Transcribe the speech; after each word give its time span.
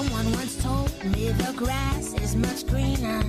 Someone 0.00 0.32
once 0.32 0.56
told 0.62 1.04
me 1.12 1.30
the 1.30 1.52
grass 1.54 2.14
is 2.22 2.34
much 2.34 2.66
greener. 2.66 3.22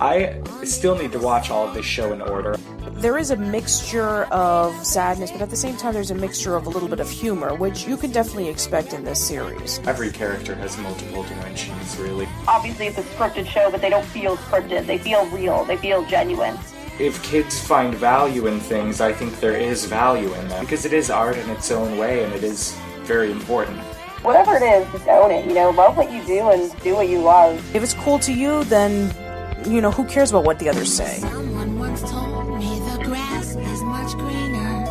I 0.00 0.42
still 0.64 0.98
need 0.98 1.12
to 1.12 1.20
watch 1.20 1.50
all 1.50 1.68
of 1.68 1.74
this 1.74 1.86
show 1.86 2.12
in 2.12 2.20
order. 2.20 2.56
There 2.94 3.16
is 3.16 3.30
a 3.30 3.36
mixture 3.36 4.24
of 4.24 4.74
sadness, 4.84 5.30
but 5.30 5.40
at 5.40 5.50
the 5.50 5.56
same 5.56 5.76
time, 5.76 5.94
there's 5.94 6.10
a 6.10 6.16
mixture 6.16 6.56
of 6.56 6.66
a 6.66 6.68
little 6.68 6.88
bit 6.88 6.98
of 6.98 7.08
humor, 7.08 7.54
which 7.54 7.86
you 7.86 7.96
can 7.96 8.10
definitely 8.10 8.48
expect 8.48 8.92
in 8.92 9.04
this 9.04 9.24
series. 9.24 9.78
Every 9.86 10.10
character 10.10 10.56
has 10.56 10.76
multiple 10.78 11.22
dimensions, 11.22 11.96
really. 11.96 12.26
Obviously, 12.48 12.88
it's 12.88 12.98
a 12.98 13.02
scripted 13.02 13.46
show, 13.46 13.70
but 13.70 13.80
they 13.80 13.88
don't 13.88 14.06
feel 14.06 14.36
scripted. 14.38 14.86
They 14.86 14.98
feel 14.98 15.26
real. 15.26 15.64
They 15.64 15.76
feel 15.76 16.04
genuine. 16.06 16.58
If 16.98 17.22
kids 17.22 17.64
find 17.64 17.94
value 17.94 18.48
in 18.48 18.58
things, 18.58 19.00
I 19.00 19.12
think 19.12 19.38
there 19.38 19.56
is 19.56 19.84
value 19.84 20.34
in 20.34 20.48
them 20.48 20.64
because 20.64 20.86
it 20.86 20.92
is 20.92 21.08
art 21.08 21.36
in 21.36 21.48
its 21.50 21.70
own 21.70 21.98
way 21.98 22.24
and 22.24 22.32
it 22.32 22.42
is 22.42 22.76
very 23.04 23.30
important. 23.30 23.80
Whatever 24.24 24.56
it 24.56 24.62
is, 24.62 24.90
just 24.90 25.06
own 25.06 25.30
it. 25.30 25.44
You 25.44 25.52
know, 25.52 25.68
love 25.68 25.98
what 25.98 26.10
you 26.10 26.24
do 26.24 26.48
and 26.48 26.74
do 26.80 26.94
what 26.94 27.10
you 27.10 27.20
love. 27.20 27.62
If 27.76 27.82
it's 27.82 27.92
cool 27.92 28.18
to 28.20 28.32
you, 28.32 28.64
then, 28.64 29.14
you 29.66 29.82
know, 29.82 29.90
who 29.90 30.06
cares 30.06 30.30
about 30.30 30.44
what 30.44 30.58
the 30.58 30.70
others 30.70 30.90
say? 30.90 31.18
Someone 31.18 31.78
once 31.78 32.00
told 32.00 32.58
me 32.58 32.78
the 32.80 33.04
grass 33.04 33.54
is 33.54 33.82
much 33.82 34.12
greener 34.12 34.86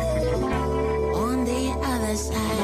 on 1.16 1.44
the 1.44 1.70
other 1.82 2.14
side. 2.14 2.54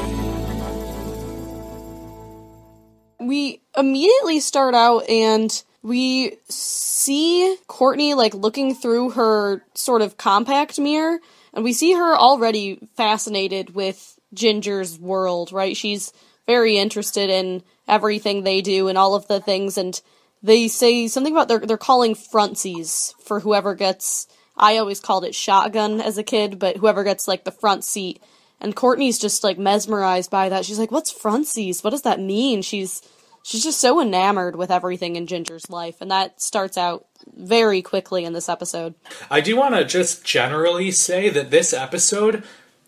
we 3.19 3.61
immediately 3.77 4.39
start 4.39 4.73
out 4.73 5.07
and 5.09 5.63
we 5.83 6.37
see 6.49 7.55
Courtney 7.67 8.13
like 8.13 8.33
looking 8.33 8.75
through 8.75 9.11
her 9.11 9.63
sort 9.75 10.01
of 10.01 10.17
compact 10.17 10.79
mirror 10.79 11.19
and 11.53 11.63
we 11.63 11.73
see 11.73 11.93
her 11.93 12.15
already 12.15 12.79
fascinated 12.95 13.75
with 13.75 14.17
Ginger's 14.33 14.97
world, 14.97 15.51
right? 15.51 15.75
She's 15.75 16.13
very 16.51 16.77
interested 16.77 17.29
in 17.29 17.63
everything 17.87 18.43
they 18.43 18.61
do 18.61 18.89
and 18.89 18.97
all 18.97 19.15
of 19.15 19.27
the 19.27 19.39
things 19.39 19.77
and 19.77 20.01
they 20.43 20.67
say 20.67 21.07
something 21.07 21.33
about 21.33 21.47
they're 21.47 21.65
they're 21.67 21.77
calling 21.77 22.13
frontsies 22.13 23.13
for 23.23 23.39
whoever 23.39 23.73
gets 23.75 24.27
I 24.57 24.77
always 24.77 24.99
called 24.99 25.23
it 25.23 25.33
shotgun 25.33 26.01
as 26.01 26.17
a 26.17 26.23
kid, 26.23 26.59
but 26.59 26.77
whoever 26.77 27.03
gets 27.03 27.27
like 27.27 27.45
the 27.45 27.51
front 27.63 27.83
seat 27.83 28.21
and 28.59 28.75
Courtney's 28.75 29.17
just 29.17 29.43
like 29.43 29.57
mesmerized 29.57 30.29
by 30.29 30.49
that. 30.49 30.65
She's 30.65 30.77
like, 30.77 30.91
"What's 30.91 31.13
frontsies? 31.13 31.83
What 31.83 31.89
does 31.89 32.03
that 32.03 32.19
mean?" 32.19 32.61
She's 32.61 33.01
she's 33.43 33.63
just 33.63 33.81
so 33.81 33.99
enamored 33.99 34.55
with 34.55 34.71
everything 34.71 35.15
in 35.15 35.25
Ginger's 35.25 35.69
life, 35.69 35.95
and 35.99 36.11
that 36.11 36.41
starts 36.41 36.77
out 36.77 37.05
very 37.35 37.81
quickly 37.81 38.23
in 38.23 38.33
this 38.33 38.49
episode. 38.49 38.93
I 39.29 39.41
do 39.41 39.57
want 39.57 39.75
to 39.75 39.83
just 39.83 40.23
generally 40.23 40.91
say 40.91 41.29
that 41.29 41.49
this 41.49 41.73
episode 41.73 42.43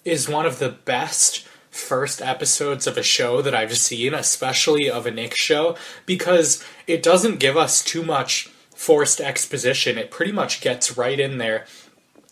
is 0.06 0.30
one 0.30 0.46
of 0.46 0.60
the 0.60 0.70
best 0.70 1.48
first 1.74 2.22
episodes 2.22 2.86
of 2.86 2.98
a 2.98 3.04
show 3.04 3.42
that 3.42 3.56
I've 3.56 3.76
seen, 3.78 4.14
especially 4.14 4.90
of 4.90 5.06
a 5.06 5.12
Nick 5.12 5.36
show, 5.36 5.76
because 6.06 6.64
it 6.88 7.02
doesn't 7.02 7.40
give 7.40 7.58
us 7.58 7.84
too 7.84 8.04
much 8.04 8.50
forced 8.76 9.20
exposition. 9.20 9.98
It 9.98 10.12
pretty 10.12 10.32
much 10.32 10.62
gets 10.62 10.98
right 10.98 11.20
in 11.20 11.40
there. 11.40 11.66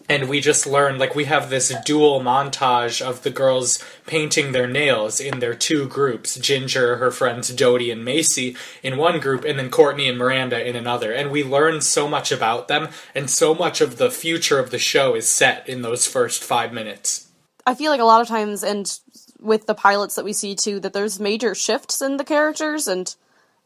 And 0.09 0.27
we 0.27 0.41
just 0.41 0.67
learn, 0.67 0.97
like, 0.97 1.15
we 1.15 1.25
have 1.25 1.49
this 1.49 1.73
dual 1.85 2.19
montage 2.19 3.01
of 3.01 3.23
the 3.23 3.29
girls 3.29 3.81
painting 4.05 4.51
their 4.51 4.67
nails 4.67 5.21
in 5.21 5.39
their 5.39 5.53
two 5.53 5.87
groups 5.87 6.35
Ginger, 6.35 6.97
her 6.97 7.11
friends 7.11 7.49
Dodie 7.49 7.91
and 7.91 8.03
Macy 8.03 8.57
in 8.83 8.97
one 8.97 9.19
group, 9.19 9.45
and 9.45 9.57
then 9.57 9.69
Courtney 9.69 10.09
and 10.09 10.17
Miranda 10.17 10.67
in 10.67 10.75
another. 10.75 11.13
And 11.13 11.31
we 11.31 11.43
learn 11.43 11.79
so 11.79 12.09
much 12.09 12.31
about 12.31 12.67
them, 12.67 12.89
and 13.15 13.29
so 13.29 13.55
much 13.55 13.79
of 13.79 13.97
the 13.97 14.11
future 14.11 14.59
of 14.59 14.69
the 14.69 14.79
show 14.79 15.15
is 15.15 15.29
set 15.29 15.69
in 15.69 15.81
those 15.81 16.05
first 16.05 16.43
five 16.43 16.73
minutes. 16.73 17.29
I 17.65 17.75
feel 17.75 17.91
like 17.91 18.01
a 18.01 18.05
lot 18.05 18.21
of 18.21 18.27
times, 18.27 18.63
and 18.63 18.91
with 19.41 19.65
the 19.65 19.75
pilots 19.75 20.15
that 20.15 20.25
we 20.25 20.33
see 20.33 20.55
too, 20.55 20.79
that 20.79 20.93
there's 20.93 21.19
major 21.19 21.55
shifts 21.55 22.01
in 22.01 22.17
the 22.17 22.23
characters 22.23 22.87
and 22.87 23.15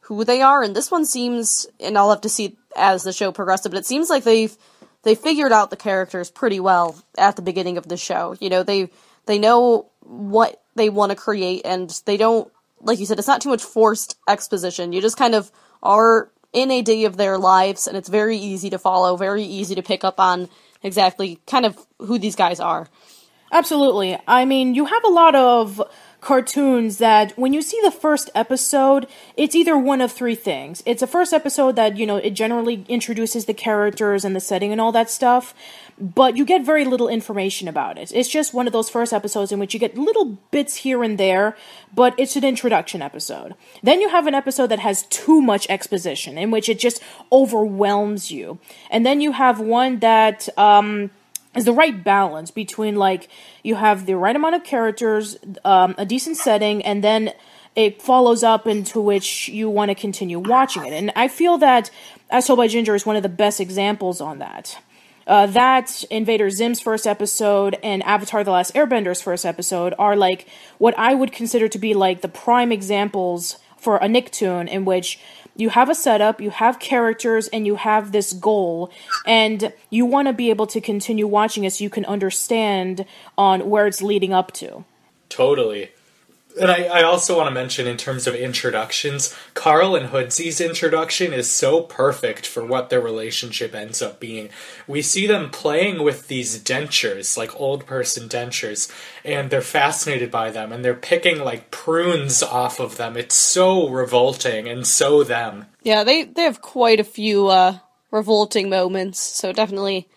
who 0.01 0.23
they 0.23 0.41
are. 0.41 0.63
And 0.63 0.75
this 0.75 0.89
one 0.89 1.05
seems, 1.05 1.67
and 1.79 1.97
I'll 1.97 2.09
have 2.11 2.21
to 2.21 2.29
see 2.29 2.57
as 2.75 3.03
the 3.03 3.13
show 3.13 3.31
progresses, 3.31 3.69
but 3.69 3.77
it 3.77 3.85
seems 3.85 4.09
like 4.09 4.23
they've 4.23 4.55
they 5.03 5.15
figured 5.15 5.51
out 5.51 5.69
the 5.69 5.77
characters 5.77 6.31
pretty 6.31 6.59
well 6.59 6.95
at 7.17 7.35
the 7.35 7.43
beginning 7.43 7.77
of 7.77 7.87
the 7.87 7.95
show. 7.95 8.35
You 8.39 8.49
know, 8.49 8.63
they 8.63 8.89
they 9.27 9.37
know 9.37 9.91
what 10.01 10.61
they 10.75 10.89
want 10.89 11.11
to 11.11 11.15
create, 11.15 11.61
and 11.63 11.89
they 12.05 12.17
don't, 12.17 12.51
like 12.81 12.99
you 12.99 13.05
said, 13.05 13.19
it's 13.19 13.27
not 13.27 13.41
too 13.41 13.49
much 13.49 13.63
forced 13.63 14.17
exposition. 14.27 14.93
You 14.93 15.01
just 15.01 15.17
kind 15.17 15.35
of 15.35 15.51
are 15.83 16.31
in 16.53 16.71
a 16.71 16.81
day 16.81 17.05
of 17.05 17.17
their 17.17 17.37
lives, 17.37 17.87
and 17.87 17.95
it's 17.95 18.09
very 18.09 18.37
easy 18.37 18.69
to 18.71 18.79
follow, 18.79 19.15
very 19.15 19.43
easy 19.43 19.75
to 19.75 19.83
pick 19.83 20.03
up 20.03 20.19
on 20.19 20.49
exactly 20.81 21.39
kind 21.47 21.65
of 21.65 21.77
who 21.99 22.17
these 22.17 22.35
guys 22.35 22.59
are. 22.59 22.87
Absolutely. 23.51 24.17
I 24.27 24.45
mean, 24.45 24.75
you 24.75 24.85
have 24.85 25.03
a 25.03 25.09
lot 25.09 25.35
of 25.35 25.81
cartoons 26.19 26.97
that 26.97 27.37
when 27.37 27.53
you 27.53 27.61
see 27.61 27.79
the 27.83 27.91
first 27.91 28.31
episode, 28.33 29.05
it's 29.37 29.53
either 29.53 29.77
one 29.77 30.01
of 30.01 30.11
three 30.11 30.33
things. 30.33 30.81
It's 30.83 31.03
a 31.03 31.07
first 31.07 31.33
episode 31.33 31.75
that, 31.75 31.97
you 31.97 32.07
know, 32.07 32.17
it 32.17 32.31
generally 32.31 32.83
introduces 32.89 33.45
the 33.45 33.53
characters 33.53 34.25
and 34.25 34.35
the 34.35 34.39
setting 34.39 34.71
and 34.71 34.81
all 34.81 34.91
that 34.91 35.11
stuff, 35.11 35.53
but 35.99 36.35
you 36.35 36.43
get 36.43 36.65
very 36.65 36.83
little 36.83 37.07
information 37.07 37.67
about 37.67 37.99
it. 37.99 38.11
It's 38.11 38.27
just 38.27 38.55
one 38.55 38.65
of 38.65 38.73
those 38.73 38.89
first 38.89 39.13
episodes 39.13 39.51
in 39.51 39.59
which 39.59 39.75
you 39.75 39.79
get 39.79 39.99
little 39.99 40.39
bits 40.49 40.77
here 40.77 41.03
and 41.03 41.19
there, 41.19 41.55
but 41.93 42.15
it's 42.17 42.35
an 42.35 42.43
introduction 42.43 43.03
episode. 43.03 43.53
Then 43.83 44.01
you 44.01 44.09
have 44.09 44.25
an 44.25 44.33
episode 44.33 44.67
that 44.67 44.79
has 44.79 45.03
too 45.03 45.41
much 45.41 45.69
exposition, 45.69 46.39
in 46.39 46.49
which 46.49 46.69
it 46.69 46.79
just 46.79 47.03
overwhelms 47.31 48.31
you. 48.31 48.57
And 48.89 49.05
then 49.05 49.21
you 49.21 49.33
have 49.33 49.59
one 49.59 49.99
that, 49.99 50.49
um, 50.57 51.11
is 51.55 51.65
the 51.65 51.73
right 51.73 52.03
balance 52.03 52.51
between 52.51 52.95
like 52.95 53.29
you 53.63 53.75
have 53.75 54.05
the 54.05 54.15
right 54.15 54.35
amount 54.35 54.55
of 54.55 54.63
characters, 54.63 55.37
um, 55.63 55.95
a 55.97 56.05
decent 56.05 56.37
setting, 56.37 56.83
and 56.83 57.03
then 57.03 57.31
it 57.75 58.01
follows 58.01 58.43
up 58.43 58.67
into 58.67 59.01
which 59.01 59.49
you 59.49 59.69
want 59.69 59.89
to 59.89 59.95
continue 59.95 60.39
watching 60.39 60.85
it. 60.85 60.93
And 60.93 61.11
I 61.15 61.27
feel 61.27 61.57
that 61.59 61.91
As 62.29 62.47
Told 62.47 62.57
by 62.57 62.67
Ginger 62.67 62.95
is 62.95 63.05
one 63.05 63.15
of 63.15 63.23
the 63.23 63.29
best 63.29 63.59
examples 63.59 64.21
on 64.21 64.39
that. 64.39 64.77
Uh, 65.27 65.47
that 65.47 66.03
Invader 66.11 66.51
Zim's 66.51 66.79
first 66.79 67.07
episode 67.07 67.77
and 67.81 68.03
Avatar: 68.03 68.43
The 68.43 68.51
Last 68.51 68.75
Airbender's 68.75 69.21
first 69.21 69.45
episode 69.45 69.93
are 69.97 70.15
like 70.15 70.47
what 70.77 70.97
I 70.99 71.15
would 71.15 71.31
consider 71.31 71.67
to 71.67 71.79
be 71.79 71.93
like 71.93 72.21
the 72.21 72.27
prime 72.27 72.71
examples 72.71 73.57
for 73.77 73.97
a 73.97 74.07
Nicktoon 74.07 74.67
in 74.67 74.85
which 74.85 75.19
you 75.55 75.69
have 75.69 75.89
a 75.89 75.95
setup, 75.95 76.41
you 76.41 76.49
have 76.49 76.79
characters, 76.79 77.47
and 77.47 77.65
you 77.65 77.75
have 77.75 78.11
this 78.11 78.33
goal, 78.33 78.91
and 79.25 79.73
you 79.89 80.05
want 80.05 80.27
to 80.27 80.33
be 80.33 80.49
able 80.49 80.67
to 80.67 80.81
continue 80.81 81.27
watching 81.27 81.63
it 81.63 81.73
so 81.73 81.83
you 81.83 81.89
can 81.89 82.05
understand 82.05 83.05
on 83.37 83.69
where 83.69 83.87
it's 83.87 84.01
leading 84.01 84.33
up 84.33 84.51
to. 84.53 84.83
Totally. 85.29 85.91
And 86.59 86.71
I, 86.71 86.83
I 86.85 87.03
also 87.03 87.37
want 87.37 87.47
to 87.47 87.53
mention, 87.53 87.85
in 87.85 87.97
terms 87.97 88.27
of 88.27 88.35
introductions, 88.35 89.35
Carl 89.53 89.95
and 89.95 90.07
Hoodsy's 90.07 90.61
introduction 90.61 91.33
is 91.33 91.49
so 91.49 91.81
perfect 91.81 92.47
for 92.47 92.65
what 92.65 92.89
their 92.89 93.01
relationship 93.01 93.75
ends 93.75 94.01
up 94.01 94.19
being. 94.19 94.49
We 94.87 95.01
see 95.01 95.27
them 95.27 95.49
playing 95.49 96.03
with 96.03 96.27
these 96.27 96.57
dentures, 96.59 97.37
like 97.37 97.59
old 97.59 97.85
person 97.85 98.29
dentures, 98.29 98.91
and 99.25 99.49
they're 99.49 99.61
fascinated 99.61 100.31
by 100.31 100.49
them, 100.51 100.71
and 100.71 100.83
they're 100.83 100.93
picking 100.93 101.39
like 101.39 101.71
prunes 101.71 102.41
off 102.41 102.79
of 102.79 102.97
them. 102.97 103.17
It's 103.17 103.35
so 103.35 103.89
revolting 103.89 104.67
and 104.67 104.87
so 104.87 105.23
them. 105.23 105.65
Yeah, 105.83 106.03
they 106.03 106.23
they 106.23 106.43
have 106.43 106.61
quite 106.61 106.99
a 106.99 107.05
few 107.05 107.47
uh, 107.47 107.79
revolting 108.11 108.69
moments, 108.69 109.19
so 109.19 109.49
it 109.49 109.57
definitely 109.57 110.07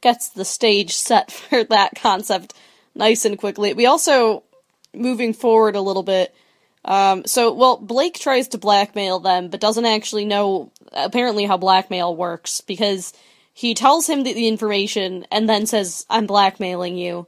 gets 0.00 0.28
the 0.28 0.44
stage 0.44 0.94
set 0.94 1.32
for 1.32 1.64
that 1.64 1.96
concept 1.96 2.54
nice 2.94 3.24
and 3.24 3.38
quickly. 3.38 3.72
We 3.74 3.86
also 3.86 4.44
moving 4.94 5.32
forward 5.32 5.76
a 5.76 5.80
little 5.80 6.02
bit. 6.02 6.34
Um, 6.84 7.24
so, 7.26 7.52
well, 7.52 7.76
Blake 7.76 8.18
tries 8.18 8.48
to 8.48 8.58
blackmail 8.58 9.18
them, 9.18 9.48
but 9.48 9.60
doesn't 9.60 9.84
actually 9.84 10.24
know 10.24 10.72
apparently 10.92 11.44
how 11.44 11.56
blackmail 11.56 12.16
works 12.16 12.60
because 12.60 13.12
he 13.52 13.74
tells 13.74 14.08
him 14.08 14.22
the, 14.22 14.32
the 14.32 14.48
information 14.48 15.26
and 15.30 15.48
then 15.48 15.66
says, 15.66 16.06
"I'm 16.08 16.26
blackmailing 16.26 16.96
you." 16.96 17.26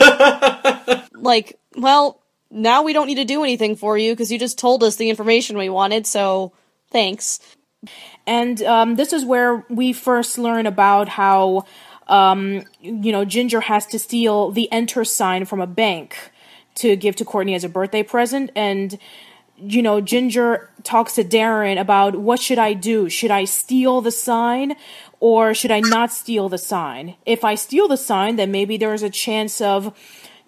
like, 1.14 1.58
well, 1.76 2.22
now 2.50 2.82
we 2.82 2.92
don't 2.92 3.06
need 3.06 3.16
to 3.16 3.24
do 3.24 3.42
anything 3.42 3.76
for 3.76 3.98
you 3.98 4.12
because 4.12 4.30
you 4.30 4.38
just 4.38 4.58
told 4.58 4.82
us 4.82 4.96
the 4.96 5.10
information 5.10 5.58
we 5.58 5.68
wanted. 5.68 6.06
So, 6.06 6.52
thanks. 6.90 7.40
And 8.26 8.62
um, 8.62 8.94
this 8.94 9.12
is 9.12 9.24
where 9.24 9.66
we 9.68 9.92
first 9.92 10.38
learn 10.38 10.66
about 10.66 11.08
how, 11.08 11.66
um, 12.06 12.62
you 12.80 13.10
know, 13.10 13.24
Ginger 13.24 13.60
has 13.60 13.86
to 13.86 13.98
steal 13.98 14.52
the 14.52 14.70
enter 14.70 15.04
sign 15.04 15.44
from 15.44 15.60
a 15.60 15.66
bank 15.66 16.31
to 16.76 16.96
give 16.96 17.16
to 17.16 17.24
Courtney 17.24 17.54
as 17.54 17.64
a 17.64 17.68
birthday 17.68 18.02
present. 18.02 18.50
And, 18.56 18.98
you 19.56 19.82
know, 19.82 20.00
Ginger 20.00 20.70
talks 20.82 21.14
to 21.14 21.24
Darren 21.24 21.80
about 21.80 22.16
what 22.16 22.40
should 22.40 22.58
I 22.58 22.72
do? 22.72 23.08
Should 23.08 23.30
I 23.30 23.44
steal 23.44 24.00
the 24.00 24.10
sign 24.10 24.74
or 25.20 25.54
should 25.54 25.70
I 25.70 25.80
not 25.80 26.12
steal 26.12 26.48
the 26.48 26.58
sign? 26.58 27.16
If 27.26 27.44
I 27.44 27.54
steal 27.54 27.88
the 27.88 27.96
sign, 27.96 28.36
then 28.36 28.50
maybe 28.50 28.76
there's 28.76 29.02
a 29.02 29.10
chance 29.10 29.60
of 29.60 29.94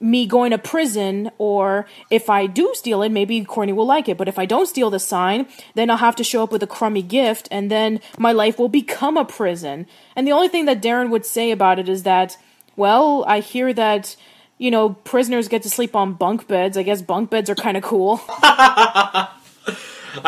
me 0.01 0.27
going 0.27 0.51
to 0.51 0.59
prison, 0.59 1.31
or 1.39 1.87
if 2.11 2.29
I 2.29 2.47
do 2.47 2.73
steal 2.75 3.03
it, 3.03 3.11
maybe 3.11 3.43
Courtney 3.45 3.73
will 3.73 3.87
like 3.87 4.09
it. 4.09 4.19
But 4.19 4.29
if 4.29 4.39
I 4.39 4.45
don't 4.45 4.67
steal 4.67 4.91
the 4.91 4.99
sign, 4.99 5.47
then 5.75 5.89
I'll 5.89 5.97
have 5.97 6.17
to 6.17 6.25
show 6.25 6.43
up 6.43 6.53
with 6.53 6.63
a 6.63 6.67
crummy 6.67 7.01
gift, 7.01 7.49
and 7.51 7.71
then 7.71 8.01
my 8.19 8.33
life 8.33 8.59
will 8.59 8.69
become 8.69 9.17
a 9.17 9.25
prison. 9.25 9.87
And 10.15 10.27
the 10.27 10.33
only 10.33 10.49
thing 10.49 10.67
that 10.67 10.83
Darren 10.83 11.11
would 11.11 11.25
say 11.25 11.53
about 11.53 11.79
it 11.79 11.89
is 11.89 12.03
that, 12.03 12.37
well, 12.77 13.25
I 13.27 13.41
hear 13.41 13.73
that, 13.73 14.17
you 14.59 14.71
know, 14.71 14.91
prisoners 14.91 15.49
get 15.49 15.63
to 15.63 15.71
sleep 15.71 15.97
on 15.97 16.15
bunk 16.15 16.47
beds. 16.47 16.77
I 16.77 16.83
guess 16.83 17.03
bunk 17.03 17.31
beds 17.31 17.51
are 17.51 17.55
kind 17.55 17.77
of 17.77 17.83
cool. 17.83 18.21
I 18.29 19.31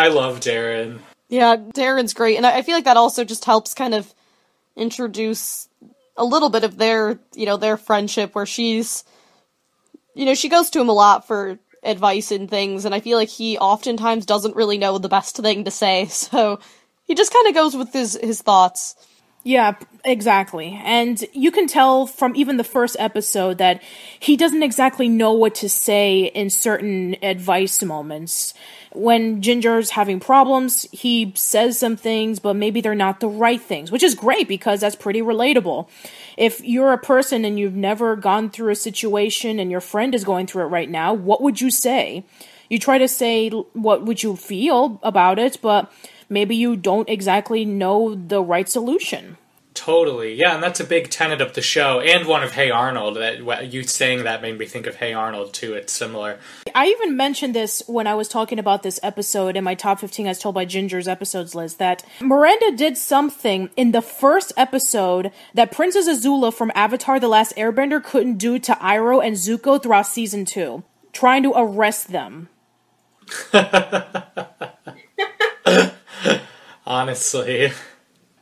love 0.09 0.41
Darren. 0.41 0.99
Yeah, 1.29 1.57
Darren's 1.57 2.15
great, 2.15 2.37
and 2.37 2.47
I 2.47 2.59
I 2.59 2.63
feel 2.63 2.75
like 2.75 2.85
that 2.85 2.97
also 2.97 3.25
just 3.25 3.45
helps 3.45 3.75
kind 3.75 3.95
of 3.95 4.13
introduce 4.77 5.69
a 6.17 6.25
little 6.25 6.51
bit 6.51 6.65
of 6.65 6.77
their, 6.77 7.19
you 7.35 7.47
know, 7.47 7.57
their 7.57 7.77
friendship 7.77 8.35
where 8.35 8.47
she's, 8.47 9.05
you 10.15 10.25
know, 10.25 10.35
she 10.35 10.49
goes 10.49 10.71
to 10.71 10.81
him 10.81 10.89
a 10.89 10.95
lot 10.95 11.27
for 11.27 11.59
advice 11.83 12.31
and 12.31 12.49
things, 12.49 12.85
and 12.85 12.95
I 12.95 13.01
feel 13.01 13.19
like 13.19 13.29
he 13.29 13.59
oftentimes 13.59 14.27
doesn't 14.27 14.57
really 14.57 14.79
know 14.79 14.99
the 14.99 15.09
best 15.09 15.37
thing 15.37 15.65
to 15.65 15.71
say, 15.71 16.07
so 16.11 16.61
he 17.05 17.15
just 17.15 17.33
kind 17.33 17.49
of 17.49 17.55
goes 17.55 17.77
with 17.77 17.93
his 17.93 18.19
his 18.21 18.43
thoughts. 18.43 18.95
Yeah, 19.47 19.77
exactly. 20.05 20.77
And 20.83 21.25
you 21.33 21.53
can 21.53 21.69
tell 21.69 22.09
from 22.09 22.35
even 22.35 22.57
the 22.57 22.65
first 22.65 22.97
episode 22.99 23.59
that 23.59 23.81
he 24.19 24.37
doesn't 24.37 24.65
exactly 24.65 25.09
know 25.09 25.35
what 25.35 25.55
to 25.57 25.69
say 25.69 26.25
in 26.35 26.51
certain 26.51 27.15
advice 27.23 27.81
moments. 27.81 28.55
When 28.93 29.41
Ginger's 29.43 29.91
having 29.91 30.19
problems, 30.19 30.89
he 30.91 31.33
says 31.37 31.79
some 31.79 31.97
things, 31.97 32.41
but 32.41 32.57
maybe 32.57 32.81
they're 32.81 32.97
not 32.97 33.21
the 33.21 33.29
right 33.29 33.63
things, 33.63 33.93
which 33.93 34.03
is 34.03 34.17
great 34.17 34.49
because 34.49 34.81
that's 34.81 34.97
pretty 34.97 35.23
relatable. 35.23 35.89
If 36.37 36.61
you're 36.65 36.93
a 36.93 36.99
person 36.99 37.45
and 37.45 37.57
you've 37.57 37.77
never 37.77 38.17
gone 38.17 38.51
through 38.51 38.73
a 38.73 38.75
situation 38.77 39.61
and 39.61 39.71
your 39.71 39.81
friend 39.81 40.13
is 40.13 40.25
going 40.25 40.49
through 40.49 40.65
it 40.65 40.71
right 40.71 40.91
now, 40.91 41.15
what 41.15 41.41
would 41.41 41.61
you 41.61 41.71
say? 41.71 42.25
You 42.69 42.81
try 42.81 42.99
to 42.99 43.07
say 43.07 43.49
what 43.51 44.03
would 44.03 44.25
you 44.25 44.35
feel 44.35 44.99
about 45.05 45.39
it, 45.39 45.59
but 45.63 45.89
maybe 46.29 46.57
you 46.57 46.77
don't 46.77 47.09
exactly 47.09 47.65
know 47.65 48.15
the 48.15 48.43
right 48.43 48.69
solution. 48.69 49.37
Totally, 49.77 50.33
yeah, 50.33 50.55
and 50.55 50.63
that's 50.63 50.81
a 50.81 50.85
big 50.85 51.11
tenet 51.11 51.43
of 51.43 51.53
the 51.53 51.61
show, 51.61 52.01
and 52.01 52.27
one 52.27 52.43
of 52.43 52.53
Hey 52.53 52.71
Arnold. 52.71 53.19
That 53.19 53.71
you 53.71 53.83
saying 53.83 54.25
that 54.25 54.41
made 54.41 54.59
me 54.59 54.65
think 54.65 54.87
of 54.87 54.97
Hey 54.97 55.13
Arnold 55.13 55.53
too. 55.53 55.75
It's 55.75 55.93
similar. 55.93 56.39
I 56.75 56.87
even 56.87 57.15
mentioned 57.15 57.55
this 57.55 57.83
when 57.87 58.07
I 58.07 58.15
was 58.15 58.27
talking 58.27 58.59
about 58.59 58.83
this 58.83 58.99
episode 59.03 59.55
in 59.55 59.65
my 59.65 59.75
top 59.75 60.01
15 60.01 60.29
as 60.29 60.39
told 60.39 60.55
by 60.55 60.65
Ginger's 60.65 61.07
episodes 61.07 61.55
list 61.55 61.79
that 61.79 62.03
Miranda 62.23 62.75
did 62.75 62.97
something 62.97 63.69
in 63.77 63.93
the 63.93 64.01
first 64.01 64.51
episode 64.57 65.31
that 65.53 65.73
Princess 65.73 66.09
Azula 66.09 66.55
from 66.55 66.73
Avatar 66.75 67.21
The 67.21 67.29
Last 67.29 67.55
Airbender 67.57 68.03
couldn't 68.03 68.39
do 68.39 68.59
to 68.59 68.73
Iroh 68.73 69.23
and 69.23 69.37
Zuko 69.37 69.81
throughout 69.81 70.07
season 70.07 70.47
2, 70.47 70.83
trying 71.13 71.43
to 71.43 71.53
arrest 71.55 72.09
them. 72.09 72.49
Honestly, 76.87 77.73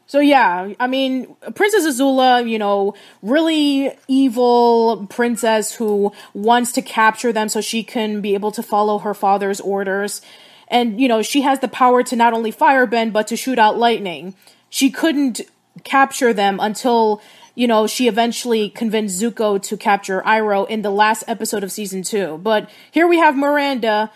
So 0.07 0.21
yeah, 0.21 0.75
I 0.79 0.87
mean, 0.87 1.35
Princess 1.55 1.87
Azula, 1.87 2.49
you 2.49 2.59
know, 2.59 2.95
really 3.23 3.91
evil 4.07 5.07
princess 5.09 5.75
who 5.75 6.13
wants 6.35 6.73
to 6.73 6.83
capture 6.83 7.33
them 7.33 7.49
so 7.49 7.61
she 7.61 7.83
can 7.83 8.21
be 8.21 8.35
able 8.35 8.53
to 8.53 8.63
follow 8.63 8.99
her 8.99 9.15
father's 9.15 9.61
orders. 9.61 10.21
And 10.69 11.01
you 11.01 11.09
know, 11.09 11.23
she 11.23 11.41
has 11.43 11.61
the 11.61 11.69
power 11.69 12.03
to 12.03 12.17
not 12.17 12.33
only 12.35 12.53
firebend 12.53 13.13
but 13.13 13.29
to 13.29 13.37
shoot 13.37 13.59
out 13.59 13.79
lightning. 13.79 14.35
She 14.69 14.91
couldn't 14.91 15.41
capture 15.85 16.33
them 16.33 16.59
until 16.61 17.23
you 17.55 17.67
know, 17.67 17.87
she 17.87 18.09
eventually 18.09 18.69
convinced 18.69 19.21
Zuko 19.21 19.63
to 19.63 19.77
capture 19.77 20.23
Iroh 20.23 20.69
in 20.69 20.83
the 20.83 20.91
last 20.91 21.25
episode 21.29 21.63
of 21.63 21.71
season 21.71 22.03
2. 22.03 22.39
But 22.39 22.69
here 22.91 23.07
we 23.07 23.19
have 23.19 23.37
Miranda. 23.37 24.11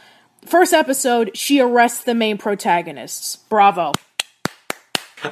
First 0.45 0.73
episode, 0.73 1.37
she 1.37 1.61
arrests 1.61 2.05
the 2.05 2.15
main 2.15 2.39
protagonists. 2.39 3.37
Bravo. 3.37 3.93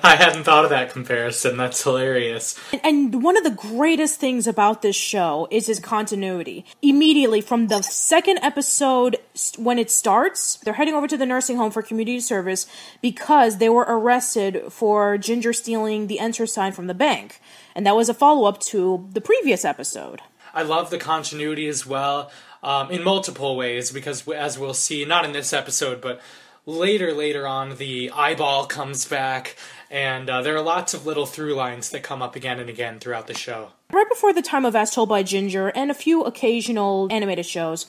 I 0.02 0.16
hadn't 0.16 0.42
thought 0.44 0.64
of 0.64 0.70
that 0.70 0.92
comparison. 0.92 1.56
That's 1.56 1.82
hilarious. 1.82 2.58
And 2.82 3.22
one 3.22 3.36
of 3.36 3.44
the 3.44 3.50
greatest 3.50 4.18
things 4.18 4.48
about 4.48 4.82
this 4.82 4.96
show 4.96 5.46
is 5.50 5.68
its 5.68 5.78
continuity. 5.78 6.64
Immediately 6.82 7.40
from 7.40 7.68
the 7.68 7.82
second 7.82 8.38
episode, 8.42 9.16
when 9.56 9.78
it 9.78 9.90
starts, 9.90 10.56
they're 10.56 10.74
heading 10.74 10.94
over 10.94 11.06
to 11.06 11.16
the 11.16 11.26
nursing 11.26 11.56
home 11.56 11.70
for 11.70 11.82
community 11.82 12.18
service 12.18 12.66
because 13.00 13.58
they 13.58 13.68
were 13.68 13.86
arrested 13.88 14.72
for 14.72 15.18
Ginger 15.18 15.52
stealing 15.52 16.08
the 16.08 16.18
enter 16.18 16.46
sign 16.46 16.72
from 16.72 16.88
the 16.88 16.94
bank. 16.94 17.40
And 17.74 17.86
that 17.86 17.94
was 17.94 18.08
a 18.08 18.14
follow 18.14 18.48
up 18.48 18.58
to 18.62 19.08
the 19.12 19.20
previous 19.20 19.64
episode. 19.64 20.20
I 20.52 20.62
love 20.62 20.90
the 20.90 20.98
continuity 20.98 21.68
as 21.68 21.86
well, 21.86 22.30
um, 22.66 22.90
in 22.90 23.04
multiple 23.04 23.56
ways, 23.56 23.92
because 23.92 24.26
as 24.28 24.58
we'll 24.58 24.74
see, 24.74 25.04
not 25.04 25.24
in 25.24 25.30
this 25.30 25.52
episode, 25.52 26.00
but 26.00 26.20
later, 26.66 27.12
later 27.12 27.46
on, 27.46 27.76
the 27.76 28.10
eyeball 28.10 28.66
comes 28.66 29.06
back, 29.06 29.56
and 29.88 30.28
uh, 30.28 30.42
there 30.42 30.56
are 30.56 30.62
lots 30.62 30.92
of 30.92 31.06
little 31.06 31.26
through 31.26 31.54
lines 31.54 31.90
that 31.90 32.02
come 32.02 32.20
up 32.20 32.34
again 32.34 32.58
and 32.58 32.68
again 32.68 32.98
throughout 32.98 33.28
the 33.28 33.34
show. 33.34 33.70
Right 33.92 34.08
before 34.08 34.32
the 34.32 34.42
time 34.42 34.64
of 34.64 34.74
As 34.74 34.90
Told 34.90 35.08
by 35.08 35.22
Ginger 35.22 35.68
and 35.68 35.92
a 35.92 35.94
few 35.94 36.24
occasional 36.24 37.06
animated 37.12 37.46
shows, 37.46 37.86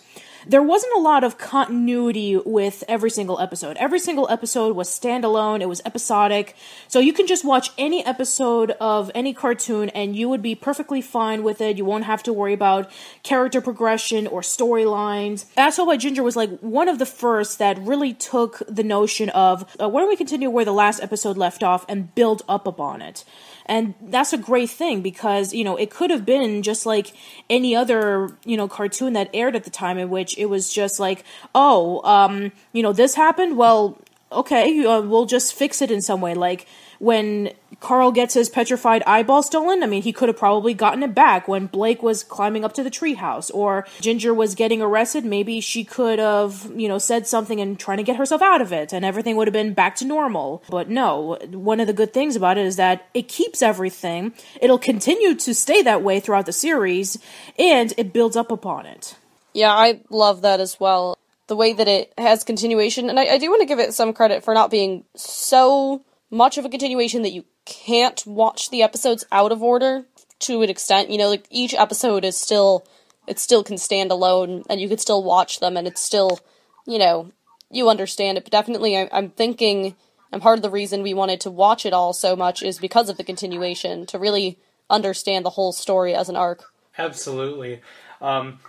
there 0.48 0.64
wasn't 0.64 0.94
a 0.96 1.00
lot 1.00 1.24
of 1.24 1.38
continuity 1.38 2.38
with 2.38 2.84
every 2.88 3.10
single 3.10 3.40
episode. 3.40 3.78
Every 3.78 4.00
single 4.00 4.30
episode 4.30 4.76
was 4.76 4.90
standalone, 4.90 5.62
it 5.62 5.70
was 5.70 5.82
episodic. 5.86 6.56
So 6.88 7.00
you 7.00 7.14
can 7.14 7.28
just 7.28 7.44
watch 7.44 7.72
any 7.78 8.06
episode 8.06 8.72
of 8.80 9.12
any 9.14 9.34
cartoon 9.34 9.90
and 9.90 10.16
you 10.16 10.30
would 10.30 10.42
be 10.42 10.56
perfectly 10.56 11.02
fine 11.02 11.44
with 11.44 11.60
it. 11.62 11.78
You 11.78 11.86
won't 11.86 12.06
have 12.06 12.24
to 12.24 12.34
worry 12.34 12.54
about 12.54 12.90
character 13.24 13.62
progression 13.62 14.26
or 14.28 14.42
storylines. 14.42 15.46
Told 15.78 15.90
by 15.90 15.98
Ginger 15.98 16.24
was 16.24 16.36
like 16.36 16.58
one 16.60 16.90
of 16.90 16.98
the 16.98 17.06
first 17.06 17.60
that 17.60 17.78
really 17.80 18.14
took 18.14 18.64
the 18.68 18.84
notion 18.84 19.30
of 19.30 19.64
uh, 19.80 19.88
why 19.88 20.02
don't 20.02 20.10
we 20.10 20.16
continue 20.16 20.50
where 20.50 20.66
the 20.66 20.74
last 20.74 21.00
episode 21.04 21.38
left 21.38 21.62
off 21.62 21.86
and 21.88 22.16
build 22.16 22.42
up 22.50 22.66
upon 22.66 23.04
it. 23.04 23.24
And 23.68 23.94
that's 24.02 24.34
a 24.34 24.38
great 24.38 24.70
thing 24.70 25.02
because, 25.02 25.54
you 25.54 25.64
know, 25.64 25.76
it 25.76 25.90
could 25.90 26.10
have 26.10 26.26
been 26.26 26.64
just 26.64 26.86
like 26.86 27.14
any 27.50 27.76
other, 27.76 28.32
you 28.46 28.56
know, 28.56 28.68
cartoon 28.68 29.14
that 29.14 29.30
aired 29.34 29.56
at 29.56 29.66
the 29.66 29.70
time 29.70 29.98
in 29.98 30.10
which 30.10 30.38
it 30.38 30.46
was 30.46 30.72
just 30.72 31.00
like, 31.00 31.24
oh, 31.54 32.02
um, 32.04 32.52
you 32.72 32.82
know, 32.82 32.94
this 32.94 33.16
happened. 33.16 33.58
Well, 33.58 33.98
okay, 34.32 34.86
uh, 34.86 35.02
we'll 35.02 35.26
just 35.26 35.54
fix 35.54 35.82
it 35.82 35.92
in 35.92 36.02
some 36.02 36.22
way. 36.22 36.34
Like 36.34 36.66
when 37.00 37.52
Carl 37.80 38.12
gets 38.12 38.34
his 38.34 38.50
petrified 38.50 39.04
eyeball 39.06 39.44
stolen, 39.44 39.84
I 39.84 39.86
mean, 39.86 40.02
he 40.02 40.12
could 40.12 40.30
have 40.30 40.38
probably 40.38 40.74
gotten 40.74 41.04
it 41.04 41.14
back 41.14 41.48
when 41.48 41.68
Blake 41.68 42.02
was 42.02 42.24
climbing 42.24 42.66
up 42.66 42.74
to 42.74 42.84
the 42.84 42.90
treehouse 42.90 43.52
or 43.54 43.86
Ginger 44.02 44.34
was 44.34 44.56
getting 44.56 44.82
arrested. 44.82 45.24
Maybe 45.24 45.62
she 45.62 45.84
could 45.84 46.20
have, 46.20 46.72
you 46.76 46.88
know, 46.88 46.98
said 46.98 47.28
something 47.28 47.62
and 47.62 47.80
trying 47.80 47.98
to 47.98 48.04
get 48.04 48.16
herself 48.16 48.42
out 48.42 48.62
of 48.62 48.74
it 48.74 48.94
and 48.94 49.06
everything 49.06 49.36
would 49.36 49.48
have 49.48 49.54
been 49.54 49.74
back 49.74 49.96
to 49.98 50.06
normal. 50.06 50.64
But 50.70 50.90
no, 50.90 51.38
one 51.52 51.80
of 51.80 51.88
the 51.88 51.94
good 51.94 52.14
things 52.14 52.36
about 52.36 52.58
it 52.58 52.66
is 52.66 52.78
that 52.78 53.08
it 53.14 53.28
keeps 53.28 53.62
everything. 53.62 54.34
It'll 54.60 54.80
continue 54.80 55.36
to 55.36 55.54
stay 55.54 55.82
that 55.84 56.02
way 56.02 56.20
throughout 56.20 56.48
the 56.48 56.54
series 56.54 57.20
and 57.60 57.94
it 57.98 58.12
builds 58.14 58.36
up 58.36 58.52
upon 58.52 58.86
it. 58.86 59.16
Yeah, 59.54 59.72
I 59.72 60.02
love 60.10 60.42
that 60.42 60.60
as 60.60 60.80
well. 60.80 61.18
The 61.48 61.56
way 61.56 61.74
that 61.74 61.88
it 61.88 62.14
has 62.18 62.44
continuation, 62.44 63.10
and 63.10 63.20
I, 63.20 63.26
I 63.26 63.38
do 63.38 63.50
want 63.50 63.62
to 63.62 63.66
give 63.66 63.80
it 63.80 63.94
some 63.94 64.14
credit 64.14 64.44
for 64.44 64.54
not 64.54 64.70
being 64.70 65.06
so 65.16 66.04
much 66.30 66.58
of 66.58 66.66
a 66.66 66.70
continuation 66.70 67.22
that 67.22 67.32
you 67.32 67.46
can't 67.66 68.26
watch 68.26 68.70
the 68.70 68.84
episodes 68.84 69.26
out 69.32 69.52
of 69.52 69.64
order 69.64 70.06
to 70.40 70.62
an 70.62 70.70
extent. 70.70 71.10
You 71.10 71.18
know, 71.18 71.30
like 71.30 71.46
each 71.50 71.74
episode 71.74 72.26
is 72.26 72.40
still, 72.40 72.86
it 73.28 73.40
still 73.40 73.64
can 73.64 73.78
stand 73.78 74.12
alone, 74.12 74.64
and 74.70 74.80
you 74.80 74.90
could 74.90 75.02
still 75.02 75.24
watch 75.24 75.60
them, 75.60 75.78
and 75.78 75.88
it's 75.88 76.02
still, 76.02 76.40
you 76.86 76.98
know, 76.98 77.32
you 77.70 77.90
understand 77.90 78.38
it. 78.38 78.44
But 78.44 78.52
definitely, 78.52 78.98
I, 78.98 79.10
I'm 79.12 79.30
thinking, 79.30 79.96
and 80.32 80.42
part 80.42 80.58
of 80.58 80.64
the 80.64 80.70
reason 80.70 81.04
we 81.04 81.14
wanted 81.14 81.42
to 81.42 81.52
watch 81.52 81.86
it 81.86 81.94
all 81.94 82.14
so 82.14 82.36
much 82.36 82.64
is 82.64 82.80
because 82.80 83.10
of 83.10 83.18
the 83.18 83.24
continuation 83.24 84.06
to 84.08 84.20
really 84.20 84.60
understand 84.90 85.46
the 85.46 85.52
whole 85.52 85.74
story 85.74 86.14
as 86.14 86.30
an 86.30 86.36
arc. 86.36 86.64
Absolutely. 86.98 87.82
Um, 88.22 88.60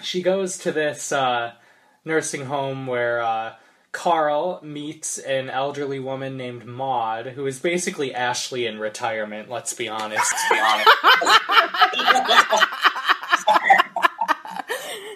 she 0.00 0.22
goes 0.22 0.58
to 0.58 0.72
this 0.72 1.12
uh, 1.12 1.52
nursing 2.04 2.46
home 2.46 2.86
where 2.86 3.20
uh, 3.20 3.54
Carl 3.96 4.60
meets 4.62 5.16
an 5.16 5.48
elderly 5.48 5.98
woman 5.98 6.36
named 6.36 6.66
Maud, 6.66 7.28
who 7.28 7.46
is 7.46 7.58
basically 7.58 8.14
Ashley 8.14 8.66
in 8.66 8.78
retirement. 8.78 9.48
Let's 9.48 9.72
be 9.72 9.88
honest. 9.88 10.34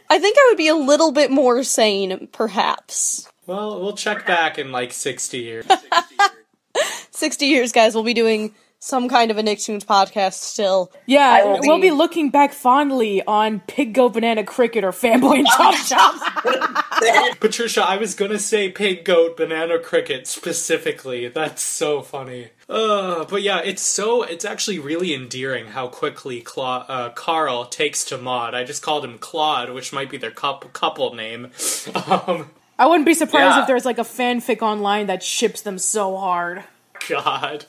I 0.09 0.19
think 0.19 0.37
I 0.39 0.47
would 0.49 0.57
be 0.57 0.69
a 0.69 0.75
little 0.75 1.13
bit 1.13 1.31
more 1.31 1.63
sane, 1.63 2.29
perhaps. 2.33 3.31
well, 3.47 3.79
we'll 3.83 3.97
check 3.97 4.27
back 4.27 4.59
in 4.59 4.73
like 4.73 4.93
sixty 4.95 5.41
years. 5.41 5.67
60 7.11 7.45
years, 7.45 7.71
guys, 7.73 7.95
we'll 7.95 8.03
be 8.03 8.15
doing 8.15 8.55
some 8.83 9.09
kind 9.11 9.31
of 9.31 9.37
a 9.39 9.43
Nicktoons 9.43 9.85
podcast 9.85 10.33
still. 10.35 10.91
Yeah, 11.07 11.45
will 11.45 11.61
we'll 11.63 11.77
be 11.77 11.83
be- 11.89 11.91
looking 11.91 12.31
back 12.31 12.53
fondly 12.53 13.23
on 13.27 13.61
Pig 13.61 13.93
Goat 13.95 14.15
Banana 14.15 14.43
Cricket 14.43 14.85
or 14.85 14.91
Fanboy 14.91 15.39
and 15.39 15.47
Chop 15.47 15.75
Chop. 15.87 17.41
Patricia, 17.41 17.83
I 17.87 17.97
was 17.99 18.15
gonna 18.15 18.39
say 18.39 18.71
pig, 18.71 19.05
goat, 19.05 19.37
banana, 19.37 19.79
cricket 19.79 20.27
specifically. 20.27 21.29
That's 21.29 21.63
so 21.63 22.03
funny. 22.03 22.49
Uh, 22.69 23.25
but 23.25 23.43
yeah, 23.43 23.61
it's 23.61 23.83
so 23.83 24.23
it's 24.23 24.45
actually 24.45 24.79
really 24.79 25.13
endearing 25.15 25.67
how 25.67 25.89
quickly 25.89 26.41
Cla- 26.41 26.87
uh, 26.89 27.11
Carl 27.11 27.67
takes 27.67 28.05
to 28.07 28.17
Maud. 28.19 28.55
I 28.55 28.65
just 28.65 28.83
called 28.83 29.05
him 29.05 29.19
Claude, 29.19 29.71
which 29.71 29.93
might 29.93 30.09
be 30.11 30.17
their 30.17 30.31
coup- 30.31 30.59
couple 30.73 31.15
name. 31.15 31.51
Um, 32.07 32.51
I 32.79 32.87
wouldn't 32.87 33.05
be 33.05 33.13
surprised 33.15 33.57
Yeah. 33.57 33.61
if 33.63 33.67
there's 33.67 33.85
like 33.85 33.99
a 33.99 34.03
fanfic 34.05 34.63
online 34.63 35.09
that 35.09 35.23
ships 35.23 35.61
them 35.61 35.79
so 35.79 36.17
hard. 36.17 36.65
God. 37.09 37.67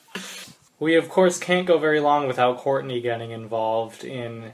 We 0.82 0.96
of 0.96 1.10
course 1.10 1.38
can't 1.38 1.68
go 1.68 1.78
very 1.78 2.00
long 2.00 2.26
without 2.28 2.58
Courtney 2.58 3.02
getting 3.02 3.30
involved 3.30 4.04
in 4.04 4.54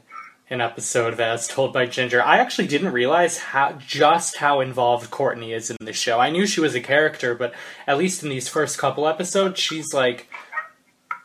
an 0.50 0.60
episode 0.60 1.15
that's 1.15 1.48
told 1.48 1.72
by 1.72 1.86
Ginger. 1.86 2.22
I 2.22 2.39
actually 2.39 2.67
didn't 2.67 2.91
realize 2.91 3.38
how 3.38 3.72
just 3.79 4.36
how 4.36 4.60
involved 4.60 5.10
Courtney 5.10 5.53
is 5.53 5.69
in 5.69 5.77
the 5.79 5.93
show. 5.93 6.19
I 6.19 6.29
knew 6.29 6.46
she 6.46 6.60
was 6.60 6.75
a 6.75 6.81
character, 6.81 7.34
but 7.34 7.53
at 7.88 7.98
least 7.98 8.24
in 8.24 8.29
these 8.29 8.50
first 8.50 8.77
couple 8.77 9.07
episodes, 9.07 9.57
she's 9.57 9.93
like 9.93 10.27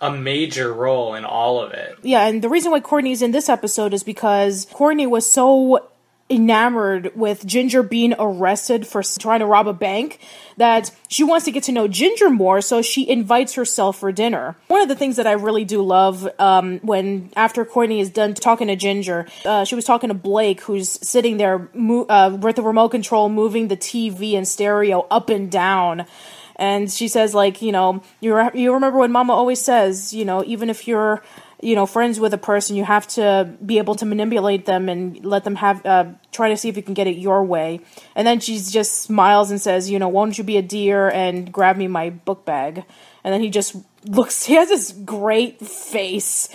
a 0.01 0.13
major 0.13 0.73
role 0.73 1.17
in 1.17 1.25
all 1.25 1.61
of 1.61 1.73
it. 1.73 1.99
Yeah, 2.03 2.29
and 2.29 2.41
the 2.41 2.49
reason 2.49 2.71
why 2.71 2.79
Courtney's 2.79 3.23
in 3.23 3.33
this 3.33 3.49
episode 3.49 3.93
is 3.93 4.05
because 4.05 4.69
Courtney 4.71 5.09
was 5.09 5.29
so 5.29 5.89
enamored 6.33 7.15
with 7.15 7.47
Ginger 7.47 7.83
being 7.83 8.15
arrested 8.19 8.87
for 8.87 9.03
trying 9.03 9.41
to 9.41 9.47
rob 9.47 9.69
a 9.69 9.73
bank 9.73 10.19
that 10.57 10.91
she 11.09 11.23
wants 11.23 11.45
to 11.45 11.51
get 11.53 11.65
to 11.65 11.73
know 11.73 11.87
Ginger 11.87 12.31
more, 12.31 12.61
so 12.61 12.81
she 12.83 13.09
invites 13.09 13.55
herself 13.55 13.99
for 13.99 14.11
dinner. 14.11 14.57
One 14.69 14.81
of 14.81 14.89
the 14.89 14.97
things 14.97 15.17
that 15.17 15.27
I 15.27 15.33
really 15.33 15.65
do 15.65 15.83
love 15.83 16.29
um, 16.39 16.81
when 16.81 17.31
after 17.37 17.65
Courtney 17.65 18.01
is 18.01 18.11
done 18.11 18.35
talking 18.35 18.69
to 18.69 18.77
Ginger, 18.77 19.27
uh, 19.45 19.65
she 19.65 19.75
was 19.75 19.85
talking 19.85 20.09
to 20.09 20.15
Blake, 20.15 20.63
who's 20.63 20.89
sitting 21.07 21.37
there 21.37 21.69
mo- 21.75 22.07
uh, 22.09 22.37
with 22.41 22.57
the 22.57 22.63
remote 22.63 22.89
control, 22.89 23.29
moving 23.29 23.69
the 23.69 23.77
TV 23.77 24.35
and 24.35 24.49
stereo 24.49 25.07
up 25.11 25.29
and 25.29 25.51
down 25.51 26.07
and 26.57 26.91
she 26.91 27.09
says 27.09 27.35
like 27.35 27.63
you 27.63 27.73
know 27.73 28.03
you 28.21 28.35
re- 28.37 28.51
you 28.55 28.75
remember 28.75 28.99
what 28.99 29.11
mama 29.11 29.33
always 29.33 29.61
says 29.61 30.13
you 30.13 30.25
know 30.25 30.45
even 30.45 30.69
if 30.69 30.87
you're 30.87 31.23
you 31.63 31.75
know 31.75 31.87
friends 31.87 32.21
with 32.21 32.35
a 32.35 32.39
person 32.39 32.77
you 32.77 32.85
have 32.85 33.07
to 33.07 33.53
be 33.65 33.79
able 33.79 33.95
to 33.95 34.05
manipulate 34.05 34.67
them 34.67 34.89
and 34.89 35.25
let 35.25 35.45
them 35.45 35.57
have 35.57 35.85
uh, 35.87 36.05
try 36.33 36.49
to 36.49 36.57
see 36.57 36.69
if 36.69 36.77
you 36.77 36.83
can 36.83 36.95
get 36.95 37.07
it 37.07 37.17
your 37.17 37.45
way 37.45 37.81
and 38.17 38.27
then 38.27 38.41
she 38.41 38.59
just 38.59 39.03
smiles 39.03 39.51
and 39.51 39.61
says 39.61 39.89
you 39.89 39.99
know 39.99 40.09
won't 40.09 40.37
you 40.39 40.45
be 40.45 40.57
a 40.57 40.63
dear 40.63 41.09
and 41.11 41.53
grab 41.53 41.77
me 41.77 41.87
my 41.87 42.11
book 42.11 42.45
bag 42.45 42.85
and 43.23 43.33
then 43.33 43.41
he 43.41 43.51
just 43.51 43.77
looks 44.05 44.45
he 44.47 44.55
has 44.55 44.69
this 44.69 44.93
great 44.93 45.61
face 45.61 46.49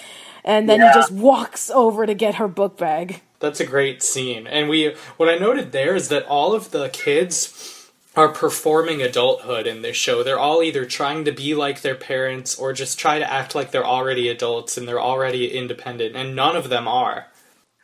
and 0.44 0.68
then 0.70 0.80
he 0.82 0.88
just 0.94 1.12
walks 1.12 1.70
over 1.70 2.06
to 2.06 2.14
get 2.14 2.36
her 2.36 2.48
book 2.48 2.78
bag 2.78 3.22
That's 3.40 3.60
a 3.60 3.66
great 3.66 4.02
scene. 4.02 4.48
And 4.48 4.68
we 4.68 4.96
what 5.18 5.30
I 5.30 5.38
noted 5.38 5.72
there 5.72 5.96
is 5.96 6.10
that 6.10 6.26
all 6.26 6.54
of 6.54 6.72
the 6.72 6.90
kids 6.90 7.92
are 8.16 8.30
performing 8.30 9.02
adulthood 9.02 9.68
in 9.68 9.84
this 9.84 9.96
show. 9.96 10.24
They're 10.24 10.40
all 10.40 10.64
either 10.64 10.86
trying 10.86 11.24
to 11.26 11.32
be 11.32 11.54
like 11.54 11.82
their 11.82 11.96
parents 11.96 12.58
or 12.58 12.74
just 12.74 12.98
try 12.98 13.20
to 13.20 13.32
act 13.32 13.54
like 13.54 13.70
they're 13.70 13.86
already 13.86 14.28
adults 14.28 14.76
and 14.76 14.88
they're 14.88 15.00
already 15.00 15.56
independent 15.56 16.16
and 16.16 16.36
none 16.36 16.56
of 16.56 16.70
them 16.70 16.88
are. 16.88 17.28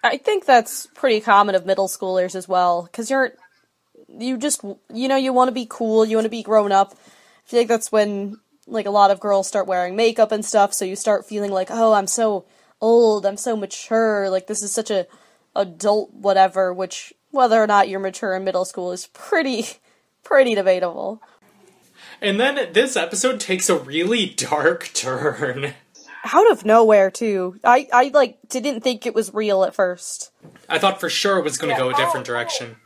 I 0.04 0.18
think 0.18 0.46
that's 0.46 0.88
pretty 0.88 1.22
common 1.22 1.56
of 1.56 1.66
middle 1.66 1.88
schoolers 1.88 2.36
as 2.36 2.48
well, 2.48 2.84
because 2.84 3.10
you're, 3.10 3.32
you 4.10 4.38
just, 4.38 4.64
you 4.94 5.08
know, 5.08 5.16
you 5.16 5.32
want 5.32 5.48
to 5.48 5.54
be 5.54 5.66
cool, 5.70 6.06
you 6.06 6.18
want 6.18 6.26
to 6.26 6.30
be 6.30 6.44
grown 6.44 6.74
up. 6.74 6.94
I 6.94 7.50
feel 7.50 7.60
like 7.62 7.70
that's 7.70 7.92
when, 7.92 8.38
like, 8.68 8.86
a 8.86 8.92
lot 8.92 9.12
of 9.12 9.22
girls 9.22 9.48
start 9.48 9.66
wearing 9.66 9.96
makeup 9.96 10.34
and 10.34 10.44
stuff, 10.44 10.74
so 10.74 10.84
you 10.84 10.98
start 10.98 11.26
feeling 11.26 11.52
like, 11.52 11.70
oh, 11.72 11.94
I'm 11.94 12.08
so 12.08 12.46
old, 12.82 13.26
I'm 13.26 13.38
so 13.38 13.56
mature, 13.56 14.30
like, 14.30 14.48
this 14.48 14.62
is 14.62 14.74
such 14.74 14.92
a 14.92 15.08
adult 15.56 16.14
whatever, 16.14 16.74
which, 16.74 17.14
whether 17.32 17.62
or 17.62 17.68
not 17.68 17.88
you're 17.88 18.00
mature 18.00 18.36
in 18.36 18.44
middle 18.44 18.66
school 18.66 18.92
is 18.92 19.08
pretty, 19.08 19.66
pretty 20.24 20.54
debatable. 20.54 21.22
And 22.22 22.40
then 22.40 22.74
this 22.74 22.96
episode 22.96 23.40
takes 23.40 23.70
a 23.70 23.78
really 23.78 24.26
dark 24.28 24.92
turn. 24.94 25.74
Out 26.24 26.52
of 26.52 26.66
nowhere, 26.66 27.12
too. 27.12 27.60
I, 27.64 27.88
I, 27.92 28.12
like, 28.14 28.38
didn't 28.48 28.82
think 28.82 29.06
it 29.06 29.14
was 29.14 29.34
real 29.34 29.64
at 29.64 29.76
first. 29.76 30.32
I 30.70 30.80
thought 30.80 31.00
for 31.00 31.10
sure 31.10 31.38
it 31.38 31.44
was 31.44 31.58
going 31.58 31.76
to 31.76 31.80
go 31.82 31.90
a 31.90 31.94
different 31.94 32.26
direction. 32.26 32.78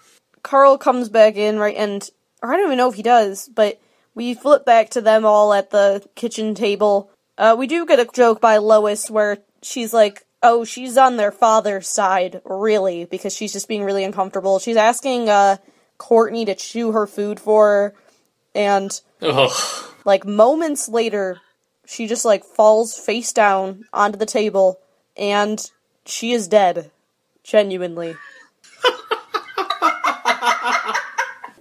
Carl 0.43 0.77
comes 0.77 1.09
back 1.09 1.35
in, 1.35 1.59
right, 1.59 1.75
and 1.75 2.09
or 2.41 2.53
I 2.53 2.57
don't 2.57 2.67
even 2.67 2.77
know 2.77 2.89
if 2.89 2.95
he 2.95 3.03
does, 3.03 3.49
but 3.53 3.79
we 4.15 4.33
flip 4.33 4.65
back 4.65 4.89
to 4.91 5.01
them 5.01 5.25
all 5.25 5.53
at 5.53 5.71
the 5.71 6.07
kitchen 6.15 6.55
table. 6.55 7.11
Uh, 7.37 7.55
we 7.57 7.67
do 7.67 7.85
get 7.85 7.99
a 7.99 8.05
joke 8.05 8.41
by 8.41 8.57
Lois 8.57 9.09
where 9.09 9.39
she's 9.61 9.93
like, 9.93 10.25
"Oh, 10.41 10.63
she's 10.63 10.97
on 10.97 11.17
their 11.17 11.31
father's 11.31 11.87
side, 11.87 12.41
really," 12.45 13.05
because 13.05 13.35
she's 13.35 13.53
just 13.53 13.67
being 13.67 13.83
really 13.83 14.03
uncomfortable. 14.03 14.59
She's 14.59 14.77
asking 14.77 15.29
uh, 15.29 15.57
Courtney 15.97 16.45
to 16.45 16.55
chew 16.55 16.91
her 16.93 17.07
food 17.07 17.39
for 17.39 17.67
her, 17.67 17.95
and 18.55 18.99
Ugh. 19.21 19.51
like 20.05 20.25
moments 20.25 20.87
later, 20.87 21.41
she 21.87 22.05
just 22.05 22.25
like 22.25 22.43
falls 22.43 22.97
face 22.97 23.31
down 23.33 23.85
onto 23.93 24.17
the 24.17 24.25
table, 24.25 24.79
and 25.15 25.71
she 26.05 26.33
is 26.33 26.47
dead, 26.47 26.91
genuinely. 27.43 28.15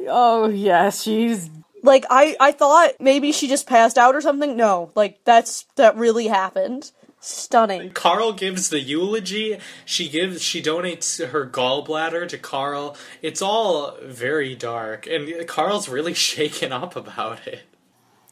oh 0.09 0.49
yes 0.49 1.02
she's 1.02 1.50
like 1.83 2.04
I 2.11 2.37
I 2.38 2.52
thought 2.52 2.92
maybe 3.00 3.33
she 3.33 3.49
just 3.49 3.66
passed 3.66 3.97
out 3.97 4.14
or 4.14 4.21
something. 4.21 4.56
No, 4.56 4.90
like 4.95 5.21
that's 5.25 5.66
that 5.76 5.97
really 5.97 6.26
happened. 6.26 6.92
Stunning. 7.18 7.90
Carl 7.90 8.33
gives 8.35 8.68
the 8.68 8.78
eulogy. 8.78 9.59
She 9.85 10.09
gives 10.09 10.42
she 10.42 10.62
donates 10.62 11.25
her 11.25 11.47
gallbladder 11.47 12.28
to 12.28 12.38
Carl. 12.38 12.97
It's 13.23 13.42
all 13.42 13.97
very 14.02 14.54
dark 14.54 15.06
and 15.06 15.47
Carl's 15.47 15.88
really 15.88 16.14
shaken 16.30 16.73
up 16.73 16.97
about 16.97 17.47
it. 17.47 17.62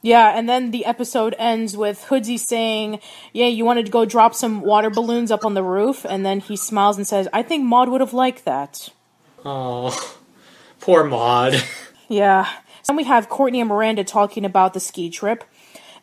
Yeah, 0.05 0.37
and 0.37 0.47
then 0.47 0.71
the 0.71 0.85
episode 0.85 1.35
ends 1.39 1.79
with 1.79 2.05
Hoodsy 2.11 2.39
saying, 2.39 3.01
Yeah, 3.33 3.47
you 3.47 3.65
wanted 3.65 3.87
to 3.87 3.91
go 3.91 4.05
drop 4.05 4.35
some 4.35 4.61
water 4.61 4.91
balloons 4.91 5.31
up 5.31 5.47
on 5.47 5.55
the 5.55 5.63
roof? 5.63 6.05
And 6.05 6.27
then 6.27 6.41
he 6.41 6.59
smiles 6.59 6.99
and 6.99 7.07
says, 7.07 7.27
I 7.33 7.43
think 7.43 7.65
Maud 7.65 7.89
would 7.89 8.03
have 8.03 8.13
liked 8.13 8.45
that. 8.45 8.91
Oh, 9.47 10.15
poor 10.81 11.05
Maud. 11.05 11.55
Yeah. 12.09 12.47
Then 12.87 12.97
we 12.97 13.05
have 13.05 13.31
Courtney 13.31 13.61
and 13.61 13.69
Miranda 13.71 14.05
talking 14.05 14.45
about 14.45 14.75
the 14.75 14.81
ski 14.81 15.09
trip, 15.09 15.43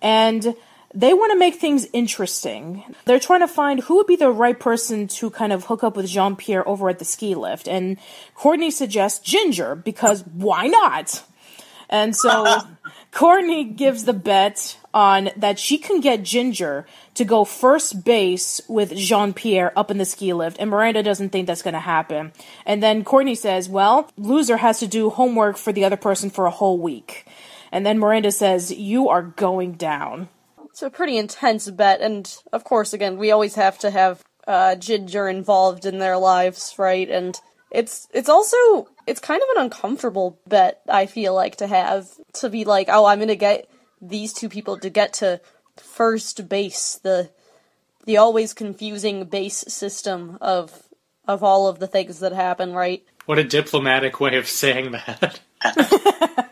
and 0.01 0.55
they 0.95 1.13
want 1.13 1.31
to 1.33 1.37
make 1.37 1.57
things 1.57 1.87
interesting. 1.93 2.83
They're 3.05 3.19
trying 3.19 3.41
to 3.41 3.47
find 3.47 3.81
who 3.81 3.97
would 3.97 4.07
be 4.07 4.15
the 4.15 4.31
right 4.31 4.59
person 4.59 5.07
to 5.09 5.29
kind 5.29 5.53
of 5.53 5.65
hook 5.65 5.83
up 5.83 5.95
with 5.95 6.07
Jean 6.07 6.35
Pierre 6.35 6.67
over 6.67 6.89
at 6.89 6.97
the 6.97 7.05
ski 7.05 7.35
lift. 7.35 7.67
And 7.67 7.97
Courtney 8.33 8.71
suggests 8.71 9.19
Ginger, 9.19 9.75
because 9.75 10.25
why 10.25 10.65
not? 10.65 11.23
And 11.87 12.15
so 12.15 12.61
Courtney 13.11 13.65
gives 13.65 14.05
the 14.05 14.13
bet 14.13 14.77
on 14.93 15.29
that 15.35 15.59
she 15.59 15.77
can 15.77 15.99
get 15.99 16.23
Ginger 16.23 16.85
to 17.13 17.25
go 17.25 17.43
first 17.43 18.05
base 18.05 18.61
with 18.69 18.95
Jean 18.95 19.33
Pierre 19.33 19.77
up 19.77 19.91
in 19.91 19.97
the 19.97 20.05
ski 20.05 20.33
lift, 20.33 20.57
and 20.59 20.69
Miranda 20.69 21.03
doesn't 21.03 21.29
think 21.29 21.45
that's 21.45 21.61
going 21.61 21.73
to 21.73 21.79
happen. 21.79 22.31
And 22.65 22.81
then 22.81 23.03
Courtney 23.03 23.35
says, 23.35 23.67
Well, 23.67 24.09
loser 24.17 24.57
has 24.57 24.79
to 24.79 24.87
do 24.87 25.09
homework 25.09 25.57
for 25.57 25.73
the 25.73 25.83
other 25.83 25.97
person 25.97 26.29
for 26.29 26.45
a 26.45 26.51
whole 26.51 26.79
week. 26.79 27.25
And 27.71 27.85
then 27.85 27.99
Miranda 27.99 28.31
says, 28.31 28.71
You 28.71 29.09
are 29.09 29.21
going 29.21 29.73
down. 29.73 30.29
It's 30.69 30.81
a 30.81 30.89
pretty 30.89 31.17
intense 31.17 31.69
bet, 31.69 31.99
and 31.99 32.33
of 32.53 32.63
course, 32.63 32.93
again, 32.93 33.17
we 33.17 33.31
always 33.31 33.55
have 33.55 33.77
to 33.79 33.91
have 33.91 34.23
uh, 34.47 34.75
Ginger 34.75 35.27
involved 35.27 35.85
in 35.85 35.99
their 35.99 36.17
lives, 36.17 36.75
right? 36.77 37.09
And 37.09 37.37
it's 37.71 38.07
it's 38.13 38.29
also 38.29 38.87
it's 39.11 39.19
kind 39.19 39.41
of 39.41 39.57
an 39.57 39.63
uncomfortable 39.65 40.39
bet. 40.47 40.81
I 40.89 41.05
feel 41.05 41.35
like 41.35 41.57
to 41.57 41.67
have 41.67 42.07
to 42.35 42.49
be 42.49 42.63
like, 42.63 42.87
oh, 42.89 43.05
I'm 43.05 43.19
gonna 43.19 43.35
get 43.35 43.69
these 44.01 44.33
two 44.33 44.49
people 44.49 44.77
to 44.79 44.89
get 44.89 45.13
to 45.15 45.41
first 45.77 46.47
base, 46.47 46.99
the 47.03 47.29
the 48.05 48.17
always 48.17 48.53
confusing 48.53 49.25
base 49.25 49.57
system 49.67 50.37
of 50.39 50.87
of 51.27 51.43
all 51.43 51.67
of 51.67 51.79
the 51.79 51.87
things 51.87 52.19
that 52.21 52.31
happen, 52.31 52.73
right? 52.73 53.03
What 53.25 53.37
a 53.37 53.43
diplomatic 53.43 54.19
way 54.19 54.37
of 54.37 54.47
saying 54.47 54.91
that. 54.91 55.39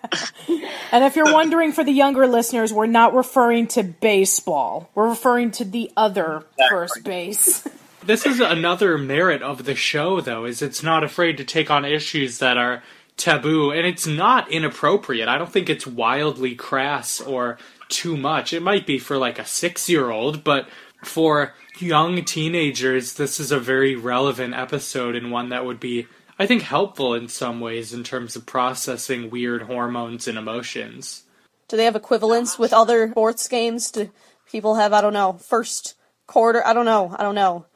And 0.92 1.04
if 1.04 1.16
you're 1.16 1.32
wondering 1.32 1.72
for 1.72 1.84
the 1.84 1.92
younger 1.92 2.26
listeners, 2.28 2.74
we're 2.74 2.88
not 2.88 3.14
referring 3.14 3.68
to 3.70 3.84
baseball. 3.84 4.90
We're 4.96 5.10
referring 5.10 5.52
to 5.52 5.66
the 5.66 5.92
other 5.96 6.46
first 6.70 7.04
base. 7.04 7.68
This 8.10 8.26
is 8.26 8.40
another 8.40 8.98
merit 8.98 9.44
of 9.44 9.66
the 9.66 9.76
show, 9.76 10.20
though, 10.20 10.46
is 10.46 10.64
it's 10.64 10.82
not 10.82 11.04
afraid 11.04 11.38
to 11.38 11.44
take 11.44 11.70
on 11.70 11.86
issues 11.86 12.40
that 12.40 12.58
are 12.58 12.82
taboo, 13.18 13.70
and 13.70 13.86
it's 13.86 14.08
not 14.08 14.50
inappropriate. 14.50 15.28
I 15.28 15.38
don't 15.38 15.52
think 15.52 15.70
it's 15.70 15.86
wildly 15.86 16.56
crass 16.56 17.22
or 17.22 17.60
too 17.88 18.18
much. 18.18 18.52
It 18.52 18.64
might 18.64 18.88
be 18.88 18.98
for 18.98 19.20
like 19.20 19.38
a 19.38 19.46
six 19.46 19.88
year 19.88 20.10
old, 20.10 20.44
but 20.44 20.68
for 21.04 21.54
young 21.78 22.26
teenagers, 22.26 23.14
this 23.14 23.40
is 23.40 23.52
a 23.52 23.60
very 23.60 23.96
relevant 23.96 24.56
episode 24.56 25.16
and 25.16 25.32
one 25.32 25.50
that 25.50 25.64
would 25.64 25.80
be, 25.80 26.08
I 26.40 26.48
think, 26.48 26.64
helpful 26.64 27.14
in 27.14 27.28
some 27.28 27.60
ways 27.60 27.94
in 27.94 28.04
terms 28.04 28.36
of 28.36 28.48
processing 28.48 29.30
weird 29.30 29.62
hormones 29.62 30.28
and 30.28 30.36
emotions. 30.36 31.26
Do 31.68 31.78
they 31.78 31.86
have 31.86 31.96
equivalents 31.96 32.58
with 32.58 32.74
other 32.74 33.12
sports 33.12 33.48
games? 33.48 33.92
Do 33.92 34.10
people 34.52 34.74
have, 34.78 34.94
I 34.94 35.02
don't 35.02 35.14
know, 35.14 35.34
first 35.34 35.94
quarter? 36.26 36.66
I 36.66 36.74
don't 36.74 36.86
know. 36.86 37.16
I 37.16 37.22
don't 37.22 37.36
know. 37.36 37.68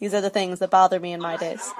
These 0.00 0.14
are 0.14 0.20
the 0.20 0.30
things 0.30 0.58
that 0.58 0.70
bother 0.70 0.98
me 0.98 1.12
in 1.12 1.20
my 1.20 1.36
days. 1.36 1.72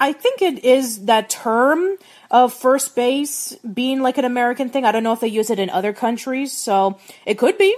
I 0.00 0.12
think 0.12 0.42
it 0.42 0.64
is 0.64 1.04
that 1.04 1.30
term 1.30 1.96
of 2.30 2.52
first 2.52 2.96
base 2.96 3.54
being 3.58 4.00
like 4.00 4.18
an 4.18 4.24
American 4.24 4.68
thing. 4.68 4.84
I 4.84 4.90
don't 4.90 5.04
know 5.04 5.12
if 5.12 5.20
they 5.20 5.28
use 5.28 5.48
it 5.48 5.60
in 5.60 5.70
other 5.70 5.92
countries, 5.92 6.50
so 6.50 6.98
it 7.24 7.38
could 7.38 7.56
be. 7.56 7.76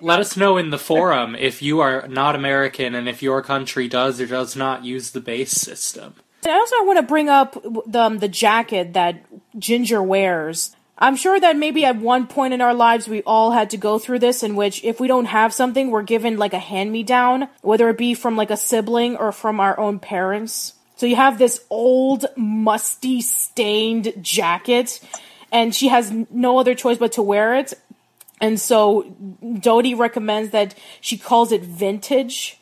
Let 0.00 0.20
us 0.20 0.36
know 0.36 0.58
in 0.58 0.70
the 0.70 0.78
forum 0.78 1.34
if 1.34 1.62
you 1.62 1.80
are 1.80 2.06
not 2.06 2.36
American 2.36 2.94
and 2.94 3.08
if 3.08 3.22
your 3.22 3.42
country 3.42 3.88
does 3.88 4.20
or 4.20 4.26
does 4.26 4.54
not 4.54 4.84
use 4.84 5.10
the 5.10 5.20
base 5.20 5.52
system. 5.52 6.14
And 6.44 6.52
I 6.52 6.58
also 6.58 6.84
want 6.84 6.98
to 6.98 7.02
bring 7.02 7.28
up 7.28 7.60
the 7.86 8.00
um, 8.00 8.18
the 8.18 8.28
jacket 8.28 8.92
that 8.92 9.24
Ginger 9.58 10.02
wears. 10.02 10.75
I'm 10.98 11.16
sure 11.16 11.38
that 11.38 11.56
maybe 11.56 11.84
at 11.84 11.96
one 11.96 12.26
point 12.26 12.54
in 12.54 12.62
our 12.62 12.72
lives 12.72 13.06
we 13.06 13.22
all 13.22 13.50
had 13.50 13.70
to 13.70 13.76
go 13.76 13.98
through 13.98 14.20
this 14.20 14.42
in 14.42 14.56
which 14.56 14.82
if 14.82 14.98
we 14.98 15.08
don't 15.08 15.26
have 15.26 15.52
something, 15.52 15.90
we're 15.90 16.02
given 16.02 16.38
like 16.38 16.54
a 16.54 16.58
hand 16.58 16.90
me 16.90 17.02
down, 17.02 17.48
whether 17.60 17.88
it 17.90 17.98
be 17.98 18.14
from 18.14 18.36
like 18.36 18.50
a 18.50 18.56
sibling 18.56 19.16
or 19.16 19.30
from 19.30 19.60
our 19.60 19.78
own 19.78 19.98
parents. 19.98 20.72
So 20.96 21.04
you 21.04 21.16
have 21.16 21.38
this 21.38 21.62
old, 21.68 22.24
musty, 22.36 23.20
stained 23.20 24.14
jacket, 24.22 25.00
and 25.52 25.74
she 25.74 25.88
has 25.88 26.10
no 26.30 26.58
other 26.58 26.74
choice 26.74 26.96
but 26.96 27.12
to 27.12 27.22
wear 27.22 27.54
it. 27.56 27.74
And 28.40 28.58
so 28.58 29.14
Dodie 29.60 29.94
recommends 29.94 30.50
that 30.50 30.74
she 31.02 31.18
calls 31.18 31.52
it 31.52 31.62
vintage 31.62 32.58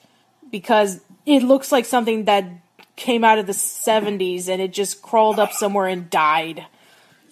because 0.50 1.00
it 1.26 1.44
looks 1.44 1.70
like 1.70 1.84
something 1.84 2.24
that 2.24 2.44
came 2.96 3.24
out 3.24 3.38
of 3.38 3.46
the 3.46 3.52
70s 3.52 4.48
and 4.48 4.60
it 4.60 4.72
just 4.72 5.02
crawled 5.02 5.38
up 5.38 5.52
somewhere 5.52 5.86
and 5.86 6.10
died. 6.10 6.66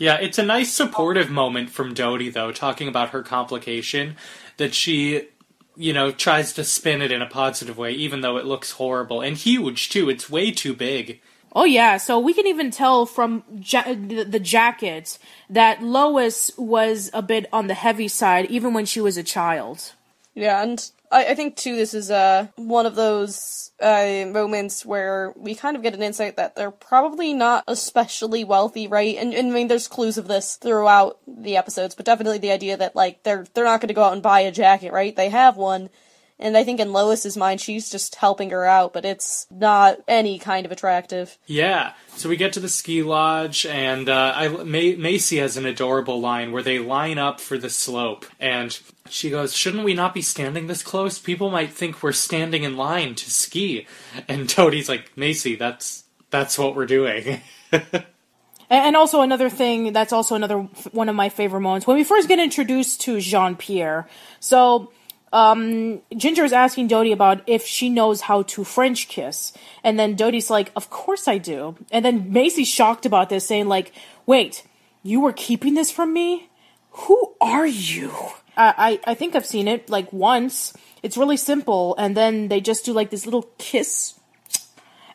Yeah, 0.02 0.16
it's 0.16 0.38
a 0.38 0.42
nice 0.42 0.72
supportive 0.72 1.30
moment 1.30 1.70
from 1.70 1.94
Dodie, 1.94 2.30
though, 2.30 2.50
talking 2.50 2.88
about 2.88 3.10
her 3.10 3.22
complication, 3.22 4.16
that 4.56 4.74
she, 4.74 5.28
you 5.76 5.92
know, 5.92 6.10
tries 6.10 6.52
to 6.54 6.64
spin 6.64 7.00
it 7.02 7.12
in 7.12 7.22
a 7.22 7.26
positive 7.26 7.78
way, 7.78 7.92
even 7.92 8.20
though 8.20 8.36
it 8.36 8.44
looks 8.44 8.72
horrible. 8.72 9.20
And 9.20 9.36
huge, 9.36 9.90
too. 9.90 10.10
It's 10.10 10.28
way 10.28 10.50
too 10.50 10.74
big. 10.74 11.20
Oh 11.52 11.62
yeah, 11.62 11.98
so 11.98 12.18
we 12.18 12.34
can 12.34 12.48
even 12.48 12.72
tell 12.72 13.06
from 13.06 13.44
ja- 13.60 13.94
the, 13.94 14.24
the 14.24 14.40
jacket 14.40 15.18
that 15.48 15.84
Lois 15.84 16.50
was 16.58 17.08
a 17.14 17.22
bit 17.22 17.46
on 17.52 17.68
the 17.68 17.74
heavy 17.74 18.08
side 18.08 18.46
even 18.46 18.74
when 18.74 18.86
she 18.86 19.00
was 19.00 19.16
a 19.16 19.22
child. 19.22 19.92
Yeah, 20.34 20.62
and 20.62 20.90
I, 21.10 21.26
I 21.26 21.34
think 21.34 21.56
too 21.56 21.76
this 21.76 21.92
is 21.92 22.10
uh 22.10 22.48
one 22.56 22.86
of 22.86 22.94
those 22.94 23.70
uh 23.80 24.24
moments 24.28 24.84
where 24.84 25.32
we 25.36 25.54
kind 25.54 25.76
of 25.76 25.82
get 25.82 25.94
an 25.94 26.02
insight 26.02 26.36
that 26.36 26.56
they're 26.56 26.70
probably 26.70 27.34
not 27.34 27.64
especially 27.68 28.42
wealthy, 28.44 28.88
right? 28.88 29.16
And, 29.16 29.34
and 29.34 29.48
I 29.48 29.50
mean 29.50 29.68
there's 29.68 29.88
clues 29.88 30.16
of 30.16 30.28
this 30.28 30.56
throughout 30.56 31.18
the 31.26 31.56
episodes, 31.56 31.94
but 31.94 32.06
definitely 32.06 32.38
the 32.38 32.52
idea 32.52 32.76
that 32.78 32.96
like 32.96 33.22
they're 33.24 33.46
they're 33.54 33.64
not 33.64 33.80
gonna 33.80 33.92
go 33.92 34.04
out 34.04 34.14
and 34.14 34.22
buy 34.22 34.40
a 34.40 34.50
jacket, 34.52 34.92
right? 34.92 35.14
They 35.14 35.28
have 35.28 35.56
one. 35.56 35.90
And 36.42 36.56
I 36.56 36.64
think 36.64 36.80
in 36.80 36.92
Lois's 36.92 37.36
mind, 37.36 37.60
she's 37.60 37.88
just 37.88 38.16
helping 38.16 38.50
her 38.50 38.64
out, 38.64 38.92
but 38.92 39.04
it's 39.04 39.46
not 39.48 40.00
any 40.08 40.40
kind 40.40 40.66
of 40.66 40.72
attractive. 40.72 41.38
Yeah, 41.46 41.92
so 42.16 42.28
we 42.28 42.36
get 42.36 42.52
to 42.54 42.60
the 42.60 42.68
ski 42.68 43.04
lodge, 43.04 43.64
and 43.64 44.08
uh, 44.08 44.32
I, 44.34 44.48
Ma- 44.48 44.98
Macy 44.98 45.36
has 45.36 45.56
an 45.56 45.66
adorable 45.66 46.20
line 46.20 46.50
where 46.50 46.62
they 46.62 46.80
line 46.80 47.16
up 47.16 47.40
for 47.40 47.56
the 47.56 47.70
slope, 47.70 48.26
and 48.40 48.76
she 49.08 49.30
goes, 49.30 49.54
"Shouldn't 49.54 49.84
we 49.84 49.94
not 49.94 50.14
be 50.14 50.22
standing 50.22 50.66
this 50.66 50.82
close? 50.82 51.20
People 51.20 51.48
might 51.48 51.72
think 51.72 52.02
we're 52.02 52.10
standing 52.10 52.64
in 52.64 52.76
line 52.76 53.14
to 53.14 53.30
ski." 53.30 53.86
And 54.26 54.48
Dodie's 54.56 54.88
like, 54.88 55.16
"Macy, 55.16 55.54
that's 55.54 56.04
that's 56.30 56.58
what 56.58 56.74
we're 56.74 56.86
doing." 56.86 57.40
And 58.72 58.96
also 58.96 59.20
another 59.20 59.50
thing 59.50 59.92
that's 59.92 60.14
also 60.14 60.34
another 60.34 60.60
one 60.92 61.10
of 61.10 61.14
my 61.14 61.28
favorite 61.28 61.60
moments 61.60 61.86
when 61.86 61.98
we 61.98 62.04
first 62.04 62.26
get 62.26 62.38
introduced 62.38 63.02
to 63.02 63.20
Jean 63.20 63.54
Pierre. 63.54 64.08
So 64.40 64.90
um, 65.32 66.02
Ginger 66.16 66.44
is 66.44 66.52
asking 66.52 66.88
Dodie 66.88 67.12
about 67.12 67.42
if 67.46 67.64
she 67.66 67.88
knows 67.88 68.22
how 68.22 68.42
to 68.42 68.64
French 68.64 69.08
kiss, 69.08 69.52
and 69.82 69.98
then 69.98 70.14
Dodie's 70.14 70.50
like, 70.50 70.72
"Of 70.76 70.90
course 70.90 71.28
I 71.28 71.38
do." 71.38 71.76
And 71.90 72.04
then 72.04 72.32
Macy's 72.32 72.68
shocked 72.68 73.06
about 73.06 73.28
this, 73.28 73.46
saying 73.46 73.68
like, 73.68 73.92
"Wait, 74.26 74.64
you 75.02 75.20
were 75.20 75.32
keeping 75.32 75.74
this 75.74 75.90
from 75.90 76.12
me? 76.12 76.50
Who 76.90 77.34
are 77.40 77.66
you?" 77.66 78.12
I 78.56 79.00
I, 79.04 79.12
I 79.12 79.14
think 79.14 79.34
I've 79.34 79.46
seen 79.46 79.68
it 79.68 79.88
like 79.88 80.12
once. 80.12 80.72
It's 81.02 81.16
really 81.16 81.36
simple, 81.36 81.96
and 81.96 82.16
then 82.16 82.48
they 82.48 82.60
just 82.60 82.84
do 82.84 82.92
like 82.92 83.10
this 83.10 83.26
little 83.26 83.48
kiss 83.58 84.14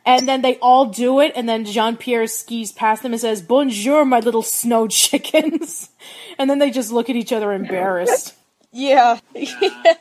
and 0.08 0.26
then 0.26 0.42
they 0.42 0.56
all 0.60 0.86
do 0.86 1.20
it, 1.20 1.34
and 1.36 1.50
then 1.50 1.66
Jean 1.66 1.98
Pierre 1.98 2.28
skis 2.28 2.72
past 2.72 3.04
them 3.04 3.12
and 3.12 3.20
says, 3.20 3.42
Bonjour, 3.42 4.06
my 4.06 4.22
little 4.22 4.42
snow 4.42 4.88
chickens. 4.88 5.90
And 6.40 6.50
then 6.50 6.60
they 6.60 6.70
just 6.70 6.92
look 6.92 7.10
at 7.10 7.16
each 7.16 7.34
other 7.34 7.52
embarrassed. 7.52 8.37
Yeah. 8.78 9.20
yeah. 9.34 9.96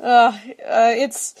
Uh, 0.00 0.32
uh, 0.64 0.94
it's, 0.96 1.34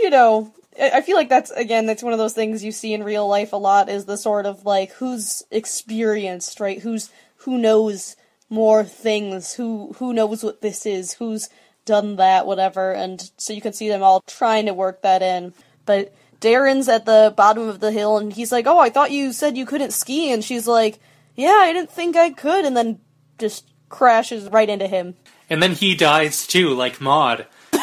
you 0.00 0.10
know, 0.10 0.52
I 0.80 1.00
feel 1.00 1.14
like 1.14 1.28
that's, 1.28 1.52
again, 1.52 1.86
that's 1.86 2.02
one 2.02 2.12
of 2.12 2.18
those 2.18 2.32
things 2.32 2.64
you 2.64 2.72
see 2.72 2.92
in 2.92 3.04
real 3.04 3.28
life 3.28 3.52
a 3.52 3.56
lot 3.56 3.88
is 3.88 4.04
the 4.04 4.16
sort 4.16 4.46
of 4.46 4.64
like 4.66 4.90
who's 4.94 5.44
experienced, 5.52 6.58
right? 6.58 6.80
Who's, 6.80 7.10
who 7.36 7.56
knows 7.56 8.16
more 8.48 8.82
things, 8.82 9.54
who, 9.54 9.94
who 9.98 10.12
knows 10.12 10.42
what 10.42 10.60
this 10.60 10.86
is, 10.86 11.12
who's 11.14 11.48
done 11.84 12.16
that, 12.16 12.46
whatever. 12.46 12.90
And 12.90 13.30
so 13.36 13.52
you 13.52 13.60
can 13.60 13.72
see 13.72 13.88
them 13.88 14.02
all 14.02 14.22
trying 14.26 14.66
to 14.66 14.74
work 14.74 15.02
that 15.02 15.22
in. 15.22 15.54
But 15.86 16.12
Darren's 16.40 16.88
at 16.88 17.06
the 17.06 17.32
bottom 17.36 17.68
of 17.68 17.78
the 17.78 17.92
hill 17.92 18.18
and 18.18 18.32
he's 18.32 18.50
like, 18.50 18.66
Oh, 18.66 18.80
I 18.80 18.90
thought 18.90 19.12
you 19.12 19.32
said 19.32 19.56
you 19.56 19.66
couldn't 19.66 19.92
ski. 19.92 20.32
And 20.32 20.42
she's 20.42 20.66
like, 20.66 20.98
Yeah, 21.36 21.58
I 21.60 21.72
didn't 21.72 21.92
think 21.92 22.16
I 22.16 22.30
could. 22.30 22.64
And 22.64 22.76
then 22.76 22.98
just 23.38 23.70
crashes 23.88 24.48
right 24.48 24.68
into 24.68 24.88
him. 24.88 25.14
And 25.50 25.62
then 25.62 25.72
he 25.72 25.94
dies 25.94 26.46
too, 26.46 26.70
like 26.70 27.00
Maud. 27.00 27.46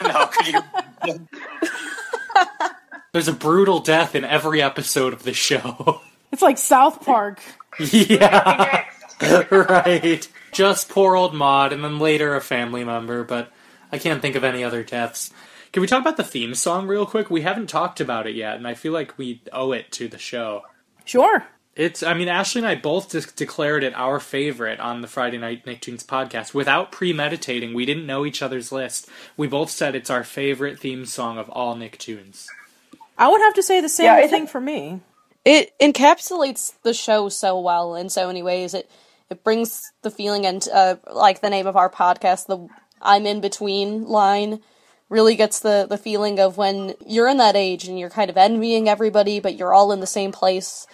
No, 0.00 0.26
could 0.26 0.46
you? 0.54 1.28
There's 3.12 3.26
a 3.26 3.32
brutal 3.32 3.80
death 3.80 4.14
in 4.14 4.24
every 4.24 4.62
episode 4.62 5.12
of 5.12 5.24
the 5.24 5.32
show. 5.34 6.00
It's 6.30 6.42
like 6.42 6.58
South 6.58 7.06
Park. 7.06 7.40
yeah, 7.80 8.84
right. 9.50 10.28
Just 10.52 10.90
poor 10.90 11.16
old 11.16 11.34
Maud, 11.34 11.72
and 11.72 11.82
then 11.82 11.98
later 11.98 12.36
a 12.36 12.40
family 12.42 12.84
member, 12.84 13.24
but 13.24 13.50
I 13.90 13.96
can't 13.96 14.20
think 14.20 14.36
of 14.36 14.44
any 14.44 14.62
other 14.62 14.84
deaths. 14.84 15.32
Can 15.72 15.80
we 15.80 15.86
talk 15.86 16.02
about 16.02 16.18
the 16.18 16.22
theme 16.22 16.54
song 16.54 16.86
real 16.86 17.06
quick? 17.06 17.30
We 17.30 17.40
haven't 17.40 17.68
talked 17.70 17.98
about 18.00 18.26
it 18.26 18.34
yet, 18.34 18.56
and 18.56 18.68
I 18.68 18.74
feel 18.74 18.92
like 18.92 19.16
we 19.16 19.40
owe 19.54 19.72
it 19.72 19.90
to 19.92 20.06
the 20.06 20.18
show. 20.18 20.64
Sure. 21.06 21.46
It's, 21.78 22.02
I 22.02 22.12
mean, 22.12 22.26
Ashley 22.28 22.58
and 22.58 22.66
I 22.68 22.74
both 22.74 23.10
de- 23.10 23.20
declared 23.36 23.84
it 23.84 23.94
our 23.94 24.18
favorite 24.18 24.80
on 24.80 25.00
the 25.00 25.06
Friday 25.06 25.38
Night 25.38 25.64
Nicktoons 25.64 26.04
podcast 26.04 26.52
without 26.52 26.90
premeditating. 26.90 27.72
We 27.72 27.86
didn't 27.86 28.04
know 28.04 28.26
each 28.26 28.42
other's 28.42 28.72
list. 28.72 29.08
We 29.36 29.46
both 29.46 29.70
said 29.70 29.94
it's 29.94 30.10
our 30.10 30.24
favorite 30.24 30.80
theme 30.80 31.06
song 31.06 31.38
of 31.38 31.48
all 31.50 31.76
Nicktoons. 31.76 32.46
I 33.16 33.28
would 33.28 33.40
have 33.40 33.54
to 33.54 33.62
say 33.62 33.80
the 33.80 33.88
same 33.88 34.06
Yeah, 34.06 34.16
it's- 34.18 34.30
thing 34.30 34.48
for 34.48 34.60
me. 34.60 35.00
it 35.44 35.72
encapsulates 35.78 36.72
the 36.82 36.92
show 36.92 37.28
so 37.28 37.58
well 37.60 37.94
in 37.94 38.08
so 38.10 38.26
many 38.26 38.42
ways. 38.42 38.74
It 38.74 38.90
it 39.30 39.44
brings 39.44 39.92
the 40.02 40.10
feeling 40.10 40.46
and 40.46 40.66
uh, 40.72 40.96
like 41.12 41.42
the 41.42 41.50
name 41.50 41.66
of 41.68 41.76
our 41.76 41.88
podcast, 41.90 42.46
the 42.46 42.66
"I'm 43.00 43.24
in 43.26 43.40
between" 43.40 44.04
line, 44.08 44.60
really 45.08 45.36
gets 45.36 45.60
the 45.60 45.86
the 45.88 45.98
feeling 45.98 46.40
of 46.40 46.56
when 46.56 46.94
you're 47.06 47.28
in 47.28 47.36
that 47.36 47.54
age 47.54 47.86
and 47.86 47.98
you're 48.00 48.10
kind 48.10 48.30
of 48.30 48.36
envying 48.36 48.88
everybody, 48.88 49.38
but 49.38 49.54
you're 49.54 49.72
all 49.74 49.92
in 49.92 50.00
the 50.00 50.06
same 50.08 50.32
place, 50.32 50.86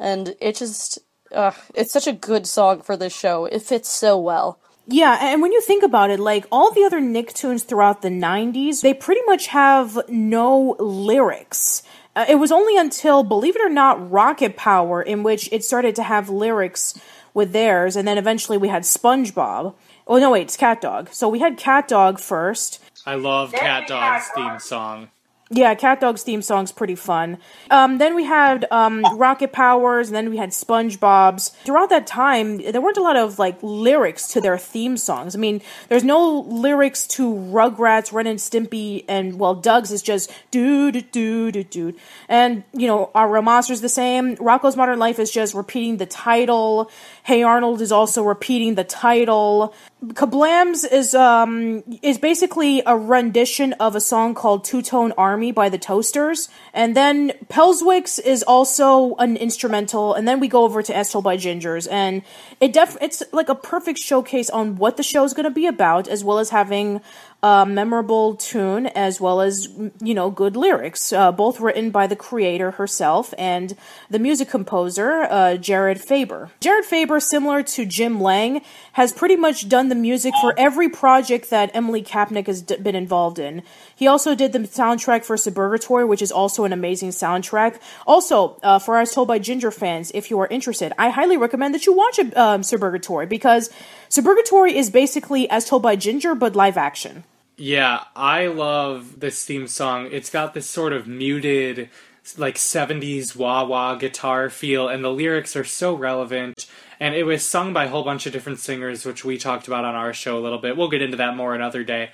and 0.00 0.34
it 0.40 0.56
just. 0.56 0.98
Uh, 1.32 1.52
it's 1.76 1.92
such 1.92 2.08
a 2.08 2.12
good 2.12 2.44
song 2.44 2.82
for 2.82 2.96
this 2.96 3.16
show. 3.16 3.44
It 3.44 3.62
fits 3.62 3.88
so 3.88 4.18
well. 4.18 4.58
Yeah, 4.88 5.16
and 5.20 5.40
when 5.40 5.52
you 5.52 5.60
think 5.60 5.84
about 5.84 6.10
it, 6.10 6.18
like 6.18 6.44
all 6.50 6.72
the 6.72 6.82
other 6.82 7.00
Nicktoons 7.00 7.64
throughout 7.64 8.02
the 8.02 8.08
90s, 8.08 8.80
they 8.80 8.92
pretty 8.92 9.20
much 9.26 9.46
have 9.46 9.96
no 10.08 10.74
lyrics. 10.80 11.84
Uh, 12.16 12.26
it 12.28 12.34
was 12.36 12.50
only 12.50 12.76
until, 12.76 13.22
believe 13.22 13.54
it 13.54 13.62
or 13.62 13.68
not, 13.68 14.10
Rocket 14.10 14.56
Power, 14.56 15.00
in 15.00 15.22
which 15.22 15.48
it 15.52 15.62
started 15.62 15.94
to 15.94 16.02
have 16.02 16.28
lyrics 16.28 16.98
with 17.32 17.52
theirs, 17.52 17.94
and 17.94 18.08
then 18.08 18.18
eventually 18.18 18.58
we 18.58 18.66
had 18.66 18.82
SpongeBob. 18.82 19.74
Oh, 20.08 20.18
no, 20.18 20.32
wait, 20.32 20.42
it's 20.42 20.56
Cat 20.56 20.80
Dog. 20.80 21.10
So 21.12 21.28
we 21.28 21.38
had 21.38 21.56
Cat 21.56 21.86
Dog 21.86 22.18
first. 22.18 22.82
I 23.06 23.14
love 23.14 23.52
Cat 23.52 23.86
Dog's 23.86 24.28
theme 24.34 24.58
song. 24.58 25.10
Yeah, 25.52 25.74
Cat 25.74 26.00
Dog's 26.00 26.22
theme 26.22 26.42
song's 26.42 26.70
pretty 26.70 26.94
fun. 26.94 27.38
Um, 27.72 27.98
then 27.98 28.14
we 28.14 28.22
had 28.22 28.66
um, 28.70 29.04
Rocket 29.18 29.52
Powers, 29.52 30.06
and 30.06 30.14
then 30.14 30.30
we 30.30 30.36
had 30.36 30.50
SpongeBob's. 30.50 31.48
Throughout 31.64 31.90
that 31.90 32.06
time, 32.06 32.58
there 32.58 32.80
weren't 32.80 32.96
a 32.96 33.02
lot 33.02 33.16
of 33.16 33.40
like 33.40 33.58
lyrics 33.60 34.28
to 34.28 34.40
their 34.40 34.56
theme 34.56 34.96
songs. 34.96 35.34
I 35.34 35.40
mean, 35.40 35.60
there's 35.88 36.04
no 36.04 36.42
lyrics 36.42 37.04
to 37.08 37.34
Rugrats, 37.34 38.12
Ren 38.12 38.28
and 38.28 38.38
Stimpy, 38.38 39.04
and 39.08 39.40
well, 39.40 39.56
Doug's 39.56 39.90
is 39.90 40.02
just 40.02 40.30
doo 40.52 40.92
doo 40.92 41.00
doo 41.00 41.50
doo 41.50 41.64
doo. 41.64 41.94
And 42.28 42.62
you 42.72 42.86
know, 42.86 43.10
our 43.16 43.42
Monsters 43.42 43.80
the 43.80 43.88
same. 43.88 44.36
Rocco's 44.36 44.76
Modern 44.76 45.00
Life 45.00 45.18
is 45.18 45.32
just 45.32 45.54
repeating 45.54 45.96
the 45.96 46.06
title. 46.06 46.92
Hey 47.30 47.44
Arnold 47.44 47.80
is 47.80 47.92
also 47.92 48.24
repeating 48.24 48.74
the 48.74 48.82
title. 48.82 49.72
Kablams 50.04 50.84
is 50.90 51.14
um 51.14 51.84
is 52.02 52.18
basically 52.18 52.82
a 52.84 52.96
rendition 52.98 53.72
of 53.74 53.94
a 53.94 54.00
song 54.00 54.34
called 54.34 54.64
Two 54.64 54.82
Tone 54.82 55.12
Army 55.16 55.52
by 55.52 55.68
the 55.68 55.78
Toasters, 55.78 56.48
and 56.74 56.96
then 56.96 57.30
Pelswick's 57.48 58.18
is 58.18 58.42
also 58.42 59.14
an 59.20 59.36
instrumental, 59.36 60.12
and 60.12 60.26
then 60.26 60.40
we 60.40 60.48
go 60.48 60.64
over 60.64 60.82
to 60.82 60.92
As 60.92 61.12
Told 61.12 61.22
by 61.22 61.36
Ginger's, 61.36 61.86
and 61.86 62.22
it 62.60 62.72
def 62.72 62.96
it's 63.00 63.22
like 63.30 63.48
a 63.48 63.54
perfect 63.54 64.00
showcase 64.00 64.50
on 64.50 64.74
what 64.74 64.96
the 64.96 65.04
show's 65.04 65.32
to 65.32 65.50
be 65.50 65.66
about, 65.66 66.08
as 66.08 66.24
well 66.24 66.40
as 66.40 66.50
having 66.50 67.00
a 67.42 67.64
memorable 67.64 68.34
tune 68.36 68.86
as 68.88 69.20
well 69.20 69.40
as 69.40 69.68
you 70.02 70.12
know 70.12 70.30
good 70.30 70.56
lyrics, 70.56 71.12
uh, 71.12 71.32
both 71.32 71.58
written 71.58 71.90
by 71.90 72.06
the 72.06 72.16
creator 72.16 72.72
herself 72.72 73.32
and 73.38 73.76
the 74.10 74.18
music 74.18 74.48
composer 74.48 75.22
uh, 75.22 75.56
Jared 75.56 76.00
Faber. 76.00 76.50
Jared 76.60 76.84
Faber, 76.84 77.18
similar 77.18 77.62
to 77.62 77.86
Jim 77.86 78.20
Lang, 78.20 78.60
has 78.92 79.12
pretty 79.12 79.36
much 79.36 79.68
done 79.68 79.88
the 79.88 79.94
music 79.94 80.34
for 80.40 80.52
every 80.58 80.88
project 80.88 81.48
that 81.48 81.70
Emily 81.72 82.02
Kapnek 82.02 82.46
has 82.46 82.60
d- 82.60 82.76
been 82.76 82.94
involved 82.94 83.38
in. 83.38 83.62
He 83.96 84.06
also 84.06 84.34
did 84.34 84.52
the 84.52 84.60
soundtrack 84.60 85.24
for 85.24 85.36
Suburgatory, 85.36 86.06
which 86.06 86.22
is 86.22 86.32
also 86.32 86.64
an 86.64 86.72
amazing 86.72 87.10
soundtrack. 87.10 87.80
Also, 88.06 88.58
uh, 88.62 88.78
for 88.78 88.98
As 88.98 89.12
Told 89.12 89.28
by 89.28 89.38
Ginger 89.38 89.70
fans, 89.70 90.10
if 90.14 90.30
you 90.30 90.38
are 90.40 90.46
interested, 90.48 90.92
I 90.98 91.08
highly 91.08 91.38
recommend 91.38 91.74
that 91.74 91.86
you 91.86 91.94
watch 91.94 92.18
um, 92.18 92.60
Suburgatory 92.62 93.28
because 93.28 93.70
Suburgatory 94.10 94.74
is 94.74 94.90
basically 94.90 95.48
As 95.48 95.64
Told 95.64 95.82
by 95.82 95.96
Ginger 95.96 96.34
but 96.34 96.54
live 96.54 96.76
action. 96.76 97.24
Yeah, 97.62 98.04
I 98.16 98.46
love 98.46 99.20
this 99.20 99.44
theme 99.44 99.66
song. 99.66 100.08
It's 100.10 100.30
got 100.30 100.54
this 100.54 100.66
sort 100.66 100.94
of 100.94 101.06
muted, 101.06 101.90
like 102.38 102.54
70s 102.54 103.36
wah 103.36 103.64
wah 103.66 103.96
guitar 103.96 104.48
feel, 104.48 104.88
and 104.88 105.04
the 105.04 105.10
lyrics 105.12 105.54
are 105.56 105.64
so 105.64 105.94
relevant. 105.94 106.64
And 106.98 107.14
it 107.14 107.24
was 107.24 107.44
sung 107.44 107.74
by 107.74 107.84
a 107.84 107.88
whole 107.90 108.02
bunch 108.02 108.24
of 108.24 108.32
different 108.32 108.60
singers, 108.60 109.04
which 109.04 109.26
we 109.26 109.36
talked 109.36 109.66
about 109.68 109.84
on 109.84 109.94
our 109.94 110.14
show 110.14 110.38
a 110.38 110.40
little 110.40 110.58
bit. 110.58 110.74
We'll 110.74 110.88
get 110.88 111.02
into 111.02 111.18
that 111.18 111.36
more 111.36 111.54
another 111.54 111.84
day. 111.84 112.12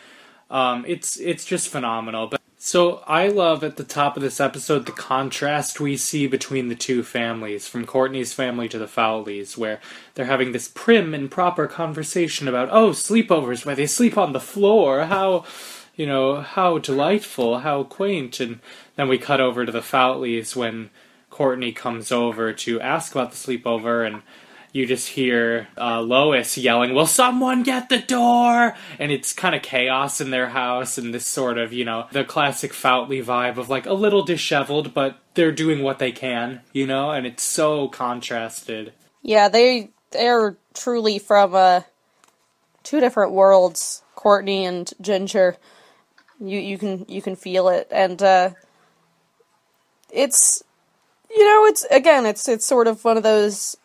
Um, 0.51 0.85
it's 0.89 1.17
it's 1.21 1.45
just 1.45 1.69
phenomenal. 1.69 2.27
But 2.27 2.36
so 2.67 3.01
I 3.07 3.29
love 3.29 3.63
at 3.63 3.77
the 3.77 3.85
top 3.85 4.17
of 4.17 4.25
this 4.25 4.41
episode 4.41 4.87
the 4.87 4.91
contrast 4.91 5.79
we 5.79 5.97
see 5.97 6.27
between 6.27 6.67
the 6.67 6.75
two 6.75 7.05
families, 7.05 7.69
from 7.69 7.87
Courtney's 7.87 8.33
family 8.33 8.69
to 8.71 8.77
the 8.77 8.89
Foutleys, 8.89 9.57
where 9.57 9.79
they're 10.15 10.25
having 10.25 10.51
this 10.51 10.67
prim 10.67 11.15
and 11.15 11.31
proper 11.31 11.69
conversation 11.69 12.49
about 12.49 12.69
oh 12.73 12.91
sleepovers 12.91 13.65
where 13.65 13.77
they 13.77 13.87
sleep 13.87 14.19
on 14.19 14.33
the 14.33 14.41
floor, 14.41 15.05
how 15.05 15.45
you 15.95 16.07
know 16.07 16.41
how 16.41 16.79
delightful, 16.79 17.61
how 17.61 17.85
quaint, 17.85 18.41
and 18.41 18.59
then 18.97 19.07
we 19.07 19.17
cut 19.17 19.41
over 19.41 19.65
to 19.65 19.71
the 19.71 19.79
Foutleys 19.79 20.57
when 20.57 20.91
Courtney 21.31 21.71
comes 21.71 22.11
over 22.11 22.53
to 22.53 22.81
ask 22.81 23.13
about 23.13 23.31
the 23.31 23.37
sleepover 23.37 24.05
and 24.05 24.23
you 24.77 24.87
just 24.87 25.09
hear 25.09 25.69
uh, 25.79 26.01
Lois 26.03 26.59
yelling, 26.59 26.95
Will 26.95 27.07
someone 27.07 27.63
get 27.63 27.89
the 27.89 27.99
door? 27.99 28.77
And 28.99 29.11
it's 29.11 29.33
kind 29.33 29.55
of 29.55 29.63
chaos 29.63 30.21
in 30.21 30.31
their 30.31 30.51
house, 30.51 30.99
and 30.99 31.15
this 31.15 31.27
sort 31.27 31.57
of, 31.57 31.73
you 31.73 31.85
know, 31.85 32.07
the 32.13 32.25
classic 32.25 32.73
Foutley 32.73 33.25
vibe 33.25 33.57
of 33.57 33.71
like 33.71 33.87
a 33.87 33.95
little 33.95 34.23
disheveled, 34.23 34.93
but 34.93 35.19
they're 35.35 35.51
doing 35.51 35.83
what 35.83 35.99
they 35.99 36.13
can, 36.13 36.61
you 36.73 36.87
know, 36.87 37.11
and 37.11 37.27
it's 37.27 37.43
so 37.43 37.89
contrasted. 37.89 38.93
Yeah, 39.23 39.49
they 39.49 39.91
they're 40.11 40.57
truly 40.75 41.19
from 41.19 41.55
uh, 41.55 41.81
two 42.83 43.01
different 43.01 43.33
worlds, 43.33 44.03
Courtney 44.15 44.67
and 44.67 44.93
Ginger. 45.01 45.57
You 46.39 46.59
you 46.59 46.77
can 46.77 47.07
you 47.09 47.23
can 47.23 47.35
feel 47.35 47.69
it, 47.69 47.89
and 47.91 48.23
uh, 48.23 48.51
it's 50.13 50.63
you 51.31 51.45
know 51.45 51.65
it's 51.65 51.85
again 51.91 52.27
it's 52.27 52.47
it's 52.47 52.67
sort 52.67 52.87
of 52.87 53.03
one 53.05 53.17
of 53.17 53.23
those 53.23 53.77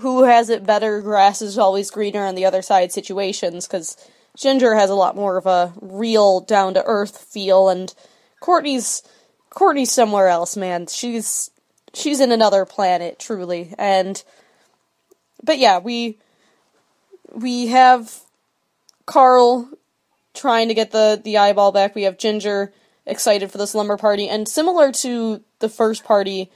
who 0.00 0.24
has 0.24 0.50
it 0.50 0.66
better, 0.66 1.00
grass 1.00 1.40
is 1.40 1.58
always 1.58 1.90
greener 1.90 2.24
on 2.24 2.34
the 2.34 2.44
other 2.44 2.62
side 2.62 2.92
situations, 2.92 3.66
because 3.66 3.96
Ginger 4.36 4.74
has 4.74 4.90
a 4.90 4.94
lot 4.94 5.14
more 5.14 5.36
of 5.36 5.46
a 5.46 5.72
real, 5.80 6.40
down 6.40 6.74
to 6.74 6.82
earth 6.84 7.18
feel, 7.18 7.68
and 7.68 7.94
Courtney's 8.40 9.02
Courtney's 9.50 9.92
somewhere 9.92 10.28
else, 10.28 10.56
man. 10.56 10.88
She's 10.88 11.50
she's 11.92 12.20
in 12.20 12.32
another 12.32 12.64
planet, 12.64 13.18
truly. 13.18 13.72
And 13.78 14.22
but 15.42 15.58
yeah, 15.58 15.78
we 15.78 16.18
we 17.32 17.68
have 17.68 18.20
Carl 19.06 19.68
trying 20.34 20.68
to 20.68 20.74
get 20.74 20.90
the 20.90 21.20
the 21.22 21.38
eyeball 21.38 21.70
back. 21.70 21.94
We 21.94 22.02
have 22.02 22.18
Ginger 22.18 22.72
excited 23.06 23.52
for 23.52 23.58
the 23.58 23.66
slumber 23.66 23.96
party, 23.96 24.28
and 24.28 24.48
similar 24.48 24.90
to 24.90 25.44
the 25.60 25.68
first 25.68 26.04
party, 26.04 26.50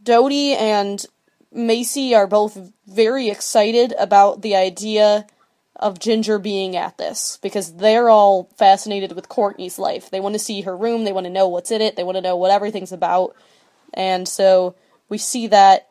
Dodie 0.00 0.54
and 0.54 1.04
Macy 1.52 2.14
are 2.14 2.26
both 2.26 2.72
very 2.86 3.28
excited 3.28 3.94
about 3.98 4.42
the 4.42 4.54
idea 4.54 5.26
of 5.76 6.00
Ginger 6.00 6.38
being 6.38 6.76
at 6.76 6.98
this 6.98 7.38
because 7.40 7.74
they're 7.74 8.08
all 8.08 8.50
fascinated 8.56 9.12
with 9.12 9.28
Courtney's 9.28 9.78
life. 9.78 10.10
They 10.10 10.20
want 10.20 10.34
to 10.34 10.38
see 10.40 10.62
her 10.62 10.76
room, 10.76 11.04
they 11.04 11.12
want 11.12 11.24
to 11.24 11.32
know 11.32 11.48
what's 11.48 11.70
in 11.70 11.80
it, 11.80 11.96
they 11.96 12.04
want 12.04 12.16
to 12.16 12.22
know 12.22 12.36
what 12.36 12.50
everything's 12.50 12.92
about. 12.92 13.34
And 13.94 14.28
so 14.28 14.74
we 15.08 15.18
see 15.18 15.46
that 15.48 15.88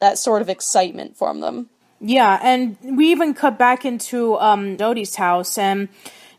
that 0.00 0.18
sort 0.18 0.42
of 0.42 0.48
excitement 0.48 1.16
from 1.16 1.40
them. 1.40 1.68
Yeah, 2.00 2.38
and 2.42 2.78
we 2.82 3.10
even 3.10 3.34
cut 3.34 3.58
back 3.58 3.84
into 3.84 4.38
um, 4.38 4.76
Dodie's 4.76 5.16
house, 5.16 5.58
and 5.58 5.88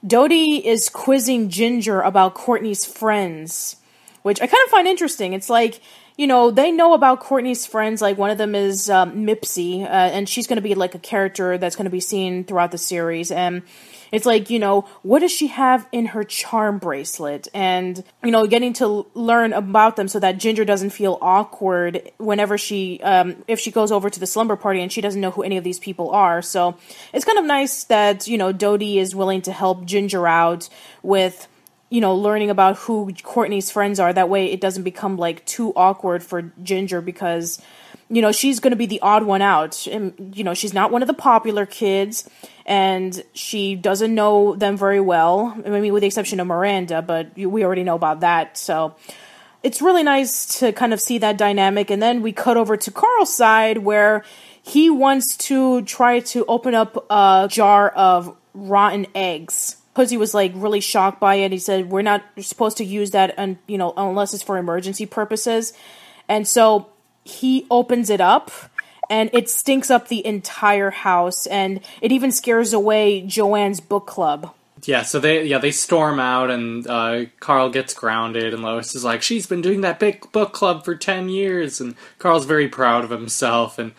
Dodie 0.06 0.66
is 0.66 0.90
quizzing 0.90 1.50
Ginger 1.50 2.02
about 2.02 2.34
Courtney's 2.34 2.84
friends, 2.84 3.76
which 4.24 4.42
I 4.42 4.48
kind 4.48 4.64
of 4.66 4.72
find 4.72 4.88
interesting. 4.88 5.34
It's 5.34 5.50
like 5.50 5.80
you 6.22 6.28
know, 6.28 6.52
they 6.52 6.72
know 6.72 6.94
about 6.94 7.20
Courtney's 7.20 7.66
friends. 7.66 8.00
Like 8.00 8.16
one 8.16 8.30
of 8.30 8.38
them 8.38 8.54
is 8.54 8.92
um, 8.92 9.26
Mipsy, 9.26 9.82
uh, 9.82 9.88
and 9.88 10.30
she's 10.30 10.46
going 10.46 10.58
to 10.58 10.62
be 10.62 10.76
like 10.76 10.94
a 10.94 11.00
character 11.00 11.58
that's 11.58 11.76
going 11.76 11.86
to 11.86 11.90
be 11.90 12.00
seen 12.00 12.44
throughout 12.44 12.70
the 12.70 12.78
series. 12.78 13.32
And 13.32 13.64
it's 14.12 14.28
like, 14.28 14.52
you 14.52 14.60
know, 14.60 14.82
what 15.02 15.22
does 15.22 15.32
she 15.32 15.48
have 15.48 15.88
in 15.92 16.06
her 16.06 16.24
charm 16.24 16.78
bracelet? 16.78 17.48
And, 17.56 18.04
you 18.24 18.30
know, 18.30 18.46
getting 18.46 18.74
to 18.74 19.08
learn 19.16 19.52
about 19.52 19.96
them 19.96 20.08
so 20.08 20.20
that 20.20 20.38
Ginger 20.38 20.64
doesn't 20.64 20.92
feel 20.92 21.18
awkward 21.24 22.12
whenever 22.20 22.56
she, 22.56 23.00
um, 23.02 23.44
if 23.48 23.60
she 23.60 23.72
goes 23.72 23.92
over 23.92 24.08
to 24.12 24.20
the 24.20 24.28
slumber 24.28 24.56
party 24.56 24.80
and 24.80 24.92
she 24.92 25.02
doesn't 25.02 25.22
know 25.22 25.32
who 25.32 25.42
any 25.42 25.58
of 25.58 25.64
these 25.64 25.80
people 25.80 26.12
are. 26.12 26.44
So 26.44 26.78
it's 27.16 27.26
kind 27.26 27.40
of 27.40 27.46
nice 27.46 27.86
that, 27.86 28.28
you 28.28 28.38
know, 28.38 28.52
Dodie 28.52 29.00
is 29.00 29.16
willing 29.16 29.42
to 29.42 29.52
help 29.52 29.86
Ginger 29.86 30.28
out 30.28 30.70
with 31.02 31.48
you 31.92 32.00
know, 32.00 32.16
learning 32.16 32.50
about 32.50 32.78
who 32.78 33.14
Courtney's 33.22 33.70
friends 33.70 34.00
are. 34.00 34.12
That 34.14 34.30
way 34.30 34.46
it 34.46 34.62
doesn't 34.62 34.84
become 34.84 35.18
like 35.18 35.46
too 35.46 35.74
awkward 35.76 36.24
for 36.24 36.54
Ginger 36.64 37.02
because, 37.02 37.62
you 38.10 38.22
know, 38.22 38.32
she's 38.32 38.62
going 38.62 38.72
to 38.72 38.78
be 38.78 38.86
the 38.86 39.02
odd 39.02 39.24
one 39.24 39.42
out. 39.42 39.86
And, 39.88 40.34
you 40.34 40.46
know, 40.46 40.54
she's 40.54 40.74
not 40.74 40.90
one 40.90 41.04
of 41.04 41.08
the 41.08 41.14
popular 41.14 41.66
kids 41.66 42.30
and 42.66 43.22
she 43.34 43.76
doesn't 43.76 44.16
know 44.16 44.56
them 44.56 44.78
very 44.78 45.02
well. 45.02 45.54
I 45.66 45.70
mean, 45.70 45.92
with 45.92 46.00
the 46.00 46.08
exception 46.08 46.40
of 46.40 46.48
Miranda, 46.48 47.02
but 47.02 47.36
we 47.36 47.66
already 47.66 47.84
know 47.84 47.96
about 47.96 48.22
that. 48.22 48.58
So 48.58 48.96
it's 49.62 49.82
really 49.82 50.04
nice 50.04 50.60
to 50.60 50.72
kind 50.72 50.94
of 50.94 51.02
see 51.02 51.18
that 51.18 51.38
dynamic. 51.38 51.92
And 51.92 52.02
then 52.02 52.22
we 52.22 52.32
cut 52.32 52.56
over 52.56 52.78
to 52.78 52.90
Carl's 52.90 53.36
side 53.36 53.80
where 53.80 54.24
he 54.64 54.90
wants 54.90 55.36
to 55.36 55.82
try 55.82 56.22
to 56.22 56.46
open 56.46 56.74
up 56.74 57.06
a 57.10 57.50
jar 57.52 57.90
of 57.90 58.34
rotten 58.54 59.08
eggs 59.14 59.76
Hoodsy 59.96 60.18
was 60.18 60.34
like 60.34 60.52
really 60.56 60.80
shocked 60.80 61.20
by 61.20 61.36
it. 61.36 61.52
He 61.52 61.60
said, 61.60 61.90
"We're 61.90 62.02
not 62.02 62.24
supposed 62.40 62.78
to 62.78 62.86
use 62.86 63.12
that, 63.12 63.34
and 63.38 63.58
you 63.68 63.78
know, 63.78 63.94
unless 63.98 64.34
it's 64.34 64.44
for 64.44 64.58
emergency 64.58 65.06
purposes." 65.06 65.74
And 66.30 66.48
so 66.48 66.88
he 67.24 67.68
opens 67.70 68.10
it 68.10 68.22
up, 68.22 68.52
and 69.10 69.30
it 69.34 69.50
stinks 69.50 69.92
up 69.92 70.08
the 70.08 70.26
entire 70.26 70.92
house, 70.92 71.46
and 71.48 71.82
it 72.02 72.12
even 72.12 72.32
scares 72.32 72.72
away 72.74 73.22
Joanne's 73.22 73.82
book 73.82 74.08
club. 74.08 74.54
Yeah, 74.84 75.04
so 75.04 75.20
they 75.20 75.44
yeah 75.44 75.60
they 75.60 75.72
storm 75.72 76.20
out, 76.20 76.50
and 76.50 76.88
uh, 76.88 77.26
Carl 77.40 77.70
gets 77.70 77.94
grounded, 77.94 78.54
and 78.54 78.64
Lois 78.64 78.96
is 78.96 79.04
like, 79.04 79.22
"She's 79.22 79.46
been 79.46 79.62
doing 79.62 79.82
that 79.82 80.00
big 80.00 80.32
book 80.32 80.54
club 80.54 80.86
for 80.86 80.96
ten 80.96 81.30
years," 81.30 81.82
and 81.82 81.96
Carl's 82.18 82.46
very 82.46 82.68
proud 82.68 83.04
of 83.04 83.10
himself, 83.10 83.78
and 83.78 83.92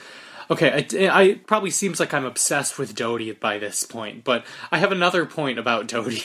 Okay, 0.53 0.87
I, 1.09 1.21
I 1.23 1.35
probably 1.47 1.71
seems 1.71 1.99
like 1.99 2.12
I'm 2.12 2.27
obsessed 2.27 2.79
with 2.79 2.95
Dodie 2.95 3.33
by 3.33 3.57
this 3.57 3.85
point, 3.85 4.23
but 4.23 4.45
I 4.71 4.77
have 4.77 4.93
another 4.93 5.25
point 5.25 5.59
about 5.59 5.87
Dodie. 5.88 6.23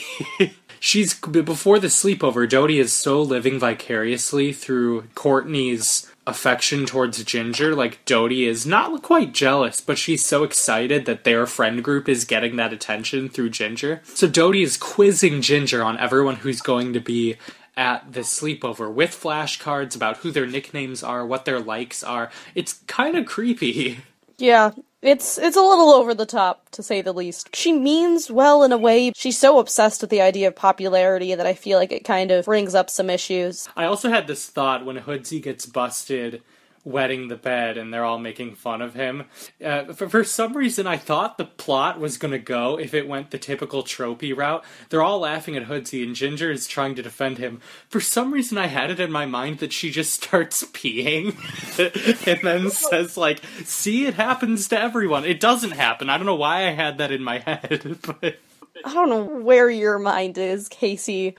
She's 0.82 1.14
before 1.14 1.80
the 1.80 1.88
sleepover. 1.88 2.48
Dodie 2.48 2.80
is 2.80 2.92
so 2.92 3.22
living 3.22 3.58
vicariously 3.58 4.52
through 4.52 5.04
Courtney's 5.16 6.12
affection 6.28 6.86
towards 6.86 7.24
Ginger. 7.24 7.74
Like 7.74 8.04
Dodie 8.04 8.46
is 8.46 8.66
not 8.66 9.02
quite 9.02 9.34
jealous, 9.34 9.80
but 9.80 9.98
she's 9.98 10.26
so 10.26 10.44
excited 10.44 11.06
that 11.06 11.24
their 11.24 11.48
friend 11.48 11.82
group 11.82 12.10
is 12.10 12.26
getting 12.26 12.58
that 12.58 12.74
attention 12.74 13.30
through 13.30 13.52
Ginger. 13.52 14.02
So 14.04 14.28
Dodie 14.28 14.62
is 14.62 14.76
quizzing 14.76 15.42
Ginger 15.42 15.82
on 15.82 15.98
everyone 16.00 16.36
who's 16.36 16.60
going 16.60 16.92
to 16.92 17.00
be 17.00 17.38
at 17.78 18.12
the 18.12 18.22
sleepover 18.22 18.92
with 18.92 19.12
flashcards 19.12 19.96
about 19.96 20.18
who 20.18 20.32
their 20.32 20.48
nicknames 20.48 21.02
are, 21.02 21.26
what 21.26 21.46
their 21.46 21.62
likes 21.62 22.04
are. 22.04 22.30
It's 22.56 22.82
kind 22.88 23.16
of 23.16 23.26
creepy. 23.26 24.00
Yeah, 24.38 24.72
it's 25.02 25.38
it's 25.38 25.58
a 25.58 25.62
little 25.62 25.90
over 25.90 26.14
the 26.14 26.26
top 26.26 26.70
to 26.72 26.84
say 26.84 27.02
the 27.02 27.14
least. 27.14 27.56
She 27.56 27.72
means 27.74 28.30
well 28.30 28.64
in 28.64 28.72
a 28.72 28.78
way. 28.78 29.12
She's 29.16 29.38
so 29.38 29.60
obsessed 29.60 30.02
with 30.02 30.10
the 30.10 30.22
idea 30.22 30.48
of 30.48 30.56
popularity 30.56 31.34
that 31.36 31.46
I 31.48 31.54
feel 31.54 31.80
like 31.80 31.92
it 31.92 32.04
kind 32.04 32.32
of 32.32 32.46
brings 32.46 32.76
up 32.76 32.90
some 32.90 33.10
issues. 33.10 33.68
I 33.76 33.86
also 33.86 34.10
had 34.10 34.28
this 34.28 34.48
thought 34.48 34.86
when 34.86 34.98
Hoodsy 34.98 35.42
gets 35.42 35.66
busted 35.66 36.42
wetting 36.88 37.28
the 37.28 37.36
bed 37.36 37.78
and 37.78 37.94
they're 37.94 38.06
all 38.06 38.18
making 38.18 38.56
fun 38.56 38.82
of 38.82 38.94
him. 38.94 39.26
Uh, 39.64 39.86
for, 39.94 40.08
for 40.08 40.24
some 40.24 40.56
reason, 40.56 40.88
I 40.88 40.98
thought 40.98 41.38
the 41.38 41.46
plot 41.46 42.00
was 42.00 42.18
going 42.18 42.32
to 42.32 42.40
go 42.40 42.80
if 42.80 42.94
it 42.94 43.08
went 43.08 43.32
the 43.32 43.38
typical 43.38 43.84
tropey 43.84 44.36
route. 44.36 44.64
They're 44.90 45.04
all 45.04 45.20
laughing 45.20 45.58
at 45.58 45.66
Hoodsy 45.68 46.02
and 46.02 46.16
Ginger 46.16 46.50
is 46.50 46.66
trying 46.66 46.96
to 46.96 47.04
defend 47.04 47.40
him. 47.40 47.60
For 47.90 48.00
some 48.00 48.34
reason, 48.34 48.58
I 48.58 48.68
had 48.68 48.90
it 48.90 49.00
in 49.02 49.12
my 49.12 49.26
mind 49.26 49.60
that 49.60 49.74
she 49.74 49.92
just 49.92 50.14
starts 50.24 50.64
peeing 50.64 51.36
and 52.28 52.40
then 52.42 52.70
says, 52.70 53.18
like, 53.18 53.42
see, 53.64 54.06
it 54.06 54.14
happens 54.14 54.70
to 54.70 54.80
everyone. 54.80 55.26
It 55.26 55.40
doesn't 55.40 55.72
happen. 55.72 56.10
I 56.10 56.18
don't 56.18 56.26
know 56.26 56.36
why 56.36 56.68
I 56.68 56.72
had 56.72 57.00
that 57.00 57.12
in 57.12 57.24
my 57.24 57.40
head, 57.46 57.98
but. 58.02 58.40
I 58.86 58.94
don't 58.94 59.10
know 59.10 59.24
where 59.24 59.72
your 59.72 59.98
mind 59.98 60.38
is, 60.38 60.70
Casey. 60.70 61.36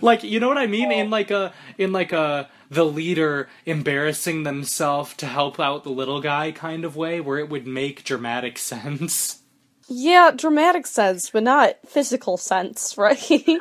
like 0.00 0.24
you 0.24 0.40
know 0.40 0.48
what 0.48 0.56
I 0.56 0.66
mean 0.66 0.90
in 0.90 1.10
like 1.10 1.30
a 1.30 1.52
in 1.76 1.92
like 1.92 2.12
a 2.12 2.48
the 2.72 2.84
leader 2.86 3.50
embarrassing 3.66 4.44
themselves 4.44 5.12
to 5.14 5.26
help 5.26 5.60
out 5.60 5.84
the 5.84 5.90
little 5.90 6.22
guy 6.22 6.50
kind 6.50 6.86
of 6.86 6.96
way 6.96 7.20
where 7.20 7.38
it 7.38 7.50
would 7.50 7.66
make 7.66 8.02
dramatic 8.02 8.56
sense. 8.72 9.41
Yeah, 9.88 10.30
dramatic 10.34 10.86
sense, 10.86 11.30
but 11.30 11.42
not 11.42 11.76
physical 11.86 12.36
sense, 12.36 12.94
right? 12.98 13.20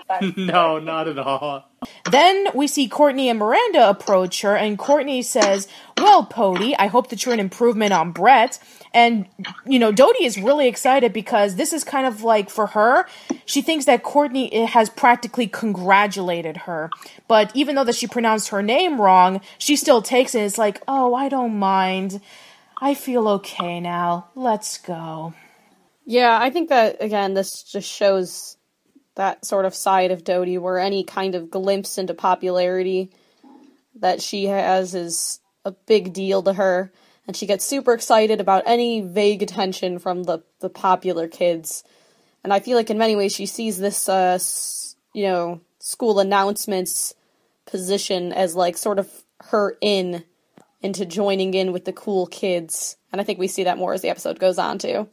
no, 0.38 0.80
not 0.80 1.08
at 1.08 1.18
all. 1.18 1.66
Then 2.12 2.48
we 2.54 2.68
see 2.68 2.88
Courtney 2.88 3.28
and 3.28 3.40
Miranda 3.40 3.90
approach 3.90 4.42
her, 4.42 4.56
and 4.56 4.78
Courtney 4.78 5.24
says, 5.24 5.68
Well, 5.98 6.26
Pody, 6.26 6.76
I 6.78 6.88
hope 6.88 7.10
that 7.10 7.26
you're 7.26 7.34
an 7.34 7.40
improvement 7.40 7.92
on 7.92 8.12
Brett. 8.12 8.60
And, 8.94 9.26
you 9.66 9.80
know, 9.80 9.92
Dodie 9.92 10.26
is 10.26 10.38
really 10.38 10.68
excited 10.68 11.12
because 11.14 11.56
this 11.56 11.74
is 11.74 11.84
kind 11.84 12.06
of 12.06 12.24
like 12.24 12.50
for 12.50 12.68
her, 12.68 13.08
she 13.46 13.62
thinks 13.62 13.86
that 13.86 14.04
Courtney 14.04 14.54
eh, 14.54 14.66
has 14.66 14.90
practically 14.90 15.48
congratulated 15.48 16.58
her. 16.58 16.92
But 17.28 17.52
even 17.56 17.76
though 17.76 17.86
that 17.86 17.96
she 17.96 18.06
pronounced 18.06 18.50
her 18.50 18.62
name 18.62 19.00
wrong, 19.02 19.42
she 19.58 19.76
still 19.76 20.02
takes 20.02 20.36
it. 20.36 20.42
It's 20.42 20.58
like, 20.58 20.82
Oh, 20.88 21.16
I 21.16 21.30
don't 21.30 21.58
mind. 21.58 22.22
I 22.80 22.94
feel 22.94 23.28
okay 23.28 23.80
now. 23.80 24.28
Let's 24.36 24.78
go. 24.78 25.34
Yeah, 26.06 26.38
I 26.40 26.50
think 26.50 26.70
that, 26.70 26.98
again, 27.02 27.34
this 27.34 27.64
just 27.64 27.90
shows 27.90 28.58
that 29.16 29.46
sort 29.46 29.66
of 29.66 29.76
side 29.76 30.12
of 30.12 30.24
Dodie 30.24 30.58
where 30.58 30.80
any 30.80 31.04
kind 31.04 31.36
of 31.36 31.52
glimpse 31.52 31.98
into 31.98 32.14
popularity 32.14 33.12
that 34.00 34.22
she 34.22 34.46
has 34.46 34.96
is 34.96 35.40
a 35.66 35.72
big 35.72 36.14
deal 36.14 36.42
to 36.44 36.54
her. 36.54 36.92
And 37.28 37.36
she 37.36 37.46
gets 37.46 37.66
super 37.66 37.94
excited 37.94 38.42
about 38.42 38.64
any 38.66 39.02
vague 39.02 39.44
attention 39.44 40.00
from 40.00 40.24
the, 40.24 40.44
the 40.60 40.70
popular 40.70 41.28
kids. 41.28 41.84
And 42.44 42.52
I 42.52 42.60
feel 42.60 42.78
like 42.78 42.90
in 42.90 42.98
many 42.98 43.16
ways 43.16 43.34
she 43.34 43.46
sees 43.46 43.78
this, 43.78 44.10
uh, 44.10 44.34
s- 44.36 44.96
you 45.14 45.24
know, 45.24 45.62
school 45.80 46.20
announcements 46.20 47.14
position 47.66 48.34
as 48.34 48.56
like 48.56 48.78
sort 48.78 48.98
of 48.98 49.10
her 49.50 49.78
in 49.82 50.24
into 50.82 51.06
joining 51.06 51.54
in 51.54 51.72
with 51.72 51.86
the 51.86 51.94
cool 51.94 52.26
kids. 52.26 52.98
And 53.12 53.22
I 53.22 53.24
think 53.24 53.38
we 53.38 53.48
see 53.48 53.66
that 53.66 53.78
more 53.78 53.94
as 53.94 54.02
the 54.02 54.10
episode 54.10 54.40
goes 54.40 54.58
on 54.58 54.80
too. 54.80 55.08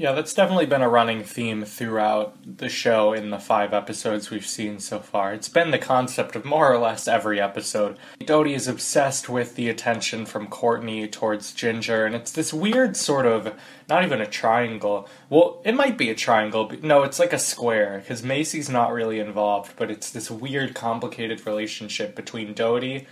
Yeah, 0.00 0.12
that's 0.12 0.32
definitely 0.32 0.66
been 0.66 0.80
a 0.80 0.88
running 0.88 1.24
theme 1.24 1.64
throughout 1.64 2.36
the 2.58 2.68
show 2.68 3.12
in 3.12 3.30
the 3.30 3.38
five 3.40 3.74
episodes 3.74 4.30
we've 4.30 4.46
seen 4.46 4.78
so 4.78 5.00
far. 5.00 5.34
It's 5.34 5.48
been 5.48 5.72
the 5.72 5.78
concept 5.78 6.36
of 6.36 6.44
more 6.44 6.72
or 6.72 6.78
less 6.78 7.08
every 7.08 7.40
episode. 7.40 7.98
Dodie 8.24 8.54
is 8.54 8.68
obsessed 8.68 9.28
with 9.28 9.56
the 9.56 9.68
attention 9.68 10.24
from 10.24 10.46
Courtney 10.46 11.08
towards 11.08 11.52
Ginger, 11.52 12.06
and 12.06 12.14
it's 12.14 12.30
this 12.30 12.54
weird 12.54 12.96
sort 12.96 13.26
of 13.26 13.52
not 13.88 14.04
even 14.04 14.20
a 14.20 14.26
triangle. 14.26 15.08
Well, 15.30 15.60
it 15.64 15.74
might 15.74 15.98
be 15.98 16.10
a 16.10 16.14
triangle, 16.14 16.66
but 16.66 16.84
no, 16.84 17.02
it's 17.02 17.18
like 17.18 17.32
a 17.32 17.38
square, 17.38 17.98
because 17.98 18.22
Macy's 18.22 18.68
not 18.68 18.92
really 18.92 19.18
involved, 19.18 19.72
but 19.76 19.90
it's 19.90 20.10
this 20.10 20.30
weird, 20.30 20.76
complicated 20.76 21.44
relationship 21.44 22.14
between 22.14 22.54
Dodie 22.54 23.08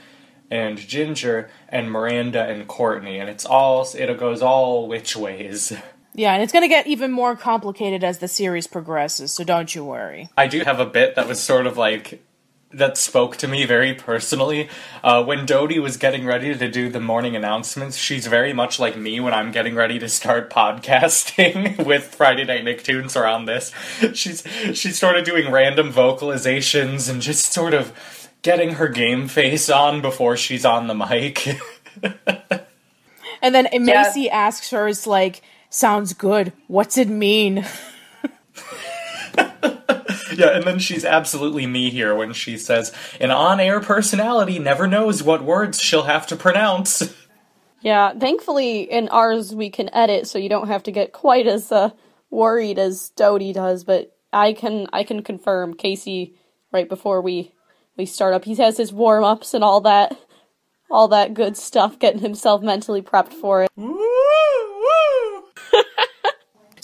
and 0.53 0.79
Ginger 0.79 1.51
and 1.68 1.90
Miranda 1.90 2.44
and 2.44 2.68
Courtney, 2.68 3.18
and 3.18 3.29
it's 3.29 3.44
all 3.44 3.85
it 3.92 4.20
goes 4.20 4.40
all 4.40 4.87
which 4.87 5.16
ways. 5.16 5.72
Yeah, 6.16 6.33
and 6.33 6.42
it's 6.42 6.52
going 6.52 6.62
to 6.62 6.68
get 6.68 6.87
even 6.87 7.12
more 7.12 7.37
complicated 7.37 8.02
as 8.02 8.18
the 8.18 8.29
series 8.29 8.66
progresses, 8.66 9.33
so 9.33 9.44
don't 9.44 9.74
you 9.74 9.85
worry. 9.85 10.31
I 10.35 10.46
do 10.46 10.61
have 10.61 10.81
a 10.81 10.87
bit 10.87 11.14
that 11.14 11.29
was 11.29 11.38
sort 11.38 11.66
of 11.66 11.76
like 11.76 12.22
that 12.72 12.96
spoke 12.96 13.37
to 13.37 13.46
me 13.46 13.66
very 13.66 13.92
personally. 13.92 14.70
Uh, 15.05 15.22
when 15.22 15.44
Dodie 15.44 15.79
was 15.79 15.98
getting 15.98 16.24
ready 16.24 16.57
to 16.57 16.70
do 16.70 16.88
the 16.88 17.00
morning 17.00 17.37
announcements, 17.37 17.98
she's 17.98 18.26
very 18.26 18.55
much 18.55 18.81
like 18.81 18.96
me 18.96 19.20
when 19.20 19.35
I'm 19.35 19.52
getting 19.52 19.74
ready 19.74 19.98
to 19.98 20.09
start 20.09 20.48
podcasting 20.52 21.85
with 21.85 22.14
Friday 22.14 22.44
Night 22.44 22.64
Nicktoons 22.64 23.14
around 23.14 23.44
this. 23.44 23.70
She's 24.14 24.42
she's 24.72 24.98
sort 24.98 25.16
of 25.18 25.24
doing 25.26 25.52
random 25.52 25.92
vocalizations 25.92 27.11
and 27.11 27.20
just 27.20 27.52
sort 27.52 27.74
of 27.74 27.92
getting 28.40 28.74
her 28.74 28.88
game 28.88 29.29
face 29.29 29.68
on 29.68 30.00
before 30.00 30.38
she's 30.38 30.64
on 30.64 30.87
the 30.87 30.94
mic. 30.94 31.46
And 33.42 33.55
then 33.55 33.68
Macy 33.85 34.31
asks 34.31 34.70
her, 34.70 34.88
"It's 34.88 35.07
like 35.07 35.42
sounds 35.70 36.12
good. 36.12 36.52
What's 36.66 36.98
it 36.98 37.09
mean?" 37.09 37.66
Yeah, 40.37 40.50
and 40.50 40.64
then 40.64 40.79
she's 40.79 41.05
absolutely 41.05 41.66
me 41.66 41.90
here 41.90 42.14
when 42.14 42.33
she 42.33 42.59
says, 42.59 42.92
an 43.20 43.31
on 43.31 43.59
air 43.61 43.81
personality 43.81 44.59
never 44.59 44.87
knows 44.87 45.22
what 45.22 45.42
words 45.42 45.81
she'll 45.81 46.05
have 46.05 46.26
to 46.29 46.37
pronounce. 46.37 47.14
Yeah, 47.83 48.14
thankfully 48.18 48.81
in 48.81 49.09
ours 49.11 49.55
we 49.55 49.70
can 49.70 49.94
edit, 49.94 50.26
so 50.26 50.38
you 50.38 50.48
don't 50.48 50.66
have 50.66 50.83
to 50.85 50.90
get 50.90 51.12
quite 51.12 51.46
as 51.46 51.70
uh, 51.70 51.90
worried 52.31 52.81
as 52.81 53.11
Dodie 53.11 53.52
does. 53.52 53.85
But 53.85 54.16
I 54.33 54.55
can 54.55 54.88
I 54.92 55.05
can 55.05 55.22
confirm 55.22 55.74
Casey 55.74 56.35
right 56.72 56.88
before 56.88 57.20
we 57.20 57.52
we 57.96 58.05
start 58.05 58.35
up. 58.35 58.44
He 58.44 58.57
has 58.57 58.79
his 58.79 58.92
warm 58.92 59.22
ups 59.22 59.55
and 59.55 59.62
all 59.62 59.83
that 59.83 60.18
all 60.90 61.07
that 61.09 61.35
good 61.35 61.57
stuff, 61.57 61.98
getting 62.00 62.22
himself 62.22 62.61
mentally 62.61 63.02
prepped 63.02 63.35
for 63.35 63.62
it. 63.62 63.70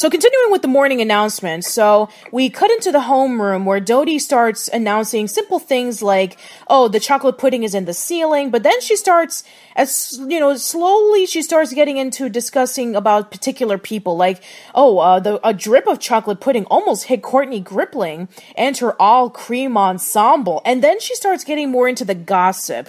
So 0.02 0.10
continuing 0.10 0.50
with 0.50 0.62
the 0.62 0.66
morning 0.66 1.00
announcements, 1.00 1.72
so 1.72 2.08
we 2.32 2.50
cut 2.50 2.72
into 2.72 2.90
the 2.90 2.98
homeroom 2.98 3.64
where 3.64 3.78
Dodie 3.78 4.18
starts 4.18 4.66
announcing 4.66 5.28
simple 5.28 5.60
things 5.60 6.02
like, 6.02 6.38
"Oh, 6.66 6.88
the 6.88 6.98
chocolate 6.98 7.38
pudding 7.38 7.62
is 7.62 7.72
in 7.72 7.84
the 7.84 7.94
ceiling," 7.94 8.50
but 8.50 8.64
then 8.64 8.80
she 8.80 8.96
starts, 8.96 9.44
as 9.76 10.18
you 10.26 10.40
know, 10.40 10.56
slowly 10.56 11.24
she 11.24 11.40
starts 11.40 11.72
getting 11.72 11.98
into 11.98 12.28
discussing 12.28 12.96
about 12.96 13.30
particular 13.30 13.78
people, 13.78 14.16
like, 14.16 14.42
"Oh, 14.74 14.98
uh, 14.98 15.20
the 15.20 15.38
a 15.46 15.54
drip 15.54 15.86
of 15.86 16.00
chocolate 16.00 16.40
pudding 16.40 16.64
almost 16.64 17.04
hit 17.04 17.22
Courtney 17.22 17.62
Gripling 17.62 18.26
and 18.56 18.76
her 18.78 19.00
all 19.00 19.30
cream 19.30 19.78
ensemble," 19.78 20.62
and 20.64 20.82
then 20.82 20.98
she 20.98 21.14
starts 21.14 21.44
getting 21.44 21.70
more 21.70 21.86
into 21.86 22.04
the 22.04 22.16
gossip, 22.16 22.88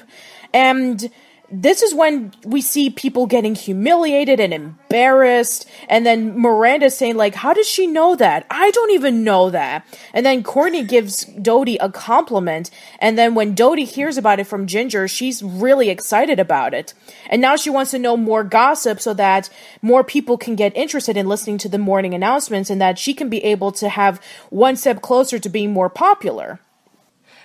and 0.52 1.12
this 1.56 1.84
is 1.84 1.94
when 1.94 2.34
we 2.44 2.62
see 2.62 2.90
people 2.90 3.28
getting 3.28 3.54
humiliated 3.54 4.40
and 4.40 4.52
embarrassed 4.52 5.70
and 5.88 6.04
then 6.04 6.40
miranda 6.40 6.90
saying 6.90 7.16
like 7.16 7.36
how 7.36 7.54
does 7.54 7.68
she 7.68 7.86
know 7.86 8.16
that? 8.16 8.46
I 8.50 8.72
don't 8.72 8.92
even 8.92 9.24
know 9.24 9.52
that. 9.52 9.86
And 10.14 10.26
then 10.26 10.42
courtney 10.42 10.84
gives 10.84 11.26
dodie 11.26 11.78
a 11.78 11.90
compliment 11.90 12.72
and 12.98 13.20
then 13.20 13.36
when 13.36 13.54
dodie 13.54 13.86
hears 13.86 14.18
about 14.18 14.40
it 14.40 14.48
from 14.48 14.66
ginger 14.66 15.08
she's 15.08 15.44
really 15.44 15.90
excited 15.90 16.40
about 16.40 16.74
it. 16.74 16.96
And 17.30 17.40
now 17.40 17.56
she 17.56 17.70
wants 17.70 17.92
to 17.92 18.00
know 18.00 18.18
more 18.18 18.44
gossip 18.44 19.00
so 19.00 19.14
that 19.14 19.50
more 19.84 20.04
people 20.04 20.40
can 20.40 20.56
get 20.56 20.76
interested 20.76 21.16
in 21.16 21.28
listening 21.28 21.60
to 21.60 21.70
the 21.70 21.78
morning 21.78 22.16
announcements 22.16 22.72
and 22.72 22.82
that 22.82 22.98
she 22.98 23.14
can 23.14 23.30
be 23.30 23.44
able 23.44 23.72
to 23.74 23.90
have 23.90 24.20
one 24.50 24.76
step 24.76 25.04
closer 25.04 25.38
to 25.38 25.50
being 25.50 25.72
more 25.72 25.90
popular 25.90 26.60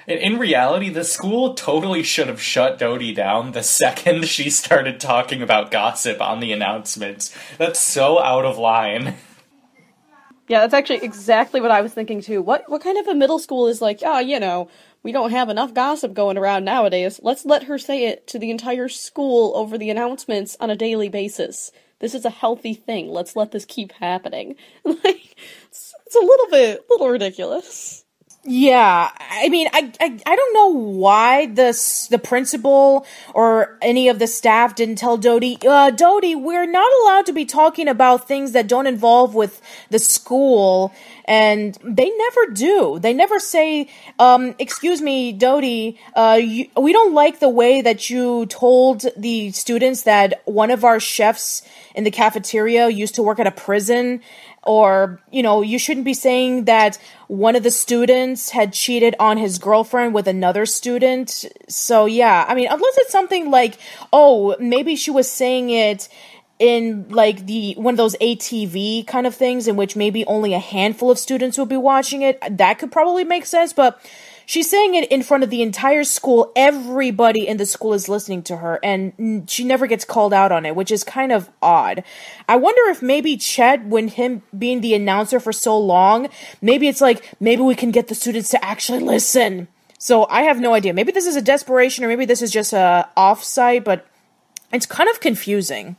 In, 0.08 0.18
in 0.18 0.38
reality, 0.38 0.88
the 0.88 1.04
school 1.04 1.54
totally 1.54 2.02
should 2.02 2.28
have 2.28 2.40
shut 2.40 2.78
Dodie 2.78 3.12
down 3.12 3.52
the 3.52 3.62
second 3.62 4.26
she 4.26 4.50
started 4.50 4.98
talking 4.98 5.42
about 5.42 5.70
gossip 5.70 6.20
on 6.20 6.40
the 6.40 6.50
announcements. 6.50 7.36
That's 7.58 7.78
so 7.78 8.18
out 8.18 8.46
of 8.46 8.58
line. 8.58 9.14
Yeah, 10.48 10.60
that's 10.60 10.72
actually 10.72 11.04
exactly 11.04 11.60
what 11.60 11.70
I 11.70 11.82
was 11.82 11.92
thinking 11.92 12.22
too. 12.22 12.40
What 12.40 12.64
what 12.70 12.80
kind 12.80 12.96
of 12.96 13.06
a 13.06 13.14
middle 13.14 13.38
school 13.38 13.68
is 13.68 13.82
like, 13.82 14.00
oh, 14.02 14.18
you 14.18 14.40
know, 14.40 14.70
we 15.02 15.12
don't 15.12 15.30
have 15.30 15.50
enough 15.50 15.74
gossip 15.74 16.14
going 16.14 16.38
around 16.38 16.64
nowadays. 16.64 17.20
Let's 17.22 17.44
let 17.44 17.64
her 17.64 17.76
say 17.76 18.06
it 18.06 18.26
to 18.28 18.38
the 18.38 18.50
entire 18.50 18.88
school 18.88 19.52
over 19.54 19.76
the 19.76 19.90
announcements 19.90 20.56
on 20.58 20.70
a 20.70 20.76
daily 20.76 21.10
basis. 21.10 21.70
This 21.98 22.14
is 22.14 22.24
a 22.24 22.30
healthy 22.30 22.72
thing. 22.72 23.08
Let's 23.08 23.36
let 23.36 23.52
this 23.52 23.66
keep 23.66 23.92
happening. 23.92 24.56
like 24.84 25.36
it's, 25.66 25.94
it's 26.06 26.16
a 26.16 26.20
little 26.20 26.48
bit 26.50 26.86
little 26.88 27.10
ridiculous. 27.10 27.97
Yeah, 28.50 29.10
I 29.18 29.50
mean, 29.50 29.68
I, 29.74 29.92
I 30.00 30.18
I 30.24 30.34
don't 30.36 30.54
know 30.54 30.68
why 30.68 31.46
the 31.48 31.72
the 32.08 32.18
principal 32.18 33.04
or 33.34 33.76
any 33.82 34.08
of 34.08 34.18
the 34.18 34.26
staff 34.26 34.74
didn't 34.74 34.96
tell 34.96 35.18
Dodie, 35.18 35.58
uh, 35.68 35.90
Dodie, 35.90 36.34
we're 36.34 36.64
not 36.64 36.90
allowed 37.02 37.26
to 37.26 37.34
be 37.34 37.44
talking 37.44 37.88
about 37.88 38.26
things 38.26 38.52
that 38.52 38.66
don't 38.66 38.86
involve 38.86 39.34
with 39.34 39.60
the 39.90 39.98
school, 39.98 40.94
and 41.26 41.76
they 41.84 42.08
never 42.08 42.46
do. 42.54 42.98
They 42.98 43.12
never 43.12 43.38
say, 43.38 43.90
um, 44.18 44.54
"Excuse 44.58 45.02
me, 45.02 45.30
Dodie, 45.32 46.00
uh, 46.16 46.38
you, 46.40 46.68
we 46.74 46.94
don't 46.94 47.12
like 47.12 47.40
the 47.40 47.50
way 47.50 47.82
that 47.82 48.08
you 48.08 48.46
told 48.46 49.04
the 49.14 49.52
students 49.52 50.04
that 50.04 50.40
one 50.46 50.70
of 50.70 50.84
our 50.84 50.98
chefs 50.98 51.60
in 51.94 52.04
the 52.04 52.10
cafeteria 52.10 52.88
used 52.88 53.14
to 53.16 53.22
work 53.22 53.38
at 53.40 53.46
a 53.46 53.50
prison." 53.52 54.22
Or 54.68 55.18
you 55.32 55.42
know 55.42 55.62
you 55.62 55.78
shouldn't 55.78 56.04
be 56.04 56.12
saying 56.12 56.66
that 56.66 56.98
one 57.26 57.56
of 57.56 57.62
the 57.62 57.70
students 57.70 58.50
had 58.50 58.74
cheated 58.74 59.16
on 59.18 59.38
his 59.38 59.58
girlfriend 59.58 60.12
with 60.12 60.28
another 60.28 60.66
student. 60.66 61.46
So 61.68 62.04
yeah 62.04 62.44
i 62.46 62.54
mean 62.54 62.68
unless 62.70 62.98
it's 62.98 63.10
something 63.10 63.50
like 63.50 63.78
oh 64.12 64.54
maybe 64.60 64.94
she 64.94 65.10
was 65.10 65.28
saying 65.30 65.70
it 65.70 66.08
in 66.58 67.08
like 67.08 67.46
the 67.46 67.74
one 67.78 67.94
of 67.94 67.98
those 67.98 68.16
ATV 68.16 69.06
kind 69.06 69.26
of 69.26 69.34
things 69.34 69.68
in 69.68 69.76
which 69.76 69.96
maybe 69.96 70.26
only 70.26 70.52
a 70.52 70.58
handful 70.58 71.10
of 71.10 71.18
students 71.18 71.56
would 71.56 71.68
be 71.68 71.76
watching 71.76 72.20
it. 72.22 72.38
That 72.50 72.78
could 72.78 72.92
probably 72.92 73.24
make 73.24 73.46
sense 73.46 73.72
but 73.72 73.98
she's 74.48 74.68
saying 74.68 74.94
it 74.94 75.12
in 75.12 75.22
front 75.22 75.44
of 75.44 75.50
the 75.50 75.60
entire 75.60 76.02
school. 76.02 76.50
Everybody 76.56 77.46
in 77.46 77.58
the 77.58 77.66
school 77.66 77.92
is 77.92 78.08
listening 78.08 78.42
to 78.44 78.56
her, 78.56 78.80
and 78.82 79.44
she 79.48 79.62
never 79.62 79.86
gets 79.86 80.04
called 80.04 80.32
out 80.32 80.50
on 80.50 80.64
it, 80.66 80.74
which 80.74 80.90
is 80.90 81.04
kind 81.04 81.30
of 81.30 81.50
odd. 81.62 82.02
I 82.48 82.56
wonder 82.56 82.90
if 82.90 83.02
maybe 83.02 83.36
Chet, 83.36 83.84
when 83.84 84.08
him 84.08 84.42
being 84.58 84.80
the 84.80 84.94
announcer 84.94 85.38
for 85.38 85.52
so 85.52 85.78
long, 85.78 86.28
maybe 86.60 86.88
it's 86.88 87.02
like 87.02 87.36
maybe 87.38 87.62
we 87.62 87.76
can 87.76 87.92
get 87.92 88.08
the 88.08 88.14
students 88.14 88.50
to 88.50 88.64
actually 88.64 89.00
listen. 89.00 89.68
So 89.98 90.26
I 90.30 90.42
have 90.42 90.60
no 90.60 90.74
idea. 90.74 90.94
Maybe 90.94 91.12
this 91.12 91.26
is 91.26 91.36
a 91.36 91.42
desperation, 91.42 92.04
or 92.04 92.08
maybe 92.08 92.24
this 92.24 92.40
is 92.42 92.50
just 92.50 92.72
a 92.72 93.08
offsite, 93.16 93.84
but 93.84 94.06
it's 94.72 94.86
kind 94.86 95.10
of 95.10 95.20
confusing. 95.20 95.96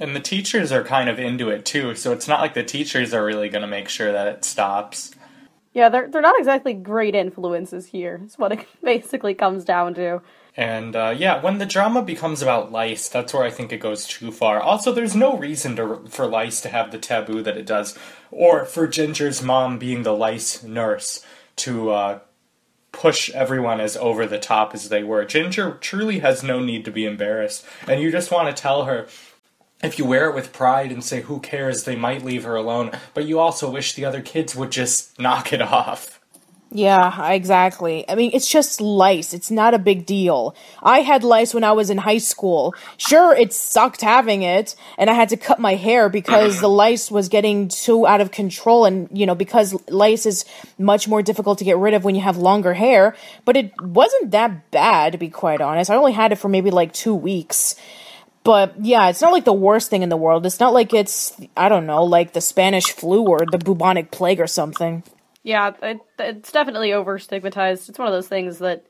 And 0.00 0.16
the 0.16 0.20
teachers 0.20 0.72
are 0.72 0.82
kind 0.82 1.08
of 1.08 1.20
into 1.20 1.48
it 1.48 1.64
too, 1.64 1.94
so 1.94 2.12
it's 2.12 2.26
not 2.26 2.40
like 2.40 2.54
the 2.54 2.64
teachers 2.64 3.14
are 3.14 3.24
really 3.24 3.48
going 3.48 3.62
to 3.62 3.68
make 3.68 3.88
sure 3.88 4.10
that 4.10 4.26
it 4.26 4.44
stops. 4.44 5.12
Yeah, 5.74 5.88
they're 5.88 6.08
they're 6.08 6.20
not 6.20 6.38
exactly 6.38 6.74
great 6.74 7.14
influences 7.14 7.86
here. 7.86 8.20
Is 8.24 8.38
what 8.38 8.52
it 8.52 8.66
basically 8.82 9.34
comes 9.34 9.64
down 9.64 9.94
to. 9.94 10.22
And 10.54 10.94
uh, 10.94 11.14
yeah, 11.16 11.40
when 11.40 11.56
the 11.58 11.66
drama 11.66 12.02
becomes 12.02 12.42
about 12.42 12.70
lice, 12.70 13.08
that's 13.08 13.32
where 13.32 13.42
I 13.42 13.50
think 13.50 13.72
it 13.72 13.78
goes 13.78 14.06
too 14.06 14.30
far. 14.30 14.60
Also, 14.60 14.92
there's 14.92 15.16
no 15.16 15.38
reason 15.38 15.76
to, 15.76 16.04
for 16.10 16.26
lice 16.26 16.60
to 16.60 16.68
have 16.68 16.90
the 16.90 16.98
taboo 16.98 17.42
that 17.42 17.56
it 17.56 17.64
does, 17.64 17.98
or 18.30 18.66
for 18.66 18.86
Ginger's 18.86 19.42
mom 19.42 19.78
being 19.78 20.02
the 20.02 20.12
lice 20.12 20.62
nurse 20.62 21.24
to 21.56 21.90
uh, 21.90 22.18
push 22.92 23.30
everyone 23.30 23.80
as 23.80 23.96
over 23.96 24.26
the 24.26 24.38
top 24.38 24.74
as 24.74 24.90
they 24.90 25.02
were. 25.02 25.24
Ginger 25.24 25.78
truly 25.80 26.18
has 26.18 26.42
no 26.42 26.60
need 26.60 26.84
to 26.84 26.90
be 26.90 27.06
embarrassed, 27.06 27.64
and 27.88 28.02
you 28.02 28.10
just 28.12 28.30
want 28.30 28.54
to 28.54 28.62
tell 28.62 28.84
her. 28.84 29.06
If 29.82 29.98
you 29.98 30.04
wear 30.04 30.28
it 30.28 30.34
with 30.34 30.52
pride 30.52 30.92
and 30.92 31.02
say, 31.02 31.22
who 31.22 31.40
cares, 31.40 31.84
they 31.84 31.96
might 31.96 32.24
leave 32.24 32.44
her 32.44 32.54
alone, 32.54 32.92
but 33.14 33.24
you 33.26 33.40
also 33.40 33.68
wish 33.68 33.94
the 33.94 34.04
other 34.04 34.20
kids 34.20 34.54
would 34.54 34.70
just 34.70 35.18
knock 35.18 35.52
it 35.52 35.60
off. 35.60 36.20
Yeah, 36.74 37.30
exactly. 37.32 38.08
I 38.08 38.14
mean, 38.14 38.30
it's 38.32 38.48
just 38.48 38.80
lice. 38.80 39.34
It's 39.34 39.50
not 39.50 39.74
a 39.74 39.78
big 39.78 40.06
deal. 40.06 40.54
I 40.82 41.00
had 41.00 41.22
lice 41.22 41.52
when 41.52 41.64
I 41.64 41.72
was 41.72 41.90
in 41.90 41.98
high 41.98 42.18
school. 42.18 42.74
Sure, 42.96 43.34
it 43.34 43.52
sucked 43.52 44.00
having 44.00 44.42
it, 44.42 44.74
and 44.96 45.10
I 45.10 45.12
had 45.12 45.28
to 45.30 45.36
cut 45.36 45.58
my 45.58 45.74
hair 45.74 46.08
because 46.08 46.60
the 46.60 46.70
lice 46.70 47.10
was 47.10 47.28
getting 47.28 47.68
too 47.68 48.06
out 48.06 48.22
of 48.22 48.30
control, 48.30 48.86
and, 48.86 49.08
you 49.12 49.26
know, 49.26 49.34
because 49.34 49.74
lice 49.90 50.24
is 50.24 50.46
much 50.78 51.08
more 51.08 51.20
difficult 51.20 51.58
to 51.58 51.64
get 51.64 51.76
rid 51.76 51.92
of 51.92 52.04
when 52.04 52.14
you 52.14 52.22
have 52.22 52.38
longer 52.38 52.72
hair, 52.72 53.14
but 53.44 53.54
it 53.54 53.72
wasn't 53.82 54.30
that 54.30 54.70
bad, 54.70 55.12
to 55.12 55.18
be 55.18 55.28
quite 55.28 55.60
honest. 55.60 55.90
I 55.90 55.96
only 55.96 56.12
had 56.12 56.32
it 56.32 56.36
for 56.36 56.48
maybe 56.48 56.70
like 56.70 56.94
two 56.94 57.14
weeks. 57.14 57.74
But 58.44 58.74
yeah, 58.84 59.08
it's 59.08 59.22
not 59.22 59.32
like 59.32 59.44
the 59.44 59.52
worst 59.52 59.88
thing 59.90 60.02
in 60.02 60.08
the 60.08 60.16
world. 60.16 60.44
It's 60.46 60.58
not 60.58 60.72
like 60.72 60.92
it's, 60.92 61.32
I 61.56 61.68
don't 61.68 61.86
know, 61.86 62.04
like 62.04 62.32
the 62.32 62.40
Spanish 62.40 62.90
flu 62.90 63.22
or 63.28 63.40
the 63.50 63.58
bubonic 63.58 64.10
plague 64.10 64.40
or 64.40 64.46
something. 64.46 65.04
Yeah, 65.44 65.72
it, 65.82 66.00
it's 66.18 66.52
definitely 66.52 66.92
over 66.92 67.18
stigmatized. 67.18 67.88
It's 67.88 67.98
one 67.98 68.08
of 68.08 68.14
those 68.14 68.28
things 68.28 68.58
that 68.58 68.84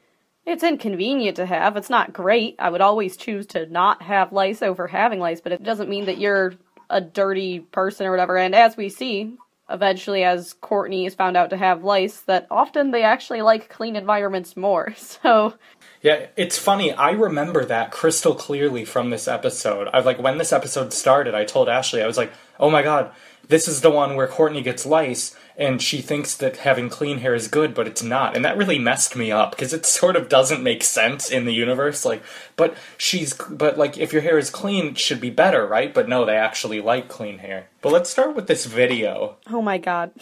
it's 0.47 0.63
inconvenient 0.63 1.37
to 1.37 1.47
have. 1.47 1.77
It's 1.77 1.91
not 1.91 2.13
great. 2.13 2.57
I 2.59 2.71
would 2.71 2.81
always 2.81 3.17
choose 3.17 3.47
to 3.49 3.67
not 3.67 4.03
have 4.03 4.33
lice 4.33 4.63
over 4.63 4.87
having 4.87 5.21
lice, 5.21 5.41
but 5.41 5.53
it 5.53 5.63
doesn't 5.63 5.89
mean 5.89 6.07
that 6.07 6.19
you're 6.19 6.55
a 6.91 7.01
dirty 7.01 7.61
person 7.61 8.07
or 8.07 8.11
whatever. 8.11 8.37
And 8.37 8.55
as 8.55 8.77
we 8.77 8.89
see, 8.89 9.37
eventually, 9.71 10.25
as 10.25 10.55
Courtney 10.55 11.07
is 11.07 11.15
found 11.15 11.37
out 11.37 11.51
to 11.51 11.57
have 11.57 11.85
lice, 11.85 12.21
that 12.23 12.47
often 12.51 12.91
they 12.91 13.03
actually 13.03 13.43
like 13.43 13.69
clean 13.69 13.97
environments 13.97 14.57
more. 14.57 14.95
So 15.23 15.55
Yeah, 16.01 16.27
it's 16.37 16.59
funny. 16.59 16.93
I 16.93 17.11
remember 17.11 17.65
that 17.65 17.91
crystal 17.91 18.35
clearly 18.35 18.85
from 18.85 19.11
this 19.11 19.29
episode. 19.29 19.89
I 19.93 20.01
like 20.01 20.19
when 20.19 20.39
this 20.39 20.53
episode 20.53 20.93
started, 20.93 21.35
I 21.35 21.45
told 21.45 21.69
Ashley, 21.69 22.03
I 22.03 22.07
was 22.07 22.17
like, 22.17 22.33
"Oh 22.59 22.71
my 22.71 22.83
god, 22.83 23.13
this 23.47 23.69
is 23.69 23.81
the 23.81 23.91
one 23.91 24.17
where 24.17 24.27
Courtney 24.27 24.63
gets 24.63 24.87
lice 24.87 25.37
and 25.57 25.81
she 25.83 26.01
thinks 26.01 26.37
that 26.37 26.59
having 26.59 26.89
clean 26.89 27.19
hair 27.19 27.35
is 27.35 27.49
good, 27.49 27.75
but 27.75 27.87
it's 27.87 28.03
not." 28.03 28.35
And 28.35 28.45
that 28.45 28.57
really 28.57 28.79
messed 28.79 29.17
me 29.17 29.31
up 29.31 29.53
because 29.53 29.73
it 29.73 29.87
sort 29.87 30.17
of 30.17 30.29
doesn't 30.29 30.63
make 30.63 30.83
sense 30.83 31.31
in 31.31 31.45
the 31.45 31.55
universe 31.55 32.05
like, 32.05 32.23
but 32.57 32.77
she's 32.97 33.35
but 33.35 33.79
like 33.79 33.99
if 33.99 34.13
your 34.13 34.23
hair 34.23 34.39
is 34.39 34.51
clean, 34.51 34.89
it 34.89 34.99
should 34.99 35.21
be 35.21 35.31
better, 35.31 35.67
right? 35.67 35.93
But 35.93 36.09
no, 36.09 36.25
they 36.25 36.37
actually 36.37 36.81
like 36.81 37.09
clean 37.09 37.39
hair. 37.39 37.69
But 37.81 37.93
let's 37.93 38.11
start 38.11 38.35
with 38.35 38.47
this 38.47 38.67
video. 38.67 39.37
Oh 39.51 39.63
my 39.63 39.79
god. 39.79 40.13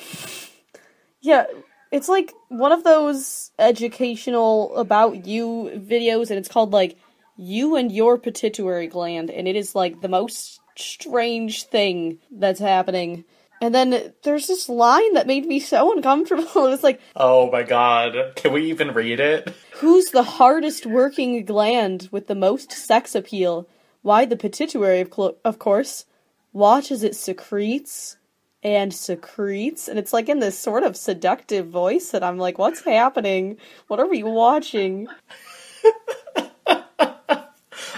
Yeah, 1.21 1.45
it's 1.91 2.09
like 2.09 2.33
one 2.49 2.73
of 2.73 2.85
those 2.85 3.51
educational 3.59 4.77
about 4.77 5.27
you 5.27 5.71
videos, 5.77 6.31
and 6.31 6.39
it's 6.39 6.49
called 6.49 6.73
like 6.73 6.97
You 7.37 7.77
and 7.77 7.91
Your 7.93 8.19
Pituitary 8.19 8.87
Gland, 8.87 9.31
and 9.31 9.47
it 9.49 9.57
is 9.57 9.75
like 9.75 10.01
the 10.01 10.09
most 10.09 10.61
strange 10.77 11.65
thing 11.65 12.19
that's 12.31 12.61
happening. 12.61 13.25
And 13.61 13.75
then 13.75 14.15
there's 14.23 14.47
this 14.47 14.69
line 14.69 15.13
that 15.15 15.27
made 15.27 15.45
me 15.47 15.61
so 15.61 15.93
uncomfortable. 15.93 16.45
It 16.67 16.71
was 16.71 16.83
like, 16.83 17.01
Oh 17.15 17.51
my 17.51 17.63
god. 17.63 18.33
Can 18.37 18.53
we 18.53 18.71
even 18.71 18.95
read 18.95 19.21
it? 19.21 19.55
Who's 19.75 20.11
the 20.11 20.23
hardest 20.23 20.87
working 20.87 21.45
gland 21.45 22.09
with 22.11 22.27
the 22.27 22.35
most 22.35 22.73
sex 22.73 23.15
appeal? 23.15 23.69
Why, 24.03 24.25
the 24.25 24.37
pituitary, 24.37 25.01
of, 25.01 25.11
clo- 25.11 25.37
of 25.45 25.59
course. 25.59 26.07
Watch 26.53 26.91
as 26.91 27.03
it 27.03 27.15
secretes 27.15 28.17
and 28.63 28.93
secretes. 28.93 29.89
And 29.89 29.99
it's 29.99 30.13
like 30.13 30.29
in 30.29 30.39
this 30.41 30.59
sort 30.59 30.83
of 30.83 30.97
seductive 30.97 31.69
voice 31.69 32.11
that 32.11 32.25
I'm 32.25 32.39
like, 32.39 32.59
what's 32.59 32.85
happening? 32.85 33.59
What 33.89 34.01
are 34.01 34.09
we 34.09 34.23
watching? 34.23 35.07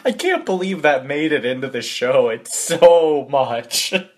I 0.05 0.11
can't 0.11 0.44
believe 0.44 0.83
that 0.83 1.07
made 1.07 1.33
it 1.33 1.44
into 1.44 1.68
the 1.68 1.83
show. 1.83 2.29
It's 2.29 2.59
so 2.59 3.27
much. 3.31 3.94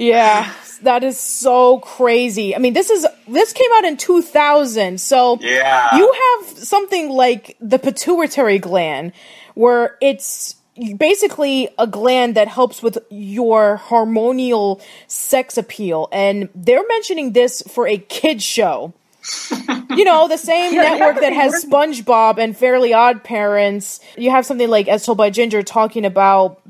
Yeah, 0.00 0.50
that 0.82 1.04
is 1.04 1.20
so 1.20 1.80
crazy. 1.80 2.56
I 2.56 2.58
mean, 2.58 2.72
this 2.72 2.88
is 2.88 3.06
this 3.28 3.52
came 3.52 3.70
out 3.74 3.84
in 3.84 3.98
2000, 3.98 4.98
so 4.98 5.38
Yeah. 5.42 5.94
you 5.96 6.10
have 6.38 6.58
something 6.58 7.10
like 7.10 7.56
the 7.60 7.78
pituitary 7.78 8.58
gland 8.58 9.12
where 9.54 9.98
it's 10.00 10.56
basically 10.96 11.68
a 11.78 11.86
gland 11.86 12.34
that 12.36 12.48
helps 12.48 12.82
with 12.82 12.96
your 13.10 13.78
hormonal 13.88 14.80
sex 15.06 15.58
appeal 15.58 16.08
and 16.12 16.48
they're 16.54 16.86
mentioning 16.88 17.32
this 17.32 17.62
for 17.68 17.86
a 17.86 17.98
kids 17.98 18.42
show. 18.42 18.94
you 19.90 20.04
know, 20.04 20.28
the 20.28 20.38
same 20.38 20.74
network 20.74 21.20
that 21.20 21.34
has 21.34 21.62
SpongeBob 21.62 22.38
and 22.38 22.56
Fairly 22.56 22.94
Odd 22.94 23.22
Parents. 23.22 24.00
You 24.16 24.30
have 24.30 24.46
something 24.46 24.70
like 24.70 24.88
As 24.88 25.04
Told 25.04 25.18
by 25.18 25.28
Ginger 25.28 25.62
talking 25.62 26.06
about 26.06 26.62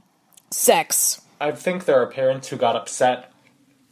sex. 0.50 1.19
I 1.40 1.52
think 1.52 1.84
there 1.84 2.00
are 2.00 2.06
parents 2.06 2.48
who 2.48 2.56
got 2.56 2.76
upset 2.76 3.32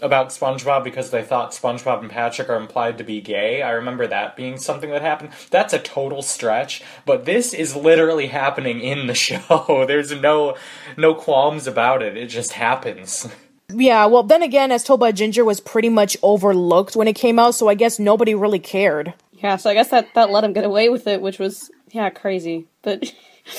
about 0.00 0.28
SpongeBob 0.28 0.84
because 0.84 1.10
they 1.10 1.22
thought 1.22 1.52
SpongeBob 1.52 2.00
and 2.00 2.10
Patrick 2.10 2.48
are 2.48 2.56
implied 2.56 2.98
to 2.98 3.04
be 3.04 3.20
gay. 3.20 3.62
I 3.62 3.70
remember 3.72 4.06
that 4.06 4.36
being 4.36 4.58
something 4.58 4.90
that 4.90 5.02
happened. 5.02 5.30
That's 5.50 5.72
a 5.72 5.78
total 5.78 6.22
stretch, 6.22 6.82
but 7.04 7.24
this 7.24 7.52
is 7.52 7.74
literally 7.74 8.28
happening 8.28 8.80
in 8.80 9.06
the 9.06 9.14
show. 9.26 9.84
There's 9.86 10.12
no 10.12 10.56
no 10.96 11.14
qualms 11.14 11.66
about 11.66 12.02
it. 12.02 12.16
It 12.16 12.26
just 12.26 12.52
happens. 12.52 13.28
Yeah, 13.70 14.06
well, 14.06 14.22
then 14.22 14.42
again, 14.42 14.72
as 14.72 14.82
told 14.82 15.00
by 15.00 15.12
Ginger, 15.12 15.44
was 15.44 15.60
pretty 15.60 15.90
much 15.90 16.16
overlooked 16.22 16.96
when 16.96 17.06
it 17.06 17.14
came 17.14 17.38
out, 17.38 17.54
so 17.54 17.68
I 17.68 17.74
guess 17.74 17.98
nobody 17.98 18.34
really 18.34 18.58
cared. 18.58 19.12
Yeah, 19.32 19.56
so 19.56 19.68
I 19.68 19.74
guess 19.74 19.90
that, 19.90 20.14
that 20.14 20.30
let 20.30 20.42
him 20.42 20.54
get 20.54 20.64
away 20.64 20.88
with 20.88 21.06
it, 21.06 21.20
which 21.20 21.38
was, 21.38 21.70
yeah, 21.90 22.08
crazy. 22.08 22.66
But 22.80 23.12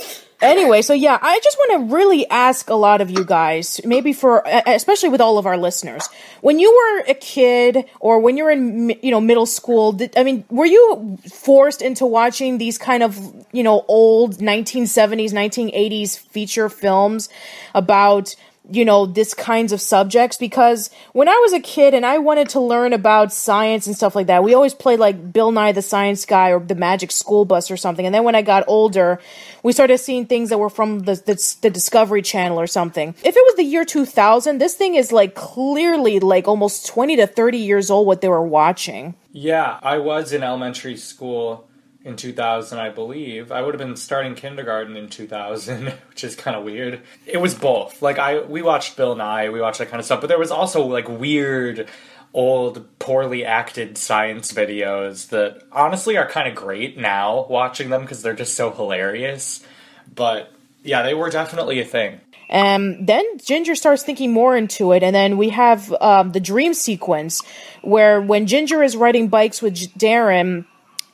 Anyway, 0.42 0.82
so 0.82 0.94
yeah, 0.94 1.20
I 1.22 1.40
just 1.44 1.58
want 1.58 1.90
to 1.90 1.96
really 1.96 2.28
ask 2.30 2.70
a 2.70 2.76
lot 2.76 3.02
of 3.02 3.10
you 3.10 3.26
guys, 3.26 3.82
maybe 3.84 4.14
for, 4.14 4.42
especially 4.66 5.10
with 5.10 5.20
all 5.20 5.38
of 5.38 5.46
our 5.46 5.58
listeners, 5.58 6.08
when 6.42 6.60
you 6.60 6.72
were 6.72 7.12
a 7.12 7.14
kid 7.14 7.86
or 8.00 8.20
when 8.20 8.38
you 8.38 8.46
were 8.46 8.52
in, 8.52 8.90
you 9.02 9.12
know, 9.12 9.20
middle 9.20 9.46
school, 9.46 9.92
did, 9.92 10.18
I 10.18 10.24
mean, 10.24 10.46
were 10.50 10.66
you 10.66 11.18
forced 11.30 11.82
into 11.82 12.06
watching 12.06 12.58
these 12.58 12.78
kind 12.78 13.04
of, 13.04 13.18
you 13.52 13.64
know, 13.64 13.84
old 13.90 14.38
1970s, 14.38 15.34
1980s 15.34 16.18
feature 16.18 16.70
films 16.70 17.28
about, 17.76 18.36
you 18.72 18.86
know, 18.86 19.06
this 19.06 19.34
kinds 19.34 19.72
of 19.72 19.82
subjects 19.82 20.38
because 20.38 20.90
when 21.14 21.28
I 21.28 21.40
was 21.42 21.54
a 21.54 21.60
kid 21.60 21.94
and 21.94 22.06
I 22.06 22.18
wanted 22.18 22.50
to 22.50 22.60
learn 22.60 22.94
about 22.94 23.34
science 23.34 23.88
and 23.88 23.96
stuff 23.96 24.16
like 24.16 24.28
that, 24.28 24.44
we 24.44 24.54
always 24.54 24.74
played 24.74 25.00
like 25.00 25.34
Bill 25.34 25.52
Nye 25.52 25.72
the 25.72 25.82
Science 25.82 26.26
Guy 26.26 26.50
or 26.50 26.60
the 26.60 26.76
Magic 26.76 27.12
School 27.12 27.46
Bus 27.46 27.72
or 27.72 27.78
something. 27.78 28.06
And 28.06 28.14
then 28.14 28.24
when 28.24 28.36
I 28.36 28.42
got 28.42 28.64
older, 28.68 29.20
we 29.64 29.74
started 29.74 29.98
seeing 29.98 30.26
things 30.26 30.50
that 30.50 30.58
were 30.58 30.70
from 30.70 31.00
the, 31.00 31.16
the, 31.16 31.56
the 31.62 31.70
Discovery 31.70 32.22
Channel 32.22 32.60
or 32.60 32.68
something. 32.68 33.10
If 33.24 33.36
it 33.36 33.44
was 33.46 33.56
the 33.56 33.64
year 33.64 33.86
2000, 33.86 34.58
this 34.58 34.76
thing 34.76 34.96
is 34.96 35.12
like 35.12 35.36
clearly 35.36 36.20
like 36.20 36.48
almost 36.48 36.88
20 36.88 37.18
to 37.18 37.28
30 37.28 37.58
years 37.58 37.90
old 37.90 38.08
what 38.08 38.22
they 38.22 38.30
were 38.30 38.46
watching. 38.46 39.16
Yeah, 39.32 39.80
I 39.82 40.00
was 40.00 40.34
in 40.34 40.44
elementary 40.44 40.98
school 40.98 41.69
in 42.04 42.16
2000, 42.16 42.80
I 42.80 42.90
believe. 42.90 43.52
I 43.52 43.62
would 43.62 43.74
have 43.74 43.80
been 43.80 43.98
starting 43.98 44.36
kindergarten 44.36 44.96
in 44.96 45.10
2000, 45.10 45.88
which 46.10 46.24
is 46.24 46.36
kind 46.36 46.56
of 46.56 46.64
weird. 46.64 47.02
It 47.26 47.38
was 47.38 47.54
both. 47.56 48.02
Like 48.02 48.20
I 48.20 48.42
we 48.42 48.62
watched 48.62 48.98
Bill 48.98 49.16
Nye, 49.16 49.50
we 49.50 49.62
watched 49.62 49.80
that 49.80 49.90
kind 49.90 50.00
of 50.00 50.06
stuff, 50.06 50.22
but 50.22 50.28
there 50.28 50.40
was 50.40 50.52
also 50.52 50.86
like 50.86 51.10
weird 51.10 51.90
old 52.34 52.86
poorly 53.00 53.44
acted 53.44 53.98
science 53.98 54.54
videos 54.54 55.30
that 55.30 55.64
honestly 55.72 56.16
are 56.16 56.28
kind 56.28 56.48
of 56.48 56.54
great 56.54 56.98
now 56.98 57.48
watching 57.50 57.90
them 57.90 58.02
because 58.02 58.22
they're 58.22 58.36
just 58.36 58.54
so 58.54 58.72
hilarious. 58.72 59.66
But 60.14 60.52
yeah, 60.84 61.02
they 61.02 61.14
were 61.14 61.30
definitely 61.30 61.80
a 61.80 61.86
thing. 61.86 62.22
Um, 62.52 63.06
then 63.06 63.24
Ginger 63.38 63.76
starts 63.76 64.02
thinking 64.02 64.32
more 64.32 64.58
into 64.58 64.92
it, 64.92 65.04
and 65.04 65.16
then 65.16 65.38
we 65.38 65.50
have 65.50 65.94
um, 66.02 66.32
the 66.32 66.40
dream 66.40 66.74
sequence 66.74 67.44
where 67.82 68.20
when 68.22 68.48
Ginger 68.48 68.82
is 68.82 68.98
riding 68.98 69.28
bikes 69.28 69.62
with 69.62 69.76
Darren, 70.00 70.66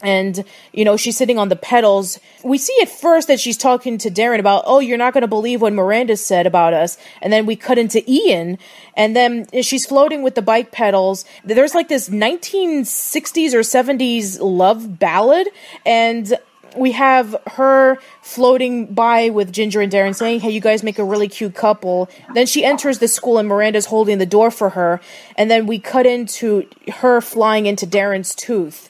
and 0.06 0.46
you 0.72 0.86
know 0.86 0.96
she's 0.96 1.18
sitting 1.18 1.38
on 1.38 1.50
the 1.50 1.56
pedals 1.56 2.20
we 2.44 2.58
see 2.58 2.78
at 2.82 2.90
first 2.90 3.28
that 3.28 3.40
she's 3.40 3.58
talking 3.58 3.98
to 3.98 4.10
darren 4.10 4.40
about 4.40 4.64
oh 4.66 4.80
you're 4.80 4.98
not 4.98 5.14
going 5.14 5.22
to 5.22 5.28
believe 5.28 5.62
what 5.62 5.74
miranda 5.74 6.16
said 6.16 6.46
about 6.46 6.74
us 6.74 6.98
and 7.22 7.34
then 7.34 7.46
we 7.46 7.56
cut 7.56 7.78
into 7.78 8.04
ian 8.10 8.58
and 8.96 9.16
then 9.16 9.46
she's 9.62 9.86
floating 9.86 10.22
with 10.22 10.36
the 10.36 10.42
bike 10.42 10.72
pedals 10.72 11.26
there's 11.44 11.74
like 11.74 11.88
this 11.88 12.10
1960s 12.10 13.54
or 13.54 13.62
70s 13.62 14.38
love 14.40 15.00
ballad 15.00 15.48
and 15.86 16.38
we 16.76 16.92
have 16.92 17.36
her 17.52 17.98
floating 18.22 18.94
by 18.94 19.30
with 19.30 19.52
Ginger 19.52 19.82
and 19.82 19.92
Darren 19.92 20.16
saying, 20.16 20.42
Hey, 20.42 20.52
you 20.52 20.60
guys 20.60 20.84
make 20.84 21.00
a 21.00 21.04
really 21.04 21.28
cute 21.28 21.56
couple. 21.56 22.10
Then 22.34 22.46
she 22.46 22.64
enters 22.64 23.00
the 23.00 23.08
school 23.08 23.38
and 23.38 23.48
Miranda's 23.48 23.86
holding 23.86 24.18
the 24.18 24.26
door 24.26 24.52
for 24.52 24.72
her. 24.72 25.00
And 25.38 25.50
then 25.50 25.68
we 25.68 25.80
cut 25.80 26.06
into 26.06 26.68
her 26.96 27.22
flying 27.22 27.66
into 27.66 27.88
Darren's 27.88 28.36
tooth. 28.36 28.90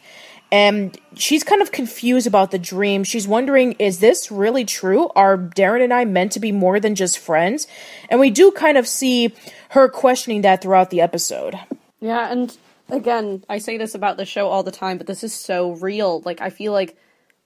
And 0.52 0.98
she's 1.16 1.44
kind 1.44 1.62
of 1.62 1.72
confused 1.72 2.28
about 2.28 2.52
the 2.52 2.60
dream. 2.60 3.04
She's 3.04 3.28
wondering, 3.28 3.74
is 3.74 4.00
this 4.00 4.32
really 4.32 4.64
true? 4.64 5.10
Are 5.16 5.38
Darren 5.38 5.84
and 5.84 5.94
I 5.94 6.06
meant 6.06 6.32
to 6.34 6.40
be 6.40 6.52
more 6.52 6.80
than 6.80 6.96
just 6.96 7.18
friends? 7.18 7.68
And 8.10 8.20
we 8.20 8.30
do 8.30 8.52
kind 8.52 8.78
of 8.78 8.88
see 8.88 9.34
her 9.70 9.90
questioning 9.90 10.42
that 10.42 10.62
throughout 10.62 10.92
the 10.92 11.02
episode. 11.02 11.60
Yeah, 12.00 12.32
and 12.32 12.56
again, 12.90 13.44
I 13.50 13.58
say 13.58 13.78
this 13.78 13.96
about 13.96 14.18
the 14.18 14.26
show 14.26 14.48
all 14.48 14.64
the 14.64 14.72
time, 14.72 14.98
but 14.98 15.08
this 15.08 15.24
is 15.24 15.34
so 15.34 15.72
real. 15.72 16.22
Like, 16.22 16.42
I 16.42 16.52
feel 16.52 16.72
like 16.72 16.96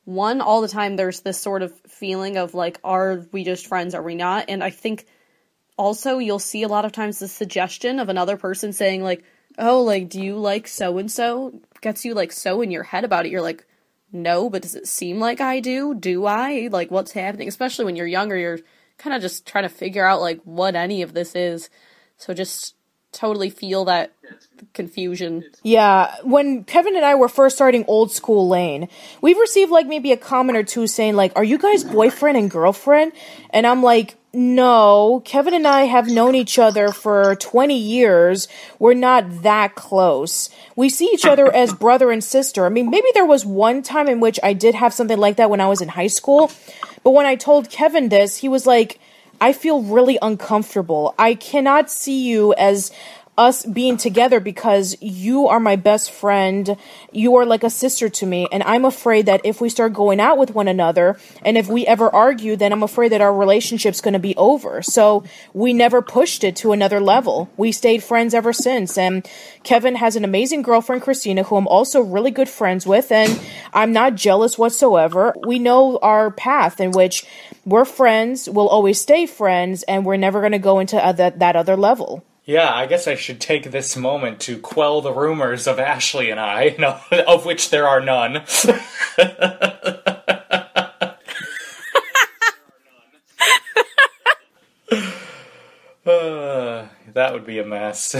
one 0.09 0.41
all 0.41 0.61
the 0.61 0.67
time 0.67 0.95
there's 0.95 1.21
this 1.21 1.39
sort 1.39 1.61
of 1.61 1.71
feeling 1.87 2.37
of 2.37 2.55
like 2.55 2.79
are 2.83 3.27
we 3.31 3.43
just 3.43 3.67
friends 3.67 3.93
are 3.93 4.01
we 4.01 4.15
not 4.15 4.45
and 4.49 4.63
i 4.63 4.71
think 4.71 5.05
also 5.77 6.17
you'll 6.17 6.39
see 6.39 6.63
a 6.63 6.67
lot 6.67 6.83
of 6.83 6.91
times 6.91 7.19
the 7.19 7.27
suggestion 7.27 7.99
of 7.99 8.09
another 8.09 8.35
person 8.35 8.73
saying 8.73 9.03
like 9.03 9.23
oh 9.59 9.81
like 9.83 10.09
do 10.09 10.21
you 10.21 10.35
like 10.35 10.67
so 10.67 10.97
and 10.97 11.11
so 11.11 11.59
gets 11.81 12.03
you 12.03 12.13
like 12.13 12.31
so 12.31 12.61
in 12.61 12.71
your 12.71 12.83
head 12.83 13.03
about 13.03 13.25
it. 13.25 13.31
You're 13.31 13.41
like 13.41 13.65
no 14.11 14.49
but 14.49 14.63
does 14.63 14.75
it 14.75 14.87
seem 14.87 15.19
like 15.19 15.39
i 15.39 15.59
do? 15.59 15.93
Do 15.93 16.25
i? 16.25 16.69
Like 16.71 16.89
what's 16.91 17.11
happening? 17.11 17.47
Especially 17.47 17.85
when 17.85 17.95
you're 17.95 18.07
younger 18.07 18.37
you're 18.37 18.59
kind 18.97 19.15
of 19.15 19.21
just 19.21 19.45
trying 19.47 19.63
to 19.63 19.69
figure 19.69 20.05
out 20.05 20.21
like 20.21 20.41
what 20.43 20.75
any 20.75 21.01
of 21.01 21.13
this 21.13 21.35
is. 21.35 21.69
So 22.17 22.33
just 22.33 22.75
totally 23.11 23.49
feel 23.49 23.85
that 23.85 24.13
confusion. 24.73 25.43
Yeah, 25.63 26.15
when 26.23 26.63
Kevin 26.63 26.95
and 26.95 27.05
I 27.05 27.15
were 27.15 27.29
first 27.29 27.55
starting 27.55 27.85
Old 27.87 28.11
School 28.11 28.47
Lane, 28.47 28.87
we've 29.21 29.37
received 29.37 29.71
like 29.71 29.87
maybe 29.87 30.11
a 30.11 30.17
comment 30.17 30.57
or 30.57 30.63
two 30.63 30.87
saying 30.87 31.15
like, 31.15 31.31
"Are 31.35 31.43
you 31.43 31.57
guys 31.57 31.83
boyfriend 31.83 32.37
and 32.37 32.51
girlfriend?" 32.51 33.13
And 33.49 33.65
I'm 33.65 33.81
like, 33.81 34.15
"No, 34.33 35.21
Kevin 35.25 35.53
and 35.53 35.67
I 35.67 35.83
have 35.83 36.07
known 36.07 36.35
each 36.35 36.59
other 36.59 36.91
for 36.91 37.35
20 37.35 37.75
years. 37.75 38.47
We're 38.77 38.93
not 38.93 39.43
that 39.43 39.75
close. 39.75 40.49
We 40.75 40.89
see 40.89 41.09
each 41.13 41.25
other 41.25 41.51
as 41.53 41.73
brother 41.73 42.11
and 42.11 42.23
sister. 42.23 42.65
I 42.65 42.69
mean, 42.69 42.89
maybe 42.89 43.07
there 43.13 43.25
was 43.25 43.45
one 43.45 43.81
time 43.81 44.07
in 44.07 44.19
which 44.19 44.39
I 44.43 44.53
did 44.53 44.75
have 44.75 44.93
something 44.93 45.17
like 45.17 45.37
that 45.37 45.49
when 45.49 45.61
I 45.61 45.67
was 45.67 45.81
in 45.81 45.89
high 45.89 46.07
school, 46.07 46.51
but 47.03 47.11
when 47.11 47.25
I 47.25 47.35
told 47.35 47.69
Kevin 47.69 48.09
this, 48.09 48.37
he 48.37 48.49
was 48.49 48.67
like, 48.67 48.99
I 49.41 49.53
feel 49.53 49.81
really 49.81 50.17
uncomfortable. 50.21 51.15
I 51.17 51.33
cannot 51.33 51.89
see 51.89 52.27
you 52.27 52.53
as 52.55 52.91
us 53.39 53.65
being 53.65 53.95
together 53.95 54.41
because 54.41 54.97
you 55.01 55.47
are 55.47 55.61
my 55.61 55.77
best 55.77 56.11
friend. 56.11 56.75
You 57.13 57.37
are 57.37 57.45
like 57.45 57.63
a 57.63 57.69
sister 57.69 58.09
to 58.09 58.25
me. 58.25 58.47
And 58.51 58.61
I'm 58.63 58.83
afraid 58.83 59.27
that 59.27 59.41
if 59.45 59.61
we 59.61 59.69
start 59.69 59.93
going 59.93 60.19
out 60.19 60.37
with 60.37 60.53
one 60.53 60.67
another 60.67 61.17
and 61.43 61.57
if 61.57 61.69
we 61.69 61.87
ever 61.87 62.13
argue, 62.13 62.57
then 62.57 62.73
I'm 62.73 62.83
afraid 62.83 63.13
that 63.13 63.21
our 63.21 63.33
relationship's 63.33 64.01
going 64.01 64.13
to 64.13 64.19
be 64.19 64.35
over. 64.35 64.81
So 64.81 65.23
we 65.53 65.71
never 65.71 66.01
pushed 66.01 66.43
it 66.43 66.57
to 66.57 66.73
another 66.73 66.99
level. 66.99 67.49
We 67.55 67.71
stayed 67.71 68.03
friends 68.03 68.33
ever 68.33 68.51
since. 68.51 68.97
And 68.97 69.25
Kevin 69.63 69.95
has 69.95 70.17
an 70.17 70.25
amazing 70.25 70.61
girlfriend, 70.61 71.01
Christina, 71.01 71.43
who 71.43 71.55
I'm 71.55 71.67
also 71.67 72.01
really 72.01 72.31
good 72.31 72.49
friends 72.49 72.85
with. 72.85 73.09
And 73.09 73.39
I'm 73.73 73.93
not 73.93 74.15
jealous 74.15 74.57
whatsoever. 74.57 75.33
We 75.47 75.59
know 75.59 75.97
our 76.01 76.29
path 76.29 76.81
in 76.81 76.91
which 76.91 77.25
we're 77.65 77.85
friends, 77.85 78.49
we'll 78.49 78.67
always 78.67 78.99
stay 78.99 79.25
friends, 79.25 79.83
and 79.83 80.05
we're 80.05 80.17
never 80.17 80.39
going 80.39 80.53
to 80.53 80.59
go 80.59 80.79
into 80.79 80.97
other, 80.97 81.29
that 81.29 81.55
other 81.55 81.77
level. 81.77 82.25
Yeah, 82.49 82.73
I 82.73 82.87
guess 82.87 83.07
I 83.07 83.13
should 83.13 83.39
take 83.39 83.69
this 83.69 83.95
moment 83.95 84.39
to 84.39 84.57
quell 84.57 85.01
the 85.01 85.13
rumors 85.13 85.67
of 85.67 85.77
Ashley 85.77 86.31
and 86.31 86.39
I, 86.39 86.75
no, 86.79 86.99
of 87.27 87.45
which 87.45 87.69
there 87.69 87.87
are 87.87 88.01
none. 88.01 88.37
uh, 88.37 88.43
that 97.13 97.33
would 97.33 97.45
be 97.45 97.59
a 97.59 97.63
mess. 97.63 98.15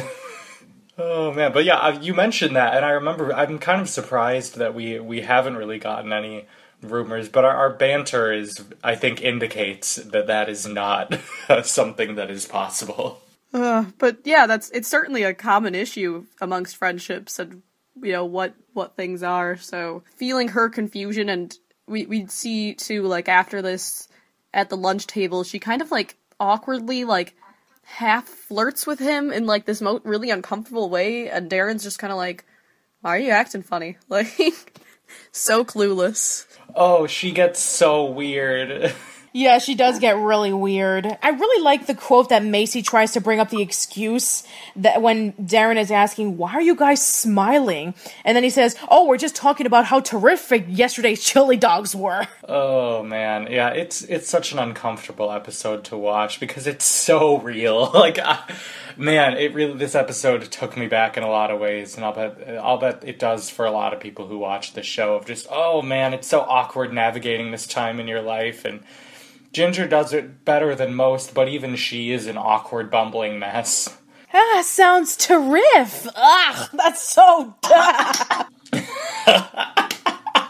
oh 1.00 1.34
man, 1.34 1.52
but 1.52 1.66
yeah, 1.66 2.00
you 2.00 2.14
mentioned 2.14 2.56
that, 2.56 2.76
and 2.76 2.86
I 2.86 2.92
remember 2.92 3.34
I'm 3.34 3.58
kind 3.58 3.82
of 3.82 3.90
surprised 3.90 4.58
that 4.58 4.76
we 4.76 5.00
we 5.00 5.22
haven't 5.22 5.56
really 5.56 5.80
gotten 5.80 6.14
any 6.14 6.46
rumors, 6.84 7.30
but 7.30 7.46
our, 7.46 7.56
our 7.56 7.74
banter 7.74 8.32
is, 8.32 8.64
I 8.84 8.94
think, 8.94 9.24
indicates 9.24 9.96
that 9.96 10.28
that 10.28 10.50
is 10.50 10.68
not 10.68 11.20
something 11.64 12.14
that 12.14 12.30
is 12.30 12.46
possible. 12.46 13.24
Uh, 13.54 13.86
but 13.98 14.20
yeah, 14.26 14.46
that's 14.48 14.70
it's 14.72 14.88
certainly 14.88 15.24
a 15.24 15.34
common 15.34 15.76
issue 15.76 16.26
amongst 16.40 16.78
friendships 16.78 17.40
and 17.40 17.64
you 18.02 18.12
know 18.12 18.26
what 18.26 18.54
what 18.74 18.96
things 18.96 19.24
are. 19.24 19.58
So 19.58 20.04
feeling 20.16 20.50
her 20.50 20.70
confusion 20.70 21.30
and 21.30 21.56
we 21.88 22.06
we'd 22.06 22.32
see 22.32 22.74
too 22.74 23.04
like 23.04 23.28
after 23.28 23.62
this 23.62 24.08
at 24.54 24.70
the 24.70 24.78
lunch 24.78 25.08
table, 25.08 25.44
she 25.44 25.60
kind 25.60 25.82
of 25.82 25.92
like 25.92 26.16
awkwardly 26.40 27.04
like 27.04 27.36
half 27.84 28.28
flirts 28.28 28.86
with 28.86 29.00
him 29.00 29.32
in 29.32 29.46
like 29.46 29.66
this 29.66 29.82
mo- 29.82 30.02
really 30.04 30.30
uncomfortable 30.30 30.90
way, 30.90 31.30
and 31.30 31.50
Darren's 31.50 31.84
just 31.84 32.00
kind 32.00 32.12
of 32.12 32.18
like, 32.18 32.46
"Why 33.02 33.16
are 33.16 33.20
you 33.20 33.32
acting 33.32 33.64
funny?" 33.64 33.98
Like 34.10 34.80
so 35.32 35.66
clueless. 35.66 36.46
Oh, 36.76 37.08
she 37.08 37.32
gets 37.32 37.60
so 37.60 38.06
weird. 38.06 38.94
Yeah, 39.32 39.60
she 39.60 39.76
does 39.76 40.00
get 40.00 40.18
really 40.18 40.52
weird. 40.54 41.06
I 41.22 41.30
really 41.30 41.64
like 41.64 41.86
the 41.86 41.94
quote 41.94 42.30
that 42.30 42.44
Macy 42.44 42.82
tries 42.82 43.12
to 43.12 43.22
bring 43.22 43.40
up 43.40 43.50
the 43.52 43.62
excuse 43.62 44.44
that 44.76 45.02
when 45.04 45.34
Darren 45.34 45.78
is 45.78 45.92
asking, 45.92 46.38
"Why 46.38 46.54
are 46.54 46.62
you 46.62 46.76
guys 46.76 47.06
smiling?" 47.06 47.94
and 48.26 48.36
then 48.36 48.44
he 48.44 48.50
says, 48.50 48.76
"Oh, 48.90 49.06
we're 49.06 49.18
just 49.18 49.36
talking 49.36 49.68
about 49.68 49.86
how 49.86 50.00
terrific 50.00 50.66
yesterday's 50.68 51.24
chili 51.24 51.58
dogs 51.58 51.96
were." 51.96 52.28
Oh 52.52 53.04
man, 53.04 53.48
yeah, 53.52 53.70
it's 53.70 54.02
it's 54.02 54.28
such 54.28 54.54
an 54.54 54.58
uncomfortable 54.58 55.32
episode 55.32 55.84
to 55.86 55.98
watch 55.98 56.40
because 56.40 56.66
it's 56.66 56.84
so 56.84 57.38
real. 57.38 57.92
like, 57.94 58.18
I, 58.18 58.40
man, 58.98 59.38
it 59.38 59.54
really 59.54 59.78
this 59.78 59.94
episode 59.94 60.42
took 60.52 60.76
me 60.76 60.88
back 60.88 61.16
in 61.16 61.22
a 61.22 61.30
lot 61.30 61.52
of 61.52 61.60
ways, 61.60 61.96
and 61.96 62.04
I'll 62.04 62.14
bet 62.14 62.58
I'll 62.60 62.80
bet 62.80 63.04
it 63.06 63.20
does 63.20 63.52
for 63.52 63.66
a 63.66 63.72
lot 63.72 63.94
of 63.94 64.00
people 64.00 64.26
who 64.26 64.40
watch 64.40 64.74
the 64.74 64.82
show. 64.82 65.16
Of 65.16 65.28
just, 65.28 65.46
oh 65.52 65.84
man, 65.84 66.16
it's 66.16 66.28
so 66.28 66.42
awkward 66.42 66.92
navigating 66.92 67.52
this 67.52 67.68
time 67.68 68.00
in 68.00 68.08
your 68.08 68.22
life 68.22 68.66
and 68.66 68.82
Ginger 69.52 69.88
does 69.88 70.14
it 70.14 70.46
better 70.46 70.76
than 70.76 70.94
most, 70.94 71.34
but 71.34 71.48
even 71.50 71.76
she 71.76 72.12
is 72.12 72.28
an 72.28 72.38
awkward, 72.38 72.92
bumbling 72.92 73.40
mess. 73.40 73.98
Ah, 74.34 74.62
sounds 74.64 75.18
terrific. 75.18 76.12
Ah, 76.16 76.70
that's 76.74 77.02
so. 77.02 77.56
Dumb! 77.62 78.48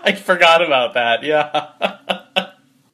I 0.02 0.14
forgot 0.22 0.62
about 0.62 0.94
that. 0.96 1.24
Yeah. 1.24 1.72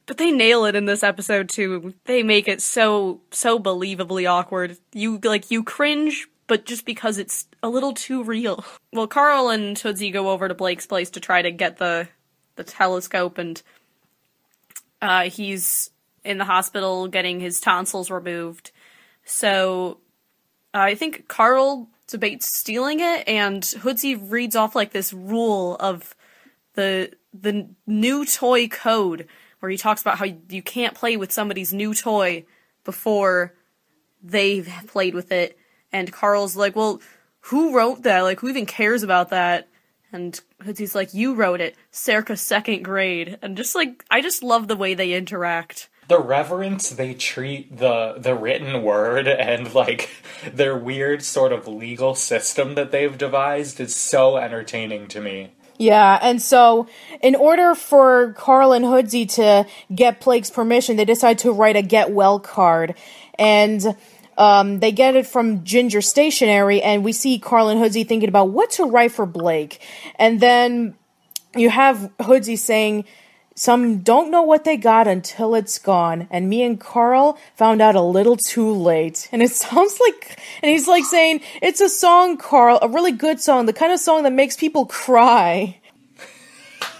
but 0.06 0.16
they 0.18 0.30
nail 0.30 0.64
it 0.64 0.76
in 0.76 0.84
this 0.84 1.02
episode 1.02 1.48
too. 1.48 1.94
They 2.04 2.22
make 2.22 2.46
it 2.46 2.62
so 2.62 3.20
so 3.30 3.58
believably 3.58 4.30
awkward. 4.30 4.78
You 4.92 5.18
like 5.24 5.50
you 5.50 5.64
cringe, 5.64 6.28
but 6.46 6.66
just 6.66 6.86
because 6.86 7.18
it's 7.18 7.46
a 7.62 7.68
little 7.68 7.92
too 7.92 8.22
real. 8.22 8.64
Well, 8.92 9.08
Carl 9.08 9.48
and 9.48 9.76
Hoodsy 9.76 10.12
go 10.12 10.30
over 10.30 10.46
to 10.46 10.54
Blake's 10.54 10.86
place 10.86 11.10
to 11.10 11.20
try 11.20 11.42
to 11.42 11.50
get 11.50 11.78
the 11.78 12.08
the 12.54 12.64
telescope, 12.64 13.38
and 13.38 13.60
uh, 15.02 15.28
he's 15.30 15.90
in 16.26 16.38
the 16.38 16.44
hospital 16.44 17.08
getting 17.08 17.40
his 17.40 17.60
tonsils 17.60 18.10
removed. 18.10 18.72
So 19.24 19.98
uh, 20.74 20.80
I 20.80 20.94
think 20.94 21.28
Carl 21.28 21.88
debates 22.06 22.46
stealing 22.46 23.00
it, 23.00 23.26
and 23.26 23.62
Hoodsy 23.62 24.14
reads 24.14 24.56
off 24.56 24.74
like 24.74 24.92
this 24.92 25.12
rule 25.12 25.76
of 25.80 26.14
the 26.74 27.12
the 27.32 27.68
new 27.86 28.24
toy 28.24 28.68
code 28.68 29.26
where 29.60 29.70
he 29.70 29.76
talks 29.76 30.00
about 30.00 30.18
how 30.18 30.26
you 30.48 30.62
can't 30.62 30.94
play 30.94 31.16
with 31.16 31.32
somebody's 31.32 31.72
new 31.72 31.94
toy 31.94 32.44
before 32.84 33.54
they've 34.22 34.70
played 34.86 35.14
with 35.14 35.32
it. 35.32 35.58
And 35.92 36.12
Carl's 36.12 36.56
like, 36.56 36.76
"Well, 36.76 37.00
who 37.40 37.74
wrote 37.74 38.02
that? 38.02 38.20
Like, 38.20 38.40
who 38.40 38.48
even 38.48 38.66
cares 38.66 39.02
about 39.02 39.30
that?" 39.30 39.68
And 40.12 40.38
Hoodsy's 40.62 40.94
like, 40.94 41.14
"You 41.14 41.34
wrote 41.34 41.60
it, 41.60 41.76
circa 41.90 42.36
second 42.36 42.82
grade." 42.82 43.38
And 43.42 43.56
just 43.56 43.74
like, 43.74 44.04
I 44.10 44.20
just 44.20 44.42
love 44.42 44.68
the 44.68 44.76
way 44.76 44.94
they 44.94 45.12
interact 45.12 45.88
the 46.08 46.20
reverence 46.20 46.90
they 46.90 47.14
treat 47.14 47.78
the 47.78 48.14
the 48.18 48.34
written 48.34 48.82
word 48.82 49.26
and 49.26 49.74
like 49.74 50.10
their 50.52 50.76
weird 50.76 51.22
sort 51.22 51.52
of 51.52 51.66
legal 51.66 52.14
system 52.14 52.74
that 52.74 52.90
they've 52.90 53.18
devised 53.18 53.80
is 53.80 53.94
so 53.94 54.36
entertaining 54.36 55.08
to 55.08 55.20
me. 55.20 55.50
Yeah, 55.78 56.18
and 56.22 56.40
so 56.40 56.88
in 57.22 57.34
order 57.34 57.74
for 57.74 58.32
Carl 58.32 58.72
and 58.72 58.84
Hoodsy 58.84 59.26
to 59.34 59.66
get 59.94 60.20
Blake's 60.20 60.50
permission, 60.50 60.96
they 60.96 61.04
decide 61.04 61.38
to 61.40 61.52
write 61.52 61.76
a 61.76 61.82
get 61.82 62.12
well 62.12 62.40
card. 62.40 62.94
And 63.38 63.96
um, 64.38 64.80
they 64.80 64.92
get 64.92 65.16
it 65.16 65.26
from 65.26 65.64
Ginger 65.64 66.00
Stationery, 66.00 66.82
and 66.82 67.04
we 67.04 67.12
see 67.12 67.38
Carl 67.38 67.68
and 67.68 67.80
Hoodsy 67.80 68.06
thinking 68.06 68.28
about 68.28 68.50
what 68.50 68.70
to 68.72 68.84
write 68.84 69.12
for 69.12 69.26
Blake. 69.26 69.80
And 70.18 70.40
then 70.40 70.94
you 71.54 71.68
have 71.70 72.10
Hoodsy 72.20 72.56
saying, 72.56 73.04
some 73.56 74.00
don't 74.00 74.30
know 74.30 74.42
what 74.42 74.64
they 74.64 74.76
got 74.76 75.08
until 75.08 75.54
it's 75.54 75.78
gone. 75.78 76.28
And 76.30 76.48
me 76.48 76.62
and 76.62 76.78
Carl 76.78 77.38
found 77.56 77.80
out 77.80 77.94
a 77.94 78.02
little 78.02 78.36
too 78.36 78.70
late. 78.70 79.28
And 79.32 79.42
it 79.42 79.50
sounds 79.52 79.98
like, 79.98 80.38
and 80.62 80.70
he's 80.70 80.86
like 80.86 81.04
saying, 81.04 81.40
it's 81.62 81.80
a 81.80 81.88
song, 81.88 82.36
Carl, 82.36 82.78
a 82.82 82.88
really 82.88 83.12
good 83.12 83.40
song, 83.40 83.64
the 83.64 83.72
kind 83.72 83.92
of 83.92 83.98
song 83.98 84.22
that 84.24 84.32
makes 84.32 84.56
people 84.56 84.84
cry. 84.84 85.80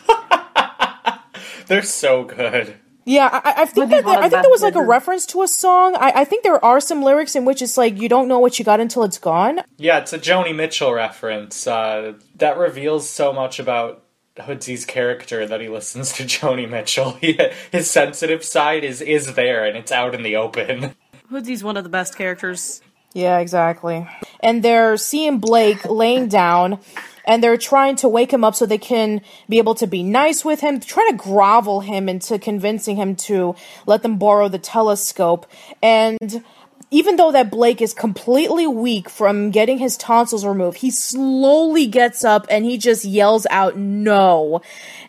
They're 1.66 1.82
so 1.82 2.24
good. 2.24 2.76
Yeah, 3.04 3.28
I, 3.32 3.62
I 3.62 3.64
think 3.66 3.90
Woody's 3.90 4.04
that 4.04 4.18
I 4.18 4.28
think 4.28 4.42
there 4.42 4.50
was 4.50 4.62
like 4.62 4.74
a 4.74 4.82
reference 4.82 5.26
to 5.26 5.42
a 5.42 5.48
song. 5.48 5.94
I, 5.94 6.22
I 6.22 6.24
think 6.24 6.42
there 6.42 6.62
are 6.64 6.80
some 6.80 7.02
lyrics 7.02 7.36
in 7.36 7.44
which 7.44 7.62
it's 7.62 7.76
like 7.76 8.00
you 8.00 8.08
don't 8.08 8.26
know 8.26 8.40
what 8.40 8.58
you 8.58 8.64
got 8.64 8.80
until 8.80 9.04
it's 9.04 9.18
gone. 9.18 9.60
Yeah, 9.76 9.98
it's 9.98 10.12
a 10.12 10.18
Joni 10.18 10.54
Mitchell 10.54 10.92
reference. 10.92 11.68
Uh, 11.68 12.14
that 12.34 12.58
reveals 12.58 13.08
so 13.08 13.32
much 13.32 13.60
about 13.60 14.05
Hoodsy's 14.44 14.84
character 14.84 15.46
that 15.46 15.60
he 15.60 15.68
listens 15.68 16.12
to 16.14 16.24
Joni 16.24 16.68
Mitchell. 16.68 17.12
He, 17.20 17.38
his 17.72 17.90
sensitive 17.90 18.44
side 18.44 18.84
is 18.84 19.00
is 19.00 19.34
there 19.34 19.64
and 19.64 19.76
it's 19.76 19.90
out 19.90 20.14
in 20.14 20.22
the 20.22 20.36
open. 20.36 20.94
Hoodsy's 21.30 21.64
one 21.64 21.76
of 21.76 21.84
the 21.84 21.90
best 21.90 22.16
characters. 22.16 22.80
Yeah, 23.14 23.38
exactly. 23.38 24.06
And 24.40 24.62
they're 24.62 24.96
seeing 24.96 25.38
Blake 25.38 25.84
laying 25.86 26.28
down 26.28 26.78
and 27.26 27.42
they're 27.42 27.56
trying 27.56 27.96
to 27.96 28.08
wake 28.08 28.32
him 28.32 28.44
up 28.44 28.54
so 28.54 28.66
they 28.66 28.78
can 28.78 29.20
be 29.48 29.58
able 29.58 29.74
to 29.76 29.86
be 29.86 30.02
nice 30.02 30.44
with 30.44 30.60
him, 30.60 30.80
trying 30.80 31.10
to 31.10 31.16
grovel 31.16 31.80
him 31.80 32.08
into 32.08 32.38
convincing 32.38 32.96
him 32.96 33.16
to 33.16 33.56
let 33.86 34.02
them 34.02 34.18
borrow 34.18 34.48
the 34.48 34.58
telescope. 34.58 35.46
And 35.82 36.44
even 36.90 37.16
though 37.16 37.32
that 37.32 37.50
Blake 37.50 37.82
is 37.82 37.92
completely 37.92 38.66
weak 38.66 39.10
from 39.10 39.50
getting 39.50 39.78
his 39.78 39.96
tonsils 39.96 40.46
removed, 40.46 40.78
he 40.78 40.90
slowly 40.90 41.86
gets 41.86 42.24
up 42.24 42.46
and 42.48 42.64
he 42.64 42.78
just 42.78 43.04
yells 43.04 43.46
out 43.50 43.76
no. 43.76 44.62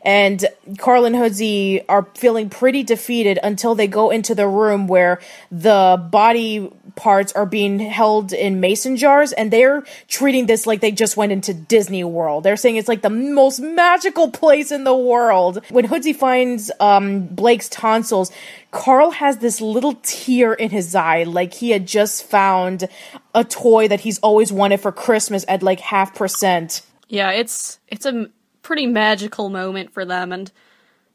And 0.07 0.45
Carl 0.77 1.03
and 1.03 1.13
Hoodsy 1.17 1.83
are 1.89 2.07
feeling 2.15 2.49
pretty 2.49 2.81
defeated 2.81 3.39
until 3.43 3.75
they 3.75 3.87
go 3.87 4.09
into 4.09 4.33
the 4.33 4.47
room 4.47 4.87
where 4.87 5.19
the 5.51 6.01
body 6.09 6.71
parts 6.95 7.33
are 7.33 7.45
being 7.45 7.77
held 7.77 8.31
in 8.31 8.61
mason 8.61 8.95
jars 8.95 9.33
and 9.33 9.51
they're 9.51 9.83
treating 10.07 10.45
this 10.45 10.65
like 10.65 10.79
they 10.79 10.91
just 10.91 11.17
went 11.17 11.33
into 11.33 11.53
Disney 11.53 12.05
World. 12.05 12.45
They're 12.45 12.55
saying 12.55 12.77
it's 12.77 12.87
like 12.87 13.01
the 13.01 13.09
most 13.09 13.59
magical 13.59 14.31
place 14.31 14.71
in 14.71 14.85
the 14.85 14.95
world. 14.95 15.61
When 15.69 15.83
Hoodsy 15.83 16.15
finds 16.15 16.71
um, 16.79 17.27
Blake's 17.27 17.67
tonsils, 17.67 18.31
Carl 18.71 19.11
has 19.11 19.39
this 19.39 19.59
little 19.59 19.95
tear 20.03 20.53
in 20.53 20.69
his 20.69 20.95
eye, 20.95 21.23
like 21.23 21.53
he 21.53 21.71
had 21.71 21.85
just 21.85 22.23
found 22.23 22.87
a 23.35 23.43
toy 23.43 23.89
that 23.89 23.99
he's 23.99 24.19
always 24.19 24.53
wanted 24.53 24.79
for 24.79 24.93
Christmas 24.93 25.43
at 25.49 25.61
like 25.61 25.81
half 25.81 26.15
percent. 26.15 26.81
Yeah, 27.09 27.31
it's 27.31 27.79
it's 27.89 28.05
a 28.05 28.29
pretty 28.67 28.85
magical 28.85 29.47
moment 29.49 29.93
for 29.93 30.03
them, 30.03 30.33
and 30.33 30.51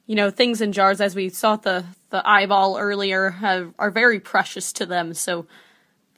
you 0.07 0.17
know 0.17 0.31
things 0.31 0.63
in 0.63 0.73
jars, 0.73 1.03
as 1.03 1.15
we 1.15 1.29
saw 1.29 1.55
the 1.55 1.85
the 2.09 2.27
eyeball 2.27 2.79
earlier, 2.79 3.29
have, 3.29 3.75
are 3.79 3.91
very 3.91 4.19
precious 4.19 4.73
to 4.73 4.87
them. 4.87 5.13
So 5.13 5.47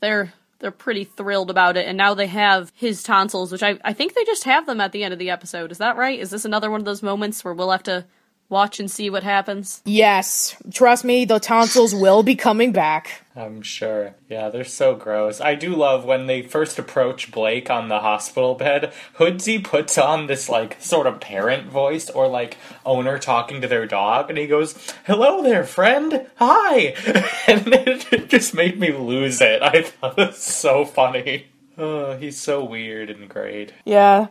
they're 0.00 0.32
they're 0.60 0.70
pretty 0.70 1.02
thrilled 1.02 1.50
about 1.50 1.76
it, 1.76 1.88
and 1.88 1.98
now 1.98 2.14
they 2.14 2.28
have 2.28 2.72
his 2.76 3.02
tonsils, 3.02 3.50
which 3.50 3.64
I 3.64 3.80
I 3.84 3.92
think 3.92 4.14
they 4.14 4.24
just 4.24 4.44
have 4.44 4.64
them 4.64 4.80
at 4.80 4.92
the 4.92 5.02
end 5.02 5.12
of 5.12 5.18
the 5.18 5.30
episode. 5.30 5.72
Is 5.72 5.78
that 5.78 5.96
right? 5.96 6.18
Is 6.18 6.30
this 6.30 6.44
another 6.44 6.70
one 6.70 6.80
of 6.80 6.86
those 6.86 7.02
moments 7.02 7.44
where 7.44 7.52
we'll 7.52 7.72
have 7.72 7.82
to 7.82 8.06
watch 8.48 8.78
and 8.80 8.90
see 8.90 9.10
what 9.10 9.22
happens? 9.22 9.82
Yes, 9.84 10.56
trust 10.72 11.04
me, 11.04 11.24
the 11.24 11.40
tonsils 11.40 11.94
will 11.94 12.22
be 12.22 12.34
coming 12.34 12.72
back. 12.72 13.22
I'm 13.36 13.62
sure. 13.62 14.14
Yeah, 14.28 14.48
they're 14.48 14.64
so 14.64 14.94
gross. 14.94 15.40
I 15.40 15.56
do 15.56 15.74
love 15.74 16.04
when 16.04 16.26
they 16.26 16.42
first 16.42 16.78
approach 16.78 17.32
Blake 17.32 17.68
on 17.68 17.88
the 17.88 17.98
hospital 17.98 18.54
bed, 18.54 18.92
Hoodsy 19.18 19.62
puts 19.62 19.98
on 19.98 20.28
this 20.28 20.48
like 20.48 20.80
sort 20.80 21.08
of 21.08 21.20
parent 21.20 21.66
voice 21.68 22.08
or 22.10 22.28
like 22.28 22.56
owner 22.86 23.18
talking 23.18 23.60
to 23.60 23.66
their 23.68 23.86
dog 23.86 24.28
and 24.30 24.38
he 24.38 24.46
goes, 24.46 24.76
Hello 25.06 25.42
there, 25.42 25.64
friend. 25.64 26.26
Hi. 26.36 26.94
And 27.46 27.74
it, 27.74 28.10
it 28.10 28.28
just 28.30 28.54
made 28.54 28.78
me 28.80 28.90
lose 28.92 29.40
it. 29.42 29.62
I 29.62 29.82
thought 29.82 30.18
it 30.18 30.28
was 30.28 30.38
so 30.42 30.86
funny. 30.86 31.48
Oh, 31.76 32.16
he's 32.16 32.38
so 32.40 32.64
weird 32.64 33.10
and 33.10 33.28
great. 33.28 33.72
Yeah, 33.84 34.28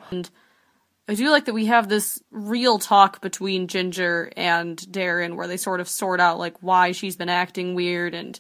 I 1.08 1.16
do 1.16 1.30
like 1.30 1.46
that 1.46 1.54
we 1.54 1.66
have 1.66 1.90
this 1.90 2.22
real 2.32 2.80
talk 2.80 3.20
between 3.22 3.68
Ginger 3.68 4.32
and 4.38 4.78
Darren 4.78 5.36
where 5.36 5.48
they 5.48 5.58
sort 5.58 5.82
of 5.82 5.90
sort 5.90 6.22
out 6.22 6.40
like 6.40 6.62
why 6.62 6.94
she's 6.94 7.18
been 7.18 7.30
acting 7.30 7.76
weird 7.76 8.14
and 8.14 8.40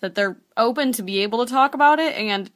that 0.00 0.14
they're 0.14 0.36
open 0.56 0.92
to 0.92 1.02
be 1.02 1.22
able 1.22 1.44
to 1.44 1.50
talk 1.50 1.74
about 1.74 1.98
it 1.98 2.14
and 2.14 2.50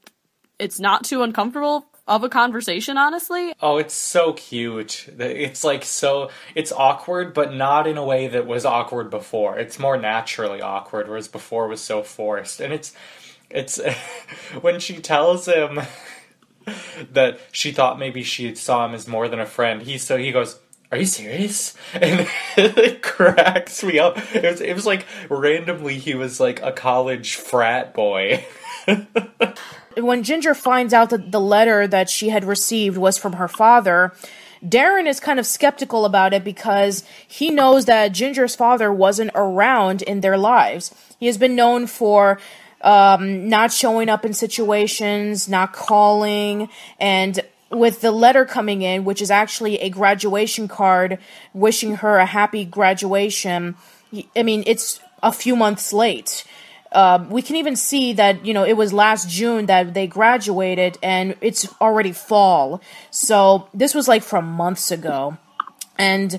it's 0.61 0.78
not 0.78 1.05
too 1.05 1.22
uncomfortable 1.22 1.86
of 2.07 2.22
a 2.22 2.28
conversation 2.28 2.97
honestly. 2.97 3.53
Oh, 3.61 3.78
it's 3.78 3.95
so 3.95 4.32
cute. 4.34 5.09
It's 5.18 5.64
like 5.64 5.84
so. 5.84 6.30
It's 6.55 6.70
awkward, 6.70 7.34
but 7.34 7.53
not 7.53 7.88
in 7.88 7.97
a 7.97 8.05
way 8.05 8.28
that 8.28 8.47
was 8.47 8.64
awkward 8.64 9.11
before. 9.11 9.59
It's 9.59 9.78
more 9.78 9.97
naturally 9.97 10.61
awkward, 10.61 11.09
whereas 11.09 11.26
before 11.26 11.66
was 11.66 11.80
so 11.80 12.03
forced. 12.05 12.61
And 12.61 12.72
it's, 12.72 12.93
it's 13.51 13.80
when 14.61 14.78
she 14.78 14.99
tells 14.99 15.47
him 15.47 15.80
that 17.13 17.41
she 17.53 17.73
thought 17.73 17.99
maybe 17.99 18.23
she 18.23 18.55
saw 18.55 18.87
him 18.87 18.95
as 18.95 19.07
more 19.09 19.29
than 19.29 19.41
a 19.41 19.47
friend. 19.47 19.83
He 19.83 19.99
so 19.99 20.17
he 20.17 20.33
goes. 20.33 20.59
Are 20.91 20.99
you 20.99 21.07
serious? 21.07 21.75
And 21.95 22.29
it 22.59 23.03
cracks 23.03 23.83
me 23.83 23.99
up. 23.99 24.19
It 24.35 24.45
was, 24.45 24.61
it 24.61 24.75
was 24.75 24.85
like 24.85 25.07
randomly 25.31 25.97
he 25.97 26.15
was 26.15 26.39
like 26.39 26.61
a 26.63 26.71
college 26.71 27.37
frat 27.37 27.95
boy. 27.95 28.45
when 29.97 30.23
Ginger 30.23 30.55
finds 30.55 30.93
out 30.93 31.09
that 31.11 31.33
the 31.33 31.41
letter 31.41 31.87
that 31.87 32.11
she 32.11 32.29
had 32.29 32.45
received 32.45 32.99
was 32.99 33.17
from 33.17 33.35
her 33.35 33.49
father, 33.49 34.13
Darren 34.65 35.09
is 35.09 35.19
kind 35.19 35.41
of 35.41 35.47
skeptical 35.47 36.05
about 36.05 36.33
it 36.33 36.45
because 36.45 37.05
he 37.27 37.51
knows 37.51 37.87
that 37.87 38.13
Ginger's 38.13 38.55
father 38.55 38.93
wasn't 38.93 39.33
around 39.35 40.03
in 40.03 40.21
their 40.21 40.39
lives. 40.39 40.95
He 41.19 41.27
has 41.27 41.37
been 41.37 41.57
known 41.57 41.87
for 41.87 42.39
um, 42.83 43.49
not 43.49 43.72
showing 43.72 44.09
up 44.09 44.24
in 44.24 44.35
situations, 44.35 45.49
not 45.49 45.72
calling, 45.72 46.68
and 46.99 47.41
with 47.70 48.01
the 48.03 48.12
letter 48.12 48.45
coming 48.45 48.83
in, 48.83 49.05
which 49.05 49.22
is 49.22 49.30
actually 49.30 49.78
a 49.78 49.89
graduation 49.89 50.68
card 50.68 51.18
wishing 51.55 51.97
her 51.97 52.18
a 52.18 52.26
happy 52.26 52.64
graduation, 52.64 53.76
I 54.37 54.43
mean, 54.43 54.62
it's 54.66 55.01
a 55.22 55.33
few 55.33 55.57
months 55.57 55.93
late. 55.93 56.45
Um, 56.95 57.30
we 57.30 57.41
can 57.41 57.57
even 57.57 57.74
see 57.74 58.12
that 58.12 58.45
you 58.45 58.53
know 58.53 58.64
it 58.64 58.74
was 58.74 58.93
last 58.93 59.28
June 59.30 59.66
that 59.66 59.95
they 59.95 60.07
graduated, 60.07 60.99
and 61.03 61.37
it's 61.41 61.66
already 61.80 62.12
fall. 62.12 62.83
So 63.11 63.68
this 63.72 63.95
was 63.95 64.09
like 64.09 64.22
from 64.22 64.45
months 64.45 64.91
ago, 64.91 65.39
and 65.97 66.39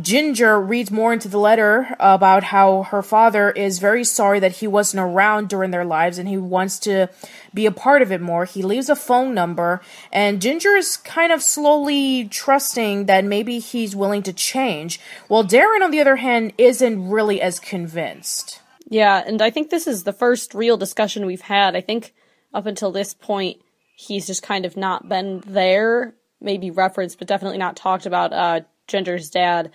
Ginger 0.00 0.60
reads 0.60 0.90
more 0.90 1.12
into 1.12 1.28
the 1.28 1.38
letter 1.38 1.94
about 2.00 2.44
how 2.44 2.84
her 2.84 3.02
father 3.02 3.50
is 3.50 3.78
very 3.78 4.04
sorry 4.04 4.40
that 4.40 4.56
he 4.56 4.66
wasn't 4.66 5.02
around 5.02 5.48
during 5.48 5.70
their 5.70 5.84
lives 5.84 6.18
and 6.18 6.28
he 6.28 6.36
wants 6.36 6.78
to 6.80 7.08
be 7.52 7.66
a 7.66 7.70
part 7.70 8.02
of 8.02 8.10
it 8.10 8.20
more. 8.20 8.44
He 8.44 8.62
leaves 8.62 8.88
a 8.88 8.96
phone 8.96 9.34
number, 9.34 9.80
and 10.12 10.42
Ginger 10.42 10.74
is 10.76 10.96
kind 10.96 11.32
of 11.32 11.42
slowly 11.42 12.26
trusting 12.26 13.06
that 13.06 13.24
maybe 13.24 13.58
he's 13.58 13.94
willing 13.94 14.22
to 14.24 14.32
change, 14.32 15.00
while 15.28 15.44
Darren, 15.44 15.82
on 15.82 15.90
the 15.90 16.00
other 16.00 16.16
hand, 16.16 16.52
isn't 16.58 17.08
really 17.08 17.40
as 17.40 17.60
convinced. 17.60 18.60
Yeah, 18.88 19.22
and 19.24 19.40
I 19.40 19.50
think 19.50 19.70
this 19.70 19.86
is 19.86 20.04
the 20.04 20.12
first 20.12 20.54
real 20.54 20.76
discussion 20.76 21.26
we've 21.26 21.40
had. 21.40 21.76
I 21.76 21.80
think 21.80 22.14
up 22.52 22.66
until 22.66 22.92
this 22.92 23.14
point, 23.14 23.60
he's 23.96 24.26
just 24.26 24.42
kind 24.42 24.66
of 24.66 24.76
not 24.76 25.08
been 25.08 25.42
there, 25.46 26.14
maybe 26.40 26.70
referenced, 26.70 27.18
but 27.18 27.28
definitely 27.28 27.58
not 27.58 27.76
talked 27.76 28.06
about 28.06 28.32
uh, 28.32 28.60
Ginger's 28.88 29.30
dad. 29.30 29.72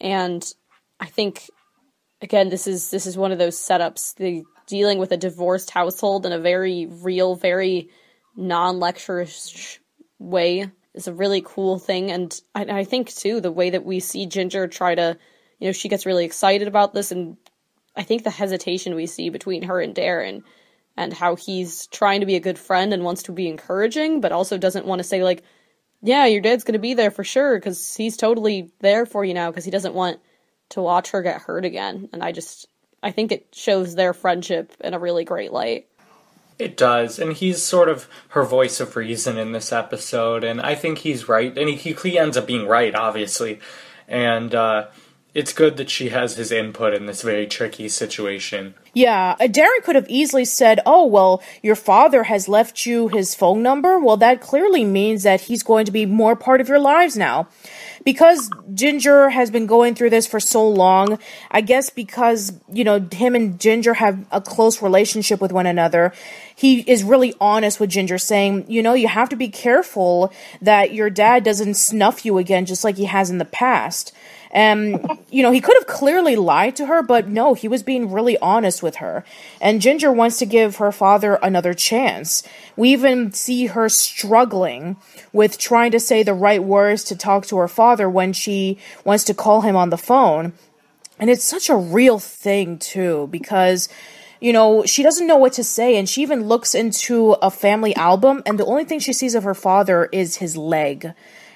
And 0.00 0.44
I 1.00 1.06
think 1.06 1.50
again, 2.20 2.48
this 2.48 2.66
is 2.66 2.90
this 2.90 3.06
is 3.06 3.16
one 3.16 3.32
of 3.32 3.38
those 3.38 3.56
setups. 3.56 4.14
The 4.16 4.44
dealing 4.66 4.98
with 4.98 5.12
a 5.12 5.16
divorced 5.16 5.70
household 5.70 6.26
in 6.26 6.32
a 6.32 6.38
very 6.38 6.86
real, 6.86 7.34
very 7.34 7.90
non-lecturish 8.36 9.78
way 10.18 10.70
is 10.94 11.06
a 11.06 11.12
really 11.12 11.42
cool 11.44 11.78
thing. 11.78 12.10
And 12.10 12.38
I, 12.54 12.80
I 12.80 12.84
think 12.84 13.14
too 13.14 13.40
the 13.40 13.52
way 13.52 13.70
that 13.70 13.84
we 13.84 14.00
see 14.00 14.26
Ginger 14.26 14.66
try 14.68 14.94
to, 14.94 15.18
you 15.58 15.68
know, 15.68 15.72
she 15.72 15.88
gets 15.88 16.06
really 16.06 16.24
excited 16.24 16.66
about 16.66 16.94
this, 16.94 17.12
and 17.12 17.36
I 17.94 18.02
think 18.02 18.24
the 18.24 18.30
hesitation 18.30 18.94
we 18.94 19.06
see 19.06 19.28
between 19.28 19.62
her 19.64 19.80
and 19.80 19.94
Darren. 19.94 20.42
And 20.96 21.12
how 21.12 21.34
he's 21.34 21.88
trying 21.88 22.20
to 22.20 22.26
be 22.26 22.36
a 22.36 22.40
good 22.40 22.56
friend 22.56 22.92
and 22.92 23.02
wants 23.02 23.24
to 23.24 23.32
be 23.32 23.48
encouraging, 23.48 24.20
but 24.20 24.30
also 24.30 24.56
doesn't 24.56 24.86
want 24.86 25.00
to 25.00 25.02
say, 25.02 25.24
like, 25.24 25.42
yeah, 26.04 26.26
your 26.26 26.42
dad's 26.42 26.64
going 26.64 26.74
to 26.74 26.78
be 26.78 26.92
there 26.92 27.10
for 27.10 27.24
sure 27.24 27.58
because 27.58 27.96
he's 27.96 28.18
totally 28.18 28.70
there 28.80 29.06
for 29.06 29.24
you 29.24 29.32
now 29.32 29.50
because 29.50 29.64
he 29.64 29.70
doesn't 29.70 29.94
want 29.94 30.20
to 30.68 30.82
watch 30.82 31.10
her 31.10 31.22
get 31.22 31.40
hurt 31.40 31.64
again. 31.64 32.10
And 32.12 32.22
I 32.22 32.30
just, 32.30 32.68
I 33.02 33.10
think 33.10 33.32
it 33.32 33.48
shows 33.52 33.94
their 33.94 34.12
friendship 34.12 34.74
in 34.80 34.92
a 34.92 34.98
really 34.98 35.24
great 35.24 35.50
light. 35.50 35.86
It 36.58 36.76
does, 36.76 37.18
and 37.18 37.32
he's 37.32 37.62
sort 37.62 37.88
of 37.88 38.06
her 38.28 38.44
voice 38.44 38.78
of 38.80 38.94
reason 38.94 39.38
in 39.38 39.52
this 39.52 39.72
episode, 39.72 40.44
and 40.44 40.60
I 40.60 40.76
think 40.76 40.98
he's 40.98 41.28
right, 41.28 41.56
and 41.58 41.68
he, 41.68 41.92
he 41.94 42.16
ends 42.16 42.36
up 42.36 42.46
being 42.46 42.68
right, 42.68 42.94
obviously, 42.94 43.58
and 44.06 44.54
uh, 44.54 44.86
it's 45.34 45.52
good 45.52 45.76
that 45.76 45.90
she 45.90 46.10
has 46.10 46.36
his 46.36 46.52
input 46.52 46.94
in 46.94 47.06
this 47.06 47.22
very 47.22 47.46
tricky 47.46 47.88
situation. 47.88 48.74
Yeah, 48.94 49.34
uh, 49.40 49.48
Darren 49.48 49.82
could 49.82 49.96
have 49.96 50.08
easily 50.08 50.44
said, 50.44 50.80
"Oh, 50.86 51.04
well, 51.04 51.42
your 51.60 51.74
father 51.74 52.22
has 52.22 52.48
left 52.48 52.86
you 52.86 53.08
his 53.08 53.34
phone 53.34 53.60
number." 53.60 53.98
Well, 53.98 54.16
that 54.18 54.40
clearly 54.40 54.84
means 54.84 55.24
that 55.24 55.42
he's 55.42 55.64
going 55.64 55.86
to 55.86 55.92
be 55.92 56.06
more 56.06 56.36
part 56.36 56.60
of 56.60 56.68
your 56.68 56.78
lives 56.78 57.16
now. 57.16 57.48
Because 58.04 58.50
Ginger 58.74 59.30
has 59.30 59.50
been 59.50 59.66
going 59.66 59.94
through 59.94 60.10
this 60.10 60.26
for 60.26 60.38
so 60.38 60.68
long, 60.68 61.18
I 61.50 61.62
guess 61.62 61.88
because, 61.88 62.52
you 62.70 62.84
know, 62.84 63.00
him 63.10 63.34
and 63.34 63.58
Ginger 63.58 63.94
have 63.94 64.26
a 64.30 64.42
close 64.42 64.82
relationship 64.82 65.40
with 65.40 65.52
one 65.52 65.66
another, 65.66 66.12
he 66.54 66.80
is 66.80 67.02
really 67.02 67.34
honest 67.40 67.80
with 67.80 67.88
Ginger 67.88 68.18
saying, 68.18 68.66
you 68.68 68.82
know, 68.82 68.92
you 68.92 69.08
have 69.08 69.30
to 69.30 69.36
be 69.36 69.48
careful 69.48 70.32
that 70.60 70.92
your 70.92 71.08
dad 71.08 71.44
doesn't 71.44 71.74
snuff 71.74 72.26
you 72.26 72.36
again 72.36 72.66
just 72.66 72.84
like 72.84 72.96
he 72.96 73.06
has 73.06 73.30
in 73.30 73.38
the 73.38 73.46
past. 73.46 74.12
And, 74.54 75.04
you 75.30 75.42
know, 75.42 75.50
he 75.50 75.60
could 75.60 75.74
have 75.76 75.88
clearly 75.88 76.36
lied 76.36 76.76
to 76.76 76.86
her, 76.86 77.02
but 77.02 77.26
no, 77.26 77.54
he 77.54 77.66
was 77.66 77.82
being 77.82 78.12
really 78.12 78.38
honest 78.38 78.84
with 78.84 78.96
her. 78.96 79.24
And 79.60 79.80
Ginger 79.80 80.12
wants 80.12 80.38
to 80.38 80.46
give 80.46 80.76
her 80.76 80.92
father 80.92 81.34
another 81.42 81.74
chance. 81.74 82.44
We 82.76 82.92
even 82.92 83.32
see 83.32 83.66
her 83.66 83.88
struggling 83.88 84.96
with 85.32 85.58
trying 85.58 85.90
to 85.90 85.98
say 85.98 86.22
the 86.22 86.34
right 86.34 86.62
words 86.62 87.02
to 87.04 87.16
talk 87.16 87.46
to 87.46 87.58
her 87.58 87.66
father 87.66 88.08
when 88.08 88.32
she 88.32 88.78
wants 89.04 89.24
to 89.24 89.34
call 89.34 89.62
him 89.62 89.74
on 89.74 89.90
the 89.90 89.98
phone. 89.98 90.52
And 91.18 91.28
it's 91.28 91.44
such 91.44 91.68
a 91.68 91.76
real 91.76 92.20
thing, 92.20 92.78
too, 92.78 93.28
because 93.32 93.88
you 94.40 94.52
know, 94.52 94.84
she 94.84 95.02
doesn't 95.02 95.26
know 95.26 95.38
what 95.38 95.54
to 95.54 95.64
say, 95.64 95.96
and 95.96 96.06
she 96.06 96.20
even 96.20 96.44
looks 96.44 96.74
into 96.74 97.32
a 97.40 97.50
family 97.50 97.96
album, 97.96 98.42
and 98.44 98.60
the 98.60 98.66
only 98.66 98.84
thing 98.84 98.98
she 98.98 99.14
sees 99.14 99.34
of 99.34 99.42
her 99.42 99.54
father 99.54 100.04
is 100.12 100.36
his 100.36 100.54
leg. 100.54 101.14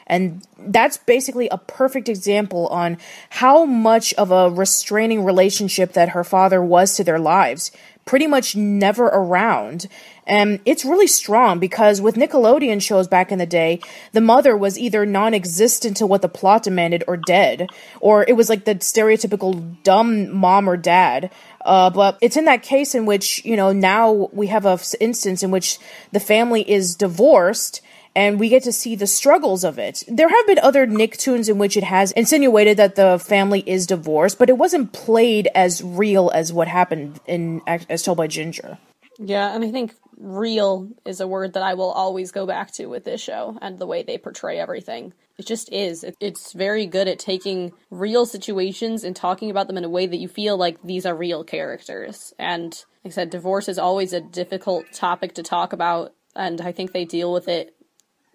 And 0.09 0.43
that's 0.59 0.97
basically 0.97 1.49
a 1.49 1.59
perfect 1.59 2.09
example 2.09 2.67
on 2.69 2.99
how 3.31 3.65
much 3.65 4.15
of 4.15 4.31
a 4.31 4.51
restraining 4.51 5.25
relationship 5.25 5.93
that 5.93 6.11
her 6.11 6.25
father 6.25 6.63
was 6.63 6.97
to 6.97 7.05
their 7.05 7.19
lives. 7.19 7.71
Pretty 8.05 8.27
much 8.27 8.57
never 8.57 9.05
around. 9.05 9.87
And 10.27 10.61
it's 10.65 10.85
really 10.85 11.07
strong 11.07 11.59
because 11.59 12.01
with 12.01 12.15
Nickelodeon 12.15 12.81
shows 12.81 13.07
back 13.07 13.31
in 13.31 13.39
the 13.39 13.47
day, 13.47 13.81
the 14.13 14.23
mother 14.23 14.57
was 14.57 14.79
either 14.79 15.05
non 15.05 15.35
existent 15.35 15.99
to 15.99 16.07
what 16.07 16.23
the 16.23 16.29
plot 16.29 16.63
demanded 16.63 17.05
or 17.07 17.19
dead, 17.19 17.67
or 18.01 18.25
it 18.27 18.35
was 18.35 18.49
like 18.49 18.65
the 18.65 18.77
stereotypical 18.77 19.83
dumb 19.83 20.31
mom 20.35 20.69
or 20.69 20.79
dad. 20.79 21.31
Uh, 21.65 21.91
but 21.91 22.17
it's 22.23 22.37
in 22.37 22.47
that 22.47 22.63
case 22.63 22.95
in 22.95 23.05
which, 23.05 23.45
you 23.45 23.57
know, 23.57 23.73
now 23.73 24.31
we 24.33 24.47
have 24.47 24.65
a 24.65 24.79
instance 25.01 25.43
in 25.43 25.51
which 25.51 25.79
the 26.13 26.21
family 26.21 26.69
is 26.69 26.95
divorced 26.95 27.83
and 28.19 28.41
we 28.41 28.49
get 28.49 28.64
to 28.64 28.73
see 28.73 28.97
the 28.97 29.07
struggles 29.07 29.62
of 29.62 29.79
it. 29.79 30.03
There 30.09 30.29
have 30.29 30.47
been 30.49 30.59
other 30.59 30.89
Nicktoons 30.89 31.49
in 31.49 31.57
which 31.57 31.77
it 31.77 31.85
has 31.85 32.11
insinuated 32.12 32.77
that 32.77 32.97
the 32.97 33.16
family 33.16 33.62
is 33.64 33.87
divorced, 33.87 34.41
but 34.41 34.49
it 34.49 34.59
wasn't 34.59 34.93
played 34.93 35.49
as 35.55 35.85
real 35.85 36.29
as 36.35 36.53
what 36.53 36.66
happened 36.66 37.21
in 37.27 37.62
as 37.69 38.03
told 38.03 38.19
by 38.19 38.27
Ginger. 38.27 38.77
Yeah, 39.21 39.55
and 39.55 39.64
I 39.64 39.71
think 39.71 39.95
real 40.16 40.89
is 41.07 41.21
a 41.21 41.29
word 41.29 41.53
that 41.53 41.62
I 41.62 41.75
will 41.75 41.93
always 41.93 42.33
go 42.33 42.45
back 42.45 42.73
to 42.73 42.87
with 42.87 43.05
this 43.05 43.21
show 43.21 43.57
and 43.62 43.79
the 43.79 43.87
way 43.87 44.03
they 44.03 44.19
portray 44.19 44.59
everything. 44.59 45.12
It 45.39 45.47
just 45.47 45.73
is. 45.73 46.05
It's 46.19 46.53
very 46.53 46.87
good 46.87 47.07
at 47.07 47.21
taking 47.21 47.73
real 47.89 48.27
situations 48.27 49.05
and 49.05 49.14
talking 49.14 49.49
about 49.49 49.69
them 49.69 49.79
in 49.79 49.85
a 49.85 49.89
way 49.89 50.07
that 50.07 50.16
you 50.16 50.27
feel 50.27 50.57
like 50.57 50.83
these 50.83 51.07
are 51.07 51.14
real 51.14 51.45
characters. 51.45 52.35
And 52.37 52.73
like 53.05 53.12
I 53.12 53.14
said, 53.14 53.31
divorce 53.31 53.69
is 53.69 53.79
always 53.79 54.12
a 54.12 54.21
difficult 54.21 54.87
topic 54.93 55.35
to 55.35 55.45
talk 55.45 55.73
about, 55.73 56.14
and 56.35 56.61
I 56.61 56.73
think 56.73 56.91
they 56.91 57.05
deal 57.05 57.33
with 57.33 57.47
it 57.47 57.77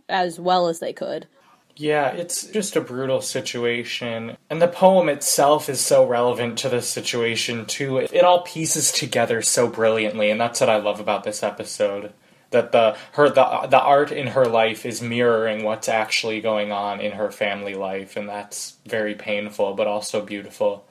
as 0.09 0.39
well 0.39 0.67
as 0.67 0.79
they 0.79 0.93
could. 0.93 1.27
Yeah, 1.75 2.09
it's 2.09 2.45
just 2.47 2.75
a 2.75 2.81
brutal 2.81 3.21
situation. 3.21 4.37
And 4.49 4.61
the 4.61 4.67
poem 4.67 5.09
itself 5.09 5.69
is 5.69 5.79
so 5.79 6.05
relevant 6.05 6.59
to 6.59 6.69
the 6.69 6.81
situation, 6.81 7.65
too. 7.65 7.97
It 7.97 8.23
all 8.23 8.41
pieces 8.41 8.91
together 8.91 9.41
so 9.41 9.67
brilliantly, 9.67 10.29
and 10.29 10.39
that's 10.39 10.59
what 10.59 10.69
I 10.69 10.77
love 10.77 10.99
about 10.99 11.23
this 11.23 11.41
episode. 11.41 12.13
That 12.51 12.71
the 12.71 12.95
her 13.13 13.29
the 13.29 13.67
the 13.67 13.81
art 13.81 14.11
in 14.11 14.27
her 14.27 14.45
life 14.45 14.85
is 14.85 15.01
mirroring 15.01 15.63
what's 15.63 15.89
actually 15.89 16.39
going 16.39 16.71
on 16.71 17.01
in 17.01 17.13
her 17.13 17.31
family 17.31 17.73
life, 17.73 18.15
and 18.15 18.29
that's 18.29 18.75
very 18.85 19.15
painful 19.15 19.73
but 19.73 19.87
also 19.87 20.23
beautiful. 20.23 20.85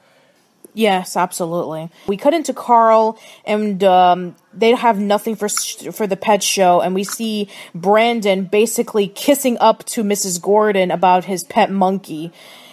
Yes, 0.73 1.15
absolutely. 1.15 1.89
We 2.07 2.17
cut 2.17 2.33
into 2.33 2.53
Carl, 2.53 3.17
and 3.45 3.81
um, 3.83 4.35
they 4.53 4.75
have 4.75 4.99
nothing 4.99 5.35
for 5.35 5.49
for 5.49 6.07
the 6.07 6.17
pet 6.17 6.43
show, 6.43 6.81
and 6.81 6.93
we 6.93 7.03
see 7.03 7.49
Brandon 7.73 8.45
basically 8.45 9.07
kissing 9.07 9.57
up 9.59 9.83
to 9.85 10.03
Mrs. 10.03 10.41
Gordon 10.41 10.91
about 10.91 11.25
his 11.25 11.43
pet 11.43 11.71
monkey. 11.71 12.31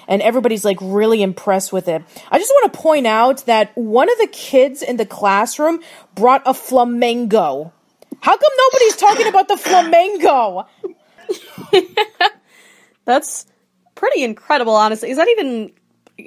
And 0.09 0.22
everybody's 0.22 0.64
like 0.64 0.78
really 0.81 1.22
impressed 1.22 1.72
with 1.72 1.87
it. 1.87 2.03
I 2.33 2.39
just 2.39 2.51
want 2.51 2.72
to 2.72 2.78
point 2.78 3.07
out 3.07 3.47
that 3.47 3.70
one 3.76 4.11
of 4.11 4.18
the 4.18 4.26
kids 4.26 4.83
in 4.83 4.97
the 4.97 5.07
classroom 5.07 5.81
brought 6.16 6.43
a 6.47 6.53
flamingo. 6.53 7.72
How 8.20 8.37
come 8.37 8.53
nobody's 8.59 8.97
talking 8.97 9.28
about 9.28 9.47
the 9.47 9.57
flamingo? 9.57 10.66
That's 13.05 13.47
pretty 13.95 14.24
incredible, 14.24 14.74
honestly. 14.74 15.11
Is 15.11 15.16
that 15.16 15.28
even 15.28 15.72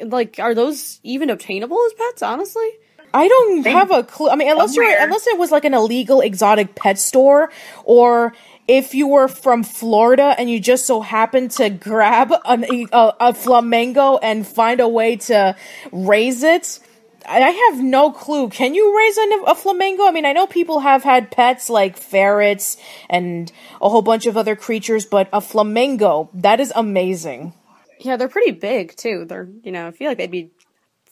like 0.05 0.39
are 0.39 0.55
those 0.55 0.99
even 1.03 1.29
obtainable 1.29 1.77
as 1.85 1.93
pets 1.93 2.23
honestly 2.23 2.69
I 3.13 3.27
don't 3.27 3.65
have 3.67 3.91
a 3.91 4.03
clue. 4.03 4.29
I 4.29 4.35
mean, 4.35 4.49
unless 4.49 4.75
you're 4.75 4.85
unless 4.99 5.27
it 5.27 5.37
was 5.37 5.51
like 5.51 5.65
an 5.65 5.73
illegal 5.73 6.21
exotic 6.21 6.73
pet 6.75 6.97
store, 6.97 7.51
or 7.83 8.33
if 8.67 8.95
you 8.95 9.07
were 9.07 9.27
from 9.27 9.63
Florida 9.63 10.33
and 10.37 10.49
you 10.49 10.59
just 10.59 10.85
so 10.85 11.01
happened 11.01 11.51
to 11.51 11.69
grab 11.69 12.33
an, 12.45 12.65
a, 12.91 13.13
a 13.19 13.33
flamingo 13.33 14.17
and 14.17 14.47
find 14.47 14.79
a 14.79 14.87
way 14.87 15.17
to 15.17 15.55
raise 15.91 16.43
it. 16.43 16.79
I 17.25 17.39
have 17.71 17.81
no 17.81 18.11
clue. 18.11 18.49
Can 18.49 18.73
you 18.73 18.97
raise 18.97 19.17
a, 19.17 19.21
a 19.47 19.55
flamingo? 19.55 20.05
I 20.05 20.11
mean, 20.11 20.25
I 20.25 20.33
know 20.33 20.45
people 20.45 20.81
have 20.81 21.03
had 21.03 21.31
pets 21.31 21.69
like 21.69 21.95
ferrets 21.95 22.75
and 23.09 23.49
a 23.81 23.87
whole 23.87 24.01
bunch 24.01 24.25
of 24.25 24.35
other 24.35 24.57
creatures, 24.57 25.05
but 25.05 25.29
a 25.31 25.39
flamingo, 25.39 26.29
that 26.33 26.59
is 26.59 26.73
amazing. 26.75 27.53
Yeah, 27.99 28.17
they're 28.17 28.27
pretty 28.27 28.51
big 28.51 28.95
too. 28.97 29.23
They're, 29.23 29.47
you 29.63 29.71
know, 29.71 29.87
I 29.87 29.91
feel 29.91 30.09
like 30.09 30.17
they'd 30.17 30.29
be 30.29 30.51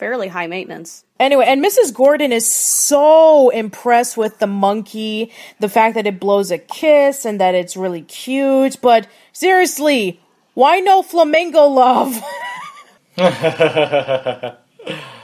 fairly 0.01 0.27
high 0.27 0.47
maintenance. 0.47 1.05
Anyway, 1.19 1.45
and 1.47 1.63
Mrs. 1.63 1.93
Gordon 1.93 2.31
is 2.31 2.51
so 2.51 3.51
impressed 3.51 4.17
with 4.17 4.39
the 4.39 4.47
monkey, 4.47 5.31
the 5.59 5.69
fact 5.69 5.93
that 5.93 6.07
it 6.07 6.19
blows 6.19 6.49
a 6.49 6.57
kiss 6.57 7.23
and 7.23 7.39
that 7.39 7.53
it's 7.53 7.77
really 7.77 8.01
cute, 8.01 8.81
but 8.81 9.07
seriously, 9.31 10.19
why 10.55 10.79
no 10.79 11.03
flamingo 11.03 11.67
love? 11.67 12.19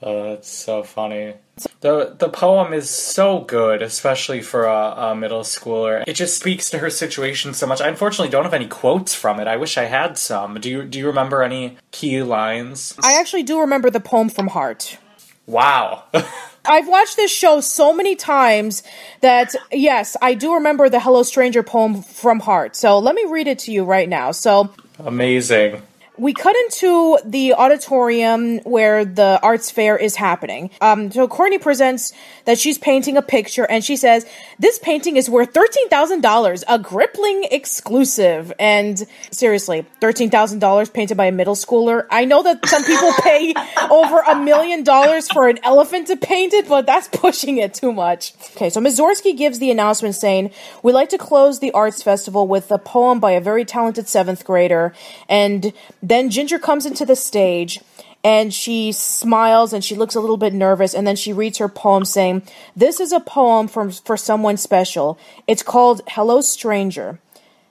Oh, 0.00 0.30
that's 0.30 0.48
so 0.48 0.82
funny. 0.82 1.34
The 1.80 2.14
the 2.16 2.28
poem 2.28 2.72
is 2.72 2.88
so 2.88 3.40
good, 3.40 3.82
especially 3.82 4.40
for 4.42 4.66
a, 4.66 4.94
a, 4.96 5.14
middle 5.16 5.40
schooler. 5.40 6.04
It 6.06 6.12
just 6.12 6.38
speaks 6.38 6.70
to 6.70 6.78
her 6.78 6.88
situation 6.88 7.52
so 7.52 7.66
much. 7.66 7.80
I 7.80 7.88
unfortunately 7.88 8.30
don't 8.30 8.44
have 8.44 8.54
any 8.54 8.68
quotes 8.68 9.14
from 9.14 9.40
it. 9.40 9.48
I 9.48 9.56
wish 9.56 9.76
I 9.76 9.84
had 9.84 10.16
some. 10.16 10.60
Do 10.60 10.70
you 10.70 10.84
do 10.84 11.00
you 11.00 11.06
remember 11.08 11.42
any 11.42 11.76
key 11.90 12.22
lines? 12.22 12.94
I 13.02 13.18
actually 13.18 13.42
do 13.42 13.60
remember 13.60 13.90
the 13.90 14.00
poem 14.00 14.28
from 14.28 14.48
Heart. 14.48 14.98
Wow. 15.46 16.04
I've 16.64 16.86
watched 16.86 17.16
this 17.16 17.32
show 17.32 17.60
so 17.60 17.92
many 17.92 18.14
times 18.14 18.84
that 19.20 19.56
yes, 19.72 20.16
I 20.22 20.34
do 20.34 20.54
remember 20.54 20.88
the 20.88 21.00
Hello 21.00 21.24
Stranger 21.24 21.64
poem 21.64 22.02
from 22.02 22.38
Heart. 22.38 22.76
So 22.76 23.00
let 23.00 23.16
me 23.16 23.24
read 23.28 23.48
it 23.48 23.58
to 23.60 23.72
you 23.72 23.82
right 23.82 24.08
now. 24.08 24.30
So 24.30 24.72
amazing 25.00 25.82
we 26.18 26.34
cut 26.34 26.56
into 26.56 27.18
the 27.24 27.54
auditorium 27.54 28.58
where 28.60 29.04
the 29.04 29.38
arts 29.42 29.70
fair 29.70 29.96
is 29.96 30.16
happening. 30.16 30.70
Um, 30.80 31.10
so 31.10 31.28
Courtney 31.28 31.58
presents 31.58 32.12
that 32.44 32.58
she's 32.58 32.78
painting 32.78 33.16
a 33.16 33.22
picture 33.22 33.64
and 33.64 33.84
she 33.84 33.96
says, 33.96 34.26
This 34.58 34.78
painting 34.78 35.16
is 35.16 35.30
worth 35.30 35.52
$13,000, 35.52 36.64
a 36.68 36.78
Gripling 36.78 37.46
exclusive. 37.50 38.52
And 38.58 39.06
seriously, 39.30 39.86
$13,000 40.00 40.92
painted 40.92 41.16
by 41.16 41.26
a 41.26 41.32
middle 41.32 41.54
schooler. 41.54 42.06
I 42.10 42.24
know 42.24 42.42
that 42.42 42.66
some 42.66 42.84
people 42.84 43.12
pay 43.22 43.54
over 43.90 44.18
a 44.20 44.36
million 44.36 44.82
dollars 44.82 45.30
for 45.30 45.48
an 45.48 45.58
elephant 45.62 46.08
to 46.08 46.16
paint 46.16 46.52
it, 46.52 46.68
but 46.68 46.86
that's 46.86 47.08
pushing 47.08 47.58
it 47.58 47.74
too 47.74 47.92
much. 47.92 48.34
Okay, 48.56 48.70
so 48.70 48.80
Ms. 48.80 48.98
Zorsky 48.98 49.36
gives 49.36 49.58
the 49.58 49.70
announcement 49.70 50.14
saying, 50.14 50.50
We'd 50.82 50.92
like 50.92 51.10
to 51.10 51.18
close 51.18 51.60
the 51.60 51.70
arts 51.72 52.02
festival 52.02 52.46
with 52.46 52.70
a 52.70 52.78
poem 52.78 53.20
by 53.20 53.32
a 53.32 53.40
very 53.40 53.64
talented 53.64 54.08
seventh 54.08 54.44
grader. 54.44 54.92
And 55.28 55.72
then 56.08 56.30
Ginger 56.30 56.58
comes 56.58 56.86
into 56.86 57.04
the 57.04 57.16
stage 57.16 57.80
and 58.24 58.52
she 58.52 58.92
smiles 58.92 59.72
and 59.72 59.84
she 59.84 59.94
looks 59.94 60.14
a 60.14 60.20
little 60.20 60.36
bit 60.36 60.52
nervous 60.52 60.94
and 60.94 61.06
then 61.06 61.16
she 61.16 61.32
reads 61.32 61.58
her 61.58 61.68
poem 61.68 62.04
saying, 62.04 62.42
This 62.74 63.00
is 63.00 63.12
a 63.12 63.20
poem 63.20 63.68
from, 63.68 63.90
for 63.90 64.16
someone 64.16 64.56
special. 64.56 65.18
It's 65.46 65.62
called 65.62 66.02
Hello 66.08 66.40
Stranger. 66.40 67.20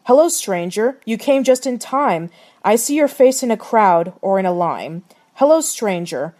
Hello, 0.08 0.30
stranger. 0.30 0.98
You 1.04 1.18
came 1.18 1.44
just 1.44 1.68
in 1.68 1.80
time. 1.80 2.30
I 2.64 2.78
see 2.78 2.96
your 2.96 3.10
face 3.10 3.44
in 3.44 3.52
a 3.52 3.58
crowd 3.58 4.14
or 4.22 4.40
in 4.40 4.46
a 4.46 4.54
line. 4.54 5.04
Hello, 5.34 5.60
stranger. 5.60 6.34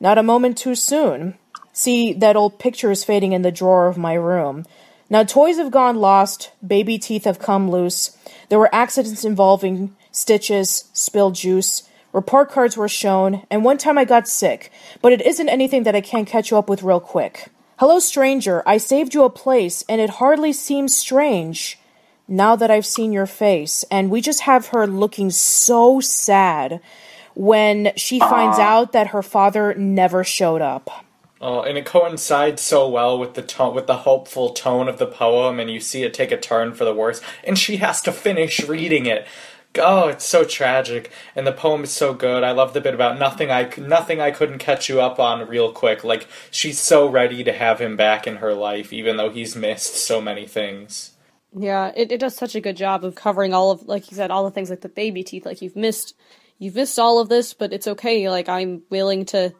Not 0.00 0.16
a 0.16 0.22
moment 0.22 0.56
too 0.56 0.74
soon. 0.74 1.36
See, 1.74 2.14
that 2.14 2.34
old 2.34 2.58
picture 2.58 2.90
is 2.90 3.04
fading 3.04 3.32
in 3.32 3.42
the 3.42 3.52
drawer 3.52 3.88
of 3.88 3.98
my 3.98 4.14
room. 4.14 4.64
Now, 5.10 5.22
toys 5.22 5.58
have 5.58 5.70
gone 5.70 5.96
lost, 5.96 6.50
baby 6.66 6.96
teeth 6.96 7.24
have 7.24 7.38
come 7.38 7.70
loose. 7.70 8.16
There 8.48 8.58
were 8.58 8.74
accidents 8.74 9.22
involving 9.22 9.94
stitches, 10.12 10.88
spilled 10.92 11.34
juice. 11.34 11.88
Report 12.12 12.50
cards 12.50 12.76
were 12.76 12.88
shown, 12.88 13.46
and 13.50 13.64
one 13.64 13.78
time 13.78 13.96
I 13.96 14.04
got 14.04 14.26
sick, 14.26 14.72
but 15.00 15.12
it 15.12 15.22
isn't 15.22 15.48
anything 15.48 15.84
that 15.84 15.94
I 15.94 16.00
can't 16.00 16.26
catch 16.26 16.50
you 16.50 16.58
up 16.58 16.68
with 16.68 16.82
real 16.82 17.00
quick. 17.00 17.48
Hello, 17.78 17.98
stranger. 17.98 18.62
I 18.66 18.78
saved 18.78 19.14
you 19.14 19.24
a 19.24 19.30
place, 19.30 19.84
and 19.88 20.00
it 20.00 20.10
hardly 20.10 20.52
seems 20.52 20.96
strange 20.96 21.78
now 22.28 22.54
that 22.56 22.70
I've 22.70 22.86
seen 22.86 23.12
your 23.12 23.26
face. 23.26 23.84
And 23.90 24.10
we 24.10 24.20
just 24.20 24.40
have 24.40 24.66
her 24.66 24.86
looking 24.86 25.30
so 25.30 26.00
sad 26.00 26.80
when 27.34 27.92
she 27.96 28.18
finds 28.18 28.58
out 28.58 28.92
that 28.92 29.08
her 29.08 29.22
father 29.22 29.74
never 29.74 30.24
showed 30.24 30.60
up. 30.60 30.90
Oh, 31.42 31.62
and 31.62 31.78
it 31.78 31.86
coincides 31.86 32.60
so 32.60 32.86
well 32.86 33.18
with 33.18 33.32
the 33.32 33.40
tone, 33.40 33.74
with 33.74 33.86
the 33.86 33.96
hopeful 33.98 34.50
tone 34.50 34.88
of 34.88 34.98
the 34.98 35.06
poem, 35.06 35.58
and 35.58 35.70
you 35.70 35.80
see 35.80 36.02
it 36.02 36.12
take 36.12 36.32
a 36.32 36.36
turn 36.36 36.74
for 36.74 36.84
the 36.84 36.92
worse. 36.92 37.22
And 37.44 37.58
she 37.58 37.78
has 37.78 38.02
to 38.02 38.12
finish 38.12 38.60
reading 38.68 39.06
it. 39.06 39.26
Oh, 39.78 40.08
it's 40.08 40.24
so 40.24 40.42
tragic, 40.44 41.12
and 41.36 41.46
the 41.46 41.52
poem 41.52 41.84
is 41.84 41.92
so 41.92 42.12
good. 42.12 42.42
I 42.42 42.50
love 42.50 42.72
the 42.72 42.80
bit 42.80 42.94
about 42.94 43.18
nothing 43.18 43.50
I 43.50 43.70
nothing 43.78 44.20
I 44.20 44.32
couldn't 44.32 44.58
catch 44.58 44.88
you 44.88 45.00
up 45.00 45.20
on 45.20 45.46
real 45.46 45.72
quick. 45.72 46.02
Like 46.02 46.26
she's 46.50 46.80
so 46.80 47.08
ready 47.08 47.44
to 47.44 47.52
have 47.52 47.80
him 47.80 47.96
back 47.96 48.26
in 48.26 48.36
her 48.36 48.52
life, 48.52 48.92
even 48.92 49.16
though 49.16 49.30
he's 49.30 49.54
missed 49.54 49.94
so 49.94 50.20
many 50.20 50.46
things. 50.46 51.12
Yeah, 51.52 51.92
it, 51.96 52.12
it 52.12 52.20
does 52.20 52.36
such 52.36 52.54
a 52.54 52.60
good 52.60 52.76
job 52.76 53.04
of 53.04 53.14
covering 53.14 53.52
all 53.52 53.72
of, 53.72 53.82
like 53.88 54.10
you 54.10 54.16
said, 54.16 54.30
all 54.30 54.44
the 54.44 54.50
things 54.50 54.70
like 54.70 54.82
the 54.82 54.88
baby 54.88 55.24
teeth. 55.24 55.44
Like 55.44 55.62
you've 55.62 55.76
missed, 55.76 56.14
you've 56.58 56.76
missed 56.76 56.98
all 56.98 57.18
of 57.18 57.28
this, 57.28 57.54
but 57.54 57.72
it's 57.72 57.88
okay. 57.88 58.28
Like 58.30 58.48
I'm 58.48 58.82
willing 58.88 59.24
to, 59.26 59.52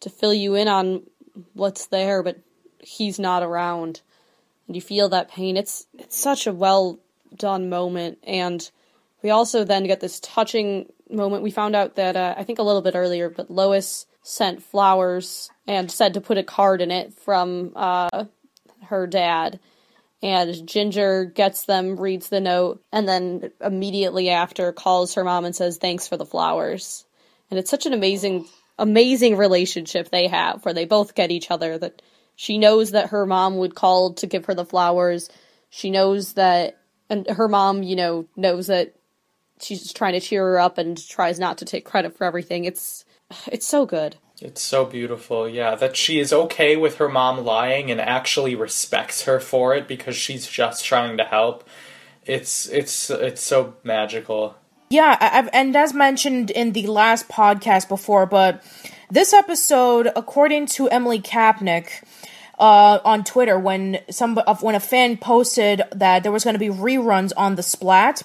to 0.00 0.10
fill 0.10 0.32
you 0.32 0.54
in 0.54 0.68
on 0.68 1.02
what's 1.52 1.86
there, 1.86 2.22
but 2.22 2.38
he's 2.78 3.18
not 3.18 3.42
around, 3.42 4.00
and 4.66 4.76
you 4.76 4.82
feel 4.82 5.10
that 5.10 5.30
pain. 5.30 5.56
It's 5.56 5.86
it's 5.98 6.18
such 6.18 6.46
a 6.46 6.52
well 6.52 6.98
done 7.34 7.68
moment, 7.68 8.18
and 8.22 8.70
we 9.22 9.30
also 9.30 9.64
then 9.64 9.84
get 9.84 10.00
this 10.00 10.20
touching 10.20 10.86
moment. 11.10 11.42
We 11.42 11.50
found 11.50 11.74
out 11.74 11.96
that 11.96 12.16
uh, 12.16 12.34
I 12.36 12.44
think 12.44 12.58
a 12.58 12.62
little 12.62 12.82
bit 12.82 12.94
earlier, 12.94 13.30
but 13.30 13.50
Lois 13.50 14.06
sent 14.22 14.62
flowers 14.62 15.50
and 15.66 15.90
said 15.90 16.14
to 16.14 16.20
put 16.20 16.38
a 16.38 16.42
card 16.42 16.80
in 16.80 16.90
it 16.90 17.14
from 17.14 17.72
uh, 17.76 18.24
her 18.84 19.06
dad 19.06 19.60
and 20.22 20.66
Ginger 20.66 21.24
gets 21.24 21.66
them, 21.66 21.96
reads 21.96 22.28
the 22.28 22.40
note, 22.40 22.82
and 22.92 23.06
then 23.08 23.50
immediately 23.60 24.30
after 24.30 24.72
calls 24.72 25.14
her 25.14 25.24
mom 25.24 25.44
and 25.44 25.54
says 25.54 25.76
thanks 25.76 26.08
for 26.08 26.16
the 26.16 26.26
flowers. 26.26 27.04
And 27.50 27.58
it's 27.58 27.70
such 27.70 27.86
an 27.86 27.92
amazing, 27.92 28.46
amazing 28.78 29.36
relationship 29.36 30.10
they 30.10 30.26
have 30.28 30.64
where 30.64 30.74
they 30.74 30.84
both 30.84 31.14
get 31.14 31.30
each 31.30 31.50
other. 31.50 31.78
That 31.78 32.02
she 32.34 32.58
knows 32.58 32.92
that 32.92 33.10
her 33.10 33.26
mom 33.26 33.58
would 33.58 33.74
call 33.74 34.14
to 34.14 34.26
give 34.26 34.46
her 34.46 34.54
the 34.54 34.64
flowers. 34.64 35.28
She 35.68 35.90
knows 35.90 36.32
that, 36.32 36.78
and 37.10 37.28
her 37.28 37.48
mom, 37.48 37.82
you 37.82 37.96
know, 37.96 38.26
knows 38.36 38.68
that 38.68 38.94
she's 39.60 39.82
just 39.82 39.96
trying 39.96 40.12
to 40.12 40.20
cheer 40.20 40.44
her 40.44 40.58
up 40.58 40.78
and 40.78 40.96
tries 41.08 41.38
not 41.38 41.58
to 41.58 41.64
take 41.64 41.84
credit 41.84 42.16
for 42.16 42.24
everything. 42.24 42.64
It's, 42.64 43.04
it's 43.46 43.66
so 43.66 43.86
good. 43.86 44.16
It's 44.40 44.60
so 44.60 44.84
beautiful, 44.84 45.48
yeah, 45.48 45.76
that 45.76 45.96
she 45.96 46.20
is 46.20 46.30
okay 46.30 46.76
with 46.76 46.96
her 46.96 47.08
mom 47.08 47.42
lying 47.44 47.90
and 47.90 48.00
actually 48.00 48.54
respects 48.54 49.22
her 49.22 49.40
for 49.40 49.74
it 49.74 49.88
because 49.88 50.14
she's 50.14 50.46
just 50.46 50.84
trying 50.84 51.16
to 51.16 51.24
help. 51.24 51.66
It's 52.26 52.68
it's 52.68 53.08
it's 53.08 53.40
so 53.40 53.76
magical. 53.82 54.56
Yeah, 54.90 55.16
I, 55.18 55.38
I've, 55.38 55.48
and 55.54 55.74
as 55.74 55.94
mentioned 55.94 56.50
in 56.50 56.72
the 56.72 56.86
last 56.86 57.28
podcast 57.28 57.88
before, 57.88 58.26
but 58.26 58.62
this 59.10 59.32
episode, 59.32 60.12
according 60.14 60.66
to 60.66 60.88
Emily 60.90 61.20
Kapnek 61.20 62.04
uh, 62.58 62.98
on 63.04 63.24
Twitter, 63.24 63.58
when 63.58 64.00
some 64.10 64.36
of 64.36 64.62
when 64.62 64.74
a 64.74 64.80
fan 64.80 65.16
posted 65.16 65.82
that 65.92 66.24
there 66.24 66.32
was 66.32 66.44
going 66.44 66.54
to 66.54 66.60
be 66.60 66.68
reruns 66.68 67.32
on 67.38 67.54
the 67.54 67.62
Splat, 67.62 68.22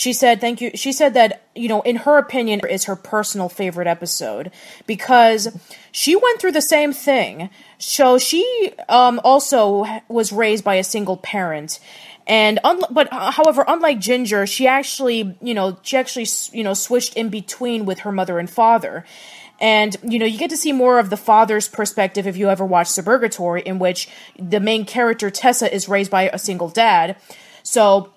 she 0.00 0.14
said, 0.14 0.40
"Thank 0.40 0.62
you." 0.62 0.70
She 0.76 0.92
said 0.92 1.12
that 1.12 1.42
you 1.54 1.68
know, 1.68 1.82
in 1.82 1.96
her 1.96 2.16
opinion, 2.16 2.62
is 2.70 2.84
her 2.84 2.96
personal 2.96 3.50
favorite 3.50 3.86
episode 3.86 4.50
because 4.86 5.54
she 5.92 6.16
went 6.16 6.40
through 6.40 6.52
the 6.52 6.62
same 6.62 6.94
thing. 6.94 7.50
So 7.76 8.16
she 8.16 8.72
um, 8.88 9.20
also 9.22 9.84
was 10.08 10.32
raised 10.32 10.64
by 10.64 10.76
a 10.76 10.84
single 10.84 11.18
parent. 11.18 11.80
And 12.26 12.60
un- 12.64 12.80
but 12.90 13.12
uh, 13.12 13.30
however, 13.30 13.62
unlike 13.68 13.98
Ginger, 13.98 14.46
she 14.46 14.66
actually, 14.66 15.36
you 15.42 15.52
know, 15.52 15.76
she 15.82 15.98
actually, 15.98 16.28
you 16.56 16.64
know, 16.64 16.72
switched 16.72 17.14
in 17.14 17.28
between 17.28 17.84
with 17.84 17.98
her 17.98 18.12
mother 18.12 18.38
and 18.38 18.48
father. 18.48 19.04
And, 19.60 19.94
you 20.02 20.18
know, 20.18 20.24
you 20.24 20.38
get 20.38 20.48
to 20.48 20.56
see 20.56 20.72
more 20.72 20.98
of 20.98 21.10
the 21.10 21.18
father's 21.18 21.68
perspective 21.68 22.26
if 22.26 22.38
you 22.38 22.48
ever 22.48 22.64
watch 22.64 22.86
Suburgatory, 22.86 23.62
in 23.64 23.78
which 23.78 24.08
the 24.38 24.60
main 24.60 24.86
character, 24.86 25.28
Tessa, 25.30 25.70
is 25.70 25.90
raised 25.90 26.10
by 26.10 26.30
a 26.30 26.38
single 26.38 26.70
dad. 26.70 27.16
So, 27.62 28.14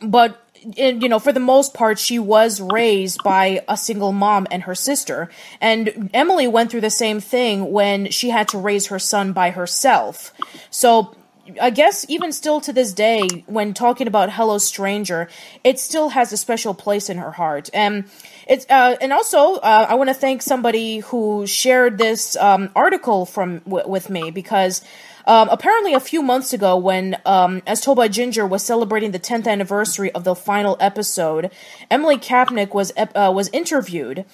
but 0.00 0.45
you 0.74 1.08
know, 1.08 1.18
for 1.18 1.32
the 1.32 1.40
most 1.40 1.74
part, 1.74 1.98
she 1.98 2.18
was 2.18 2.60
raised 2.60 3.22
by 3.22 3.62
a 3.68 3.76
single 3.76 4.12
mom 4.12 4.46
and 4.50 4.64
her 4.64 4.74
sister. 4.74 5.30
And 5.60 6.10
Emily 6.12 6.48
went 6.48 6.70
through 6.70 6.80
the 6.80 6.90
same 6.90 7.20
thing 7.20 7.70
when 7.70 8.10
she 8.10 8.30
had 8.30 8.48
to 8.48 8.58
raise 8.58 8.86
her 8.88 8.98
son 8.98 9.32
by 9.32 9.50
herself. 9.50 10.32
So 10.70 11.14
I 11.60 11.70
guess 11.70 12.04
even 12.08 12.32
still 12.32 12.60
to 12.62 12.72
this 12.72 12.92
day, 12.92 13.44
when 13.46 13.72
talking 13.74 14.08
about 14.08 14.32
Hello 14.32 14.58
Stranger, 14.58 15.28
it 15.62 15.78
still 15.78 16.08
has 16.08 16.32
a 16.32 16.36
special 16.36 16.74
place 16.74 17.08
in 17.08 17.18
her 17.18 17.30
heart. 17.30 17.70
And 17.72 18.10
it's 18.48 18.66
uh, 18.68 18.96
and 19.00 19.12
also 19.12 19.54
uh, 19.56 19.86
I 19.88 19.94
want 19.94 20.08
to 20.08 20.14
thank 20.14 20.42
somebody 20.42 20.98
who 20.98 21.46
shared 21.46 21.98
this 21.98 22.36
um, 22.36 22.70
article 22.74 23.26
from 23.26 23.58
w- 23.60 23.88
with 23.88 24.10
me 24.10 24.30
because. 24.30 24.82
Um, 25.26 25.48
apparently, 25.50 25.92
a 25.92 26.00
few 26.00 26.22
months 26.22 26.52
ago, 26.52 26.76
when 26.76 27.16
um, 27.26 27.62
As 27.66 27.80
Told 27.80 27.96
by 27.96 28.08
Ginger 28.08 28.46
was 28.46 28.62
celebrating 28.62 29.10
the 29.10 29.18
10th 29.18 29.48
anniversary 29.48 30.12
of 30.12 30.24
the 30.24 30.36
final 30.36 30.76
episode, 30.78 31.50
Emily 31.90 32.16
Kapnek 32.16 32.72
was 32.72 32.92
uh, 32.96 33.32
was 33.34 33.48
interviewed 33.52 34.24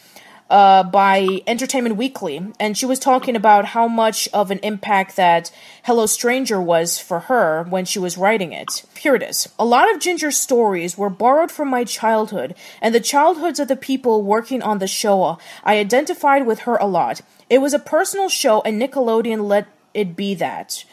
uh, 0.51 0.83
by 0.83 1.41
Entertainment 1.47 1.97
Weekly, 1.97 2.43
and 2.61 2.77
she 2.77 2.85
was 2.85 2.99
talking 2.99 3.35
about 3.35 3.65
how 3.67 3.89
much 3.89 4.29
of 4.35 4.51
an 4.51 4.59
impact 4.59 5.17
that 5.17 5.51
Hello 5.85 6.05
Stranger 6.05 6.61
was 6.61 6.99
for 6.99 7.21
her 7.21 7.65
when 7.65 7.87
she 7.87 7.99
was 7.99 8.19
writing 8.19 8.53
it. 8.53 8.85
Here 8.99 9.15
it 9.15 9.23
is. 9.23 9.49
A 9.59 9.65
lot 9.65 9.93
of 9.93 9.99
Ginger's 9.99 10.37
stories 10.37 10.99
were 10.99 11.09
borrowed 11.09 11.51
from 11.51 11.69
my 11.69 11.85
childhood 11.85 12.55
and 12.83 12.95
the 12.95 13.01
childhoods 13.01 13.59
of 13.59 13.69
the 13.69 13.77
people 13.77 14.23
working 14.23 14.63
on 14.63 14.79
the 14.79 14.87
show. 14.87 15.39
I 15.65 15.79
identified 15.79 16.47
with 16.47 16.61
her 16.61 16.77
a 16.77 16.87
lot. 16.87 17.23
It 17.49 17.63
was 17.63 17.73
a 17.73 17.79
personal 17.79 18.29
show, 18.29 18.61
and 18.61 18.81
Nickelodeon 18.81 19.49
let 19.49 19.67
it 19.95 20.17
be 20.17 20.35
that. 20.35 20.85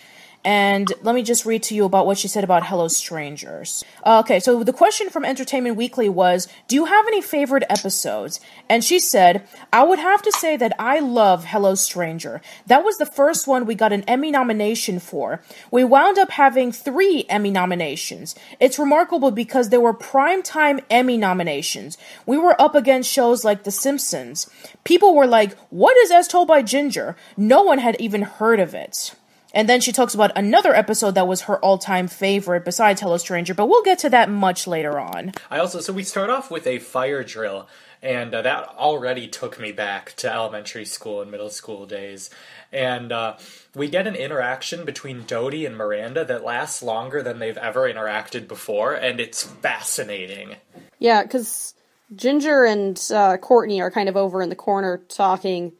And 0.46 0.94
let 1.02 1.16
me 1.16 1.22
just 1.22 1.46
read 1.46 1.64
to 1.64 1.76
you 1.76 1.84
about 1.84 2.06
what 2.06 2.18
she 2.18 2.30
said 2.30 2.46
about 2.46 2.68
Hello 2.68 2.88
Strangers. 2.88 3.84
Uh, 4.06 4.20
okay, 4.20 4.40
so 4.40 4.64
the 4.64 4.72
question 4.72 5.10
from 5.10 5.26
Entertainment 5.26 5.76
Weekly 5.76 6.08
was 6.08 6.48
Do 6.70 6.78
you 6.78 6.86
have 6.86 7.08
any 7.08 7.22
favorite 7.22 7.66
episodes? 7.70 8.40
And 8.70 8.82
she 8.82 9.00
said, 9.00 9.46
I 9.74 9.84
would 9.84 10.00
have 10.00 10.22
to 10.22 10.32
say 10.32 10.56
that 10.56 10.74
I 10.80 11.00
love 11.00 11.46
Hello 11.46 11.76
Stranger. 11.76 12.42
That 12.68 12.86
was 12.86 12.98
the 12.98 13.06
first 13.06 13.48
one 13.48 13.66
we 13.66 13.76
got 13.76 13.92
an 13.92 14.04
Emmy 14.04 14.32
nomination 14.32 15.00
for. 15.00 15.42
We 15.72 15.84
wound 15.84 16.18
up 16.18 16.32
having 16.32 16.72
three 16.72 17.26
Emmy 17.28 17.52
nominations. 17.52 18.34
It's 18.62 18.80
remarkable 18.80 19.32
because 19.32 19.70
there 19.70 19.82
were 19.82 19.94
primetime 19.94 20.82
Emmy 20.90 21.18
nominations. 21.18 21.98
We 22.26 22.38
were 22.38 22.60
up 22.62 22.76
against 22.76 23.12
shows 23.12 23.44
like 23.44 23.64
The 23.64 23.72
Simpsons. 23.72 24.50
People 24.86 25.14
were 25.14 25.28
like, 25.28 25.58
What 25.70 25.98
is 25.98 26.12
As 26.12 26.30
Told 26.30 26.48
by 26.48 26.62
Ginger? 26.62 27.18
No 27.36 27.62
one 27.62 27.80
had 27.80 28.00
even 28.00 28.22
heard 28.22 28.62
of 28.62 28.74
it. 28.74 29.16
And 29.54 29.68
then 29.68 29.82
she 29.82 29.92
talks 29.92 30.14
about 30.14 30.32
another 30.36 30.76
episode 30.76 31.16
that 31.16 31.28
was 31.28 31.42
her 31.42 31.58
all 31.60 31.78
time 31.78 32.08
favorite 32.08 32.66
besides 32.66 33.02
Hello 33.02 33.18
Stranger, 33.18 33.54
but 33.54 33.68
we'll 33.68 33.84
get 33.84 34.00
to 34.00 34.10
that 34.10 34.30
much 34.30 34.68
later 34.68 35.00
on. 35.00 35.34
I 35.50 35.60
also 35.60 35.80
so 35.80 35.94
we 35.94 36.04
start 36.04 36.30
off 36.30 36.52
with 36.52 36.68
a 36.68 36.80
fire 36.80 37.24
drill, 37.24 37.68
and 38.02 38.34
uh, 38.34 38.44
that 38.44 38.68
already 38.78 39.28
took 39.28 39.60
me 39.60 39.72
back 39.72 40.14
to 40.18 40.32
elementary 40.32 40.86
school 40.86 41.22
and 41.22 41.32
middle 41.32 41.50
school 41.50 41.86
days. 41.86 42.30
And 42.72 43.12
uh, 43.12 43.38
we 43.74 43.90
get 43.90 44.06
an 44.06 44.16
interaction 44.16 44.86
between 44.86 45.24
Dodie 45.26 45.66
and 45.66 45.76
Miranda 45.76 46.24
that 46.26 46.44
lasts 46.44 46.84
longer 46.84 47.24
than 47.24 47.40
they've 47.40 47.58
ever 47.58 47.92
interacted 47.92 48.48
before, 48.48 48.94
and 48.94 49.20
it's 49.20 49.44
fascinating. 49.44 50.58
Yeah, 51.00 51.24
because 51.24 51.74
Ginger 52.16 52.66
and 52.66 53.02
uh, 53.12 53.38
Courtney 53.38 53.82
are 53.82 53.90
kind 53.90 54.10
of 54.10 54.16
over 54.16 54.44
in 54.44 54.50
the 54.50 54.56
corner 54.56 55.02
talking, 55.08 55.74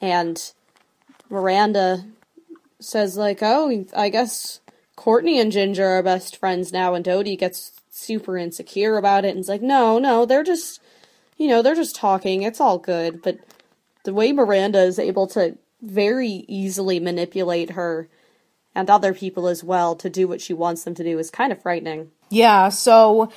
and 0.00 0.52
Miranda 1.28 2.04
says 2.80 3.16
like, 3.16 3.38
"Oh, 3.42 3.84
I 3.94 4.08
guess 4.08 4.60
Courtney 4.96 5.38
and 5.38 5.52
Ginger 5.52 5.86
are 5.86 6.02
best 6.02 6.36
friends 6.36 6.72
now," 6.72 6.94
and 6.94 7.04
Dodie 7.04 7.36
gets 7.36 7.72
super 7.90 8.36
insecure 8.36 8.96
about 8.96 9.24
it 9.24 9.30
and 9.30 9.40
is 9.40 9.48
like, 9.48 9.62
"No, 9.62 9.98
no, 9.98 10.24
they're 10.24 10.42
just, 10.42 10.80
you 11.36 11.48
know, 11.48 11.62
they're 11.62 11.74
just 11.74 11.96
talking. 11.96 12.42
It's 12.42 12.60
all 12.60 12.78
good." 12.78 13.22
But 13.22 13.38
the 14.04 14.14
way 14.14 14.32
Miranda 14.32 14.80
is 14.80 14.98
able 14.98 15.26
to 15.28 15.56
very 15.82 16.44
easily 16.48 17.00
manipulate 17.00 17.70
her 17.70 18.08
and 18.74 18.88
other 18.88 19.12
people 19.12 19.48
as 19.48 19.64
well 19.64 19.96
to 19.96 20.08
do 20.08 20.28
what 20.28 20.40
she 20.40 20.54
wants 20.54 20.84
them 20.84 20.94
to 20.94 21.04
do 21.04 21.18
is 21.18 21.30
kind 21.30 21.52
of 21.52 21.60
frightening. 21.60 22.10
Yeah, 22.30 22.68
so 22.68 23.30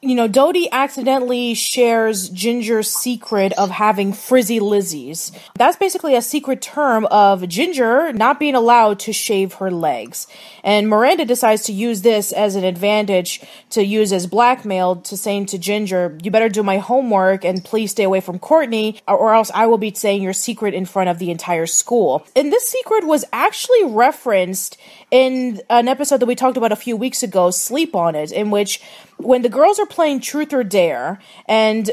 you 0.00 0.14
know, 0.14 0.28
Dodie 0.28 0.70
accidentally 0.70 1.54
shares 1.54 2.28
Ginger's 2.28 2.90
secret 2.90 3.52
of 3.54 3.70
having 3.70 4.12
frizzy 4.12 4.60
lizzies. 4.60 5.36
That's 5.56 5.76
basically 5.76 6.14
a 6.14 6.22
secret 6.22 6.62
term 6.62 7.06
of 7.06 7.48
Ginger 7.48 8.12
not 8.12 8.38
being 8.38 8.54
allowed 8.54 9.00
to 9.00 9.12
shave 9.12 9.54
her 9.54 9.72
legs. 9.72 10.28
And 10.62 10.88
Miranda 10.88 11.24
decides 11.24 11.64
to 11.64 11.72
use 11.72 12.02
this 12.02 12.30
as 12.32 12.54
an 12.54 12.62
advantage 12.62 13.40
to 13.70 13.84
use 13.84 14.12
as 14.12 14.28
blackmail 14.28 14.96
to 14.96 15.16
saying 15.16 15.46
to 15.46 15.58
Ginger, 15.58 16.18
you 16.22 16.30
better 16.30 16.48
do 16.48 16.62
my 16.62 16.78
homework 16.78 17.44
and 17.44 17.64
please 17.64 17.90
stay 17.90 18.04
away 18.04 18.20
from 18.20 18.38
Courtney 18.38 19.00
or 19.08 19.34
else 19.34 19.50
I 19.54 19.66
will 19.66 19.78
be 19.78 19.92
saying 19.92 20.22
your 20.22 20.32
secret 20.32 20.74
in 20.74 20.86
front 20.86 21.10
of 21.10 21.18
the 21.18 21.32
entire 21.32 21.66
school. 21.66 22.24
And 22.36 22.52
this 22.52 22.68
secret 22.68 23.06
was 23.06 23.24
actually 23.32 23.84
referenced 23.86 24.76
in 25.10 25.60
an 25.68 25.88
episode 25.88 26.18
that 26.18 26.26
we 26.26 26.36
talked 26.36 26.56
about 26.56 26.72
a 26.72 26.76
few 26.76 26.96
weeks 26.96 27.22
ago, 27.22 27.50
Sleep 27.50 27.96
on 27.96 28.14
It, 28.14 28.30
in 28.30 28.50
which 28.50 28.80
when 29.18 29.42
the 29.42 29.48
girls 29.48 29.78
are 29.78 29.86
playing 29.86 30.20
Truth 30.20 30.52
or 30.52 30.64
Dare 30.64 31.18
and 31.46 31.90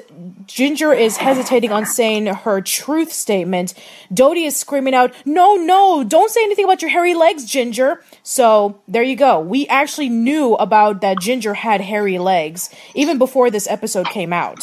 Ginger 0.47 0.93
is 0.93 1.17
hesitating 1.17 1.71
on 1.71 1.85
saying 1.85 2.25
her 2.27 2.61
truth 2.61 3.11
statement, 3.11 3.73
Dodie 4.13 4.45
is 4.45 4.57
screaming 4.57 4.93
out, 4.93 5.13
No, 5.25 5.55
no, 5.55 6.03
don't 6.03 6.31
say 6.31 6.43
anything 6.43 6.65
about 6.65 6.81
your 6.81 6.91
hairy 6.91 7.13
legs, 7.13 7.45
Ginger. 7.45 8.03
So 8.23 8.81
there 8.87 9.03
you 9.03 9.15
go. 9.15 9.39
We 9.39 9.67
actually 9.67 10.09
knew 10.09 10.55
about 10.55 11.01
that 11.01 11.19
Ginger 11.19 11.53
had 11.53 11.81
hairy 11.81 12.19
legs 12.19 12.69
even 12.95 13.17
before 13.17 13.49
this 13.49 13.67
episode 13.67 14.07
came 14.07 14.33
out. 14.33 14.59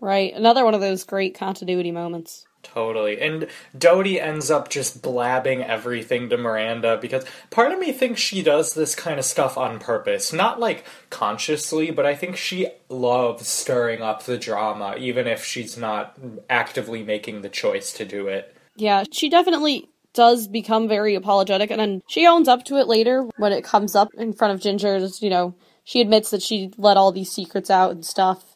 Right. 0.00 0.32
Another 0.34 0.64
one 0.64 0.74
of 0.74 0.80
those 0.80 1.04
great 1.04 1.34
continuity 1.34 1.92
moments. 1.92 2.46
Totally. 2.62 3.20
And 3.20 3.48
Dodie 3.76 4.20
ends 4.20 4.50
up 4.50 4.68
just 4.68 5.02
blabbing 5.02 5.62
everything 5.62 6.28
to 6.28 6.36
Miranda 6.36 6.98
because 7.00 7.24
part 7.50 7.72
of 7.72 7.78
me 7.78 7.92
thinks 7.92 8.20
she 8.20 8.42
does 8.42 8.74
this 8.74 8.94
kind 8.94 9.18
of 9.18 9.24
stuff 9.24 9.56
on 9.56 9.78
purpose. 9.78 10.32
Not 10.32 10.60
like 10.60 10.84
consciously, 11.08 11.90
but 11.90 12.06
I 12.06 12.14
think 12.14 12.36
she 12.36 12.68
loves 12.88 13.48
stirring 13.48 14.02
up 14.02 14.24
the 14.24 14.38
drama, 14.38 14.96
even 14.98 15.26
if 15.26 15.44
she's 15.44 15.76
not 15.76 16.18
actively 16.48 17.02
making 17.02 17.42
the 17.42 17.48
choice 17.48 17.92
to 17.94 18.04
do 18.04 18.28
it. 18.28 18.54
Yeah, 18.76 19.04
she 19.10 19.28
definitely 19.28 19.88
does 20.12 20.48
become 20.48 20.88
very 20.88 21.14
apologetic, 21.14 21.70
and 21.70 21.80
then 21.80 22.02
she 22.08 22.26
owns 22.26 22.48
up 22.48 22.64
to 22.64 22.76
it 22.76 22.88
later 22.88 23.28
when 23.36 23.52
it 23.52 23.64
comes 23.64 23.94
up 23.94 24.08
in 24.16 24.32
front 24.32 24.54
of 24.54 24.60
Ginger's, 24.60 25.22
you 25.22 25.30
know, 25.30 25.54
she 25.84 26.00
admits 26.00 26.30
that 26.30 26.42
she 26.42 26.72
let 26.76 26.96
all 26.96 27.12
these 27.12 27.30
secrets 27.30 27.70
out 27.70 27.90
and 27.92 28.04
stuff. 28.04 28.49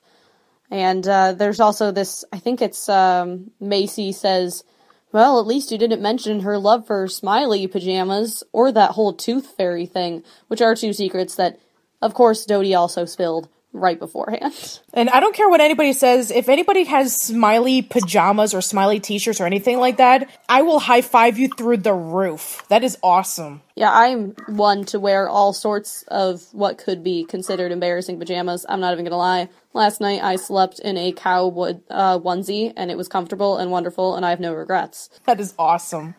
And 0.71 1.07
uh, 1.07 1.33
there's 1.33 1.61
also 1.61 1.91
this, 1.91 2.25
I 2.33 2.39
think 2.39 2.61
it's 2.61 2.89
um, 2.89 3.51
Macy 3.61 4.13
says, 4.13 4.65
well, 5.13 5.39
at 5.39 5.47
least 5.47 5.71
you 5.71 5.79
didn't 5.79 6.03
mention 6.03 6.41
her 6.41 6.59
love 6.59 6.87
for 6.87 7.07
smiley 7.07 7.67
pajamas 7.67 8.43
or 8.53 8.73
that 8.73 8.93
whole 8.93 9.13
tooth 9.13 9.55
fairy 9.57 9.87
thing, 9.87 10.25
which 10.49 10.61
are 10.61 10.75
two 10.75 10.93
secrets 10.93 11.37
that, 11.37 11.61
of 12.03 12.15
course, 12.15 12.45
Dodie 12.45 12.75
also 12.75 13.05
spilled 13.05 13.49
right 13.75 13.99
beforehand. 13.99 14.55
And 14.97 15.11
I 15.11 15.19
don't 15.19 15.35
care 15.35 15.49
what 15.49 15.61
anybody 15.61 15.93
says. 15.93 16.31
If 16.31 16.49
anybody 16.49 16.85
has 16.85 17.21
smiley 17.21 17.83
pajamas 17.83 18.55
or 18.55 18.61
smiley 18.61 19.01
t-shirts 19.01 19.41
or 19.41 19.45
anything 19.45 19.79
like 19.79 19.97
that, 19.97 20.31
I 20.49 20.63
will 20.63 20.79
high 20.79 21.03
five 21.03 21.37
you 21.37 21.49
through 21.49 21.79
the 21.79 21.93
roof. 21.93 22.63
That 22.69 22.85
is 22.85 22.97
awesome. 23.03 23.63
Yeah, 23.75 23.91
I'm 23.93 24.37
one 24.47 24.85
to 24.87 25.01
wear 25.01 25.29
all 25.29 25.53
sorts 25.53 26.05
of 26.07 26.45
what 26.53 26.79
could 26.79 27.03
be 27.03 27.25
considered 27.25 27.73
embarrassing 27.73 28.21
pajamas. 28.21 28.65
I'm 28.69 28.79
not 28.79 28.93
even 28.93 29.05
gonna 29.05 29.17
lie. 29.17 29.49
Last 29.73 30.01
night 30.01 30.23
I 30.23 30.37
slept 30.37 30.79
in 30.79 30.97
a 30.97 31.11
cow 31.11 31.49
wood, 31.49 31.83
uh, 31.91 32.21
onesie 32.21 32.73
and 32.77 32.93
it 32.93 32.97
was 32.97 33.09
comfortable 33.09 33.57
and 33.57 33.73
wonderful 33.73 34.15
and 34.15 34.25
I 34.25 34.31
have 34.31 34.39
no 34.39 34.55
regrets. 34.55 35.11
That 35.25 35.41
is 35.41 35.55
awesome. 35.59 36.15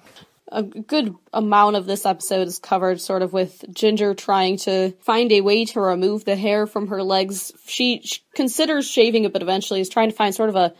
A 0.52 0.62
good 0.64 1.16
amount 1.34 1.76
of 1.76 1.86
this 1.86 2.06
episode 2.06 2.48
is 2.48 2.60
covered 2.60 3.02
sort 3.02 3.22
of 3.22 3.34
with 3.34 3.66
Ginger 3.74 4.14
trying 4.14 4.58
to 4.58 4.92
find 5.02 5.32
a 5.32 5.42
way 5.42 5.66
to 5.66 5.82
remove 5.82 6.24
the 6.24 6.36
hair 6.36 6.68
from 6.68 6.88
her 6.88 7.02
legs. 7.02 7.52
She, 7.66 8.02
she 8.04 8.20
considers 8.36 8.88
shaving 8.88 9.26
it, 9.26 9.34
but 9.34 9.42
eventually 9.42 9.82
is 9.82 9.90
trying 9.90 10.10
to 10.10 10.16
find 10.16 10.36
sort 10.36 10.50
of 10.50 10.56
a, 10.56 10.74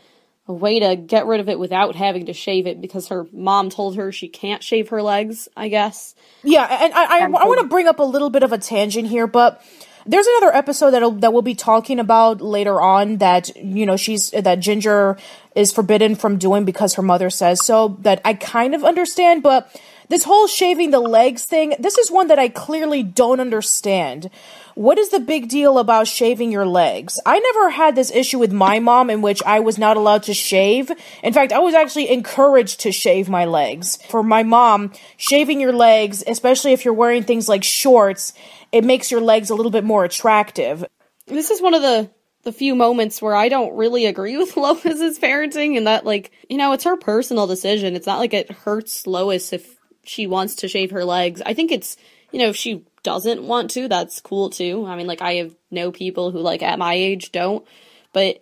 a 0.46 0.52
way 0.52 0.78
to 0.78 0.94
get 0.94 1.26
rid 1.26 1.40
of 1.40 1.48
it 1.48 1.58
without 1.58 1.96
having 1.96 2.26
to 2.26 2.32
shave 2.32 2.68
it 2.68 2.80
because 2.80 3.08
her 3.08 3.26
mom 3.32 3.68
told 3.68 3.96
her 3.96 4.12
she 4.12 4.28
can't 4.28 4.62
shave 4.62 4.90
her 4.90 5.02
legs, 5.02 5.48
I 5.56 5.68
guess. 5.68 6.14
Yeah, 6.44 6.64
and 6.64 6.94
I, 6.94 7.04
I, 7.04 7.20
I 7.20 7.24
um, 7.24 7.32
want 7.32 7.60
to 7.60 7.66
bring 7.66 7.88
up 7.88 7.98
a 7.98 8.04
little 8.04 8.30
bit 8.30 8.44
of 8.44 8.52
a 8.52 8.58
tangent 8.58 9.08
here, 9.08 9.26
but 9.26 9.62
there's 10.06 10.26
another 10.26 10.54
episode 10.54 10.90
that 10.92 11.20
that 11.20 11.32
we'll 11.32 11.42
be 11.42 11.54
talking 11.54 11.98
about 11.98 12.40
later 12.40 12.80
on 12.80 13.18
that 13.18 13.54
you 13.56 13.86
know 13.86 13.96
she's 13.96 14.30
that 14.30 14.60
Ginger 14.60 15.16
is 15.54 15.72
forbidden 15.72 16.14
from 16.14 16.38
doing 16.38 16.64
because 16.64 16.94
her 16.94 17.02
mother 17.02 17.30
says 17.30 17.64
so. 17.64 17.96
That 18.00 18.20
I 18.24 18.34
kind 18.34 18.74
of 18.74 18.84
understand, 18.84 19.42
but 19.42 19.74
this 20.08 20.24
whole 20.24 20.46
shaving 20.46 20.90
the 20.90 21.00
legs 21.00 21.44
thing, 21.44 21.74
this 21.78 21.98
is 21.98 22.10
one 22.10 22.28
that 22.28 22.38
I 22.38 22.48
clearly 22.48 23.02
don't 23.02 23.40
understand. 23.40 24.30
What 24.74 24.98
is 24.98 25.08
the 25.08 25.20
big 25.20 25.48
deal 25.48 25.78
about 25.78 26.06
shaving 26.06 26.52
your 26.52 26.66
legs? 26.66 27.18
I 27.24 27.38
never 27.38 27.70
had 27.70 27.94
this 27.94 28.10
issue 28.10 28.38
with 28.38 28.52
my 28.52 28.78
mom 28.78 29.10
in 29.10 29.22
which 29.22 29.42
I 29.44 29.60
was 29.60 29.78
not 29.78 29.96
allowed 29.96 30.24
to 30.24 30.34
shave. 30.34 30.92
In 31.22 31.32
fact, 31.32 31.52
I 31.52 31.60
was 31.60 31.74
actually 31.74 32.10
encouraged 32.10 32.80
to 32.80 32.92
shave 32.92 33.28
my 33.28 33.46
legs. 33.46 33.98
For 34.08 34.22
my 34.22 34.42
mom, 34.42 34.92
shaving 35.16 35.60
your 35.60 35.72
legs, 35.72 36.22
especially 36.26 36.72
if 36.72 36.84
you're 36.84 36.94
wearing 36.94 37.22
things 37.22 37.48
like 37.48 37.64
shorts, 37.64 38.32
it 38.72 38.84
makes 38.84 39.10
your 39.10 39.20
legs 39.20 39.50
a 39.50 39.54
little 39.54 39.72
bit 39.72 39.84
more 39.84 40.04
attractive. 40.04 40.84
This 41.26 41.50
is 41.50 41.62
one 41.62 41.74
of 41.74 41.82
the 41.82 42.10
the 42.42 42.52
few 42.52 42.76
moments 42.76 43.20
where 43.20 43.34
I 43.34 43.48
don't 43.48 43.76
really 43.76 44.06
agree 44.06 44.36
with 44.38 44.56
Lois's 44.56 45.18
parenting 45.18 45.76
and 45.76 45.86
that 45.86 46.06
like, 46.06 46.30
you 46.48 46.56
know, 46.56 46.72
it's 46.72 46.84
her 46.84 46.96
personal 46.96 47.46
decision. 47.46 47.96
It's 47.96 48.06
not 48.06 48.20
like 48.20 48.32
it 48.32 48.50
hurts 48.50 49.06
Lois 49.06 49.52
if 49.52 49.75
she 50.06 50.26
wants 50.26 50.56
to 50.56 50.68
shave 50.68 50.92
her 50.92 51.04
legs. 51.04 51.42
I 51.44 51.54
think 51.54 51.72
it's, 51.72 51.96
you 52.32 52.38
know, 52.38 52.48
if 52.48 52.56
she 52.56 52.84
doesn't 53.02 53.42
want 53.42 53.70
to, 53.72 53.88
that's 53.88 54.20
cool 54.20 54.50
too. 54.50 54.86
I 54.86 54.96
mean, 54.96 55.06
like 55.06 55.22
I 55.22 55.34
have 55.34 55.54
no 55.70 55.92
people 55.92 56.30
who 56.30 56.40
like 56.40 56.62
at 56.62 56.78
my 56.78 56.94
age 56.94 57.32
don't, 57.32 57.66
but 58.12 58.40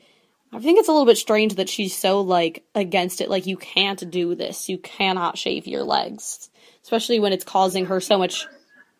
I 0.52 0.60
think 0.60 0.78
it's 0.78 0.88
a 0.88 0.92
little 0.92 1.06
bit 1.06 1.18
strange 1.18 1.56
that 1.56 1.68
she's 1.68 1.96
so 1.96 2.20
like 2.20 2.64
against 2.74 3.20
it. 3.20 3.28
Like 3.28 3.46
you 3.46 3.56
can't 3.56 4.10
do 4.10 4.34
this. 4.34 4.68
You 4.68 4.78
cannot 4.78 5.36
shave 5.36 5.66
your 5.66 5.82
legs, 5.82 6.48
especially 6.82 7.18
when 7.18 7.32
it's 7.32 7.44
causing 7.44 7.86
her 7.86 8.00
so 8.00 8.18
much 8.18 8.46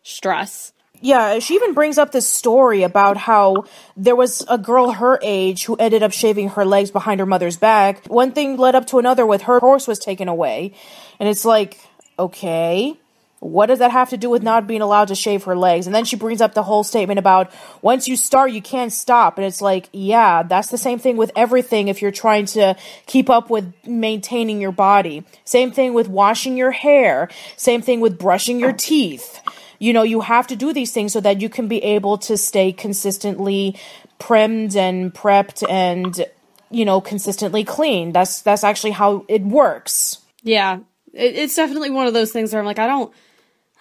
stress. 0.03 0.73
Yeah, 1.01 1.39
she 1.39 1.55
even 1.55 1.73
brings 1.73 1.97
up 1.97 2.11
this 2.11 2.27
story 2.27 2.83
about 2.83 3.17
how 3.17 3.65
there 3.97 4.15
was 4.15 4.45
a 4.49 4.57
girl 4.57 4.91
her 4.91 5.19
age 5.21 5.65
who 5.65 5.75
ended 5.75 6.03
up 6.03 6.11
shaving 6.11 6.49
her 6.49 6.65
legs 6.65 6.89
behind 6.89 7.19
her 7.19 7.25
mother's 7.25 7.57
back. 7.57 8.05
One 8.07 8.31
thing 8.31 8.57
led 8.57 8.75
up 8.75 8.87
to 8.87 8.99
another 8.99 9.25
with 9.25 9.43
her 9.43 9.59
horse 9.59 9.87
was 9.87 9.99
taken 9.99 10.27
away. 10.27 10.73
And 11.19 11.27
it's 11.27 11.45
like, 11.45 11.79
okay, 12.17 12.97
what 13.39 13.67
does 13.67 13.79
that 13.79 13.91
have 13.91 14.09
to 14.09 14.17
do 14.17 14.29
with 14.29 14.41
not 14.41 14.65
being 14.65 14.81
allowed 14.81 15.09
to 15.09 15.15
shave 15.15 15.43
her 15.43 15.55
legs? 15.55 15.85
And 15.85 15.93
then 15.93 16.05
she 16.05 16.15
brings 16.15 16.41
up 16.41 16.53
the 16.53 16.63
whole 16.63 16.83
statement 16.83 17.19
about 17.19 17.51
once 17.81 18.07
you 18.07 18.15
start, 18.15 18.51
you 18.51 18.61
can't 18.61 18.91
stop. 18.91 19.37
And 19.37 19.45
it's 19.45 19.61
like, 19.61 19.87
yeah, 19.93 20.43
that's 20.43 20.69
the 20.69 20.77
same 20.77 20.99
thing 20.99 21.15
with 21.15 21.31
everything 21.35 21.87
if 21.87 22.01
you're 22.01 22.11
trying 22.11 22.45
to 22.47 22.75
keep 23.05 23.29
up 23.29 23.49
with 23.49 23.71
maintaining 23.85 24.61
your 24.61 24.71
body. 24.71 25.23
Same 25.43 25.71
thing 25.71 25.93
with 25.93 26.07
washing 26.07 26.57
your 26.57 26.71
hair. 26.71 27.29
Same 27.55 27.81
thing 27.81 27.99
with 27.99 28.17
brushing 28.17 28.59
your 28.59 28.73
teeth. 28.73 29.39
You 29.77 29.93
know, 29.93 30.03
you 30.03 30.21
have 30.21 30.47
to 30.47 30.55
do 30.55 30.73
these 30.73 30.91
things 30.91 31.13
so 31.13 31.19
that 31.19 31.41
you 31.41 31.49
can 31.49 31.67
be 31.67 31.83
able 31.83 32.17
to 32.19 32.37
stay 32.37 32.71
consistently 32.71 33.77
primed 34.17 34.75
and 34.75 35.13
prepped 35.13 35.69
and, 35.69 36.25
you 36.71 36.85
know, 36.85 37.01
consistently 37.01 37.63
clean. 37.63 38.11
That's, 38.11 38.41
that's 38.41 38.63
actually 38.63 38.91
how 38.91 39.25
it 39.27 39.43
works. 39.43 40.19
Yeah, 40.41 40.79
it, 41.15 41.35
it's 41.35 41.55
definitely 41.55 41.89
one 41.89 42.07
of 42.07 42.13
those 42.13 42.31
things 42.31 42.51
where 42.53 42.59
I'm 42.59 42.65
like, 42.65 42.79
I 42.79 42.87
don't, 42.87 43.13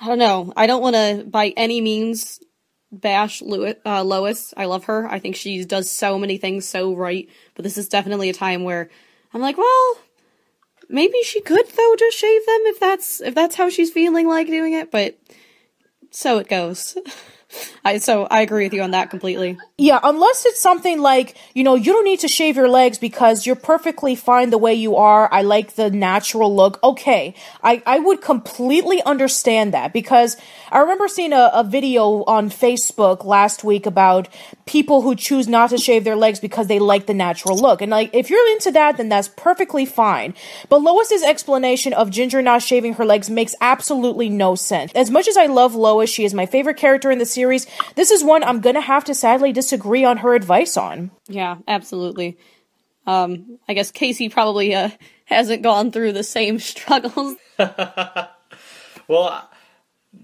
I 0.01 0.07
don't 0.07 0.18
know. 0.18 0.53
I 0.57 0.66
don't 0.66 0.82
want 0.82 0.97
to 0.97 1.24
by 1.26 1.53
any 1.57 1.80
means 1.80 2.41
bash 2.91 3.43
Lewis, 3.43 3.76
uh, 3.85 4.03
Lois. 4.03 4.55
I 4.57 4.64
love 4.66 4.85
her. 4.85 5.07
I 5.09 5.18
think 5.18 5.37
she 5.37 5.64
does 5.64 5.91
so 5.91 6.18
many 6.18 6.39
things 6.39 6.66
so 6.66 6.95
right. 6.95 7.28
But 7.55 7.64
this 7.64 7.76
is 7.76 7.89
definitely 7.89 8.30
a 8.30 8.35
time 8.35 8.64
where 8.64 8.89
I'm 9.32 9.41
like, 9.41 9.59
well, 9.59 9.99
maybe 10.89 11.22
she 11.24 11.41
could 11.41 11.66
though 11.66 11.97
just 11.99 12.16
shave 12.16 12.47
them 12.47 12.61
if 12.64 12.80
that's 12.80 13.20
if 13.20 13.35
that's 13.35 13.57
how 13.57 13.68
she's 13.68 13.91
feeling 13.91 14.26
like 14.26 14.47
doing 14.47 14.72
it. 14.72 14.91
But 14.91 15.18
so 16.11 16.39
it 16.39 16.49
goes. 16.49 16.97
I 17.85 17.99
so 17.99 18.27
I 18.31 18.41
agree 18.41 18.65
with 18.65 18.73
you 18.73 18.83
on 18.83 18.93
that 18.93 19.11
completely. 19.11 19.59
Yeah, 19.77 20.01
unless 20.03 20.47
it's 20.47 20.61
something 20.61 21.01
like, 21.01 21.37
you 21.55 21.65
know, 21.65 21.75
you 21.75 21.93
don't 21.93 22.05
need 22.05 22.21
to 22.21 22.29
shave 22.29 22.57
your 22.57 22.69
legs 22.69 22.99
because 22.99 23.47
you're 23.47 23.57
perfectly 23.57 24.15
fine 24.15 24.51
the 24.51 24.59
way 24.59 24.75
you 24.75 24.97
are. 24.97 25.29
I 25.33 25.43
like 25.43 25.75
the 25.75 25.91
natural 25.91 26.55
look. 26.55 26.83
Okay. 26.83 27.35
I, 27.63 27.83
I 27.85 27.99
would 27.99 28.23
completely 28.23 29.03
understand 29.03 29.75
that 29.75 29.93
because 29.93 30.37
I 30.71 30.79
remember 30.79 31.09
seeing 31.09 31.33
a, 31.33 31.51
a 31.53 31.65
video 31.65 32.25
on 32.25 32.51
Facebook 32.51 33.25
last 33.25 33.65
week 33.65 33.87
about 33.87 34.29
people 34.67 35.03
who 35.03 35.15
choose 35.15 35.47
not 35.47 35.71
to 35.71 35.79
shave 35.79 36.05
their 36.05 36.17
legs 36.17 36.41
because 36.41 36.67
they 36.67 36.79
like 36.79 37.07
the 37.07 37.15
natural 37.15 37.57
look. 37.57 37.83
And 37.83 37.91
like, 37.91 38.11
if 38.15 38.31
you're 38.31 38.53
into 38.53 38.71
that, 38.73 38.97
then 38.97 39.09
that's 39.09 39.29
perfectly 39.29 39.85
fine. 39.85 40.35
But 40.69 40.83
Lois's 40.83 41.23
explanation 41.23 41.93
of 41.93 42.11
Ginger 42.11 42.41
not 42.43 42.62
shaving 42.62 42.95
her 42.95 43.05
legs 43.05 43.29
makes 43.29 43.55
absolutely 43.61 44.29
no 44.29 44.55
sense. 44.55 44.93
As 44.95 45.11
much 45.11 45.29
as 45.29 45.37
I 45.37 45.47
love 45.47 45.75
Lois, 45.75 46.11
she 46.11 46.25
is 46.25 46.35
my 46.35 46.47
favorite 46.47 46.77
character 46.77 47.11
in 47.11 47.19
the 47.19 47.27
series. 47.27 47.67
This 47.95 48.11
is 48.11 48.25
one 48.25 48.43
I'm 48.43 48.61
gonna 48.61 48.81
have 48.81 49.05
to 49.05 49.15
sadly 49.15 49.53
disagree 49.53 50.05
on 50.05 50.19
her 50.19 50.35
advice 50.35 50.77
on. 50.77 51.11
Yeah, 51.29 51.57
absolutely. 51.69 52.39
Um, 53.07 53.59
I 53.69 53.75
guess 53.75 53.91
Casey 53.91 54.29
probably 54.31 54.75
uh, 54.75 54.89
hasn't 55.27 55.62
gone 55.62 55.93
through 55.93 56.12
the 56.12 56.25
same 56.25 56.59
struggles. 56.61 57.37
Well, 59.07 59.49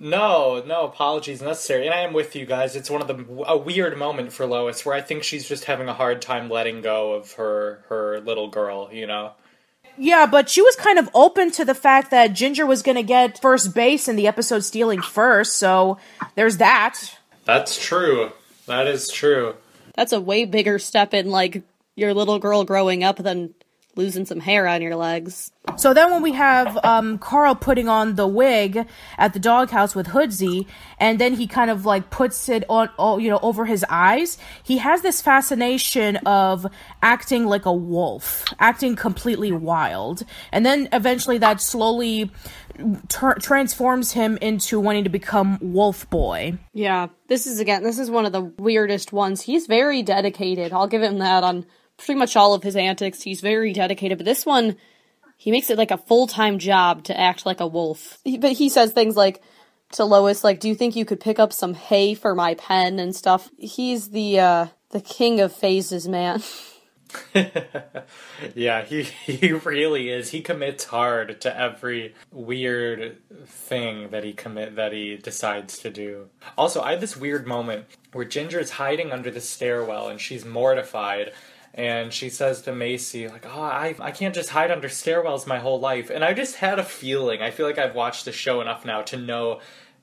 No, 0.03 0.63
no 0.67 0.87
apologies 0.87 1.43
necessary. 1.43 1.85
And 1.85 1.95
I 1.95 2.01
am 2.01 2.15
with 2.15 2.35
you 2.35 2.47
guys. 2.47 2.75
It's 2.75 2.89
one 2.89 3.03
of 3.03 3.07
the 3.07 3.45
a 3.47 3.57
weird 3.57 3.99
moment 3.99 4.33
for 4.33 4.47
Lois 4.47 4.85
where 4.87 4.95
I 4.95 5.03
think 5.03 5.23
she's 5.23 5.47
just 5.47 5.67
having 5.67 5.89
a 5.89 5.95
hard 5.95 6.23
time 6.23 6.49
letting 6.49 6.81
go 6.81 7.13
of 7.13 7.33
her 7.35 7.85
her 7.91 8.19
little 8.21 8.49
girl, 8.49 8.89
you 8.91 9.07
know. 9.07 9.33
Yeah, 9.99 10.25
but 10.25 10.49
she 10.49 10.63
was 10.63 10.75
kind 10.77 10.99
of 10.99 11.11
open 11.13 11.51
to 11.53 11.67
the 11.67 11.75
fact 11.75 12.11
that 12.13 12.29
Ginger 12.29 12.65
was 12.65 12.83
going 12.83 12.97
to 12.97 13.03
get 13.03 13.43
first 13.43 13.75
base 13.75 14.09
in 14.09 14.17
the 14.17 14.27
episode 14.27 14.65
stealing 14.65 15.03
first, 15.03 15.59
so 15.59 15.99
there's 16.35 16.57
that. 16.57 16.99
That's 17.45 17.79
true. 17.79 18.33
That 18.67 18.87
is 18.87 19.11
true. 19.11 19.55
That's 19.97 20.13
a 20.13 20.21
way 20.21 20.47
bigger 20.47 20.79
step 20.79 21.13
in 21.13 21.31
like 21.31 21.63
your 21.95 22.15
little 22.15 22.39
girl 22.39 22.65
growing 22.65 23.05
up 23.05 23.17
than 23.17 23.55
losing 23.97 24.25
some 24.25 24.41
hair 24.41 24.67
on 24.67 24.83
your 24.83 24.97
legs. 24.97 25.53
So 25.77 25.93
then 25.95 26.11
when 26.11 26.23
we 26.23 26.33
have 26.33 26.79
um, 26.85 27.19
Carl 27.19 27.55
putting 27.55 27.89
on 27.89 28.15
the 28.15 28.27
wig 28.27 28.87
at 29.19 29.33
the 29.33 29.39
doghouse 29.39 29.95
with 29.95 30.09
Hoodsy, 30.09 30.67
and 30.99 31.19
then 31.19 31.35
he 31.35 31.47
kind 31.47 31.71
of 31.71 31.85
like 31.85 32.11
puts 32.11 32.49
it 32.49 32.65
on, 32.69 32.89
oh, 32.99 33.19
you 33.19 33.29
know, 33.31 33.39
over 33.43 33.67
his 33.67 33.85
eyes, 33.89 34.39
he 34.63 34.79
has 34.79 35.03
this 35.03 35.21
fascination 35.21 36.17
of 36.19 36.67
acting 37.03 37.47
like 37.47 37.67
a 37.67 37.73
wolf, 37.73 38.45
acting 38.59 38.97
completely 38.97 39.53
wild. 39.53 40.25
And 40.53 40.65
then 40.65 40.89
eventually 40.93 41.39
that 41.39 41.61
slowly 41.61 42.31
transforms 43.09 44.13
him 44.13 44.39
into 44.41 44.81
wanting 44.81 45.05
to 45.05 45.11
become 45.11 45.59
Wolf 45.61 46.09
Boy. 46.09 46.59
Yeah, 46.73 47.09
this 47.29 47.47
is 47.47 47.61
again, 47.61 47.83
this 47.83 47.99
is 47.99 48.11
one 48.11 48.25
of 48.25 48.33
the 48.33 48.43
weirdest 48.43 49.13
ones. 49.13 49.43
He's 49.43 49.67
very 49.67 50.03
dedicated. 50.03 50.73
I'll 50.73 50.87
give 50.87 51.03
him 51.03 51.19
that 51.19 51.45
on 51.45 51.67
pretty 52.05 52.19
much 52.19 52.37
all 52.37 52.55
of 52.55 52.63
his 52.63 52.77
antics. 52.77 53.23
He's 53.23 53.41
very 53.41 53.73
dedicated, 53.73 54.19
but 54.19 54.25
this 54.25 54.47
one, 54.47 54.77
he 55.37 55.51
makes 55.51 55.71
it 55.71 55.79
like 55.79 55.91
a 55.91 55.99
full 55.99 56.27
time 56.27 56.59
job 56.59 57.05
to 57.05 57.19
act 57.19 57.47
like 57.47 57.61
a 57.61 57.67
wolf. 57.67 58.19
He, 58.25 58.39
but 58.39 58.53
he 58.53 58.69
says 58.69 58.93
things 58.93 59.17
like 59.17 59.43
to 59.93 60.05
Lois, 60.05 60.45
like, 60.45 60.61
"Do 60.61 60.69
you 60.69 60.75
think 60.75 60.97
you 60.97 61.05
could 61.05 61.21
pick 61.21 61.39
up 61.39 61.53
some 61.53 61.75
hay 61.75 62.15
for 62.15 62.35
my 62.35 62.55
pen 62.55 62.99
and 62.99 63.15
stuff?" 63.15 63.51
He's 63.59 64.11
the 64.11 64.41
uh 64.41 64.67
the 64.91 65.01
king 65.01 65.41
of 65.41 65.53
phases, 65.53 66.09
man. 66.09 66.43
yeah, 68.55 68.85
he 68.85 69.03
he 69.03 69.53
really 69.53 70.11
is. 70.11 70.31
He 70.31 70.41
commits 70.41 70.85
hard 70.85 71.41
to 71.41 71.57
every 71.59 72.15
weird 72.31 73.19
thing 73.47 74.11
that 74.11 74.25
he 74.25 74.33
commit 74.33 74.77
that 74.77 74.93
he 74.93 75.17
decides 75.17 75.79
to 75.79 75.91
do. 75.91 76.29
Also, 76.57 76.81
I 76.81 76.93
had 76.93 77.01
this 77.01 77.17
weird 77.17 77.47
moment 77.47 77.87
where 78.13 78.25
Ginger 78.25 78.61
is 78.61 78.71
hiding 78.71 79.13
under 79.13 79.31
the 79.31 79.41
stairwell 79.41 80.09
and 80.09 80.21
she's 80.21 80.45
mortified 80.45 81.33
and 81.75 82.13
she 82.13 82.29
says 82.31 82.63
to 82.63 82.75
Macy, 82.75 83.29
like, 83.29 83.47
oh, 83.47 83.63
I, 83.63 83.95
I 84.01 84.11
can't 84.11 84.35
just 84.35 84.51
hide 84.51 84.71
under 84.71 84.89
stairwells 84.89 85.47
my 85.47 85.59
whole 85.59 85.79
life. 85.79 86.11
And 86.11 86.25
I 86.25 86.35
just 86.35 86.57
had 86.57 86.79
a 86.79 86.85
feeling, 86.85 87.43
I 87.43 87.51
feel 87.51 87.67
like 87.67 87.79
I've 87.79 87.95
watched 87.95 88.25
the 88.25 88.33
show 88.33 88.61
enough 88.61 88.85
now 88.85 89.03
to 89.03 89.17
know 89.17 89.61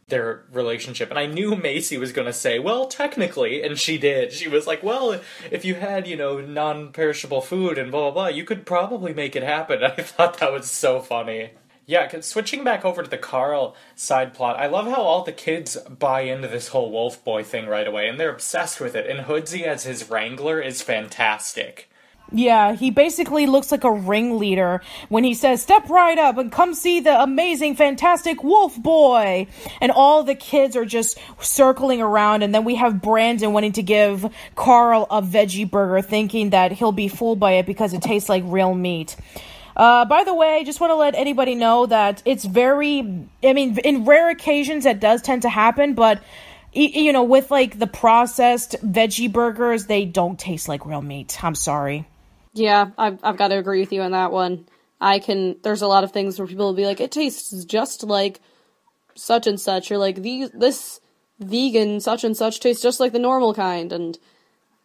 their 0.07 0.45
relationship. 0.53 1.09
And 1.09 1.20
I 1.20 1.26
knew 1.26 1.55
Macy 1.55 1.97
was 1.97 2.13
going 2.13 2.28
to 2.28 2.34
say, 2.34 2.59
well, 2.59 2.88
technically, 2.88 3.61
and 3.61 3.78
she 3.78 3.97
did. 3.97 4.32
She 4.32 4.47
was 4.47 4.65
like, 4.65 4.82
well, 4.82 5.20
if 5.51 5.65
you 5.65 5.76
had, 5.76 6.07
you 6.07 6.15
know, 6.15 6.39
non 6.39 6.93
perishable 6.93 7.41
food 7.41 7.78
and 7.78 7.91
blah, 7.91 8.11
blah, 8.11 8.11
blah, 8.11 8.28
you 8.28 8.45
could 8.45 8.65
probably 8.65 9.13
make 9.13 9.36
it 9.36 9.43
happen. 9.43 9.84
I 9.84 9.89
thought 9.89 10.39
that 10.39 10.53
was 10.53 10.72
so 10.72 11.01
funny. 11.01 11.51
Yeah, 11.89 12.19
switching 12.19 12.65
back 12.65 12.83
over 12.83 13.01
to 13.01 13.09
the 13.09 13.17
Carl 13.17 13.73
side 13.95 14.33
plot, 14.33 14.59
I 14.59 14.67
love 14.67 14.88
how 14.88 15.01
all 15.01 15.23
the 15.23 15.31
kids 15.31 15.77
buy 15.88 16.21
into 16.21 16.49
this 16.49 16.67
whole 16.67 16.91
wolf 16.91 17.23
boy 17.23 17.43
thing 17.43 17.65
right 17.65 17.88
away, 17.88 18.09
and 18.09 18.19
they're 18.19 18.29
obsessed 18.29 18.81
with 18.81 18.93
it. 18.93 19.09
And 19.09 19.21
Hoodsy 19.21 19.63
as 19.63 19.85
his 19.85 20.09
wrangler 20.09 20.59
is 20.59 20.81
fantastic. 20.81 21.89
Yeah, 22.29 22.73
he 22.73 22.91
basically 22.91 23.45
looks 23.45 23.71
like 23.71 23.85
a 23.85 23.91
ringleader 23.91 24.81
when 25.07 25.23
he 25.23 25.33
says, 25.33 25.61
Step 25.61 25.89
right 25.89 26.17
up 26.17 26.38
and 26.38 26.51
come 26.51 26.73
see 26.73 26.99
the 26.99 27.23
amazing, 27.23 27.77
fantastic 27.77 28.43
wolf 28.43 28.75
boy. 28.75 29.47
And 29.79 29.89
all 29.93 30.23
the 30.23 30.35
kids 30.35 30.75
are 30.75 30.83
just 30.83 31.17
circling 31.39 32.01
around. 32.01 32.43
And 32.43 32.53
then 32.53 32.65
we 32.65 32.75
have 32.75 33.01
Brandon 33.01 33.53
wanting 33.53 33.71
to 33.71 33.81
give 33.81 34.29
Carl 34.55 35.07
a 35.09 35.21
veggie 35.21 35.71
burger, 35.71 36.01
thinking 36.01 36.49
that 36.49 36.73
he'll 36.73 36.91
be 36.91 37.07
fooled 37.07 37.39
by 37.39 37.53
it 37.53 37.65
because 37.65 37.93
it 37.93 38.01
tastes 38.01 38.27
like 38.27 38.43
real 38.45 38.75
meat. 38.75 39.15
Uh, 39.78 40.05
by 40.05 40.23
the 40.23 40.34
way, 40.34 40.55
I 40.55 40.63
just 40.63 40.82
want 40.82 40.89
to 40.89 40.95
let 40.95 41.13
anybody 41.13 41.53
know 41.53 41.86
that 41.86 42.23
it's 42.25 42.43
very, 42.43 43.28
I 43.43 43.53
mean, 43.53 43.78
in 43.78 44.05
rare 44.05 44.32
occasions 44.32 44.86
that 44.86 44.99
does 44.99 45.21
tend 45.21 45.43
to 45.43 45.49
happen, 45.49 45.93
but 45.93 46.21
you 46.73 47.13
know, 47.13 47.23
with 47.23 47.51
like 47.51 47.78
the 47.78 47.88
processed 47.88 48.75
veggie 48.84 49.32
burgers, 49.32 49.86
they 49.86 50.03
don't 50.03 50.38
taste 50.38 50.67
like 50.67 50.86
real 50.86 51.01
meat. 51.01 51.43
I'm 51.43 51.55
sorry. 51.55 52.07
Yeah, 52.53 52.89
I've 52.97 53.19
I've 53.23 53.38
got 53.38 53.49
to 53.49 53.57
agree 53.57 53.80
with 53.80 53.93
you 53.93 54.01
on 54.01 54.11
that 54.11 54.32
one. 54.32 54.67
I 54.99 55.19
can. 55.19 55.57
There's 55.61 55.84
a 55.84 55.88
lot 55.88 56.03
of 56.03 56.11
things 56.11 56.38
where 56.38 56.47
people 56.47 56.65
will 56.65 56.73
be 56.73 56.86
like, 56.86 56.99
it 56.99 57.11
tastes 57.11 57.63
just 57.65 58.03
like 58.03 58.41
such 59.15 59.47
and 59.47 59.59
such, 59.59 59.91
or 59.91 59.97
like 59.97 60.21
these 60.21 60.49
this 60.51 60.99
vegan 61.39 61.99
such 61.99 62.23
and 62.23 62.36
such 62.36 62.59
tastes 62.59 62.82
just 62.82 62.99
like 62.99 63.11
the 63.11 63.19
normal 63.19 63.53
kind, 63.53 63.93
and 63.93 64.17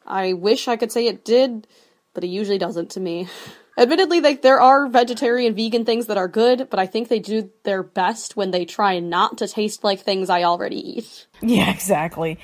I 0.07 0.34
wish 0.34 0.68
I 0.68 0.76
could 0.76 0.93
say 0.93 1.07
it 1.07 1.24
did, 1.24 1.66
but 2.14 2.24
it 2.24 2.28
usually 2.28 2.59
doesn't 2.59 2.90
to 2.90 3.01
me. 3.01 3.28
Admittedly, 3.76 4.20
like 4.20 4.42
there 4.42 4.60
are 4.60 4.86
vegetarian 4.86 5.54
vegan 5.54 5.84
things 5.84 6.06
that 6.06 6.18
are 6.18 6.28
good, 6.28 6.68
but 6.68 6.78
I 6.78 6.86
think 6.86 7.08
they 7.08 7.18
do 7.18 7.50
their 7.62 7.82
best 7.82 8.36
when 8.36 8.50
they 8.50 8.66
try 8.66 8.98
not 8.98 9.38
to 9.38 9.48
taste 9.48 9.82
like 9.82 10.00
things 10.00 10.28
I 10.28 10.42
already 10.42 10.98
eat. 10.98 11.26
Yeah, 11.40 11.70
exactly. 11.74 12.38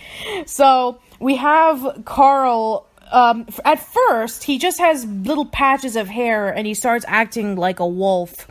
So 0.46 1.00
we 1.20 1.36
have 1.36 2.02
Carl. 2.04 2.86
Um, 3.10 3.46
at 3.64 3.80
first, 3.80 4.44
he 4.44 4.58
just 4.58 4.78
has 4.78 5.06
little 5.06 5.46
patches 5.46 5.96
of 5.96 6.08
hair 6.08 6.48
and 6.48 6.66
he 6.66 6.74
starts 6.74 7.06
acting 7.08 7.56
like 7.56 7.80
a 7.80 7.86
wolf. 7.86 8.46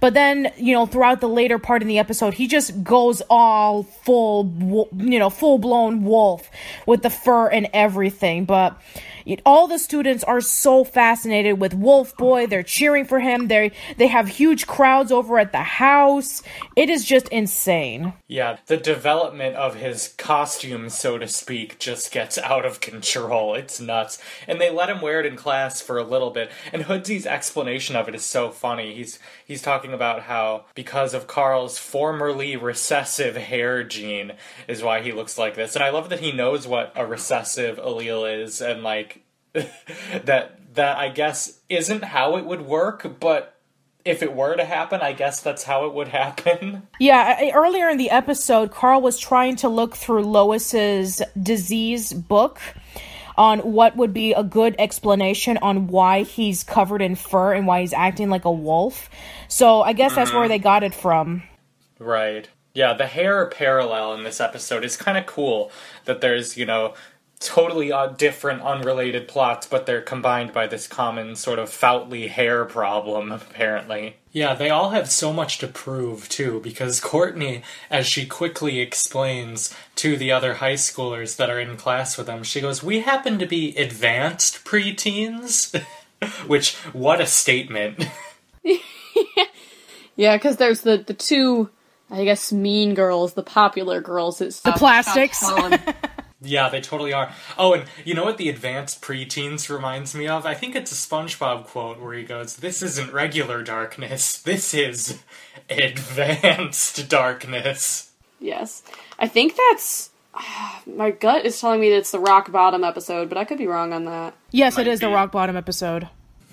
But 0.00 0.14
then, 0.14 0.52
you 0.56 0.74
know, 0.74 0.86
throughout 0.86 1.20
the 1.20 1.28
later 1.28 1.60
part 1.60 1.82
in 1.82 1.86
the 1.86 2.00
episode, 2.00 2.34
he 2.34 2.48
just 2.48 2.82
goes 2.82 3.22
all 3.30 3.84
full, 3.84 4.88
you 4.96 5.20
know, 5.20 5.30
full 5.30 5.58
blown 5.58 6.02
wolf 6.02 6.50
with 6.86 7.02
the 7.02 7.10
fur 7.10 7.46
and 7.46 7.68
everything. 7.72 8.44
But 8.44 8.76
all 9.44 9.66
the 9.66 9.78
students 9.78 10.24
are 10.24 10.40
so 10.40 10.84
fascinated 10.84 11.60
with 11.60 11.74
Wolf 11.74 12.16
Boy. 12.16 12.46
They're 12.46 12.62
cheering 12.62 13.04
for 13.04 13.20
him. 13.20 13.48
They 13.48 13.72
they 13.96 14.08
have 14.08 14.28
huge 14.28 14.66
crowds 14.66 15.12
over 15.12 15.38
at 15.38 15.52
the 15.52 15.58
house. 15.58 16.42
It 16.76 16.90
is 16.90 17.04
just 17.04 17.28
insane. 17.28 18.14
Yeah, 18.28 18.56
the 18.66 18.76
development 18.76 19.56
of 19.56 19.76
his 19.76 20.14
costume, 20.18 20.88
so 20.88 21.18
to 21.18 21.28
speak, 21.28 21.78
just 21.78 22.12
gets 22.12 22.38
out 22.38 22.64
of 22.64 22.80
control. 22.80 23.54
It's 23.54 23.80
nuts. 23.80 24.18
And 24.46 24.60
they 24.60 24.70
let 24.70 24.90
him 24.90 25.00
wear 25.00 25.20
it 25.20 25.26
in 25.26 25.36
class 25.36 25.80
for 25.80 25.98
a 25.98 26.04
little 26.04 26.30
bit. 26.30 26.50
And 26.72 26.82
Hoodsy's 26.82 27.26
explanation 27.26 27.96
of 27.96 28.08
it 28.08 28.14
is 28.14 28.24
so 28.24 28.50
funny. 28.50 28.94
He's 28.94 29.18
he's 29.52 29.62
talking 29.62 29.92
about 29.92 30.22
how 30.22 30.64
because 30.74 31.12
of 31.12 31.26
Carl's 31.26 31.78
formerly 31.78 32.56
recessive 32.56 33.36
hair 33.36 33.84
gene 33.84 34.32
is 34.66 34.82
why 34.82 35.02
he 35.02 35.12
looks 35.12 35.36
like 35.36 35.54
this. 35.54 35.76
And 35.76 35.84
I 35.84 35.90
love 35.90 36.08
that 36.08 36.20
he 36.20 36.32
knows 36.32 36.66
what 36.66 36.90
a 36.96 37.06
recessive 37.06 37.76
allele 37.76 38.42
is 38.42 38.62
and 38.62 38.82
like 38.82 39.22
that 39.52 40.58
that 40.74 40.96
I 40.96 41.10
guess 41.10 41.60
isn't 41.68 42.02
how 42.02 42.38
it 42.38 42.46
would 42.46 42.62
work, 42.62 43.20
but 43.20 43.58
if 44.06 44.22
it 44.22 44.34
were 44.34 44.56
to 44.56 44.64
happen, 44.64 45.00
I 45.02 45.12
guess 45.12 45.40
that's 45.40 45.64
how 45.64 45.84
it 45.86 45.94
would 45.94 46.08
happen. 46.08 46.88
Yeah, 46.98 47.50
earlier 47.52 47.88
in 47.88 47.98
the 47.98 48.10
episode, 48.10 48.70
Carl 48.70 49.00
was 49.00 49.18
trying 49.18 49.56
to 49.56 49.68
look 49.68 49.96
through 49.96 50.22
Lois's 50.22 51.20
disease 51.40 52.12
book 52.12 52.60
on 53.36 53.60
what 53.60 53.96
would 53.96 54.12
be 54.12 54.32
a 54.32 54.42
good 54.42 54.74
explanation 54.78 55.58
on 55.58 55.86
why 55.86 56.22
he's 56.22 56.62
covered 56.64 57.02
in 57.02 57.14
fur 57.14 57.52
and 57.52 57.66
why 57.66 57.80
he's 57.80 57.92
acting 57.92 58.30
like 58.30 58.44
a 58.44 58.52
wolf. 58.52 59.10
So 59.48 59.82
I 59.82 59.92
guess 59.92 60.14
that's 60.14 60.32
where 60.32 60.42
mm-hmm. 60.42 60.48
they 60.48 60.58
got 60.58 60.82
it 60.82 60.94
from. 60.94 61.42
Right. 61.98 62.48
Yeah, 62.74 62.94
the 62.94 63.06
hair 63.06 63.46
parallel 63.46 64.14
in 64.14 64.24
this 64.24 64.40
episode 64.40 64.84
is 64.84 64.96
kind 64.96 65.18
of 65.18 65.26
cool 65.26 65.70
that 66.06 66.20
there's, 66.22 66.56
you 66.56 66.64
know, 66.64 66.94
totally 67.46 67.92
uh, 67.92 68.08
different, 68.08 68.62
unrelated 68.62 69.28
plots, 69.28 69.66
but 69.66 69.86
they're 69.86 70.00
combined 70.00 70.52
by 70.52 70.66
this 70.66 70.86
common 70.86 71.36
sort 71.36 71.58
of 71.58 71.68
Foutley 71.68 72.28
hair 72.28 72.64
problem, 72.64 73.32
apparently. 73.32 74.16
Yeah, 74.32 74.54
they 74.54 74.70
all 74.70 74.90
have 74.90 75.10
so 75.10 75.32
much 75.32 75.58
to 75.58 75.66
prove, 75.66 76.28
too, 76.28 76.60
because 76.60 77.00
Courtney, 77.00 77.62
as 77.90 78.06
she 78.06 78.26
quickly 78.26 78.80
explains 78.80 79.74
to 79.96 80.16
the 80.16 80.32
other 80.32 80.54
high 80.54 80.74
schoolers 80.74 81.36
that 81.36 81.50
are 81.50 81.60
in 81.60 81.76
class 81.76 82.16
with 82.16 82.26
them, 82.26 82.42
she 82.42 82.60
goes, 82.60 82.82
We 82.82 83.00
happen 83.00 83.38
to 83.38 83.46
be 83.46 83.76
advanced 83.76 84.64
preteens. 84.64 85.82
Which, 86.46 86.76
what 86.92 87.20
a 87.20 87.26
statement. 87.26 88.06
Yeah, 90.16 90.36
because 90.36 90.56
there's 90.56 90.82
the 90.82 90.98
the 90.98 91.14
two, 91.14 91.70
I 92.10 92.24
guess, 92.24 92.52
mean 92.52 92.94
girls, 92.94 93.34
the 93.34 93.42
popular 93.42 94.00
girls. 94.00 94.40
It's 94.40 94.60
The 94.60 94.72
plastics. 94.72 95.42
Yeah, 96.44 96.68
they 96.68 96.80
totally 96.80 97.12
are. 97.12 97.32
Oh, 97.56 97.72
and 97.72 97.84
you 98.04 98.14
know 98.14 98.24
what 98.24 98.36
the 98.36 98.48
advanced 98.48 99.00
preteens 99.00 99.68
reminds 99.72 100.14
me 100.14 100.26
of? 100.26 100.44
I 100.44 100.54
think 100.54 100.74
it's 100.74 100.90
a 100.90 100.94
SpongeBob 100.94 101.66
quote 101.66 102.00
where 102.00 102.14
he 102.14 102.24
goes, 102.24 102.56
This 102.56 102.82
isn't 102.82 103.12
regular 103.12 103.62
darkness, 103.62 104.38
this 104.42 104.74
is 104.74 105.20
advanced 105.70 107.08
darkness. 107.08 108.10
yes, 108.40 108.82
I 109.18 109.28
think 109.28 109.54
that's. 109.56 110.10
My 110.86 111.10
gut 111.12 111.44
is 111.44 111.60
telling 111.60 111.80
me 111.80 111.90
that 111.90 111.98
it's 111.98 112.10
the 112.10 112.18
rock 112.18 112.50
bottom 112.50 112.82
episode, 112.84 113.28
but 113.28 113.38
I 113.38 113.44
could 113.44 113.58
be 113.58 113.66
wrong 113.66 113.92
on 113.92 114.04
that. 114.06 114.34
Yes, 114.50 114.74
it 114.78 114.86
Might 114.86 114.88
is 114.88 115.00
the 115.00 115.08
rock 115.10 115.30
bottom 115.30 115.56
episode. 115.56 116.08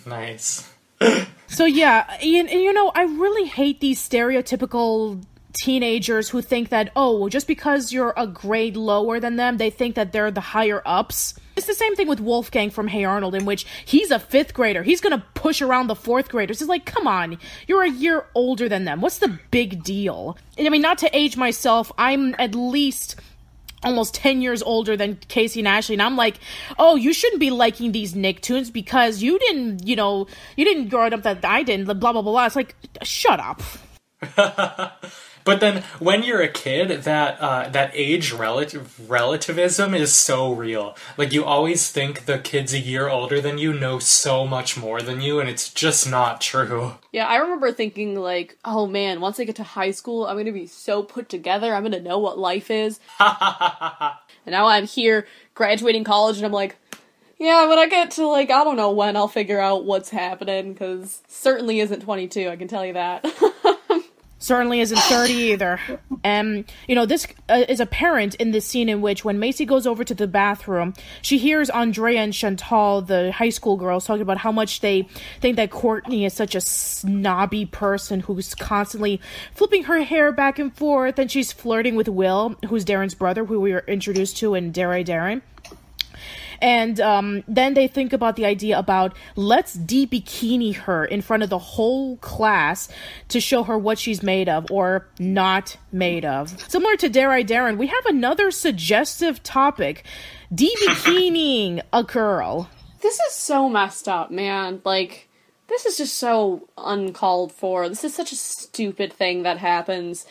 Nice. 0.06 0.70
So 1.48 1.66
yeah, 1.66 2.06
and, 2.22 2.50
and 2.50 2.62
you 2.62 2.74
know, 2.74 2.92
I 2.94 3.04
really 3.04 3.48
hate 3.48 3.80
these 3.80 4.00
stereotypical 4.08 5.24
teenagers 5.54 6.30
who 6.30 6.42
think 6.42 6.70
that 6.70 6.92
oh 6.96 7.18
well, 7.18 7.30
just 7.30 7.48
because 7.48 7.92
you're 7.92 8.14
a 8.16 8.28
grade 8.28 8.78
lower 8.78 9.20
than 9.20 9.36
them 9.36 9.58
they 9.58 9.70
think 9.70 9.96
that 9.96 10.12
they're 10.12 10.32
the 10.32 10.42
higher 10.42 10.82
ups. 10.86 11.36
It's 11.56 11.68
the 11.68 11.74
same 11.74 11.96
thing 11.96 12.08
with 12.08 12.20
wolfgang 12.20 12.70
from 12.70 12.88
hey 12.88 13.04
arnold 13.04 13.36
in 13.36 13.46
which 13.46 13.66
he's 13.86 14.12
a 14.12 14.20
fifth 14.20 14.54
grader. 14.54 14.84
He's 14.84 15.02
gonna 15.02 15.26
push 15.34 15.62
around 15.62 15.88
the 15.88 15.96
fourth 15.96 16.30
graders. 16.30 16.62
It's 16.62 16.70
like 16.70 16.86
come 16.86 17.08
on 17.08 17.38
you're 17.68 17.84
a 17.84 17.90
year 17.90 18.26
older 18.36 18.70
than 18.70 18.86
them. 18.86 19.02
What's 19.02 19.20
the 19.20 19.40
big 19.52 19.84
deal? 19.84 20.38
And, 20.58 20.68
i 20.68 20.70
mean 20.70 20.82
not 20.82 20.98
to 21.00 21.18
age 21.18 21.38
myself 21.38 21.92
i'm 21.98 22.36
at 22.38 22.54
least 22.54 23.16
almost 23.84 24.14
10 24.14 24.42
years 24.42 24.62
older 24.62 24.98
than 24.98 25.16
Casey 25.30 25.62
and 25.62 25.68
Ashley 25.68 25.96
and 25.96 26.02
I'm 26.02 26.18
like, 26.18 26.40
"Oh, 26.78 26.98
you 26.98 27.14
shouldn't 27.14 27.40
be 27.40 27.50
liking 27.50 27.92
these 27.92 28.14
Nicktoons 28.14 28.74
because 28.74 29.22
you 29.22 29.40
didn't, 29.40 29.88
you 29.88 29.96
know, 29.96 30.28
you 30.58 30.66
didn't 30.66 30.90
grow 30.90 31.08
up 31.08 31.24
that 31.24 31.46
I 31.46 31.64
didn't, 31.64 31.86
blah 31.86 31.94
blah 31.94 32.12
blah 32.12 32.22
blah." 32.22 32.46
It's 32.46 32.58
like, 32.58 32.76
"Shut 33.04 33.40
up." 33.40 33.62
But 35.44 35.60
then, 35.60 35.84
when 36.00 36.24
you're 36.24 36.42
a 36.42 36.48
kid, 36.48 37.04
that 37.04 37.40
uh, 37.40 37.70
that 37.70 37.92
age 37.94 38.32
relative 38.32 39.10
relativism 39.10 39.94
is 39.94 40.14
so 40.14 40.54
real. 40.54 40.96
Like 41.18 41.34
you 41.34 41.44
always 41.46 41.92
think 41.92 42.26
the 42.26 42.40
kid's 42.40 42.74
a 42.74 42.80
year 42.80 43.10
older 43.10 43.42
than 43.42 43.58
you 43.58 43.74
know 43.74 44.00
so 44.00 44.46
much 44.46 44.78
more 44.78 45.02
than 45.02 45.22
you, 45.22 45.40
and 45.40 45.50
it's 45.50 45.72
just 45.74 46.10
not 46.10 46.42
true. 46.42 46.94
Yeah, 47.12 47.28
I 47.28 47.38
remember 47.38 47.72
thinking 47.72 48.16
like, 48.16 48.58
oh 48.66 48.88
man, 48.88 49.22
once 49.22 49.40
I 49.40 49.44
get 49.44 49.56
to 49.58 49.64
high 49.64 49.92
school, 49.92 50.26
I'm 50.26 50.38
gonna 50.38 50.52
be 50.52 50.68
so 50.68 51.04
put 51.04 51.30
together. 51.30 51.74
I'm 51.74 51.84
gonna 51.84 52.00
know 52.00 52.20
what 52.20 52.38
life 52.38 52.70
is. 52.70 53.00
and 53.20 53.34
now 54.48 54.68
I'm 54.68 54.86
here 54.86 55.28
graduating 55.56 56.04
college, 56.04 56.38
and 56.38 56.46
I'm 56.46 56.52
like, 56.52 56.78
yeah, 57.40 57.68
when 57.68 57.80
I 57.80 57.88
get 57.88 58.12
to 58.12 58.28
like, 58.28 58.52
I 58.52 58.66
don't 58.66 58.76
know 58.76 58.92
when 58.92 59.16
I'll 59.16 59.30
figure 59.30 59.60
out 59.60 59.86
what's 59.86 60.10
happening 60.10 60.74
because 60.74 61.22
certainly 61.28 61.80
isn't 61.80 62.02
22. 62.02 62.50
I 62.50 62.58
can 62.58 62.68
tell 62.68 62.86
you 62.86 62.94
that. 62.94 63.26
certainly 64.40 64.80
isn't 64.80 64.98
30 64.98 65.34
either. 65.34 65.80
Um, 66.24 66.66
you 66.88 66.96
know, 66.96 67.06
this 67.06 67.28
uh, 67.50 67.66
is 67.68 67.80
apparent 67.80 68.36
in 68.36 68.52
the 68.52 68.62
scene 68.62 68.90
in 68.90 69.02
which 69.02 69.24
when 69.24 69.40
Macy 69.40 69.66
goes 69.66 69.86
over 69.86 70.04
to 70.04 70.16
the 70.16 70.28
bathroom, 70.28 70.94
she 71.22 71.38
hears 71.38 71.70
Andrea 71.70 72.22
and 72.22 72.34
Chantal, 72.34 73.02
the 73.02 73.32
high 73.32 73.50
school 73.50 73.78
girls, 73.78 74.06
talking 74.06 74.22
about 74.22 74.38
how 74.38 74.52
much 74.52 74.82
they 74.82 75.04
think 75.42 75.58
that 75.58 75.70
Courtney 75.70 76.26
is 76.26 76.34
such 76.34 76.56
a 76.56 76.62
snobby 76.62 77.66
person 77.66 78.22
who's 78.22 78.56
constantly 78.56 79.22
flipping 79.54 79.84
her 79.84 80.02
hair 80.02 80.32
back 80.32 80.58
and 80.58 80.76
forth, 80.76 81.20
and 81.20 81.30
she's 81.30 81.52
flirting 81.52 81.96
with 81.96 82.08
Will, 82.08 82.56
who's 82.68 82.86
Darren's 82.86 83.16
brother, 83.16 83.46
who 83.46 83.60
we 83.60 83.74
were 83.74 83.84
introduced 83.88 84.38
to 84.38 84.56
in 84.56 84.72
Dare 84.72 84.94
I 84.94 85.04
Darren. 85.04 85.42
And 86.62 87.00
um, 87.00 87.44
then 87.48 87.74
they 87.74 87.88
think 87.88 88.14
about 88.14 88.36
the 88.36 88.46
idea 88.46 88.78
about 88.78 89.16
let's 89.36 89.74
de 89.74 90.06
bikini 90.06 90.76
her 90.76 91.06
in 91.06 91.22
front 91.22 91.44
of 91.44 91.50
the 91.50 91.58
whole 91.58 92.18
class 92.18 92.90
to 93.30 93.40
show 93.40 93.64
her 93.64 93.78
what 93.78 93.98
she's 93.98 94.22
made 94.22 94.50
of 94.50 94.70
or 94.70 95.08
not 95.20 95.78
made 95.92 96.26
of. 96.26 96.56
Similar 96.70 96.96
to 96.98 97.10
Dare 97.10 97.32
I 97.32 97.44
Darren, 97.44 97.78
we 97.78 97.88
have 97.88 98.06
another 98.06 98.52
suggestive 98.52 99.42
topic 99.44 100.04
de 100.54 100.70
bikining 100.88 101.82
a 101.94 102.04
girl. 102.04 102.70
this 103.02 103.20
is 103.20 103.34
so 103.34 103.70
messed 103.70 104.08
up, 104.08 104.32
man. 104.32 104.82
Like, 104.84 105.30
this 105.68 105.86
is 105.86 105.98
just 105.98 106.18
so 106.18 106.68
uncalled 106.78 107.52
for. 107.52 107.88
This 107.88 108.04
is 108.04 108.14
such 108.14 108.32
a 108.32 108.36
stupid 108.36 109.14
thing 109.14 109.44
that 109.44 109.60
happens. 109.60 110.26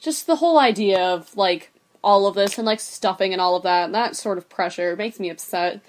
Just 0.00 0.26
the 0.26 0.36
whole 0.36 0.58
idea 0.58 1.00
of, 1.00 1.36
like, 1.36 1.71
all 2.02 2.26
of 2.26 2.34
this 2.34 2.58
and, 2.58 2.66
like, 2.66 2.80
stuffing 2.80 3.32
and 3.32 3.40
all 3.40 3.56
of 3.56 3.62
that, 3.62 3.84
and 3.86 3.94
that 3.94 4.16
sort 4.16 4.38
of 4.38 4.48
pressure 4.48 4.96
makes 4.96 5.20
me 5.20 5.30
upset 5.30 5.80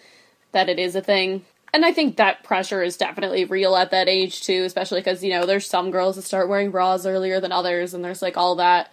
that 0.51 0.70
it 0.70 0.80
is 0.80 0.95
a 0.95 1.01
thing. 1.01 1.43
And 1.74 1.84
I 1.84 1.91
think 1.91 2.18
that 2.18 2.43
pressure 2.43 2.84
is 2.84 2.97
definitely 2.97 3.45
real 3.45 3.76
at 3.76 3.89
that 3.91 4.07
age, 4.07 4.43
too, 4.43 4.64
especially 4.64 4.99
because, 4.99 5.24
you 5.24 5.32
know, 5.32 5.45
there's 5.45 5.66
some 5.68 5.89
girls 5.89 6.16
that 6.16 6.22
start 6.22 6.47
wearing 6.47 6.70
bras 6.70 7.05
earlier 7.05 7.39
than 7.39 7.51
others, 7.51 7.93
and 7.93 8.05
there's, 8.05 8.22
like, 8.22 8.38
all 8.38 8.55
that 8.57 8.91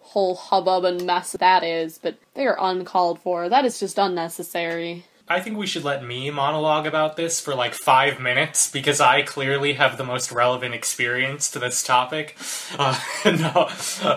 whole 0.00 0.34
hubbub 0.34 0.84
and 0.84 1.06
mess 1.06 1.32
that 1.32 1.62
is, 1.62 1.96
but 1.96 2.16
they 2.34 2.46
are 2.46 2.58
uncalled 2.60 3.20
for. 3.20 3.48
That 3.48 3.64
is 3.64 3.78
just 3.80 3.96
unnecessary. 3.96 5.06
I 5.30 5.38
think 5.38 5.56
we 5.56 5.68
should 5.68 5.84
let 5.84 6.04
me 6.04 6.28
monologue 6.30 6.88
about 6.88 7.14
this 7.14 7.40
for 7.40 7.54
like 7.54 7.72
five 7.72 8.18
minutes 8.18 8.68
because 8.68 9.00
I 9.00 9.22
clearly 9.22 9.74
have 9.74 9.96
the 9.96 10.04
most 10.04 10.32
relevant 10.32 10.74
experience 10.74 11.48
to 11.52 11.60
this 11.60 11.84
topic. 11.84 12.36
Uh, 12.76 12.98
no, 13.24 13.70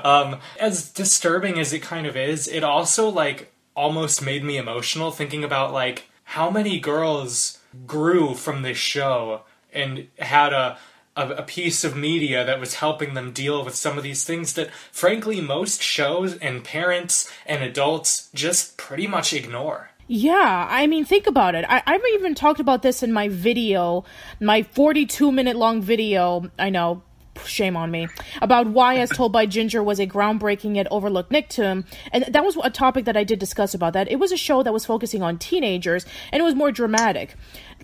um, 0.04 0.40
as 0.60 0.90
disturbing 0.90 1.60
as 1.60 1.72
it 1.72 1.84
kind 1.84 2.08
of 2.08 2.18
is, 2.18 2.48
it 2.48 2.64
also 2.64 3.10
like 3.10 3.54
almost 3.76 4.24
made 4.24 4.44
me 4.44 4.58
emotional 4.58 5.12
thinking 5.12 5.44
about 5.44 5.72
like 5.72 6.10
how 6.24 6.50
many 6.50 6.80
girls 6.80 7.60
grew 7.86 8.34
from 8.34 8.64
this 8.64 8.78
show 8.78 9.44
and 9.72 10.08
had 10.18 10.52
a 10.52 10.80
a, 11.16 11.30
a 11.30 11.44
piece 11.44 11.84
of 11.84 11.96
media 11.96 12.44
that 12.44 12.60
was 12.60 12.76
helping 12.76 13.14
them 13.14 13.32
deal 13.32 13.64
with 13.64 13.76
some 13.76 14.00
of 14.00 14.04
these 14.04 14.24
things 14.24 14.54
that 14.54 14.72
frankly 14.92 15.40
most 15.42 15.80
shows 15.80 16.36
and 16.38 16.64
parents 16.64 17.32
and 17.46 17.64
adults 17.64 18.30
just 18.34 18.78
pretty 18.78 19.06
much 19.06 19.32
ignore. 19.32 19.92
Yeah, 20.08 20.68
I 20.70 20.86
mean, 20.88 21.06
think 21.06 21.28
about 21.28 21.56
it. 21.56 21.66
I, 21.68 21.82
I've 21.86 22.02
even 22.14 22.36
talked 22.36 22.60
about 22.60 22.82
this 22.82 23.04
in 23.04 23.14
my 23.14 23.30
video, 23.30 24.04
my 24.40 24.64
42 24.64 25.32
minute 25.32 25.56
long 25.56 25.82
video. 25.82 26.52
I 26.60 26.70
know, 26.70 27.04
shame 27.46 27.78
on 27.78 27.90
me, 27.90 28.10
about 28.42 28.68
why 28.68 28.98
As 28.98 29.10
Told 29.10 29.32
by 29.32 29.46
Ginger 29.46 29.82
was 29.82 30.00
a 30.00 30.06
groundbreaking 30.06 30.76
yet 30.76 30.88
overlooked 30.92 31.32
Nicktoon. 31.32 31.86
And 32.12 32.26
that 32.26 32.44
was 32.44 32.58
a 32.62 32.70
topic 32.70 33.06
that 33.06 33.16
I 33.16 33.24
did 33.24 33.40
discuss 33.40 33.74
about 33.74 33.94
that. 33.94 34.12
It 34.12 34.18
was 34.20 34.34
a 34.34 34.38
show 34.38 34.62
that 34.62 34.74
was 34.74 34.86
focusing 34.86 35.24
on 35.24 35.38
teenagers, 35.38 36.06
and 36.34 36.42
it 36.42 36.44
was 36.44 36.54
more 36.54 36.72
dramatic. 36.72 37.36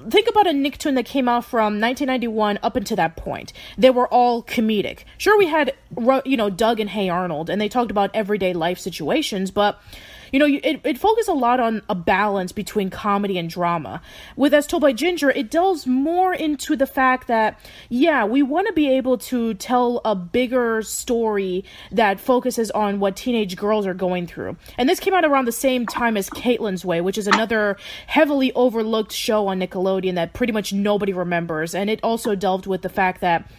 Think 0.10 0.28
about 0.28 0.46
a 0.46 0.52
Nicktoon 0.52 0.96
that 0.96 1.06
came 1.06 1.30
out 1.30 1.46
from 1.46 1.80
1991 1.80 2.60
up 2.62 2.76
until 2.76 2.98
that 2.98 3.16
point. 3.16 3.54
They 3.78 3.90
were 3.90 4.08
all 4.10 4.44
comedic. 4.44 5.04
Sure, 5.18 5.38
we 5.38 5.48
had, 5.48 5.74
you 6.26 6.36
know, 6.36 6.50
Doug 6.50 6.82
and 6.82 6.90
Hey 6.90 7.08
Arnold, 7.08 7.50
and 7.50 7.62
they 7.62 7.70
talked 7.70 7.92
about 7.92 8.12
everyday 8.14 8.54
life 8.54 8.78
situations, 8.78 9.52
but 9.52 9.82
you 10.32 10.40
know, 10.40 10.46
it, 10.46 10.82
it 10.84 10.98
focused 10.98 11.30
a 11.30 11.34
lot 11.34 11.60
on 11.60 11.82
a 11.90 11.96
balance 11.96 12.52
between 12.52 12.90
comedy 12.90 13.38
and 13.38 13.50
drama. 13.50 14.02
With 14.36 14.54
As 14.54 14.68
Told 14.68 14.82
by 14.82 14.94
Ginger, 14.94 15.30
it 15.30 15.50
delves 15.50 15.88
more 15.88 16.34
into 16.34 16.76
the 16.76 16.88
fact 16.88 17.28
that, 17.28 17.60
yeah, 17.90 18.26
we 18.26 18.44
want 18.44 18.68
to 18.68 18.74
be 18.74 18.90
able 18.90 19.18
to 19.20 19.54
tell 19.56 20.02
a 20.06 20.16
bigger 20.16 20.82
story 20.82 21.64
that 21.92 22.20
focuses 22.20 22.72
on 22.72 23.00
what 23.00 23.16
teenage 23.16 23.56
girls 23.56 23.86
are 23.86 23.94
going 23.94 24.28
through. 24.28 24.58
And 24.78 24.88
this 24.88 25.00
came 25.00 25.14
out 25.14 25.26
around 25.26 25.46
the 25.46 25.52
same 25.52 25.86
time 25.86 26.18
as 26.18 26.30
Caitlin's 26.30 26.86
Way, 26.86 27.02
which 27.02 27.18
is 27.18 27.28
another 27.28 27.78
heavily 28.08 28.54
overlooked 28.54 29.12
show 29.12 29.48
on 29.48 29.60
Nickelodeon 29.60 30.16
that 30.16 30.34
pretty 30.34 30.54
much 30.54 30.74
nobody 30.74 31.14
remembers. 31.14 31.76
And 31.76 31.90
it 31.90 32.00
also 32.04 32.36
delved 32.36 32.68
with 32.68 32.82
the 32.82 32.90
fact 32.90 33.22
that 33.22 33.50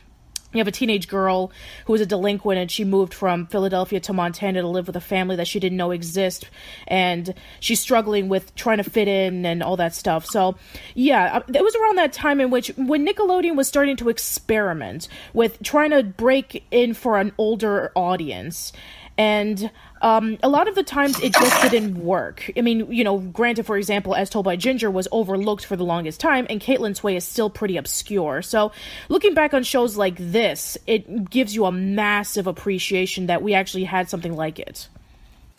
you 0.53 0.59
have 0.59 0.69
a 0.69 0.73
teenage 0.73 1.09
girl 1.09 1.53
who 1.87 1.93
was 1.93 2.01
a 2.01 2.07
delinquent 2.07 2.59
and 2.59 2.71
she 2.71 2.85
moved 2.85 3.15
from 3.15 3.47
Philadelphia 3.47 4.01
to 4.01 4.13
Montana 4.13 4.63
to 4.63 4.69
live 4.69 4.87
with 4.87 4.97
a 4.97 5.01
family 5.01 5.37
that 5.37 5.47
she 5.47 5.61
didn't 5.61 5.79
know 5.79 5.91
exist 5.91 6.49
and 6.89 7.35
she's 7.61 7.81
struggling 7.81 8.29
with 8.29 8.55
trying 8.57 8.79
to 8.79 8.85
fit 8.85 9.09
in 9.09 9.47
and 9.47 9.63
all 9.63 9.77
that 9.77 9.95
stuff. 9.95 10.27
So, 10.27 10.57
yeah, 10.95 11.37
uh, 11.37 11.43
it 11.55 11.63
was 11.63 11.75
around 11.77 11.99
that 11.99 12.13
time 12.13 12.41
in 12.41 12.51
which 12.51 12.69
when 12.77 13.07
Nickelodeon 13.07 13.57
was 13.57 13.69
starting 13.69 13.97
to 13.99 14.09
experiment 14.09 15.09
with 15.33 15.63
trying 15.63 15.91
to 15.91 16.03
break 16.03 16.65
in 16.71 16.95
for 16.95 17.19
an 17.19 17.33
older 17.39 17.93
audience. 17.95 18.73
And 19.21 19.71
um, 20.01 20.39
a 20.43 20.49
lot 20.49 20.66
of 20.66 20.75
the 20.75 20.83
times 20.83 21.21
it 21.21 21.35
just 21.35 21.71
didn't 21.71 22.03
work. 22.03 22.51
I 22.57 22.62
mean, 22.62 22.91
you 22.91 23.05
know, 23.05 23.18
granted, 23.18 23.66
for 23.66 23.77
example, 23.77 24.14
As 24.14 24.31
Told 24.31 24.47
by 24.47 24.57
Ginger 24.57 24.91
was 24.91 25.07
overlooked 25.12 25.66
for 25.66 25.77
the 25.77 25.85
longest 25.85 26.21
time, 26.21 26.47
and 26.49 26.59
Caitlin's 26.59 27.03
Way 27.03 27.16
is 27.16 27.25
still 27.25 27.51
pretty 27.51 27.77
obscure. 27.77 28.41
So, 28.41 28.73
looking 29.11 29.35
back 29.35 29.53
on 29.53 29.62
shows 29.62 29.99
like 29.99 30.16
this, 30.18 30.79
it 30.87 31.29
gives 31.29 31.55
you 31.55 31.66
a 31.66 31.73
massive 31.73 32.47
appreciation 32.47 33.27
that 33.27 33.43
we 33.43 33.53
actually 33.53 33.85
had 33.85 34.09
something 34.09 34.35
like 34.35 34.59
it. 34.59 34.89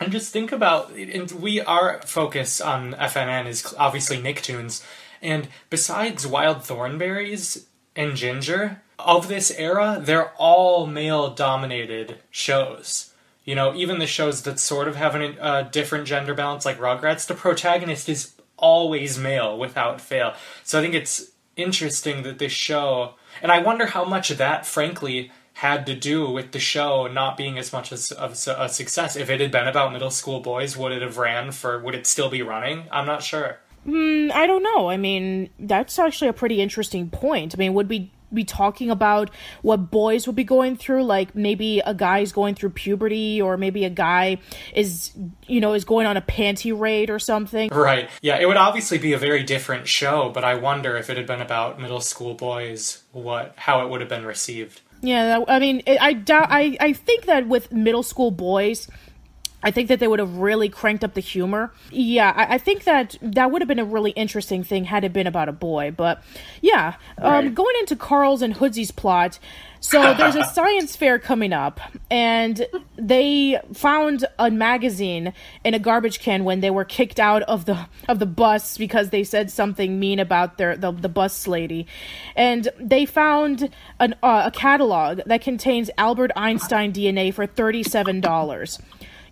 And 0.00 0.10
just 0.10 0.32
think 0.32 0.50
about, 0.50 0.90
and 0.90 1.30
we 1.30 1.60
our 1.60 2.02
focus 2.02 2.60
on 2.60 2.94
FNN 2.94 3.46
is 3.46 3.72
obviously 3.78 4.18
Nicktoons, 4.18 4.84
and 5.22 5.46
besides 5.70 6.26
Wild 6.26 6.64
Thornberrys 6.64 7.64
and 7.94 8.16
Ginger 8.16 8.82
of 8.98 9.28
this 9.28 9.52
era, 9.52 10.00
they're 10.02 10.30
all 10.30 10.88
male-dominated 10.88 12.18
shows. 12.32 13.11
You 13.44 13.54
know, 13.54 13.74
even 13.74 13.98
the 13.98 14.06
shows 14.06 14.42
that 14.42 14.60
sort 14.60 14.86
of 14.88 14.96
have 14.96 15.14
a 15.14 15.42
uh, 15.42 15.62
different 15.62 16.06
gender 16.06 16.34
balance, 16.34 16.64
like 16.64 16.78
Rugrats, 16.78 17.26
the 17.26 17.34
protagonist 17.34 18.08
is 18.08 18.34
always 18.56 19.18
male 19.18 19.58
without 19.58 20.00
fail. 20.00 20.34
So 20.62 20.78
I 20.78 20.82
think 20.82 20.94
it's 20.94 21.32
interesting 21.56 22.22
that 22.22 22.38
this 22.38 22.52
show, 22.52 23.14
and 23.42 23.50
I 23.50 23.58
wonder 23.58 23.86
how 23.86 24.04
much 24.04 24.28
that, 24.28 24.64
frankly, 24.64 25.32
had 25.54 25.86
to 25.86 25.94
do 25.94 26.30
with 26.30 26.52
the 26.52 26.58
show 26.58 27.06
not 27.06 27.36
being 27.36 27.58
as 27.58 27.72
much 27.72 27.92
as 27.92 28.10
of 28.12 28.32
a 28.32 28.68
success. 28.68 29.16
If 29.16 29.28
it 29.28 29.40
had 29.40 29.50
been 29.50 29.68
about 29.68 29.92
middle 29.92 30.10
school 30.10 30.40
boys, 30.40 30.76
would 30.76 30.92
it 30.92 31.02
have 31.02 31.18
ran 31.18 31.52
for? 31.52 31.78
Would 31.78 31.94
it 31.94 32.06
still 32.06 32.30
be 32.30 32.42
running? 32.42 32.84
I'm 32.90 33.06
not 33.06 33.22
sure. 33.22 33.58
I 33.84 34.46
don't 34.46 34.62
know. 34.62 34.88
I 34.88 34.96
mean, 34.96 35.50
that's 35.58 35.98
actually 35.98 36.28
a 36.28 36.32
pretty 36.32 36.60
interesting 36.60 37.10
point. 37.10 37.54
I 37.54 37.58
mean, 37.58 37.74
would 37.74 37.88
we 37.88 38.12
be 38.34 38.44
talking 38.44 38.90
about 38.90 39.30
what 39.62 39.90
boys 39.90 40.26
would 40.26 40.36
be 40.36 40.44
going 40.44 40.76
through? 40.76 41.04
Like 41.04 41.34
maybe 41.34 41.80
a 41.80 41.94
guy's 41.94 42.32
going 42.32 42.54
through 42.54 42.70
puberty, 42.70 43.40
or 43.40 43.56
maybe 43.56 43.84
a 43.84 43.90
guy 43.90 44.38
is, 44.74 45.12
you 45.46 45.60
know, 45.60 45.74
is 45.74 45.84
going 45.84 46.06
on 46.06 46.16
a 46.16 46.22
panty 46.22 46.78
raid 46.78 47.10
or 47.10 47.18
something. 47.18 47.70
Right. 47.70 48.08
Yeah, 48.20 48.38
it 48.38 48.46
would 48.46 48.56
obviously 48.56 48.98
be 48.98 49.12
a 49.12 49.18
very 49.18 49.42
different 49.42 49.86
show, 49.86 50.30
but 50.32 50.44
I 50.44 50.54
wonder 50.54 50.96
if 50.96 51.10
it 51.10 51.16
had 51.16 51.26
been 51.26 51.40
about 51.40 51.80
middle 51.80 52.00
school 52.00 52.34
boys, 52.34 53.02
what 53.12 53.54
how 53.56 53.84
it 53.84 53.90
would 53.90 54.00
have 54.00 54.10
been 54.10 54.24
received. 54.26 54.80
Yeah, 55.02 55.44
I 55.48 55.58
mean, 55.58 55.82
I 55.86 56.12
doubt. 56.12 56.46
I 56.50 56.76
I 56.78 56.92
think 56.92 57.26
that 57.26 57.48
with 57.48 57.72
middle 57.72 58.04
school 58.04 58.30
boys. 58.30 58.88
I 59.62 59.70
think 59.70 59.88
that 59.88 60.00
they 60.00 60.08
would 60.08 60.18
have 60.18 60.36
really 60.38 60.68
cranked 60.68 61.04
up 61.04 61.14
the 61.14 61.20
humor. 61.20 61.72
Yeah, 61.90 62.32
I, 62.34 62.54
I 62.54 62.58
think 62.58 62.84
that 62.84 63.16
that 63.22 63.50
would 63.50 63.62
have 63.62 63.68
been 63.68 63.78
a 63.78 63.84
really 63.84 64.10
interesting 64.12 64.64
thing 64.64 64.84
had 64.84 65.04
it 65.04 65.12
been 65.12 65.26
about 65.26 65.48
a 65.48 65.52
boy. 65.52 65.92
But 65.96 66.22
yeah, 66.60 66.94
um, 67.18 67.32
Right. 67.46 67.54
going 67.54 67.74
into 67.80 67.96
Carl's 67.96 68.42
and 68.42 68.54
Hoodsy's 68.54 68.90
plot. 68.90 69.38
So 69.80 70.14
there's 70.14 70.36
a 70.36 70.44
science 70.52 70.94
fair 70.94 71.18
coming 71.18 71.52
up, 71.52 71.80
and 72.08 72.64
they 72.96 73.58
found 73.72 74.24
a 74.38 74.48
magazine 74.48 75.32
in 75.64 75.74
a 75.74 75.78
garbage 75.80 76.20
can 76.20 76.44
when 76.44 76.60
they 76.60 76.70
were 76.70 76.84
kicked 76.84 77.18
out 77.18 77.42
of 77.42 77.64
the 77.64 77.86
of 78.08 78.20
the 78.20 78.26
bus 78.26 78.78
because 78.78 79.10
they 79.10 79.24
said 79.24 79.50
something 79.50 79.98
mean 79.98 80.20
about 80.20 80.56
their 80.56 80.76
the, 80.76 80.92
the 80.92 81.08
bus 81.08 81.48
lady, 81.48 81.88
and 82.36 82.68
they 82.78 83.04
found 83.06 83.70
an, 83.98 84.14
uh, 84.22 84.42
a 84.46 84.50
catalog 84.52 85.20
that 85.26 85.40
contains 85.40 85.90
Albert 85.98 86.30
Einstein 86.36 86.92
DNA 86.92 87.34
for 87.34 87.46
thirty 87.46 87.82
seven 87.82 88.20
dollars. 88.20 88.78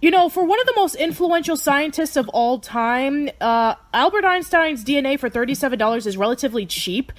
You 0.01 0.11
know, 0.11 0.31
for 0.31 0.45
one 0.45 0.59
of 0.59 0.67
the 0.67 0.73
most 0.77 0.95
influential 0.95 1.57
scientists 1.57 2.17
of 2.17 2.29
all 2.31 2.59
time, 2.59 3.29
uh, 3.41 3.75
Albert 3.93 4.25
Einstein's 4.25 4.83
DNA 4.83 5.19
for 5.19 5.29
$37 5.29 6.07
is 6.07 6.17
relatively 6.17 6.65
cheap. 6.65 7.13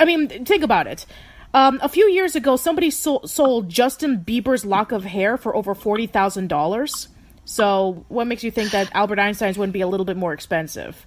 I 0.00 0.04
mean, 0.04 0.44
think 0.44 0.64
about 0.64 0.88
it. 0.88 1.06
Um, 1.54 1.78
a 1.82 1.88
few 1.88 2.06
years 2.08 2.34
ago, 2.34 2.56
somebody 2.56 2.90
sol- 2.90 3.26
sold 3.26 3.68
Justin 3.68 4.24
Bieber's 4.26 4.64
lock 4.64 4.90
of 4.90 5.04
hair 5.04 5.36
for 5.36 5.54
over 5.54 5.74
$40,000. 5.74 7.08
So, 7.44 8.04
what 8.08 8.26
makes 8.26 8.42
you 8.42 8.50
think 8.50 8.72
that 8.72 8.90
Albert 8.92 9.20
Einstein's 9.20 9.56
wouldn't 9.56 9.72
be 9.72 9.80
a 9.80 9.86
little 9.86 10.04
bit 10.04 10.16
more 10.16 10.32
expensive? 10.32 11.06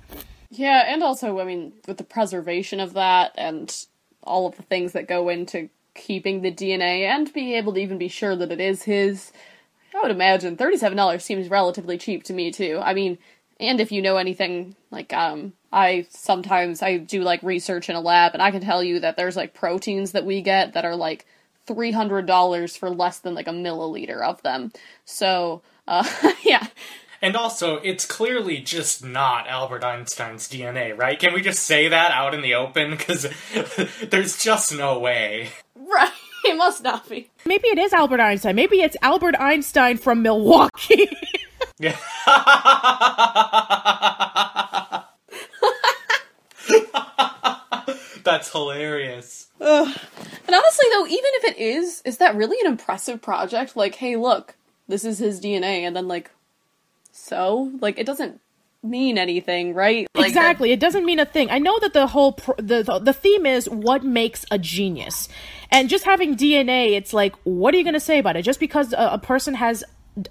Yeah, 0.49 0.85
and 0.87 1.03
also, 1.03 1.39
I 1.39 1.43
mean, 1.43 1.73
with 1.85 1.97
the 1.97 2.05
preservation 2.05 2.79
of 2.79 2.93
that 2.93 3.33
and 3.35 3.75
all 4.23 4.47
of 4.47 4.55
the 4.55 4.63
things 4.63 4.93
that 4.93 5.07
go 5.07 5.27
into 5.27 5.69
keeping 5.95 6.41
the 6.41 6.51
DNA 6.51 7.01
and 7.01 7.31
being 7.33 7.51
able 7.51 7.73
to 7.73 7.79
even 7.81 7.97
be 7.97 8.07
sure 8.07 8.37
that 8.37 8.51
it 8.51 8.61
is 8.61 8.83
his, 8.83 9.33
I 9.93 10.01
would 10.01 10.11
imagine 10.11 10.57
$37 10.57 11.21
seems 11.21 11.49
relatively 11.49 11.97
cheap 11.97 12.23
to 12.25 12.33
me 12.33 12.51
too. 12.51 12.79
I 12.81 12.93
mean, 12.93 13.17
and 13.59 13.79
if 13.79 13.91
you 13.91 14.01
know 14.01 14.17
anything, 14.17 14.75
like, 14.91 15.13
um, 15.13 15.53
I 15.71 16.07
sometimes, 16.09 16.81
I 16.81 16.97
do 16.97 17.21
like 17.21 17.43
research 17.43 17.89
in 17.89 17.95
a 17.95 18.01
lab 18.01 18.33
and 18.33 18.41
I 18.41 18.51
can 18.51 18.61
tell 18.61 18.83
you 18.83 18.99
that 19.01 19.17
there's 19.17 19.35
like 19.35 19.53
proteins 19.53 20.13
that 20.13 20.25
we 20.25 20.41
get 20.41 20.73
that 20.73 20.85
are 20.85 20.95
like 20.95 21.25
$300 21.67 22.77
for 22.77 22.89
less 22.89 23.19
than 23.19 23.35
like 23.35 23.47
a 23.47 23.51
milliliter 23.51 24.21
of 24.21 24.41
them. 24.43 24.71
So, 25.05 25.61
uh, 25.87 26.07
yeah. 26.43 26.67
And 27.21 27.35
also, 27.35 27.75
it's 27.77 28.05
clearly 28.05 28.59
just 28.59 29.03
not 29.03 29.47
Albert 29.47 29.83
Einstein's 29.83 30.47
DNA, 30.47 30.97
right? 30.97 31.19
Can 31.19 31.33
we 31.33 31.41
just 31.41 31.63
say 31.63 31.89
that 31.89 32.11
out 32.11 32.33
in 32.33 32.41
the 32.41 32.55
open? 32.55 32.91
Because 32.91 33.27
there's 34.09 34.41
just 34.41 34.73
no 34.73 34.97
way. 34.99 35.49
Right. 35.75 36.11
It 36.45 36.57
must 36.57 36.83
not 36.83 37.07
be. 37.09 37.29
Maybe 37.45 37.67
it 37.67 37.77
is 37.77 37.93
Albert 37.93 38.21
Einstein. 38.21 38.55
Maybe 38.55 38.77
it's 38.77 38.95
Albert 39.01 39.35
Einstein 39.39 39.97
from 39.97 40.21
Milwaukee. 40.21 41.09
Yeah. 41.79 41.97
That's 48.23 48.51
hilarious. 48.51 49.47
And 49.59 50.55
honestly, 50.55 50.85
though, 50.91 51.07
even 51.07 51.31
if 51.35 51.43
it 51.45 51.57
is, 51.57 52.01
is 52.05 52.17
that 52.17 52.35
really 52.35 52.57
an 52.61 52.67
impressive 52.71 53.21
project? 53.21 53.75
Like, 53.75 53.95
hey, 53.95 54.15
look, 54.15 54.55
this 54.87 55.05
is 55.05 55.19
his 55.19 55.39
DNA, 55.39 55.81
and 55.81 55.95
then, 55.95 56.07
like, 56.07 56.31
so? 57.11 57.71
Like, 57.79 57.99
it 57.99 58.05
doesn't 58.05 58.41
mean 58.84 59.18
anything, 59.18 59.73
right? 59.73 60.07
Like, 60.15 60.27
exactly. 60.27 60.72
It 60.72 60.80
doesn't 60.80 61.06
mean 61.06 61.19
a 61.19 61.26
thing. 61.26 61.49
I 61.49 61.60
know 61.60 61.80
that 61.80 61.93
the 61.93 62.07
whole 62.07 62.34
pr- 62.34 62.53
the, 62.57 62.84
the 62.84 62.99
the 62.99 63.14
theme 63.14 63.45
is 63.45 63.69
what 63.69 64.03
makes 64.03 64.45
a 64.51 64.57
genius, 64.57 65.27
and 65.72 65.89
just 65.89 66.06
having 66.06 66.35
DNA, 66.35 66.91
it's 66.91 67.14
like, 67.14 67.35
what 67.43 67.73
are 67.73 67.77
you 67.77 67.84
going 67.84 67.93
to 67.93 67.99
say 67.99 68.19
about 68.19 68.35
it? 68.35 68.43
Just 68.43 68.60
because 68.60 68.93
a, 68.93 69.10
a 69.14 69.18
person 69.18 69.53
has 69.56 69.84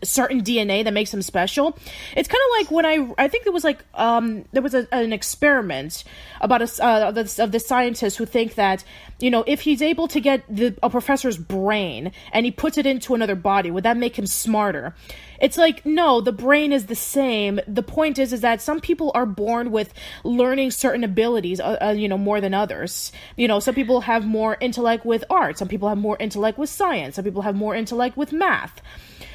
certain 0.03 0.43
DNA 0.43 0.85
that 0.85 0.93
makes 0.93 1.11
them 1.11 1.23
special. 1.23 1.79
It's 2.17 2.29
kind 2.29 2.41
of 2.47 2.61
like 2.61 2.71
when 2.71 2.87
I 2.87 3.25
I 3.25 3.29
think 3.29 3.47
it 3.47 3.53
was 3.53 3.65
like 3.65 3.85
um 3.95 4.45
there 4.53 4.63
was 4.63 4.75
a, 4.75 4.87
an 4.93 5.13
experiment 5.13 6.05
about 6.41 6.63
a 6.63 6.85
uh, 6.85 7.11
the, 7.11 7.43
of 7.43 7.53
the 7.53 7.61
scientists 7.61 8.17
who 8.17 8.27
think 8.27 8.55
that 8.57 8.85
you 9.21 9.31
know 9.31 9.45
if 9.47 9.63
he's 9.63 9.83
able 9.83 10.09
to 10.09 10.21
get 10.21 10.43
the 10.55 10.77
a 10.83 10.91
professor's 10.91 11.39
brain 11.39 12.13
and 12.33 12.45
he 12.45 12.53
puts 12.53 12.79
it 12.79 12.87
into 12.87 13.15
another 13.15 13.37
body, 13.37 13.71
would 13.71 13.85
that 13.85 13.97
make 13.97 14.19
him 14.19 14.27
smarter? 14.27 14.95
It's 15.39 15.57
like 15.57 15.85
no, 15.87 16.21
the 16.21 16.33
brain 16.33 16.73
is 16.73 16.87
the 16.87 16.95
same. 16.95 17.61
The 17.67 17.83
point 17.83 18.19
is 18.19 18.33
is 18.33 18.41
that 18.41 18.61
some 18.61 18.81
people 18.81 19.11
are 19.15 19.27
born 19.27 19.71
with 19.71 19.95
learning 20.25 20.71
certain 20.73 21.05
abilities, 21.05 21.61
uh, 21.61 21.79
uh, 21.81 21.95
you 21.97 22.09
know, 22.09 22.19
more 22.19 22.41
than 22.41 22.55
others. 22.55 23.13
You 23.37 23.49
know, 23.49 23.61
some 23.61 23.75
people 23.75 24.03
have 24.03 24.27
more 24.27 24.57
intellect 24.61 25.05
with 25.05 25.25
art, 25.31 25.59
some 25.59 25.69
people 25.69 25.89
have 25.89 25.99
more 25.99 26.17
intellect 26.19 26.59
with 26.59 26.71
science, 26.71 27.17
some 27.17 27.25
people 27.25 27.43
have 27.43 27.55
more 27.55 27.75
intellect 27.75 28.17
with 28.17 28.33
math 28.33 28.81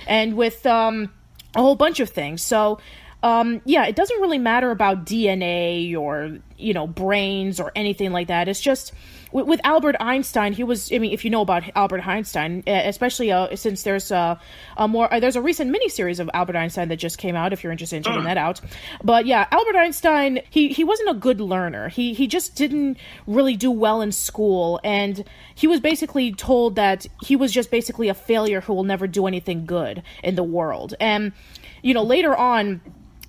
and 0.07 0.35
with 0.35 0.65
um, 0.65 1.09
a 1.55 1.61
whole 1.61 1.75
bunch 1.75 1.99
of 1.99 2.09
things. 2.09 2.41
So, 2.41 2.79
um, 3.21 3.61
yeah, 3.65 3.85
it 3.85 3.95
doesn't 3.95 4.19
really 4.19 4.37
matter 4.37 4.71
about 4.71 5.05
DNA 5.05 5.95
or 5.97 6.39
you 6.57 6.73
know 6.73 6.87
brains 6.87 7.59
or 7.59 7.71
anything 7.75 8.11
like 8.11 8.27
that. 8.27 8.47
It's 8.47 8.61
just 8.61 8.93
with, 9.33 9.47
with 9.47 9.61
Albert 9.63 9.97
Einstein. 9.99 10.53
He 10.53 10.63
was. 10.63 10.91
I 10.93 10.99
mean, 10.99 11.11
if 11.11 11.25
you 11.25 11.31
know 11.31 11.41
about 11.41 11.63
Albert 11.75 12.07
Einstein, 12.07 12.63
uh, 12.65 12.71
especially 12.85 13.31
uh, 13.31 13.55
since 13.55 13.83
there's 13.83 14.11
a, 14.11 14.39
a 14.77 14.87
more 14.87 15.13
uh, 15.13 15.19
there's 15.19 15.35
a 15.35 15.41
recent 15.41 15.75
miniseries 15.75 16.19
of 16.19 16.29
Albert 16.33 16.55
Einstein 16.55 16.87
that 16.87 16.97
just 16.97 17.17
came 17.17 17.35
out. 17.35 17.51
If 17.51 17.63
you're 17.63 17.71
interested 17.71 17.97
in 17.97 18.03
checking 18.03 18.23
that 18.23 18.37
out, 18.37 18.61
but 19.03 19.25
yeah, 19.25 19.47
Albert 19.51 19.75
Einstein. 19.75 20.41
He 20.49 20.69
he 20.69 20.83
wasn't 20.83 21.09
a 21.09 21.15
good 21.15 21.41
learner. 21.41 21.89
He 21.89 22.13
he 22.13 22.27
just 22.27 22.55
didn't 22.55 22.97
really 23.27 23.57
do 23.57 23.71
well 23.71 24.01
in 24.01 24.11
school, 24.11 24.79
and 24.83 25.25
he 25.55 25.67
was 25.67 25.79
basically 25.79 26.31
told 26.31 26.75
that 26.75 27.05
he 27.23 27.35
was 27.35 27.51
just 27.51 27.71
basically 27.71 28.07
a 28.09 28.13
failure 28.13 28.61
who 28.61 28.73
will 28.73 28.83
never 28.83 29.07
do 29.07 29.27
anything 29.27 29.65
good 29.65 30.03
in 30.23 30.35
the 30.35 30.43
world. 30.43 30.93
And 30.99 31.33
you 31.81 31.93
know, 31.93 32.03
later 32.03 32.35
on 32.35 32.81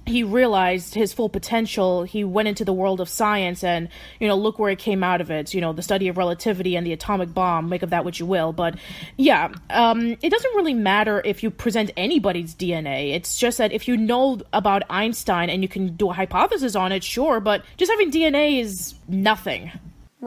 he 0.06 0.22
realized 0.22 0.94
his 0.94 1.12
full 1.12 1.28
potential. 1.28 2.02
He 2.02 2.24
went 2.24 2.48
into 2.48 2.64
the 2.64 2.72
world 2.72 3.00
of 3.00 3.08
science 3.08 3.64
and, 3.64 3.88
you 4.20 4.28
know, 4.28 4.36
look 4.36 4.58
where 4.58 4.70
it 4.70 4.78
came 4.78 5.02
out 5.02 5.20
of 5.20 5.30
it. 5.30 5.54
You 5.54 5.60
know, 5.60 5.72
the 5.72 5.82
study 5.82 6.08
of 6.08 6.18
relativity 6.18 6.76
and 6.76 6.86
the 6.86 6.92
atomic 6.92 7.32
bomb, 7.32 7.68
make 7.68 7.82
of 7.82 7.90
that 7.90 8.04
what 8.04 8.20
you 8.20 8.26
will. 8.26 8.52
But 8.52 8.76
yeah, 9.16 9.52
um, 9.70 10.16
it 10.20 10.30
doesn't 10.30 10.54
really 10.54 10.74
matter 10.74 11.22
if 11.24 11.42
you 11.42 11.50
present 11.50 11.90
anybody's 11.96 12.54
DNA. 12.54 13.14
It's 13.14 13.38
just 13.38 13.58
that 13.58 13.72
if 13.72 13.88
you 13.88 13.96
know 13.96 14.40
about 14.52 14.82
Einstein 14.90 15.48
and 15.48 15.62
you 15.62 15.68
can 15.68 15.96
do 15.96 16.10
a 16.10 16.12
hypothesis 16.12 16.76
on 16.76 16.92
it, 16.92 17.02
sure, 17.02 17.40
but 17.40 17.64
just 17.76 17.90
having 17.90 18.10
DNA 18.10 18.60
is 18.60 18.94
nothing. 19.08 19.72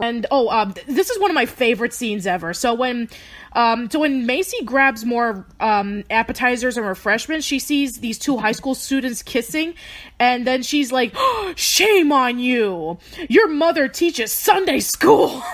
And 0.02 0.26
oh, 0.30 0.48
um, 0.48 0.72
th- 0.72 0.86
this 0.86 1.10
is 1.10 1.18
one 1.20 1.30
of 1.30 1.34
my 1.34 1.46
favorite 1.46 1.92
scenes 1.92 2.26
ever. 2.26 2.54
So 2.54 2.74
when, 2.74 3.08
um, 3.52 3.90
so 3.90 4.00
when 4.00 4.26
Macy 4.26 4.64
grabs 4.64 5.04
more 5.04 5.46
um, 5.60 6.04
appetizers 6.10 6.76
and 6.76 6.86
refreshments, 6.86 7.46
she 7.46 7.58
sees 7.58 7.98
these 7.98 8.18
two 8.18 8.36
high 8.36 8.52
school 8.52 8.74
students 8.74 9.22
kissing, 9.22 9.74
and 10.18 10.46
then 10.46 10.62
she's 10.62 10.92
like, 10.92 11.14
"Shame 11.56 12.12
on 12.12 12.38
you! 12.38 12.98
Your 13.28 13.48
mother 13.48 13.88
teaches 13.88 14.32
Sunday 14.32 14.80
school." 14.80 15.42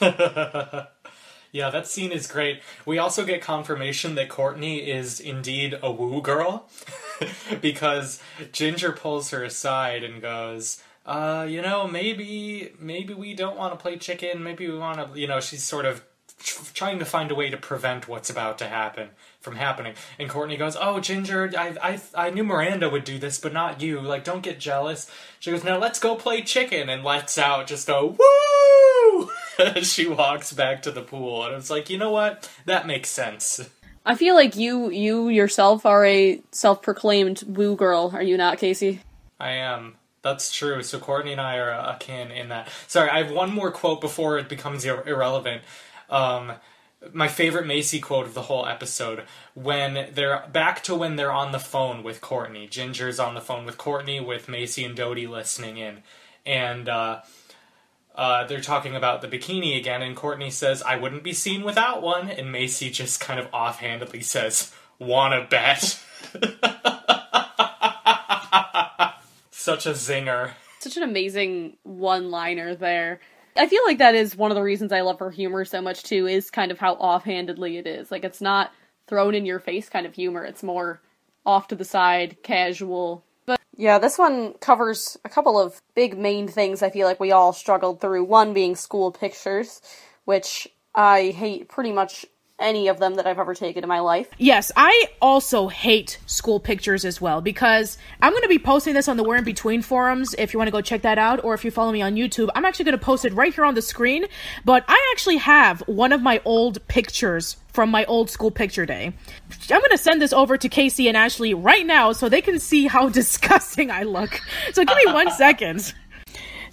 Yeah, 1.56 1.70
that 1.70 1.86
scene 1.86 2.12
is 2.12 2.26
great. 2.26 2.60
We 2.84 2.98
also 2.98 3.24
get 3.24 3.40
confirmation 3.40 4.14
that 4.16 4.28
Courtney 4.28 4.90
is 4.90 5.20
indeed 5.20 5.78
a 5.82 5.90
woo 5.90 6.20
girl 6.20 6.68
because 7.62 8.20
Ginger 8.52 8.92
pulls 8.92 9.30
her 9.30 9.42
aside 9.42 10.04
and 10.04 10.20
goes, 10.20 10.82
uh, 11.06 11.46
you 11.48 11.62
know, 11.62 11.86
maybe 11.86 12.72
maybe 12.78 13.14
we 13.14 13.32
don't 13.32 13.56
want 13.56 13.72
to 13.72 13.80
play 13.80 13.96
chicken, 13.96 14.42
maybe 14.42 14.68
we 14.68 14.76
want 14.76 15.14
to, 15.14 15.18
you 15.18 15.26
know, 15.26 15.40
she's 15.40 15.62
sort 15.62 15.84
of 15.84 16.04
trying 16.74 16.98
to 16.98 17.04
find 17.04 17.30
a 17.30 17.34
way 17.34 17.48
to 17.48 17.56
prevent 17.56 18.08
what's 18.08 18.28
about 18.28 18.58
to 18.58 18.66
happen 18.66 19.10
from 19.40 19.56
happening. 19.56 19.94
And 20.18 20.28
Courtney 20.28 20.56
goes, 20.56 20.76
"Oh, 20.78 21.00
Ginger, 21.00 21.50
I 21.56 21.76
I 21.82 22.00
I 22.26 22.30
knew 22.30 22.44
Miranda 22.44 22.90
would 22.90 23.04
do 23.04 23.18
this, 23.18 23.38
but 23.38 23.52
not 23.52 23.80
you. 23.80 24.00
Like 24.00 24.24
don't 24.24 24.42
get 24.42 24.58
jealous." 24.58 25.10
She 25.38 25.50
goes, 25.50 25.64
"Now 25.64 25.78
let's 25.78 25.98
go 25.98 26.16
play 26.16 26.42
chicken." 26.42 26.88
And 26.88 27.04
lets 27.04 27.38
out 27.38 27.66
just 27.66 27.88
a 27.88 28.04
woo 28.04 29.30
she 29.82 30.06
walks 30.06 30.52
back 30.52 30.82
to 30.82 30.90
the 30.90 31.02
pool. 31.02 31.44
And 31.44 31.54
it's 31.54 31.70
like, 31.70 31.88
"You 31.88 31.98
know 31.98 32.10
what? 32.10 32.50
That 32.66 32.86
makes 32.86 33.08
sense." 33.08 33.70
I 34.04 34.14
feel 34.14 34.34
like 34.34 34.56
you 34.56 34.90
you 34.90 35.28
yourself 35.28 35.84
are 35.84 36.04
a 36.04 36.40
self-proclaimed 36.52 37.42
woo 37.46 37.74
girl, 37.74 38.12
are 38.14 38.22
you 38.22 38.36
not, 38.36 38.58
Casey? 38.58 39.00
I 39.40 39.52
am. 39.52 39.95
That's 40.26 40.50
true. 40.50 40.82
So 40.82 40.98
Courtney 40.98 41.30
and 41.30 41.40
I 41.40 41.56
are 41.58 41.70
akin 41.70 42.32
in 42.32 42.48
that. 42.48 42.68
Sorry, 42.88 43.08
I 43.08 43.22
have 43.22 43.30
one 43.30 43.54
more 43.54 43.70
quote 43.70 44.00
before 44.00 44.38
it 44.38 44.48
becomes 44.48 44.84
ir- 44.84 45.04
irrelevant. 45.06 45.62
Um, 46.10 46.54
my 47.12 47.28
favorite 47.28 47.64
Macy 47.64 48.00
quote 48.00 48.26
of 48.26 48.34
the 48.34 48.42
whole 48.42 48.66
episode 48.66 49.22
when 49.54 50.08
they're 50.12 50.48
back 50.52 50.82
to 50.82 50.96
when 50.96 51.14
they're 51.14 51.30
on 51.30 51.52
the 51.52 51.60
phone 51.60 52.02
with 52.02 52.20
Courtney. 52.20 52.66
Ginger's 52.66 53.20
on 53.20 53.36
the 53.36 53.40
phone 53.40 53.64
with 53.64 53.78
Courtney 53.78 54.18
with 54.18 54.48
Macy 54.48 54.84
and 54.84 54.96
Dodie 54.96 55.28
listening 55.28 55.76
in, 55.76 56.02
and 56.44 56.88
uh, 56.88 57.20
uh, 58.16 58.48
they're 58.48 58.60
talking 58.60 58.96
about 58.96 59.22
the 59.22 59.28
bikini 59.28 59.78
again. 59.78 60.02
And 60.02 60.16
Courtney 60.16 60.50
says, 60.50 60.82
"I 60.82 60.96
wouldn't 60.96 61.22
be 61.22 61.32
seen 61.32 61.62
without 61.62 62.02
one," 62.02 62.28
and 62.30 62.50
Macy 62.50 62.90
just 62.90 63.20
kind 63.20 63.38
of 63.38 63.46
offhandedly 63.52 64.22
says, 64.22 64.74
"Wanna 64.98 65.46
bet?" 65.48 66.02
Such 69.66 69.86
a 69.86 69.90
zinger. 69.90 70.52
Such 70.78 70.96
an 70.96 71.02
amazing 71.02 71.76
one-liner 71.82 72.76
there. 72.76 73.18
I 73.56 73.66
feel 73.66 73.82
like 73.84 73.98
that 73.98 74.14
is 74.14 74.36
one 74.36 74.52
of 74.52 74.54
the 74.54 74.62
reasons 74.62 74.92
I 74.92 75.00
love 75.00 75.18
her 75.18 75.32
humor 75.32 75.64
so 75.64 75.82
much 75.82 76.04
too, 76.04 76.28
is 76.28 76.52
kind 76.52 76.70
of 76.70 76.78
how 76.78 76.92
offhandedly 76.92 77.76
it 77.76 77.84
is. 77.84 78.12
Like 78.12 78.22
it's 78.22 78.40
not 78.40 78.70
thrown 79.08 79.34
in 79.34 79.44
your 79.44 79.58
face 79.58 79.88
kind 79.88 80.06
of 80.06 80.14
humor. 80.14 80.44
It's 80.44 80.62
more 80.62 81.00
off 81.44 81.66
to 81.66 81.74
the 81.74 81.84
side, 81.84 82.36
casual. 82.44 83.24
But 83.44 83.60
yeah, 83.76 83.98
this 83.98 84.16
one 84.16 84.52
covers 84.60 85.18
a 85.24 85.28
couple 85.28 85.60
of 85.60 85.82
big 85.96 86.16
main 86.16 86.46
things 86.46 86.80
I 86.80 86.90
feel 86.90 87.08
like 87.08 87.18
we 87.18 87.32
all 87.32 87.52
struggled 87.52 88.00
through. 88.00 88.22
One 88.22 88.54
being 88.54 88.76
school 88.76 89.10
pictures, 89.10 89.82
which 90.26 90.68
I 90.94 91.30
hate 91.30 91.68
pretty 91.68 91.90
much 91.90 92.24
any 92.58 92.88
of 92.88 92.98
them 92.98 93.14
that 93.14 93.26
I've 93.26 93.38
ever 93.38 93.54
taken 93.54 93.82
in 93.82 93.88
my 93.88 94.00
life. 94.00 94.28
Yes, 94.38 94.72
I 94.76 95.08
also 95.20 95.68
hate 95.68 96.18
school 96.26 96.58
pictures 96.58 97.04
as 97.04 97.20
well 97.20 97.40
because 97.40 97.98
I'm 98.20 98.32
going 98.32 98.42
to 98.42 98.48
be 98.48 98.58
posting 98.58 98.94
this 98.94 99.08
on 99.08 99.16
the 99.16 99.24
We're 99.24 99.36
in 99.36 99.44
Between 99.44 99.82
forums 99.82 100.34
if 100.38 100.52
you 100.52 100.58
want 100.58 100.68
to 100.68 100.72
go 100.72 100.80
check 100.80 101.02
that 101.02 101.18
out, 101.18 101.44
or 101.44 101.54
if 101.54 101.64
you 101.64 101.70
follow 101.70 101.92
me 101.92 102.02
on 102.02 102.14
YouTube. 102.14 102.48
I'm 102.54 102.64
actually 102.64 102.86
going 102.86 102.98
to 102.98 103.04
post 103.04 103.24
it 103.24 103.32
right 103.34 103.54
here 103.54 103.64
on 103.64 103.74
the 103.74 103.82
screen. 103.82 104.26
But 104.64 104.84
I 104.88 105.10
actually 105.12 105.36
have 105.38 105.80
one 105.86 106.12
of 106.12 106.22
my 106.22 106.40
old 106.44 106.86
pictures 106.88 107.56
from 107.72 107.90
my 107.90 108.04
old 108.06 108.30
school 108.30 108.50
picture 108.50 108.86
day. 108.86 109.12
I'm 109.70 109.80
going 109.80 109.90
to 109.90 109.98
send 109.98 110.22
this 110.22 110.32
over 110.32 110.56
to 110.56 110.68
Casey 110.68 111.08
and 111.08 111.16
Ashley 111.16 111.52
right 111.52 111.84
now 111.84 112.12
so 112.12 112.28
they 112.28 112.40
can 112.40 112.58
see 112.58 112.86
how 112.86 113.08
disgusting 113.10 113.90
I 113.90 114.04
look. 114.04 114.40
So 114.72 114.84
give 114.84 114.96
me 114.96 115.12
one 115.12 115.30
second. 115.32 115.92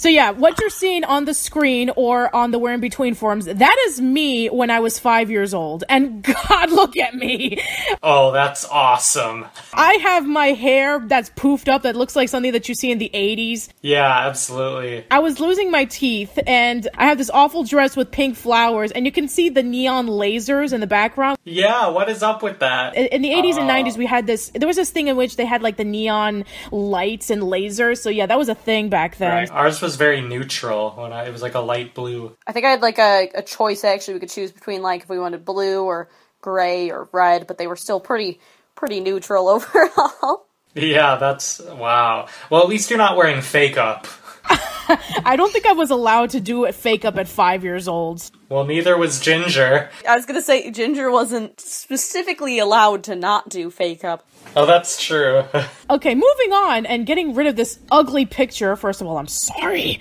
So 0.03 0.09
yeah, 0.09 0.31
what 0.31 0.59
you're 0.59 0.69
seeing 0.69 1.05
on 1.05 1.23
the 1.23 1.33
screen 1.33 1.89
or 1.95 2.35
on 2.35 2.51
the 2.51 2.59
We're 2.59 2.73
in 2.73 2.81
Between 2.81 3.13
forums, 3.13 3.45
that 3.45 3.77
is 3.87 4.01
me 4.01 4.47
when 4.47 4.69
I 4.69 4.81
was 4.81 4.99
five 4.99 5.31
years 5.31 5.53
old. 5.53 5.85
And 5.87 6.21
God, 6.49 6.71
look 6.71 6.97
at 6.97 7.15
me. 7.15 7.63
Oh, 8.03 8.33
that's 8.33 8.65
awesome. 8.65 9.45
I 9.73 9.93
have 9.93 10.27
my 10.27 10.47
hair 10.47 10.99
that's 10.99 11.29
poofed 11.29 11.69
up 11.69 11.83
that 11.83 11.95
looks 11.95 12.17
like 12.17 12.27
something 12.27 12.51
that 12.51 12.67
you 12.67 12.75
see 12.75 12.91
in 12.91 12.97
the 12.97 13.09
80s. 13.13 13.69
Yeah, 13.81 14.27
absolutely. 14.27 15.05
I 15.09 15.19
was 15.19 15.39
losing 15.39 15.71
my 15.71 15.85
teeth 15.85 16.37
and 16.45 16.85
I 16.97 17.05
have 17.05 17.17
this 17.17 17.29
awful 17.29 17.63
dress 17.63 17.95
with 17.95 18.11
pink 18.11 18.35
flowers 18.35 18.91
and 18.91 19.05
you 19.05 19.11
can 19.13 19.29
see 19.29 19.47
the 19.47 19.63
neon 19.63 20.07
lasers 20.07 20.73
in 20.73 20.81
the 20.81 20.87
background. 20.87 21.37
Yeah, 21.45 21.87
what 21.87 22.09
is 22.09 22.21
up 22.23 22.43
with 22.43 22.59
that? 22.59 22.97
In 22.97 23.21
the 23.21 23.29
80s 23.29 23.55
and 23.55 23.69
Oh. 23.69 23.73
90s 23.73 23.97
we 23.97 24.05
had 24.05 24.27
this 24.27 24.51
there 24.53 24.67
was 24.67 24.75
this 24.75 24.91
thing 24.91 25.07
in 25.07 25.15
which 25.15 25.37
they 25.37 25.45
had 25.45 25.61
like 25.61 25.77
the 25.77 25.85
neon 25.85 26.43
lights 26.73 27.29
and 27.29 27.43
lasers. 27.43 27.99
So 27.99 28.09
yeah, 28.09 28.25
that 28.25 28.37
was 28.37 28.49
a 28.49 28.55
thing 28.55 28.89
back 28.89 29.15
then. 29.15 29.31
Right. 29.31 29.51
Ours 29.51 29.81
was 29.81 29.92
very 29.95 30.21
neutral 30.21 30.91
when 30.91 31.13
I, 31.13 31.25
it 31.25 31.31
was 31.31 31.41
like 31.41 31.55
a 31.55 31.59
light 31.59 31.93
blue. 31.93 32.35
I 32.45 32.51
think 32.51 32.65
I 32.65 32.71
had 32.71 32.81
like 32.81 32.99
a, 32.99 33.29
a 33.35 33.41
choice 33.41 33.83
actually 33.83 34.15
we 34.15 34.19
could 34.21 34.29
choose 34.29 34.51
between 34.51 34.81
like 34.81 35.03
if 35.03 35.09
we 35.09 35.19
wanted 35.19 35.45
blue 35.45 35.83
or 35.83 36.09
gray 36.41 36.91
or 36.91 37.09
red, 37.11 37.47
but 37.47 37.57
they 37.57 37.67
were 37.67 37.75
still 37.75 37.99
pretty 37.99 38.39
pretty 38.75 38.99
neutral 38.99 39.47
overall. 39.49 40.45
Yeah, 40.75 41.17
that's 41.17 41.59
wow. 41.59 42.27
Well, 42.49 42.61
at 42.61 42.67
least 42.69 42.89
you're 42.89 42.97
not 42.97 43.15
wearing 43.17 43.41
fake 43.41 43.77
up. 43.77 44.07
I 45.25 45.35
don't 45.35 45.51
think 45.51 45.65
I 45.65 45.73
was 45.73 45.89
allowed 45.89 46.31
to 46.31 46.39
do 46.39 46.65
it 46.65 46.75
fake 46.75 47.05
up 47.05 47.17
at 47.17 47.27
5 47.27 47.63
years 47.63 47.87
old. 47.87 48.29
Well, 48.49 48.65
neither 48.65 48.97
was 48.97 49.19
Ginger. 49.19 49.89
I 50.07 50.15
was 50.15 50.25
gonna 50.25 50.41
say 50.41 50.69
Ginger 50.71 51.09
wasn't 51.09 51.59
specifically 51.59 52.59
allowed 52.59 53.03
to 53.05 53.15
not 53.15 53.49
do 53.49 53.69
fake 53.69 54.03
up. 54.03 54.25
Oh, 54.55 54.65
that's 54.65 55.01
true. 55.03 55.43
Okay, 55.89 56.15
moving 56.15 56.53
on 56.53 56.85
and 56.87 57.05
getting 57.05 57.35
rid 57.35 57.45
of 57.45 57.55
this 57.55 57.77
ugly 57.91 58.25
picture. 58.25 58.75
First 58.75 58.99
of 59.01 59.05
all, 59.07 59.17
I'm 59.17 59.27
sorry. 59.27 59.99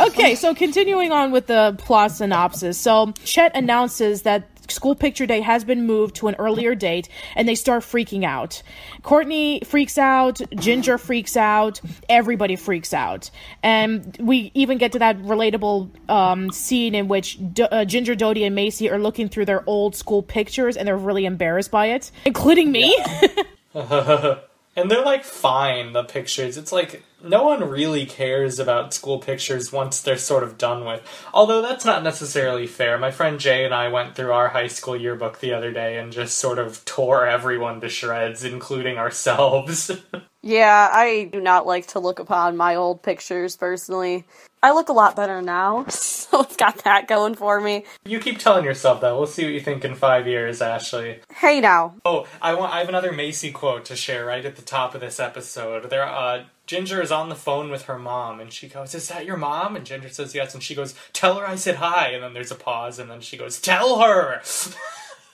Okay, 0.00 0.36
so 0.36 0.54
continuing 0.54 1.12
on 1.12 1.32
with 1.32 1.48
the 1.48 1.74
plot 1.76 2.12
synopsis. 2.12 2.78
So, 2.78 3.12
Chet 3.24 3.54
announces 3.54 4.22
that 4.22 4.48
school 4.70 4.94
picture 4.94 5.26
day 5.26 5.40
has 5.40 5.64
been 5.64 5.86
moved 5.86 6.16
to 6.16 6.28
an 6.28 6.34
earlier 6.36 6.74
date 6.74 7.08
and 7.36 7.48
they 7.48 7.54
start 7.54 7.82
freaking 7.82 8.24
out. 8.24 8.62
Courtney 9.02 9.60
freaks 9.64 9.98
out, 9.98 10.40
Ginger 10.54 10.98
freaks 10.98 11.36
out, 11.36 11.80
everybody 12.08 12.56
freaks 12.56 12.92
out. 12.94 13.30
And 13.62 14.16
we 14.20 14.50
even 14.54 14.78
get 14.78 14.92
to 14.92 14.98
that 14.98 15.18
relatable 15.18 15.90
um, 16.10 16.50
scene 16.50 16.94
in 16.94 17.08
which 17.08 17.38
D- 17.52 17.62
uh, 17.62 17.84
Ginger, 17.84 18.14
Dodie, 18.14 18.44
and 18.44 18.54
Macy 18.54 18.90
are 18.90 18.98
looking 18.98 19.28
through 19.28 19.46
their 19.46 19.62
old 19.68 19.96
school 19.96 20.22
pictures 20.22 20.76
and 20.76 20.86
they're 20.86 20.96
really 20.96 21.24
embarrassed 21.24 21.70
by 21.70 21.86
it, 21.86 22.10
including 22.24 22.72
me. 22.72 22.96
and 23.74 24.90
they're 24.90 25.04
like 25.04 25.24
fine, 25.24 25.92
the 25.92 26.04
pictures. 26.04 26.56
It's 26.56 26.72
like 26.72 27.02
no 27.24 27.44
one 27.44 27.68
really 27.68 28.06
cares 28.06 28.58
about 28.58 28.94
school 28.94 29.18
pictures 29.18 29.72
once 29.72 30.00
they're 30.00 30.16
sort 30.16 30.42
of 30.42 30.58
done 30.58 30.84
with. 30.84 31.02
Although 31.32 31.62
that's 31.62 31.84
not 31.84 32.02
necessarily 32.02 32.66
fair. 32.66 32.98
My 32.98 33.10
friend 33.10 33.38
Jay 33.40 33.64
and 33.64 33.74
I 33.74 33.88
went 33.88 34.14
through 34.14 34.32
our 34.32 34.48
high 34.48 34.68
school 34.68 34.96
yearbook 34.96 35.40
the 35.40 35.52
other 35.52 35.72
day 35.72 35.98
and 35.98 36.12
just 36.12 36.38
sort 36.38 36.58
of 36.58 36.84
tore 36.84 37.26
everyone 37.26 37.80
to 37.80 37.88
shreds, 37.88 38.44
including 38.44 38.98
ourselves. 38.98 39.90
Yeah, 40.46 40.90
I 40.92 41.30
do 41.32 41.40
not 41.40 41.66
like 41.66 41.86
to 41.88 42.00
look 42.00 42.18
upon 42.18 42.58
my 42.58 42.74
old 42.74 43.02
pictures 43.02 43.56
personally. 43.56 44.24
I 44.62 44.72
look 44.72 44.90
a 44.90 44.92
lot 44.92 45.16
better 45.16 45.40
now, 45.40 45.86
so 45.88 46.42
it's 46.42 46.56
got 46.56 46.84
that 46.84 47.08
going 47.08 47.34
for 47.34 47.62
me. 47.62 47.84
you 48.04 48.20
keep 48.20 48.38
telling 48.38 48.66
yourself 48.66 49.00
that. 49.00 49.12
We'll 49.16 49.26
see 49.26 49.44
what 49.44 49.54
you 49.54 49.60
think 49.60 49.86
in 49.86 49.94
five 49.94 50.26
years, 50.26 50.60
Ashley. 50.60 51.20
Hey 51.34 51.60
now. 51.60 51.94
Oh, 52.04 52.26
I 52.42 52.54
want. 52.54 52.74
I 52.74 52.80
have 52.80 52.90
another 52.90 53.10
Macy 53.10 53.52
quote 53.52 53.86
to 53.86 53.96
share 53.96 54.26
right 54.26 54.44
at 54.44 54.56
the 54.56 54.62
top 54.62 54.94
of 54.94 55.00
this 55.00 55.18
episode. 55.18 55.88
There, 55.88 56.06
uh, 56.06 56.44
Ginger 56.66 57.02
is 57.02 57.12
on 57.12 57.28
the 57.28 57.34
phone 57.34 57.70
with 57.70 57.82
her 57.82 57.98
mom, 57.98 58.40
and 58.40 58.52
she 58.52 58.68
goes, 58.68 58.94
"Is 58.94 59.08
that 59.08 59.26
your 59.26 59.36
mom?" 59.36 59.76
And 59.76 59.84
Ginger 59.84 60.08
says 60.08 60.34
yes, 60.34 60.54
and 60.54 60.62
she 60.62 60.74
goes, 60.74 60.94
"Tell 61.12 61.38
her 61.38 61.46
I 61.46 61.56
said 61.56 61.76
hi." 61.76 62.08
And 62.08 62.22
then 62.22 62.32
there's 62.32 62.50
a 62.50 62.56
pause, 62.56 62.98
and 62.98 63.10
then 63.10 63.20
she 63.20 63.36
goes, 63.36 63.60
"Tell 63.60 64.00
her." 64.00 64.42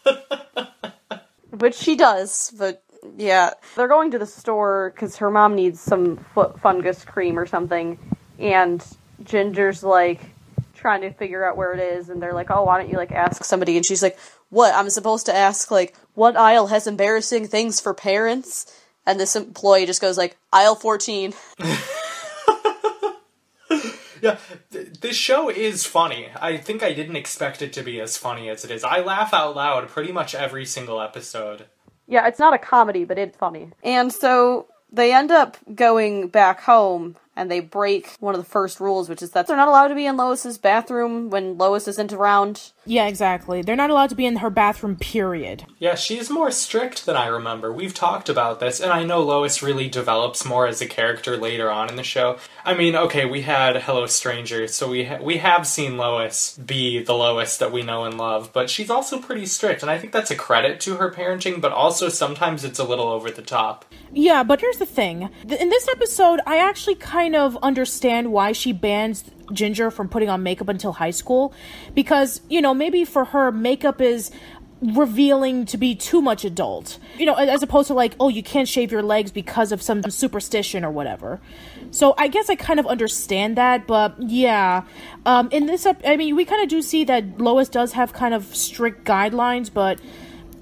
Which 1.51 1.75
she 1.77 1.97
does, 1.97 2.53
but 2.59 2.83
yeah. 3.17 3.51
They're 3.77 3.89
going 3.89 4.11
to 4.13 4.19
the 4.19 4.27
store 4.27 4.93
because 4.95 5.17
her 5.17 5.31
mom 5.31 5.55
needs 5.55 5.81
some 5.81 6.17
foot 6.35 6.61
fungus 6.61 7.05
cream 7.05 7.39
or 7.39 7.47
something, 7.47 7.99
and 8.39 8.85
Ginger's 9.23 9.85
like 9.85 10.21
trying 10.75 11.03
to 11.03 11.13
figure 11.13 11.45
out 11.45 11.57
where 11.57 11.73
it 11.73 11.81
is, 11.81 12.09
and 12.09 12.23
they're 12.23 12.33
like, 12.33 12.51
oh, 12.51 12.65
why 12.65 12.81
don't 12.81 12.91
you 12.91 12.97
like 12.97 13.13
ask 13.13 13.45
somebody? 13.45 13.77
And 13.77 13.87
she's 13.87 14.03
like, 14.03 14.19
what? 14.49 14.75
I'm 14.75 14.91
supposed 14.91 15.27
to 15.27 15.35
ask 15.35 15.71
like 15.71 15.95
what 16.15 16.37
aisle 16.37 16.67
has 16.69 16.87
embarrassing 16.87 17.47
things 17.47 17.81
for 17.81 17.95
parents? 17.95 18.67
And 19.11 19.19
this 19.19 19.35
employee 19.35 19.87
just 19.87 20.01
goes 20.01 20.17
like 20.17 20.37
aisle 20.53 20.77
14. 20.77 21.35
yeah, 24.23 24.37
th- 24.71 25.01
this 25.01 25.17
show 25.17 25.49
is 25.49 25.85
funny. 25.85 26.29
I 26.41 26.59
think 26.59 26.85
I 26.85 26.93
didn't 26.93 27.17
expect 27.17 27.61
it 27.61 27.73
to 27.73 27.83
be 27.83 28.01
as 28.01 28.17
funny 28.17 28.49
as 28.49 28.65
it 28.65 28.71
is. 28.71 28.85
I 28.85 29.01
laugh 29.01 29.35
out 29.35 29.57
loud 29.57 29.89
pretty 29.89 30.13
much 30.13 30.33
every 30.33 30.65
single 30.65 31.01
episode. 31.01 31.67
Yeah, 32.07 32.29
it's 32.29 32.39
not 32.39 32.55
a 32.55 32.59
comedy, 32.59 33.05
but 33.05 33.19
it's 33.19 33.37
funny. 33.37 33.73
And 33.83 34.13
so 34.13 34.69
they 34.93 35.13
end 35.13 35.33
up 35.33 35.57
going 35.75 36.29
back 36.29 36.61
home 36.61 37.17
and 37.41 37.51
they 37.51 37.61
break 37.61 38.17
one 38.21 38.35
of 38.35 38.41
the 38.41 38.47
first 38.49 38.81
rules, 38.81 39.09
which 39.09 39.23
is 39.23 39.31
that 39.31 39.47
they're 39.47 39.57
not 39.57 39.67
allowed 39.67 39.89
to 39.89 39.95
be 39.95 40.05
in 40.05 40.19
Lois's 40.19 40.59
bathroom 40.59 41.31
when 41.31 41.57
Lois 41.57 41.89
isn't 41.89 42.13
around. 42.13 42.73
Yeah, 42.85 43.07
exactly. 43.07 43.63
They're 43.63 43.77
not 43.77 43.89
allowed 43.89 44.11
to 44.11 44.15
be 44.15 44.27
in 44.27 44.37
her 44.37 44.51
bathroom, 44.51 44.97
period. 44.97 45.65
Yeah, 45.79 45.95
she's 45.95 46.29
more 46.29 46.51
strict 46.51 47.07
than 47.07 47.17
I 47.17 47.29
remember. 47.29 47.73
We've 47.73 47.95
talked 47.95 48.29
about 48.29 48.61
this, 48.61 48.79
and 48.79 48.93
I 48.93 49.05
know 49.05 49.23
Lois 49.23 49.63
really 49.63 49.89
develops 49.89 50.45
more 50.45 50.67
as 50.67 50.83
a 50.83 50.87
character 50.87 51.39
later 51.39 51.71
on 51.71 51.89
in 51.89 51.97
the 51.97 52.03
show. 52.03 52.37
I 52.63 52.75
mean, 52.75 52.95
okay, 52.95 53.25
we 53.25 53.41
had 53.41 53.77
Hello 53.77 54.05
Stranger, 54.05 54.67
so 54.67 54.91
we 54.91 55.05
ha- 55.05 55.19
we 55.23 55.39
have 55.39 55.67
seen 55.67 55.97
Lois 55.97 56.59
be 56.59 57.03
the 57.03 57.15
Lois 57.15 57.57
that 57.57 57.73
we 57.73 57.83
know 57.83 58.05
and 58.05 58.19
love, 58.19 58.51
but 58.53 58.69
she's 58.69 58.91
also 58.91 59.19
pretty 59.19 59.47
strict, 59.47 59.81
and 59.81 59.91
I 59.91 59.97
think 59.97 60.13
that's 60.13 60.31
a 60.31 60.37
credit 60.37 60.79
to 60.81 60.97
her 60.97 61.11
parenting, 61.11 61.61
but 61.61 61.73
also 61.73 62.11
sometimes 62.11 62.65
it's 62.65 62.79
a 62.79 62.85
little 62.85 63.09
over 63.09 63.31
the 63.31 63.41
top. 63.41 63.87
Yeah, 64.13 64.43
but 64.43 64.61
here's 64.61 64.79
the 64.79 64.87
thing. 64.87 65.31
In 65.43 65.69
this 65.71 65.89
episode, 65.89 66.41
I 66.47 66.59
actually 66.59 66.97
kind 66.97 67.30
of 67.35 67.57
understand 67.63 68.33
why 68.33 68.53
she 68.53 68.73
bans 68.73 69.25
Ginger 69.53 69.91
from 69.91 70.09
putting 70.09 70.29
on 70.29 70.43
makeup 70.43 70.69
until 70.69 70.93
high 70.93 71.11
school. 71.11 71.53
Because, 71.95 72.41
you 72.49 72.61
know, 72.61 72.75
maybe 72.75 73.05
for 73.05 73.27
her, 73.27 73.51
makeup 73.51 74.01
is 74.01 74.31
revealing 74.83 75.67
to 75.67 75.77
be 75.77 75.95
too 75.95 76.23
much 76.23 76.45
adult. 76.45 76.99
You 77.19 77.27
know, 77.27 77.35
as 77.35 77.63
opposed 77.63 77.89
to 77.89 77.95
like, 77.95 78.15
oh, 78.19 78.29
you 78.29 78.43
can't 78.43 78.69
shave 78.69 78.91
your 78.91 79.03
legs 79.03 79.31
because 79.31 79.73
of 79.73 79.83
some 79.83 80.03
superstition 80.11 80.85
or 80.85 80.91
whatever. 80.91 81.41
So 81.91 82.15
I 82.17 82.29
guess 82.29 82.49
I 82.49 82.55
kind 82.55 82.81
of 82.81 82.87
understand 82.87 83.57
that, 83.57 83.87
but 83.87 84.15
yeah. 84.19 84.85
Um, 85.27 85.49
in 85.51 85.67
this, 85.67 85.87
I 85.87 86.17
mean, 86.17 86.37
we 86.37 86.45
kind 86.45 86.63
of 86.63 86.69
do 86.69 86.83
see 86.83 87.05
that 87.05 87.41
Lois 87.41 87.69
does 87.69 87.93
have 87.93 88.13
kind 88.13 88.33
of 88.33 88.55
strict 88.55 89.05
guidelines, 89.05 89.73
but 89.73 90.01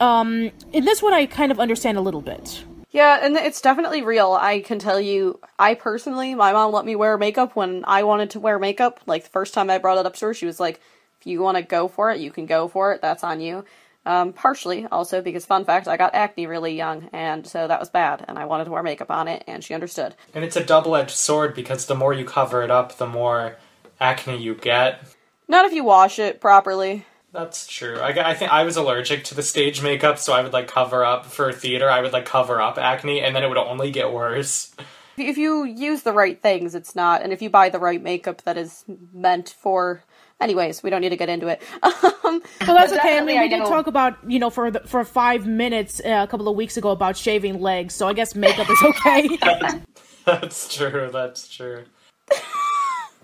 um, 0.01 0.51
in 0.73 0.85
this 0.85 1.03
one, 1.03 1.13
I 1.13 1.27
kind 1.27 1.53
of 1.53 1.61
understand 1.61 1.99
a 1.99 2.01
little 2.01 2.23
bit. 2.23 2.65
Yeah, 2.99 3.21
and 3.23 3.37
it's 3.37 3.61
definitely 3.61 4.03
real. 4.03 4.33
I 4.33 4.59
can 4.59 4.81
tell 4.81 5.01
you, 5.01 5.39
I 5.57 5.75
personally, 5.75 6.35
my 6.35 6.53
mom 6.53 6.73
let 6.73 6.85
me 6.85 6.97
wear 6.97 7.17
makeup 7.17 7.55
when 7.55 7.85
I 7.87 8.03
wanted 8.03 8.31
to 8.31 8.41
wear 8.41 8.59
makeup. 8.59 8.99
Like, 9.07 9.23
the 9.23 9.31
first 9.31 9.55
time 9.55 9.71
I 9.71 9.79
brought 9.79 9.99
it 9.99 10.07
up 10.07 10.17
to 10.17 10.27
her, 10.27 10.35
she 10.35 10.47
was 10.47 10.59
like, 10.59 10.81
if 11.21 11.27
you 11.29 11.41
want 11.41 11.57
to 11.59 11.63
go 11.63 11.87
for 11.87 12.11
it, 12.11 12.19
you 12.19 12.33
can 12.33 12.47
go 12.47 12.67
for 12.67 12.93
it. 12.93 13.01
That's 13.01 13.23
on 13.23 13.41
you. 13.41 13.65
Um, 14.05 14.33
partially 14.33 14.85
also 14.91 15.23
because, 15.23 15.47
fun 15.47 15.65
fact, 15.65 15.87
I 15.87 15.97
got 15.97 16.17
acne 16.17 16.49
really 16.49 16.75
young, 16.75 17.09
and 17.13 17.47
so 17.47 17.69
that 17.69 17.79
was 17.79 17.89
bad, 17.89 18.25
and 18.27 18.37
I 18.37 18.47
wanted 18.47 18.65
to 18.65 18.73
wear 18.73 18.83
makeup 18.83 19.13
on 19.13 19.29
it, 19.29 19.45
and 19.47 19.63
she 19.63 19.75
understood. 19.75 20.17
And 20.35 20.43
it's 20.43 20.57
a 20.57 20.65
double 20.65 20.97
edged 20.97 21.15
sword 21.15 21.55
because 21.55 21.87
the 21.87 21.95
more 21.95 22.13
you 22.13 22.25
cover 22.25 22.65
it 22.65 22.71
up, 22.73 22.97
the 22.97 23.07
more 23.07 23.59
acne 24.01 24.43
you 24.43 24.57
get. 24.57 25.05
Not 25.47 25.67
if 25.67 25.73
you 25.73 25.85
wash 25.85 26.19
it 26.19 26.41
properly. 26.41 27.07
That's 27.33 27.67
true. 27.67 27.99
I, 28.01 28.31
I 28.31 28.35
think 28.35 28.51
I 28.51 28.65
was 28.65 28.77
allergic 28.77 29.25
to 29.25 29.35
the 29.35 29.43
stage 29.43 29.83
makeup, 29.83 30.19
so 30.19 30.33
I 30.33 30.43
would 30.43 30.53
like 30.53 30.67
cover 30.67 31.05
up 31.05 31.27
for 31.27 31.53
theater. 31.53 31.91
I 31.91 32.01
would 32.01 32.13
like 32.13 32.25
cover 32.25 32.61
up 32.61 32.79
acne, 32.79 33.21
and 33.21 33.37
then 33.37 33.45
it 33.45 33.49
would 33.49 33.59
only 33.59 33.91
get 33.91 34.13
worse. 34.13 34.75
If 35.19 35.37
you 35.37 35.65
use 35.65 36.03
the 36.03 36.13
right 36.13 36.41
things, 36.41 36.75
it's 36.75 36.95
not, 36.95 37.23
and 37.23 37.33
if 37.33 37.43
you 37.43 37.51
buy 37.51 37.69
the 37.69 37.79
right 37.79 38.03
makeup 38.03 38.43
that 38.43 38.57
is 38.57 38.85
meant 39.13 39.55
for. 39.61 40.03
Anyways, 40.41 40.85
we 40.85 40.91
don't 40.91 41.01
need 41.01 41.09
to 41.09 41.17
get 41.17 41.29
into 41.29 41.49
it. 41.49 41.61
Um, 42.29 42.43
Well, 42.67 42.77
that's 42.77 42.93
okay. 42.93 43.17
I 43.17 43.21
mean, 43.21 43.39
we 43.41 43.45
I 43.45 43.49
did 43.49 43.61
talk 43.61 43.87
about 43.87 44.19
you 44.31 44.39
know 44.39 44.51
for 44.51 44.71
the, 44.71 44.81
for 44.81 45.03
five 45.03 45.47
minutes 45.47 45.99
uh, 46.05 46.25
a 46.25 46.27
couple 46.27 46.47
of 46.47 46.57
weeks 46.57 46.77
ago 46.77 46.91
about 46.91 47.17
shaving 47.17 47.59
legs, 47.59 47.95
so 47.95 48.07
I 48.07 48.13
guess 48.13 48.35
makeup 48.35 48.69
is 48.69 48.83
okay. 48.83 49.39
That's 50.27 50.75
true. 50.75 51.09
That's 51.11 51.49
true. 51.49 51.85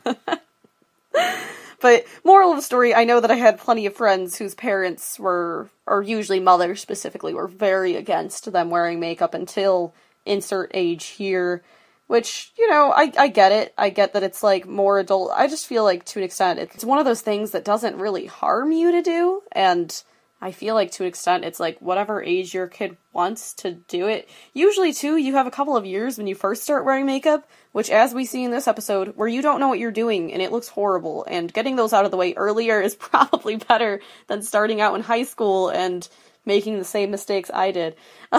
But 1.85 2.07
moral 2.25 2.49
of 2.49 2.57
the 2.57 2.63
story, 2.63 2.95
I 2.95 3.05
know 3.05 3.21
that 3.21 3.31
I 3.31 3.35
had 3.35 3.59
plenty 3.59 3.85
of 3.85 3.95
friends 3.95 4.39
whose 4.39 4.55
parents 4.55 5.19
were, 5.19 5.69
or 5.87 6.01
usually 6.03 6.41
mothers 6.41 6.81
specifically, 6.81 7.35
were 7.35 7.47
very 7.47 7.95
against 7.95 8.51
them 8.51 8.71
wearing 8.71 9.01
makeup 9.01 9.35
until 9.35 9.93
insert 10.25 10.71
age 10.73 11.05
here. 11.05 11.63
Which, 12.07 12.53
you 12.57 12.71
know, 12.71 12.91
I, 12.91 13.13
I 13.19 13.29
get 13.29 13.53
it. 13.53 13.75
I 13.77 13.91
get 13.91 14.15
that 14.15 14.23
it's 14.23 14.43
like 14.43 14.67
more 14.67 14.99
adult. 14.99 15.33
I 15.35 15.47
just 15.47 15.67
feel 15.67 15.85
like 15.85 16.07
to 16.07 16.21
an 16.21 16.25
extent 16.25 16.59
it's 16.59 16.87
one 16.87 16.99
of 16.99 17.05
those 17.05 17.21
things 17.21 17.51
that 17.51 17.67
doesn't 17.67 17.99
really 17.99 18.25
harm 18.25 18.73
you 18.73 18.91
to 18.93 19.03
do. 19.03 19.43
And 19.53 20.03
I 20.45 20.53
feel 20.53 20.75
like 20.75 20.91
to 20.93 21.05
an 21.05 21.09
extent 21.09 21.47
it's 21.47 21.59
like 21.59 21.79
whatever 21.79 22.23
age 22.23 22.53
your 22.53 22.67
kid 22.67 22.99
wants 23.15 23.55
to 23.55 23.73
do 23.73 24.09
it. 24.09 24.29
Usually, 24.53 24.93
too, 24.93 25.17
you 25.17 25.33
have 25.37 25.47
a 25.47 25.51
couple 25.51 25.75
of 25.75 25.87
years 25.87 26.19
when 26.19 26.27
you 26.27 26.35
first 26.35 26.63
start 26.63 26.85
wearing 26.85 27.07
makeup, 27.07 27.49
which, 27.73 27.89
as 27.89 28.13
we 28.13 28.27
see 28.27 28.45
in 28.45 28.51
this 28.51 28.69
episode, 28.69 29.17
where 29.17 29.27
you 29.27 29.41
don't 29.41 29.59
know 29.59 29.69
what 29.69 29.79
you're 29.79 29.91
doing 29.91 30.35
and 30.35 30.43
it 30.43 30.53
looks 30.53 30.69
horrible. 30.69 31.25
And 31.31 31.51
getting 31.51 31.77
those 31.77 31.95
out 31.95 32.05
of 32.05 32.11
the 32.11 32.19
way 32.19 32.35
earlier 32.35 32.79
is 32.83 32.95
probably 32.95 33.57
better 33.57 34.03
than 34.27 34.43
starting 34.43 34.83
out 34.83 34.95
in 34.95 35.01
high 35.01 35.23
school 35.23 35.71
and 35.71 36.07
making 36.45 36.79
the 36.79 36.85
same 36.85 37.11
mistakes 37.11 37.51
I 37.51 37.71
did. 37.71 37.97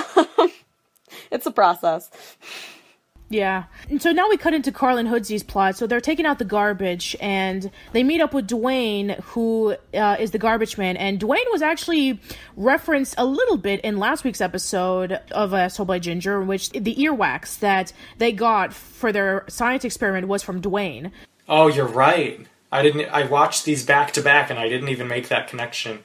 it's 1.32 1.48
a 1.48 1.52
process. 1.52 2.11
Yeah. 3.36 3.66
And 3.90 4.02
so 4.02 4.14
now 4.14 4.30
we 4.30 4.38
cut 4.38 4.53
into 4.53 4.72
Carl 4.72 4.98
and 4.98 5.10
Hoodsy's 5.10 5.44
plot. 5.44 5.76
So 5.76 5.86
they're 5.86 5.99
taking 5.99 6.26
out 6.26 6.40
the 6.40 6.45
garbage 6.45 7.18
and 7.20 7.70
they 7.91 8.02
meet 8.02 8.22
up 8.22 8.34
with 8.34 8.48
Dwayne, 8.48 9.20
who 9.24 9.76
uh, 9.94 10.16
is 10.18 10.32
the 10.32 10.38
garbage 10.38 10.78
man. 10.78 10.95
And 10.95 11.20
Dwayne 11.20 11.44
was 11.52 11.62
actually 11.62 12.22
referenced 12.56 13.14
a 13.18 13.26
little 13.26 13.57
bit 13.57 13.82
in 13.82 13.98
last 13.98 14.24
week's 14.24 14.40
episode 14.40 15.20
of 15.32 15.53
As 15.53 15.76
Told 15.76 15.90
by 15.90 15.99
Ginger, 15.99 16.41
in 16.41 16.48
which 16.48 16.70
the 16.70 16.95
earwax 16.95 17.60
that 17.60 17.91
they 18.20 18.32
got 18.32 18.74
for 18.74 19.12
their 19.12 19.44
science 19.49 19.84
experiment 19.84 20.30
was 20.30 20.41
from 20.41 20.62
Dwayne. 20.62 21.12
Oh, 21.49 21.68
you're 21.68 21.86
right. 21.86 22.48
I 22.72 22.84
didn't. 22.84 23.10
I 23.10 23.26
watched 23.26 23.66
these 23.66 23.86
back 23.86 24.14
to 24.14 24.22
back, 24.22 24.49
and 24.49 24.57
I 24.57 24.70
didn't 24.70 24.90
even 24.90 25.10
make 25.10 25.28
that 25.28 25.49
connection. 25.49 26.03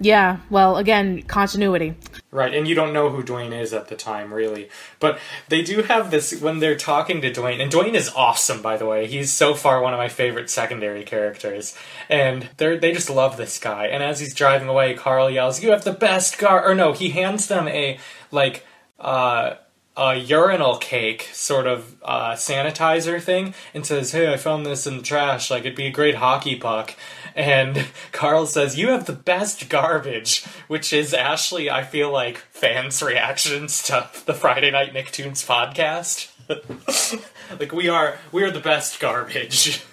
Yeah, 0.00 0.38
well, 0.50 0.76
again, 0.76 1.22
continuity. 1.22 1.94
Right, 2.30 2.52
and 2.52 2.68
you 2.68 2.74
don't 2.74 2.92
know 2.92 3.08
who 3.08 3.22
Dwayne 3.22 3.58
is 3.58 3.72
at 3.72 3.88
the 3.88 3.96
time, 3.96 4.34
really. 4.34 4.68
But 5.00 5.18
they 5.48 5.62
do 5.62 5.82
have 5.82 6.10
this 6.10 6.38
when 6.40 6.58
they're 6.58 6.76
talking 6.76 7.22
to 7.22 7.32
Dwayne, 7.32 7.62
and 7.62 7.72
Dwayne 7.72 7.94
is 7.94 8.12
awesome, 8.14 8.60
by 8.60 8.76
the 8.76 8.84
way. 8.84 9.06
He's 9.06 9.32
so 9.32 9.54
far 9.54 9.80
one 9.80 9.94
of 9.94 9.98
my 9.98 10.08
favorite 10.08 10.50
secondary 10.50 11.02
characters, 11.02 11.76
and 12.10 12.48
they 12.58 12.76
they 12.76 12.92
just 12.92 13.08
love 13.08 13.36
this 13.36 13.58
guy. 13.58 13.86
And 13.86 14.02
as 14.02 14.20
he's 14.20 14.34
driving 14.34 14.68
away, 14.68 14.94
Carl 14.94 15.30
yells, 15.30 15.62
"You 15.62 15.70
have 15.70 15.84
the 15.84 15.92
best 15.92 16.36
car!" 16.36 16.68
Or 16.68 16.74
no, 16.74 16.92
he 16.92 17.10
hands 17.10 17.46
them 17.46 17.66
a 17.68 17.98
like 18.30 18.66
uh, 19.00 19.54
a 19.96 20.16
urinal 20.16 20.76
cake 20.76 21.30
sort 21.32 21.66
of 21.66 21.96
uh, 22.02 22.32
sanitizer 22.32 23.20
thing, 23.22 23.54
and 23.72 23.86
says, 23.86 24.12
"Hey, 24.12 24.30
I 24.30 24.36
found 24.36 24.66
this 24.66 24.86
in 24.86 24.98
the 24.98 25.02
trash. 25.02 25.50
Like 25.50 25.60
it'd 25.60 25.74
be 25.74 25.86
a 25.86 25.90
great 25.90 26.16
hockey 26.16 26.56
puck." 26.56 26.94
And 27.36 27.86
Carl 28.12 28.46
says, 28.46 28.78
You 28.78 28.88
have 28.88 29.04
the 29.04 29.12
best 29.12 29.68
garbage, 29.68 30.44
which 30.66 30.92
is 30.92 31.12
Ashley, 31.12 31.70
I 31.70 31.84
feel 31.84 32.10
like, 32.10 32.38
fans' 32.38 33.02
reactions 33.02 33.82
to 33.84 34.08
the 34.24 34.34
Friday 34.34 34.70
Night 34.70 34.94
Nicktoons 34.94 35.46
podcast. 35.46 36.32
like 37.60 37.72
we 37.72 37.88
are 37.88 38.18
we 38.32 38.42
are 38.42 38.50
the 38.50 38.60
best 38.60 38.98
garbage. 38.98 39.84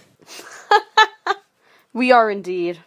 We 1.96 2.12
are 2.12 2.32
indeed. 2.32 2.80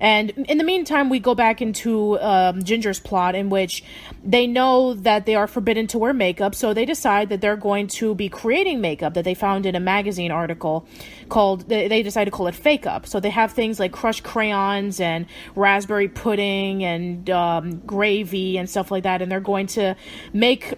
And 0.00 0.30
in 0.30 0.58
the 0.58 0.64
meantime, 0.64 1.08
we 1.08 1.18
go 1.18 1.34
back 1.34 1.60
into 1.60 2.18
um, 2.20 2.62
Ginger's 2.62 3.00
plot, 3.00 3.34
in 3.34 3.50
which 3.50 3.82
they 4.24 4.46
know 4.46 4.94
that 4.94 5.26
they 5.26 5.34
are 5.34 5.46
forbidden 5.46 5.86
to 5.88 5.98
wear 5.98 6.12
makeup, 6.12 6.54
so 6.54 6.72
they 6.72 6.84
decide 6.84 7.28
that 7.30 7.40
they're 7.40 7.56
going 7.56 7.88
to 7.88 8.14
be 8.14 8.28
creating 8.28 8.80
makeup 8.80 9.14
that 9.14 9.24
they 9.24 9.34
found 9.34 9.66
in 9.66 9.74
a 9.74 9.80
magazine 9.80 10.30
article 10.30 10.86
called. 11.28 11.68
They, 11.68 11.98
decide 12.02 12.26
to 12.26 12.30
call 12.30 12.46
it 12.46 12.54
Fake 12.54 12.86
Up. 12.86 13.06
So 13.06 13.18
they 13.18 13.30
have 13.30 13.52
things 13.52 13.80
like 13.80 13.90
crushed 13.90 14.22
crayons 14.22 15.00
and 15.00 15.26
raspberry 15.56 16.08
pudding 16.08 16.84
and 16.84 17.28
um, 17.28 17.78
gravy 17.80 18.56
and 18.56 18.70
stuff 18.70 18.90
like 18.90 19.02
that, 19.02 19.20
and 19.20 19.30
they're 19.30 19.40
going 19.40 19.66
to 19.68 19.96
make 20.32 20.74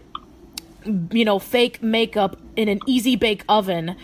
you 1.10 1.24
know 1.24 1.38
fake 1.38 1.82
makeup 1.82 2.38
in 2.56 2.68
an 2.68 2.80
easy 2.86 3.16
bake 3.16 3.44
oven 3.48 3.96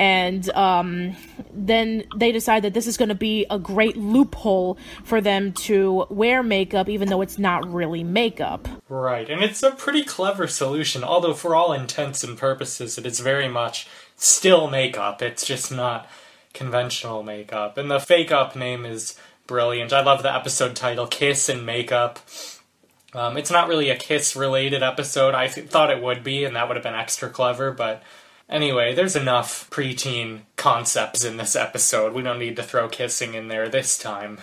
and 0.00 0.50
um, 0.50 1.14
then 1.52 2.02
they 2.16 2.32
decide 2.32 2.64
that 2.64 2.74
this 2.74 2.86
is 2.86 2.96
going 2.96 3.10
to 3.10 3.14
be 3.14 3.46
a 3.50 3.58
great 3.58 3.96
loophole 3.96 4.78
for 5.04 5.20
them 5.20 5.52
to 5.52 6.06
wear 6.10 6.42
makeup 6.42 6.88
even 6.88 7.08
though 7.08 7.20
it's 7.20 7.38
not 7.38 7.70
really 7.72 8.02
makeup 8.02 8.66
Right, 8.88 9.30
and 9.30 9.42
it's 9.42 9.62
a 9.62 9.70
pretty 9.70 10.02
clever 10.02 10.48
solution, 10.48 11.04
although 11.04 11.34
for 11.34 11.54
all 11.54 11.72
intents 11.72 12.24
and 12.24 12.36
purposes 12.36 12.98
it 12.98 13.06
is 13.06 13.20
very 13.20 13.46
much 13.46 13.86
still 14.16 14.68
makeup. 14.68 15.22
It's 15.22 15.46
just 15.46 15.70
not 15.70 16.08
conventional 16.54 17.22
makeup. 17.22 17.78
And 17.78 17.88
the 17.88 18.00
fake 18.00 18.32
up 18.32 18.56
name 18.56 18.84
is 18.84 19.16
brilliant. 19.46 19.92
I 19.92 20.02
love 20.02 20.22
the 20.24 20.34
episode 20.34 20.74
title, 20.74 21.06
Kiss 21.06 21.48
and 21.48 21.64
Makeup. 21.64 22.18
Um, 23.14 23.36
it's 23.36 23.50
not 23.50 23.68
really 23.68 23.90
a 23.90 23.96
kiss 23.96 24.34
related 24.34 24.82
episode. 24.82 25.34
I 25.34 25.46
th- 25.46 25.68
thought 25.68 25.90
it 25.90 26.02
would 26.02 26.24
be, 26.24 26.44
and 26.44 26.56
that 26.56 26.68
would 26.68 26.76
have 26.76 26.84
been 26.84 26.94
extra 26.94 27.28
clever, 27.28 27.72
but 27.72 28.02
anyway, 28.50 28.94
there's 28.94 29.16
enough 29.16 29.70
preteen 29.70 30.40
concepts 30.56 31.24
in 31.24 31.36
this 31.36 31.56
episode. 31.56 32.12
We 32.12 32.22
don't 32.22 32.38
need 32.38 32.56
to 32.56 32.62
throw 32.62 32.88
kissing 32.88 33.34
in 33.34 33.48
there 33.48 33.68
this 33.68 33.98
time. 33.98 34.38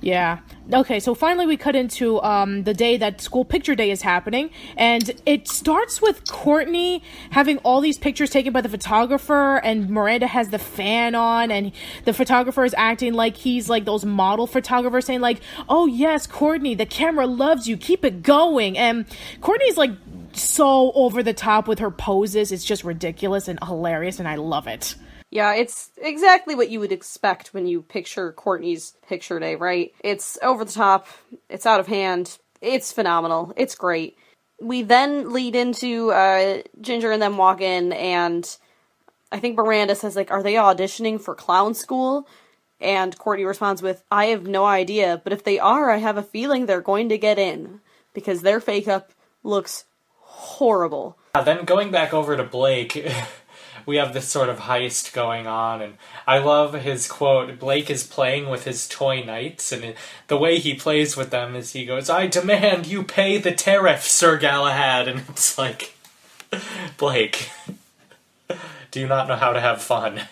Yeah. 0.00 0.38
Okay, 0.72 1.00
so 1.00 1.14
finally 1.14 1.46
we 1.46 1.56
cut 1.56 1.74
into 1.74 2.22
um, 2.22 2.64
the 2.64 2.74
day 2.74 2.96
that 2.98 3.20
school 3.20 3.44
picture 3.44 3.74
day 3.74 3.90
is 3.90 4.02
happening, 4.02 4.50
and 4.76 5.10
it 5.24 5.48
starts 5.48 6.02
with 6.02 6.28
Courtney 6.28 7.02
having 7.30 7.58
all 7.58 7.80
these 7.80 7.96
pictures 7.96 8.30
taken 8.30 8.52
by 8.52 8.60
the 8.60 8.68
photographer, 8.68 9.56
and 9.64 9.88
Miranda 9.88 10.26
has 10.26 10.50
the 10.50 10.58
fan 10.58 11.14
on, 11.14 11.50
and 11.50 11.72
the 12.04 12.12
photographer 12.12 12.64
is 12.64 12.74
acting 12.76 13.14
like 13.14 13.38
he's 13.38 13.70
like 13.70 13.84
those 13.84 14.04
model 14.04 14.46
photographers 14.46 15.06
saying 15.06 15.20
like, 15.20 15.40
"Oh 15.68 15.86
yes, 15.86 16.26
Courtney, 16.26 16.74
the 16.74 16.86
camera 16.86 17.26
loves 17.26 17.66
you. 17.66 17.76
Keep 17.76 18.04
it 18.04 18.22
going." 18.22 18.76
And 18.76 19.06
Courtney's 19.40 19.78
like 19.78 19.90
so 20.36 20.92
over 20.92 21.22
the 21.22 21.32
top 21.32 21.68
with 21.68 21.78
her 21.78 21.90
poses. 21.90 22.52
It's 22.52 22.64
just 22.64 22.84
ridiculous 22.84 23.48
and 23.48 23.58
hilarious, 23.62 24.18
and 24.18 24.28
I 24.28 24.36
love 24.36 24.66
it. 24.66 24.94
Yeah, 25.30 25.54
it's 25.54 25.90
exactly 25.96 26.54
what 26.54 26.70
you 26.70 26.80
would 26.80 26.92
expect 26.92 27.52
when 27.52 27.66
you 27.66 27.82
picture 27.82 28.32
Courtney's 28.32 28.94
picture 29.08 29.40
day, 29.40 29.56
right? 29.56 29.92
It's 30.00 30.38
over 30.42 30.64
the 30.64 30.72
top, 30.72 31.08
it's 31.48 31.66
out 31.66 31.80
of 31.80 31.88
hand, 31.88 32.38
it's 32.60 32.92
phenomenal, 32.92 33.52
it's 33.56 33.74
great. 33.74 34.16
We 34.60 34.82
then 34.82 35.32
lead 35.32 35.56
into 35.56 36.12
uh, 36.12 36.62
Ginger 36.80 37.10
and 37.10 37.20
them 37.20 37.36
walk 37.36 37.60
in, 37.60 37.92
and 37.92 38.56
I 39.32 39.40
think 39.40 39.56
Miranda 39.56 39.94
says, 39.94 40.16
like, 40.16 40.30
are 40.30 40.42
they 40.42 40.54
auditioning 40.54 41.20
for 41.20 41.34
clown 41.34 41.74
school? 41.74 42.28
And 42.80 43.16
Courtney 43.18 43.44
responds 43.44 43.82
with, 43.82 44.04
I 44.10 44.26
have 44.26 44.46
no 44.46 44.64
idea, 44.64 45.20
but 45.24 45.32
if 45.32 45.44
they 45.44 45.58
are, 45.58 45.90
I 45.90 45.96
have 45.96 46.16
a 46.16 46.22
feeling 46.22 46.66
they're 46.66 46.80
going 46.80 47.08
to 47.08 47.18
get 47.18 47.38
in. 47.38 47.80
Because 48.14 48.42
their 48.42 48.60
fake 48.60 48.88
up 48.88 49.12
looks 49.42 49.84
horrible. 50.36 51.16
Then 51.44 51.64
going 51.64 51.90
back 51.90 52.14
over 52.14 52.36
to 52.36 52.44
Blake, 52.44 53.10
we 53.86 53.96
have 53.96 54.12
this 54.12 54.28
sort 54.28 54.48
of 54.48 54.60
heist 54.60 55.12
going 55.12 55.46
on, 55.46 55.80
and 55.80 55.94
I 56.26 56.38
love 56.38 56.74
his 56.74 57.08
quote. 57.08 57.58
Blake 57.58 57.90
is 57.90 58.06
playing 58.06 58.48
with 58.48 58.64
his 58.64 58.88
toy 58.88 59.22
knights, 59.22 59.72
and 59.72 59.84
it, 59.84 59.96
the 60.28 60.36
way 60.36 60.58
he 60.58 60.74
plays 60.74 61.16
with 61.16 61.30
them 61.30 61.54
is 61.54 61.72
he 61.72 61.86
goes, 61.86 62.10
"I 62.10 62.26
demand 62.26 62.86
you 62.86 63.02
pay 63.02 63.38
the 63.38 63.52
tariff, 63.52 64.04
Sir 64.04 64.36
Galahad," 64.36 65.08
and 65.08 65.20
it's 65.28 65.56
like, 65.58 65.94
Blake, 66.96 67.50
do 68.90 69.00
you 69.00 69.06
not 69.06 69.28
know 69.28 69.36
how 69.36 69.52
to 69.52 69.60
have 69.60 69.82
fun? 69.82 70.22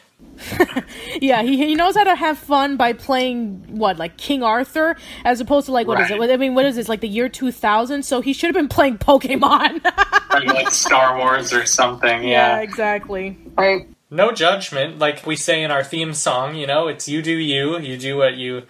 Yeah, 1.20 1.42
he, 1.42 1.56
he 1.56 1.74
knows 1.74 1.94
how 1.94 2.04
to 2.04 2.14
have 2.14 2.38
fun 2.38 2.76
by 2.76 2.92
playing 2.92 3.64
what 3.78 3.98
like 3.98 4.16
King 4.16 4.42
Arthur 4.42 4.96
as 5.24 5.40
opposed 5.40 5.66
to 5.66 5.72
like 5.72 5.86
what 5.86 6.00
is 6.00 6.10
Right. 6.10 6.20
it? 6.20 6.32
I 6.32 6.36
mean, 6.36 6.54
what 6.54 6.64
is 6.66 6.76
this 6.76 6.88
like 6.88 7.00
the 7.00 7.08
year 7.08 7.28
two 7.28 7.52
thousand? 7.52 8.02
So 8.04 8.20
he 8.20 8.32
should 8.32 8.48
have 8.48 8.54
been 8.54 8.68
playing 8.68 8.98
Pokemon. 8.98 9.80
Or 10.34 10.40
like 10.40 10.70
Star 10.72 11.16
Wars 11.16 11.52
or 11.52 11.64
something. 11.64 12.24
yeah, 12.24 12.56
Yeah. 12.56 12.60
exactly. 12.62 13.38
Right. 13.56 13.86
No 14.10 14.32
judgment, 14.32 14.98
like 14.98 15.24
we 15.24 15.36
say 15.36 15.62
in 15.62 15.70
our 15.70 15.84
theme 15.84 16.12
song. 16.12 16.56
You 16.56 16.66
know, 16.66 16.88
it's 16.88 17.08
you 17.08 17.22
do 17.22 17.30
you. 17.32 17.78
You 17.78 17.96
do 17.96 18.16
what 18.16 18.34
you 18.36 18.64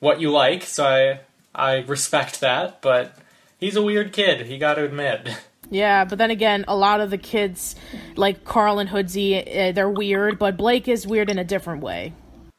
what 0.00 0.20
you 0.22 0.30
like. 0.30 0.62
So 0.62 0.84
I 0.86 1.20
I 1.54 1.80
respect 1.82 2.40
that, 2.40 2.80
but 2.80 3.14
he's 3.60 3.76
a 3.76 3.82
weird 3.82 4.12
kid. 4.14 4.46
You 4.48 4.56
got 4.58 4.74
to 4.74 4.84
admit. 4.84 5.28
Yeah, 5.72 6.04
but 6.04 6.18
then 6.18 6.30
again, 6.30 6.66
a 6.68 6.76
lot 6.76 7.00
of 7.00 7.08
the 7.08 7.16
kids, 7.16 7.74
like 8.14 8.44
Carl 8.44 8.78
and 8.78 8.90
Hoodsy, 8.90 9.38
uh, 9.40 9.72
they're 9.72 9.88
weird, 9.88 10.38
but 10.38 10.58
Blake 10.58 10.86
is 10.86 11.06
weird 11.06 11.30
in 11.30 11.38
a 11.38 11.44
different 11.44 11.82
way. 11.82 12.12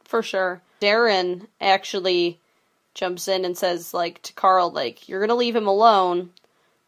For 0.04 0.24
sure. 0.24 0.64
Darren 0.82 1.46
actually 1.62 2.40
jumps 2.96 3.28
in 3.28 3.46
and 3.46 3.56
says, 3.56 3.94
like, 3.94 4.22
to 4.24 4.34
Carl, 4.34 4.72
like, 4.72 5.08
you're 5.08 5.22
gonna 5.22 5.36
leave 5.36 5.56
him 5.56 5.68
alone, 5.68 6.32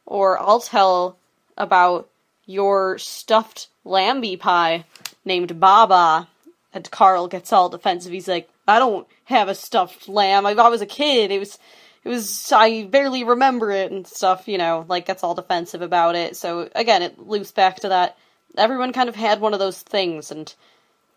or 0.07 0.39
I'll 0.41 0.61
tell 0.61 1.17
about 1.57 2.09
your 2.47 2.97
stuffed 2.97 3.67
Lambie 3.83 4.35
pie 4.35 4.85
named 5.23 5.59
Baba. 5.59 6.27
And 6.73 6.89
Carl 6.91 7.27
gets 7.27 7.53
all 7.53 7.69
defensive. 7.69 8.11
He's 8.11 8.27
like, 8.27 8.49
I 8.67 8.79
don't 8.79 9.07
have 9.25 9.47
a 9.47 9.55
stuffed 9.55 10.09
lamb. 10.09 10.45
I 10.45 10.53
was 10.53 10.81
a 10.81 10.85
kid. 10.87 11.31
It 11.31 11.39
was, 11.39 11.57
it 12.05 12.09
was, 12.09 12.51
I 12.51 12.85
barely 12.85 13.23
remember 13.23 13.71
it 13.71 13.91
and 13.91 14.05
stuff, 14.05 14.47
you 14.47 14.59
know, 14.59 14.85
like 14.87 15.07
gets 15.07 15.23
all 15.23 15.33
defensive 15.33 15.81
about 15.81 16.15
it. 16.15 16.37
So 16.37 16.69
again, 16.75 17.01
it 17.01 17.19
loops 17.19 17.51
back 17.51 17.77
to 17.77 17.89
that. 17.89 18.17
Everyone 18.57 18.93
kind 18.93 19.09
of 19.09 19.15
had 19.15 19.41
one 19.41 19.53
of 19.53 19.59
those 19.59 19.81
things 19.81 20.31
and 20.31 20.53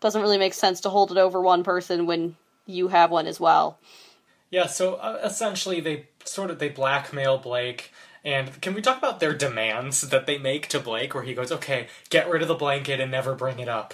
doesn't 0.01 0.21
really 0.21 0.39
make 0.39 0.53
sense 0.53 0.81
to 0.81 0.89
hold 0.89 1.11
it 1.11 1.17
over 1.17 1.39
one 1.39 1.63
person 1.63 2.07
when 2.07 2.35
you 2.65 2.87
have 2.87 3.11
one 3.11 3.27
as 3.27 3.39
well. 3.39 3.77
Yeah, 4.49 4.65
so 4.65 4.95
uh, 4.95 5.19
essentially 5.23 5.79
they 5.79 6.07
sort 6.25 6.49
of 6.49 6.57
they 6.57 6.69
blackmail 6.69 7.37
Blake 7.37 7.91
and 8.25 8.59
can 8.61 8.73
we 8.73 8.81
talk 8.81 8.97
about 8.97 9.19
their 9.19 9.33
demands 9.33 10.01
that 10.01 10.25
they 10.25 10.37
make 10.37 10.67
to 10.67 10.79
Blake 10.79 11.13
where 11.13 11.23
he 11.23 11.33
goes, 11.33 11.51
"Okay, 11.51 11.87
get 12.09 12.29
rid 12.29 12.41
of 12.41 12.47
the 12.47 12.55
blanket 12.55 12.99
and 12.99 13.11
never 13.11 13.33
bring 13.33 13.59
it 13.59 13.69
up." 13.69 13.93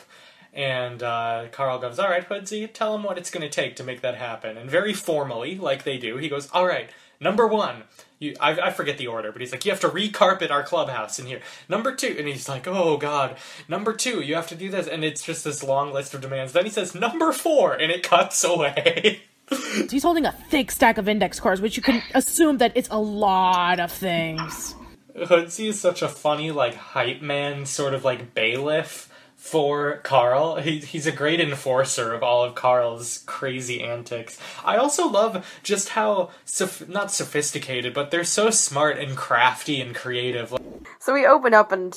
And 0.56 1.04
uh, 1.04 1.48
Carl 1.52 1.80
goes, 1.80 2.00
"All 2.00 2.10
right, 2.10 2.28
Hoodsy, 2.28 2.72
tell 2.72 2.96
him 2.96 3.04
what 3.04 3.18
it's 3.18 3.30
going 3.30 3.42
to 3.42 3.50
take 3.50 3.76
to 3.76 3.84
make 3.84 4.00
that 4.02 4.16
happen." 4.16 4.58
And 4.58 4.72
very 4.72 4.94
formally, 4.94 5.58
like 5.58 5.84
they 5.84 5.98
do, 5.98 6.16
he 6.16 6.30
goes, 6.30 6.50
"All 6.52 6.66
right, 6.66 6.90
number 7.20 7.46
one, 7.46 7.84
you, 8.20 8.36
I, 8.40 8.52
I 8.52 8.72
forget 8.72 8.98
the 8.98 9.08
order, 9.08 9.34
but 9.34 9.42
he's 9.42 9.52
like, 9.52 9.66
you 9.66 9.72
have 9.72 9.82
to 9.82 9.90
recarpet 9.90 10.52
our 10.52 10.64
clubhouse 10.64 11.20
in 11.20 11.26
here. 11.26 11.42
Number 11.68 11.94
two, 11.94 12.16
and 12.18 12.28
he's 12.28 12.48
like, 12.48 12.68
oh 12.68 12.96
god. 12.96 13.36
Number 13.68 13.92
two, 13.92 14.22
you 14.22 14.36
have 14.36 14.48
to 14.48 14.56
do 14.56 14.70
this, 14.70 14.88
and 14.88 15.04
it's 15.04 15.24
just 15.24 15.44
this 15.44 15.62
long 15.62 15.92
list 15.92 16.14
of 16.14 16.22
demands. 16.22 16.54
Then 16.54 16.64
he 16.64 16.72
says 16.72 16.96
number 16.96 17.34
four, 17.34 17.74
and 17.74 17.92
it 17.92 18.04
cuts 18.04 18.44
away." 18.44 19.24
He's 19.92 20.02
holding 20.02 20.26
a 20.26 20.32
thick 20.32 20.72
stack 20.72 20.98
of 20.98 21.08
index 21.08 21.40
cards, 21.40 21.62
which 21.62 21.78
you 21.78 21.84
can 21.84 22.02
assume 22.16 22.58
that 22.58 22.72
it's 22.74 22.90
a 22.90 22.98
lot 22.98 23.80
of 23.80 23.92
things. 23.92 24.74
Hoodsy 25.16 25.68
is 25.68 25.80
such 25.80 26.02
a 26.02 26.08
funny, 26.08 26.50
like, 26.50 26.74
hype 26.74 27.22
man, 27.22 27.68
sort 27.68 27.94
of 27.94 28.04
like 28.04 28.34
bailiff 28.34 29.12
for 29.46 29.98
Carl. 29.98 30.56
He, 30.56 30.80
he's 30.80 31.06
a 31.06 31.12
great 31.12 31.40
enforcer 31.40 32.14
of 32.14 32.24
all 32.24 32.44
of 32.44 32.56
Carl's 32.56 33.20
crazy 33.28 33.84
antics. 33.84 34.40
I 34.66 34.78
also 34.78 35.08
love 35.08 35.46
just 35.62 35.90
how, 35.90 36.32
soph- 36.46 36.90
not 36.90 37.12
sophisticated, 37.12 37.94
but 37.94 38.10
they're 38.10 38.24
so 38.24 38.50
smart 38.50 38.98
and 38.98 39.16
crafty 39.16 39.80
and 39.80 39.94
creative. 39.94 40.52
So 41.00 41.14
we 41.14 41.28
open 41.28 41.54
up 41.54 41.72
and 41.72 41.96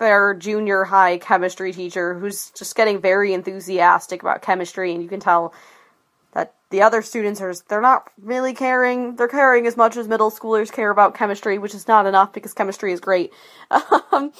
their 0.00 0.34
junior 0.34 0.82
high 0.82 1.18
chemistry 1.18 1.72
teacher, 1.72 2.18
who's 2.18 2.50
just 2.50 2.74
getting 2.74 3.00
very 3.00 3.32
enthusiastic 3.32 4.22
about 4.22 4.42
chemistry, 4.42 4.92
and 4.92 5.00
you 5.00 5.08
can 5.08 5.20
tell 5.20 5.54
that 6.32 6.54
the 6.70 6.82
other 6.82 7.00
students 7.00 7.40
are 7.40 7.54
they're 7.68 7.80
not 7.80 8.10
really 8.20 8.54
caring. 8.54 9.14
They're 9.14 9.28
caring 9.28 9.68
as 9.68 9.76
much 9.76 9.96
as 9.96 10.08
middle 10.08 10.32
schoolers 10.32 10.72
care 10.72 10.90
about 10.90 11.14
chemistry, 11.14 11.58
which 11.58 11.74
is 11.74 11.86
not 11.86 12.06
enough 12.06 12.32
because 12.32 12.54
chemistry 12.54 12.92
is 12.92 12.98
great. 12.98 13.32
Um, 14.10 14.32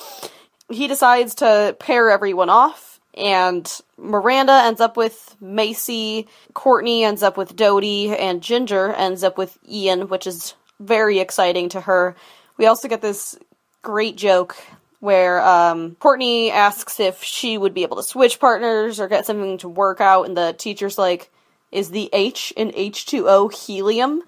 he 0.71 0.89
decides 0.89 1.35
to 1.37 1.77
pair 1.79 2.11
everyone 2.11 2.51
off, 2.51 3.01
and 3.15 3.81
Miranda 3.97 4.53
ends 4.53 4.81
up 4.81 4.97
with 4.97 5.37
Macy, 5.41 6.29
Courtney 6.55 7.05
ends 7.05 7.23
up 7.23 7.37
with 7.37 7.57
Dodie, 7.57 8.15
and 8.17 8.43
Ginger 8.43 8.93
ends 8.93 9.25
up 9.25 9.39
with 9.39 9.59
Ian, 9.69 10.09
which 10.09 10.27
is 10.27 10.55
very 10.79 11.19
exciting 11.19 11.69
to 11.71 11.81
her. 11.83 12.15
We 12.57 12.67
also 12.67 12.89
get 12.89 13.01
this 13.01 13.39
great 13.83 14.17
joke 14.17 14.57
where 15.01 15.41
um, 15.43 15.97
Courtney 16.01 16.51
asks 16.51 16.99
if 17.01 17.23
she 17.23 17.57
would 17.57 17.73
be 17.73 17.83
able 17.83 17.97
to 17.97 18.03
switch 18.03 18.41
partners 18.41 18.99
or 19.01 19.09
get 19.09 19.27
something 19.27 19.59
to 19.59 19.69
work 19.69 20.01
out, 20.01 20.27
and 20.27 20.37
the 20.37 20.55
teacher's 20.57 20.99
like, 20.99 21.31
Is 21.73 21.91
the 21.91 22.11
H 22.13 22.53
in 22.57 22.71
H2O 22.71 23.53
helium? 23.53 24.23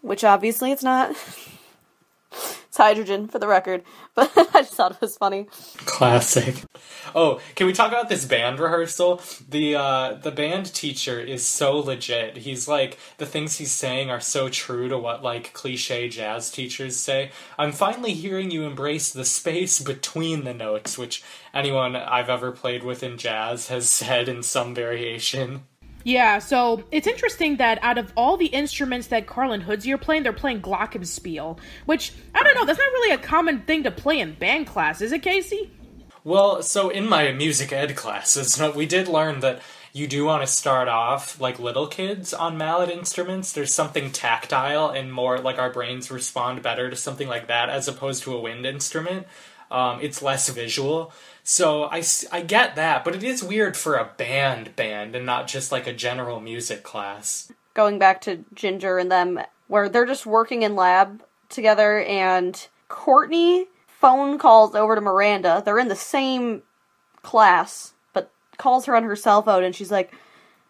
Which 0.00 0.24
obviously 0.24 0.72
it's 0.72 0.82
not. 0.82 1.14
it's 2.32 2.76
hydrogen, 2.76 3.28
for 3.28 3.38
the 3.38 3.48
record. 3.48 3.82
But 4.14 4.30
I 4.36 4.60
just 4.60 4.74
thought 4.74 4.92
it 4.92 5.00
was 5.00 5.16
funny. 5.16 5.46
Classic. 5.86 6.54
Oh, 7.14 7.40
can 7.54 7.66
we 7.66 7.72
talk 7.72 7.88
about 7.88 8.10
this 8.10 8.26
band 8.26 8.60
rehearsal? 8.60 9.22
The 9.48 9.74
uh 9.74 10.14
the 10.22 10.30
band 10.30 10.74
teacher 10.74 11.18
is 11.18 11.46
so 11.46 11.78
legit. 11.78 12.36
He's 12.36 12.68
like 12.68 12.98
the 13.16 13.24
things 13.24 13.56
he's 13.56 13.72
saying 13.72 14.10
are 14.10 14.20
so 14.20 14.50
true 14.50 14.90
to 14.90 14.98
what 14.98 15.22
like 15.22 15.54
cliche 15.54 16.10
jazz 16.10 16.50
teachers 16.50 16.96
say. 16.96 17.30
I'm 17.58 17.72
finally 17.72 18.12
hearing 18.12 18.50
you 18.50 18.64
embrace 18.64 19.10
the 19.10 19.24
space 19.24 19.80
between 19.80 20.44
the 20.44 20.52
notes, 20.52 20.98
which 20.98 21.22
anyone 21.54 21.96
I've 21.96 22.28
ever 22.28 22.52
played 22.52 22.82
with 22.84 23.02
in 23.02 23.16
jazz 23.16 23.68
has 23.68 23.88
said 23.98 24.28
in 24.28 24.42
some 24.42 24.74
variation. 24.74 25.62
Yeah, 26.04 26.38
so 26.38 26.84
it's 26.90 27.06
interesting 27.06 27.56
that 27.56 27.78
out 27.82 27.98
of 27.98 28.12
all 28.16 28.36
the 28.36 28.46
instruments 28.46 29.08
that 29.08 29.26
Carl 29.26 29.52
and 29.52 29.62
Hoodsy 29.62 29.92
are 29.92 29.98
playing, 29.98 30.22
they're 30.22 30.32
playing 30.32 30.62
Glockenspiel, 30.62 31.58
which 31.86 32.12
I 32.34 32.42
don't 32.42 32.54
know. 32.54 32.64
That's 32.64 32.78
not 32.78 32.92
really 32.92 33.14
a 33.14 33.18
common 33.18 33.62
thing 33.62 33.82
to 33.84 33.90
play 33.90 34.20
in 34.20 34.34
band 34.34 34.66
class, 34.66 35.00
is 35.00 35.12
it, 35.12 35.22
Casey? 35.22 35.70
Well, 36.24 36.62
so 36.62 36.88
in 36.88 37.08
my 37.08 37.32
music 37.32 37.72
ed 37.72 37.96
classes, 37.96 38.60
we 38.76 38.86
did 38.86 39.08
learn 39.08 39.40
that 39.40 39.60
you 39.92 40.06
do 40.06 40.24
want 40.24 40.42
to 40.42 40.46
start 40.46 40.88
off 40.88 41.40
like 41.40 41.58
little 41.58 41.86
kids 41.86 42.32
on 42.32 42.56
mallet 42.56 42.88
instruments. 42.88 43.52
There's 43.52 43.74
something 43.74 44.10
tactile 44.10 44.88
and 44.88 45.12
more 45.12 45.38
like 45.38 45.58
our 45.58 45.70
brains 45.70 46.10
respond 46.10 46.62
better 46.62 46.88
to 46.88 46.96
something 46.96 47.28
like 47.28 47.48
that 47.48 47.68
as 47.68 47.88
opposed 47.88 48.22
to 48.22 48.34
a 48.34 48.40
wind 48.40 48.64
instrument. 48.64 49.26
Um, 49.70 49.98
it's 50.00 50.22
less 50.22 50.48
visual. 50.48 51.12
So 51.44 51.84
I, 51.84 52.02
I 52.30 52.42
get 52.42 52.76
that, 52.76 53.04
but 53.04 53.14
it 53.14 53.24
is 53.24 53.42
weird 53.42 53.76
for 53.76 53.96
a 53.96 54.10
band 54.16 54.76
band 54.76 55.16
and 55.16 55.26
not 55.26 55.48
just 55.48 55.72
like 55.72 55.86
a 55.86 55.92
general 55.92 56.40
music 56.40 56.82
class. 56.82 57.52
Going 57.74 57.98
back 57.98 58.20
to 58.22 58.44
Ginger 58.54 58.98
and 58.98 59.10
them, 59.10 59.40
where 59.66 59.88
they're 59.88 60.06
just 60.06 60.26
working 60.26 60.62
in 60.62 60.76
lab 60.76 61.22
together, 61.48 62.00
and 62.00 62.68
Courtney 62.88 63.66
phone 63.86 64.38
calls 64.38 64.74
over 64.74 64.94
to 64.94 65.00
Miranda. 65.00 65.62
They're 65.64 65.78
in 65.78 65.88
the 65.88 65.96
same 65.96 66.62
class, 67.22 67.94
but 68.12 68.30
calls 68.56 68.86
her 68.86 68.96
on 68.96 69.04
her 69.04 69.16
cell 69.16 69.42
phone, 69.42 69.64
and 69.64 69.74
she's 69.74 69.90
like, 69.90 70.12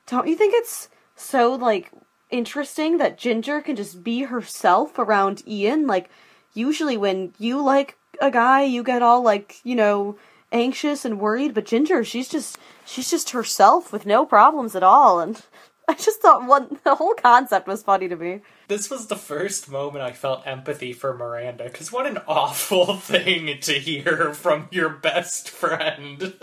Don't 0.07 0.29
you 0.29 0.37
think 0.37 0.55
it's 0.55 0.89
so, 1.17 1.55
like, 1.55 1.91
interesting 2.31 2.99
that 2.99 3.19
Ginger 3.19 3.61
can 3.61 3.77
just 3.77 4.05
be 4.05 4.23
herself 4.23 4.99
around 4.99 5.43
Ian? 5.47 5.87
Like, 5.87 6.11
usually 6.55 6.97
when 6.97 7.35
you 7.39 7.63
like 7.63 7.97
a 8.21 8.31
guy, 8.31 8.63
you 8.63 8.83
get 8.83 9.03
all, 9.03 9.23
like, 9.23 9.57
you 9.65 9.75
know, 9.75 10.17
anxious 10.53 11.05
and 11.05 11.19
worried, 11.19 11.55
but 11.55 11.67
Ginger, 11.67 12.05
she's 12.05 12.29
just 12.29 12.59
she's 12.85 13.11
just 13.11 13.31
herself 13.31 13.93
with 13.93 14.07
no 14.07 14.25
problems 14.25 14.77
at 14.77 14.83
all, 14.83 15.21
and 15.21 15.43
I 15.89 15.95
just 15.95 16.21
thought 16.21 16.47
one 16.47 16.79
the 16.85 16.95
whole 16.95 17.15
concept 17.15 17.67
was 17.67 17.83
funny 17.83 18.09
to 18.09 18.17
me. 18.17 18.41
This 18.69 18.91
was 18.91 19.07
the 19.07 19.17
first 19.17 19.71
moment 19.71 20.05
I 20.05 20.13
felt 20.13 20.47
empathy 20.47 20.93
for 20.93 21.17
Miranda, 21.17 21.65
because 21.65 21.91
what 21.93 22.07
an 22.07 22.19
awful 22.27 22.95
thing 22.97 23.59
to 23.61 23.73
hear 23.73 24.33
from 24.35 24.69
your 24.71 24.89
best 24.89 25.51
friend. 25.51 26.35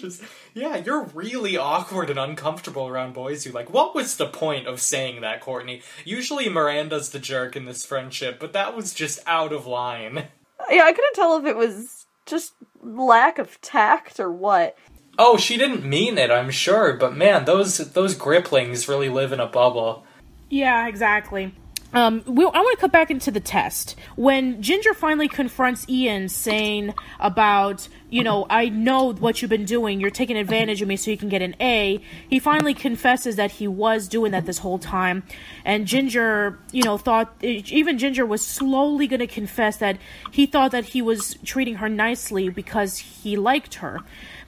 Just, 0.00 0.22
yeah, 0.54 0.76
you're 0.76 1.04
really 1.14 1.56
awkward 1.56 2.10
and 2.10 2.18
uncomfortable 2.18 2.88
around 2.88 3.12
boys 3.12 3.44
you 3.44 3.52
like. 3.52 3.70
What 3.72 3.94
was 3.94 4.16
the 4.16 4.26
point 4.26 4.66
of 4.66 4.80
saying 4.80 5.20
that, 5.20 5.40
Courtney? 5.40 5.82
Usually 6.04 6.48
Miranda's 6.48 7.10
the 7.10 7.18
jerk 7.18 7.54
in 7.54 7.66
this 7.66 7.84
friendship, 7.84 8.40
but 8.40 8.54
that 8.54 8.74
was 8.74 8.94
just 8.94 9.20
out 9.26 9.52
of 9.52 9.66
line. 9.66 10.28
Yeah, 10.70 10.84
I 10.84 10.92
couldn't 10.92 11.14
tell 11.14 11.36
if 11.36 11.44
it 11.44 11.56
was 11.56 12.06
just 12.28 12.54
lack 12.96 13.38
of 13.38 13.60
tact 13.60 14.18
or 14.18 14.32
what. 14.32 14.76
Oh, 15.18 15.36
she 15.36 15.56
didn't 15.56 15.84
mean 15.84 16.16
it, 16.16 16.30
I'm 16.30 16.50
sure, 16.50 16.94
but 16.94 17.16
man, 17.16 17.44
those 17.44 17.78
those 17.92 18.16
griplings 18.16 18.88
really 18.88 19.08
live 19.08 19.32
in 19.32 19.40
a 19.40 19.46
bubble. 19.46 20.04
Yeah, 20.48 20.86
exactly. 20.86 21.54
Um, 21.92 22.22
we, 22.26 22.44
I 22.44 22.48
want 22.48 22.78
to 22.78 22.80
cut 22.80 22.92
back 22.92 23.10
into 23.10 23.30
the 23.30 23.40
test. 23.40 23.96
When 24.16 24.60
Ginger 24.62 24.92
finally 24.92 25.28
confronts 25.28 25.88
Ian 25.88 26.28
saying 26.28 26.94
about, 27.18 27.88
you 28.10 28.22
know, 28.22 28.46
I 28.50 28.68
know 28.68 29.14
what 29.14 29.40
you've 29.40 29.48
been 29.48 29.64
doing, 29.64 29.98
you're 29.98 30.10
taking 30.10 30.36
advantage 30.36 30.82
of 30.82 30.88
me 30.88 30.96
so 30.96 31.10
you 31.10 31.16
can 31.16 31.30
get 31.30 31.40
an 31.40 31.56
A, 31.60 32.02
he 32.28 32.38
finally 32.38 32.74
confesses 32.74 33.36
that 33.36 33.52
he 33.52 33.66
was 33.66 34.06
doing 34.06 34.32
that 34.32 34.44
this 34.44 34.58
whole 34.58 34.78
time. 34.78 35.22
And 35.64 35.86
Ginger, 35.86 36.58
you 36.72 36.82
know, 36.82 36.98
thought, 36.98 37.32
even 37.42 37.98
Ginger 37.98 38.26
was 38.26 38.44
slowly 38.44 39.06
going 39.06 39.20
to 39.20 39.26
confess 39.26 39.78
that 39.78 39.98
he 40.30 40.44
thought 40.44 40.72
that 40.72 40.84
he 40.84 41.00
was 41.00 41.36
treating 41.44 41.76
her 41.76 41.88
nicely 41.88 42.50
because 42.50 42.98
he 42.98 43.36
liked 43.36 43.76
her. 43.76 44.00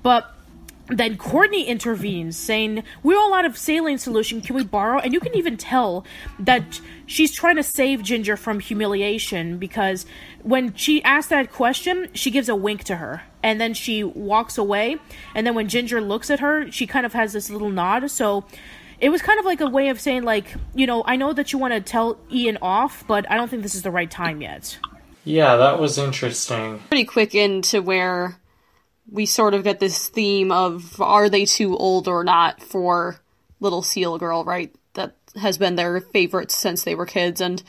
But 0.03 0.35
then 0.91 1.17
Courtney 1.17 1.67
intervenes, 1.67 2.37
saying, 2.37 2.83
We're 3.03 3.19
all 3.19 3.35
out 3.35 3.45
of 3.45 3.57
saline 3.57 3.99
solution. 3.99 4.41
Can 4.41 4.57
we 4.57 4.65
borrow? 4.65 4.99
And 4.99 5.12
you 5.12 5.21
can 5.21 5.37
even 5.37 5.57
tell 5.57 6.05
that 6.39 6.81
she's 7.07 7.33
trying 7.33 7.57
to 7.57 7.62
save 7.62 8.03
Ginger 8.03 8.37
from 8.37 8.61
humiliation 8.61 9.59
because 9.59 10.07
when 10.43 10.75
she 10.75 11.03
asks 11.03 11.31
that 11.31 11.53
question, 11.53 12.09
she 12.15 12.31
gives 12.31 12.49
a 12.49 12.57
wink 12.57 12.85
to 12.85 12.97
her. 12.97 13.23
And 13.43 13.61
then 13.61 13.73
she 13.75 14.05
walks 14.05 14.59
away. 14.59 14.99
And 15.35 15.47
then 15.47 15.55
when 15.55 15.69
Ginger 15.69 16.01
looks 16.01 16.31
at 16.31 16.41
her, 16.41 16.71
she 16.71 16.87
kind 16.87 17.07
of 17.07 17.12
has 17.12 17.33
this 17.33 17.51
little 17.51 17.71
nod. 17.71 18.11
So 18.11 18.45
it 19.01 19.09
was 19.09 19.23
kind 19.23 19.39
of 19.39 19.47
like 19.47 19.61
a 19.61 19.69
way 19.69 19.89
of 19.89 20.01
saying, 20.01 20.25
like, 20.25 20.55
you 20.75 20.87
know, 20.87 21.03
I 21.07 21.17
know 21.17 21.33
that 21.33 21.53
you 21.53 21.59
want 21.59 21.73
to 21.73 21.81
tell 21.81 22.19
Ian 22.31 22.59
off, 22.61 23.05
but 23.07 23.31
I 23.31 23.37
don't 23.37 23.49
think 23.49 23.62
this 23.62 23.75
is 23.75 23.83
the 23.83 23.91
right 23.91 24.11
time 24.11 24.43
yet. 24.43 24.79
Yeah, 25.25 25.57
that 25.57 25.79
was 25.79 25.99
interesting. 25.99 26.81
Pretty 26.89 27.05
quick 27.05 27.35
into 27.35 27.83
where 27.83 28.40
we 29.11 29.27
sort 29.27 29.55
of 29.55 29.65
get 29.65 29.81
this 29.81 30.09
theme 30.09 30.53
of 30.53 31.01
are 31.01 31.28
they 31.28 31.45
too 31.45 31.77
old 31.77 32.09
or 32.09 32.24
not 32.24 32.62
for 32.62 33.20
little 33.61 33.82
seal 33.82 34.19
girl, 34.19 34.45
right? 34.45 34.74
That 34.95 35.15
has 35.41 35.59
been 35.59 35.77
their 35.77 36.01
favorite 36.01 36.51
since 36.51 36.85
they 36.85 36.95
were 36.95 37.07
kids. 37.07 37.41
And 37.41 37.62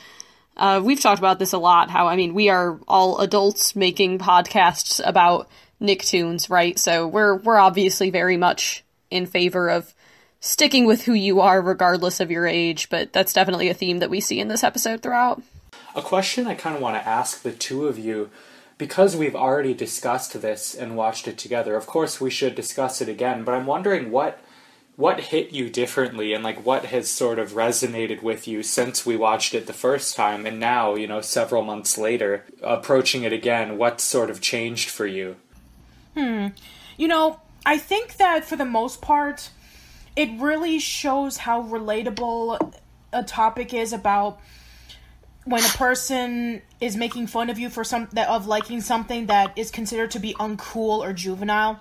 uh, 0.57 0.81
we've 0.83 0.99
talked 0.99 1.19
about 1.19 1.39
this 1.39 1.53
a 1.53 1.57
lot 1.57 1.89
how, 1.89 2.07
I 2.07 2.15
mean, 2.15 2.33
we 2.33 2.49
are 2.49 2.79
all 2.87 3.19
adults 3.19 3.75
making 3.75 4.19
podcasts 4.19 5.01
about 5.03 5.49
Nicktoons, 5.81 6.49
right? 6.49 6.77
So 6.77 7.07
we're 7.07 7.35
we're 7.35 7.57
obviously 7.57 8.11
very 8.11 8.37
much 8.37 8.83
in 9.09 9.25
favor 9.25 9.69
of 9.69 9.93
sticking 10.39 10.85
with 10.85 11.03
who 11.03 11.13
you 11.13 11.41
are 11.41 11.61
regardless 11.61 12.19
of 12.19 12.31
your 12.31 12.45
age, 12.45 12.89
but 12.89 13.11
that's 13.13 13.33
definitely 13.33 13.69
a 13.69 13.73
theme 13.73 13.99
that 13.99 14.09
we 14.09 14.19
see 14.19 14.39
in 14.39 14.47
this 14.47 14.63
episode 14.63 15.01
throughout. 15.01 15.41
A 15.95 16.01
question 16.01 16.47
I 16.47 16.55
kind 16.55 16.75
of 16.75 16.81
want 16.81 16.95
to 16.95 17.07
ask 17.07 17.41
the 17.41 17.51
two 17.51 17.87
of 17.87 17.97
you 17.97 18.29
because 18.81 19.15
we've 19.15 19.35
already 19.35 19.75
discussed 19.75 20.41
this 20.41 20.73
and 20.73 20.97
watched 20.97 21.27
it 21.27 21.37
together. 21.37 21.75
Of 21.75 21.85
course, 21.85 22.19
we 22.19 22.31
should 22.31 22.55
discuss 22.55 22.99
it 22.99 23.07
again, 23.07 23.43
but 23.43 23.53
I'm 23.53 23.67
wondering 23.67 24.09
what 24.09 24.39
what 24.95 25.19
hit 25.19 25.51
you 25.51 25.69
differently 25.69 26.33
and 26.33 26.43
like 26.43 26.65
what 26.65 26.85
has 26.85 27.07
sort 27.07 27.37
of 27.37 27.51
resonated 27.51 28.23
with 28.23 28.47
you 28.47 28.63
since 28.63 29.05
we 29.05 29.15
watched 29.15 29.53
it 29.53 29.67
the 29.67 29.71
first 29.73 30.15
time 30.15 30.47
and 30.47 30.59
now, 30.59 30.95
you 30.95 31.05
know, 31.05 31.21
several 31.21 31.61
months 31.61 31.95
later, 31.95 32.43
approaching 32.63 33.21
it 33.21 33.31
again, 33.31 33.77
what 33.77 34.01
sort 34.01 34.31
of 34.31 34.41
changed 34.41 34.89
for 34.89 35.05
you? 35.05 35.35
Hmm. 36.17 36.47
You 36.97 37.07
know, 37.07 37.39
I 37.63 37.77
think 37.77 38.17
that 38.17 38.45
for 38.45 38.55
the 38.55 38.65
most 38.65 38.99
part, 38.99 39.51
it 40.15 40.29
really 40.39 40.79
shows 40.79 41.37
how 41.37 41.61
relatable 41.61 42.73
a 43.13 43.21
topic 43.21 43.75
is 43.75 43.93
about 43.93 44.39
when 45.45 45.63
a 45.63 45.69
person 45.69 46.61
is 46.79 46.95
making 46.95 47.27
fun 47.27 47.49
of 47.49 47.57
you 47.57 47.69
for 47.69 47.83
some 47.83 48.07
that 48.13 48.29
of 48.29 48.47
liking 48.47 48.81
something 48.81 49.25
that 49.27 49.57
is 49.57 49.71
considered 49.71 50.11
to 50.11 50.19
be 50.19 50.33
uncool 50.35 50.99
or 50.99 51.13
juvenile. 51.13 51.79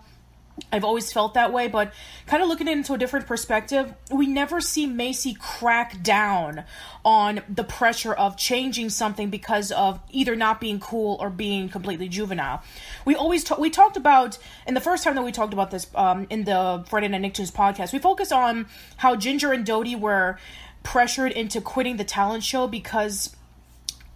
I've 0.70 0.84
always 0.84 1.10
felt 1.10 1.34
that 1.34 1.54
way, 1.54 1.68
but 1.68 1.92
kind 2.26 2.42
of 2.42 2.48
looking 2.50 2.68
at 2.68 2.72
it 2.72 2.78
into 2.78 2.92
a 2.92 2.98
different 2.98 3.26
perspective, 3.26 3.94
we 4.10 4.26
never 4.26 4.60
see 4.60 4.84
Macy 4.84 5.34
crack 5.34 6.02
down 6.02 6.64
on 7.02 7.40
the 7.48 7.64
pressure 7.64 8.12
of 8.12 8.36
changing 8.36 8.90
something 8.90 9.30
because 9.30 9.72
of 9.72 10.00
either 10.10 10.36
not 10.36 10.60
being 10.60 10.78
cool 10.78 11.16
or 11.18 11.30
being 11.30 11.70
completely 11.70 12.08
juvenile. 12.08 12.62
We 13.06 13.14
always 13.14 13.42
ta- 13.42 13.56
we 13.58 13.70
talked 13.70 13.96
about, 13.96 14.38
in 14.66 14.74
the 14.74 14.80
first 14.80 15.02
time 15.02 15.14
that 15.14 15.22
we 15.22 15.32
talked 15.32 15.54
about 15.54 15.70
this 15.70 15.86
um, 15.94 16.26
in 16.28 16.44
the 16.44 16.84
Friday 16.88 17.08
Night 17.08 17.22
Nicktoons 17.22 17.52
podcast, 17.52 17.94
we 17.94 17.98
focused 17.98 18.32
on 18.32 18.66
how 18.98 19.16
Ginger 19.16 19.52
and 19.52 19.64
Dodie 19.64 19.96
were 19.96 20.38
pressured 20.82 21.32
into 21.32 21.62
quitting 21.62 21.96
the 21.96 22.04
talent 22.04 22.44
show 22.44 22.66
because 22.66 23.34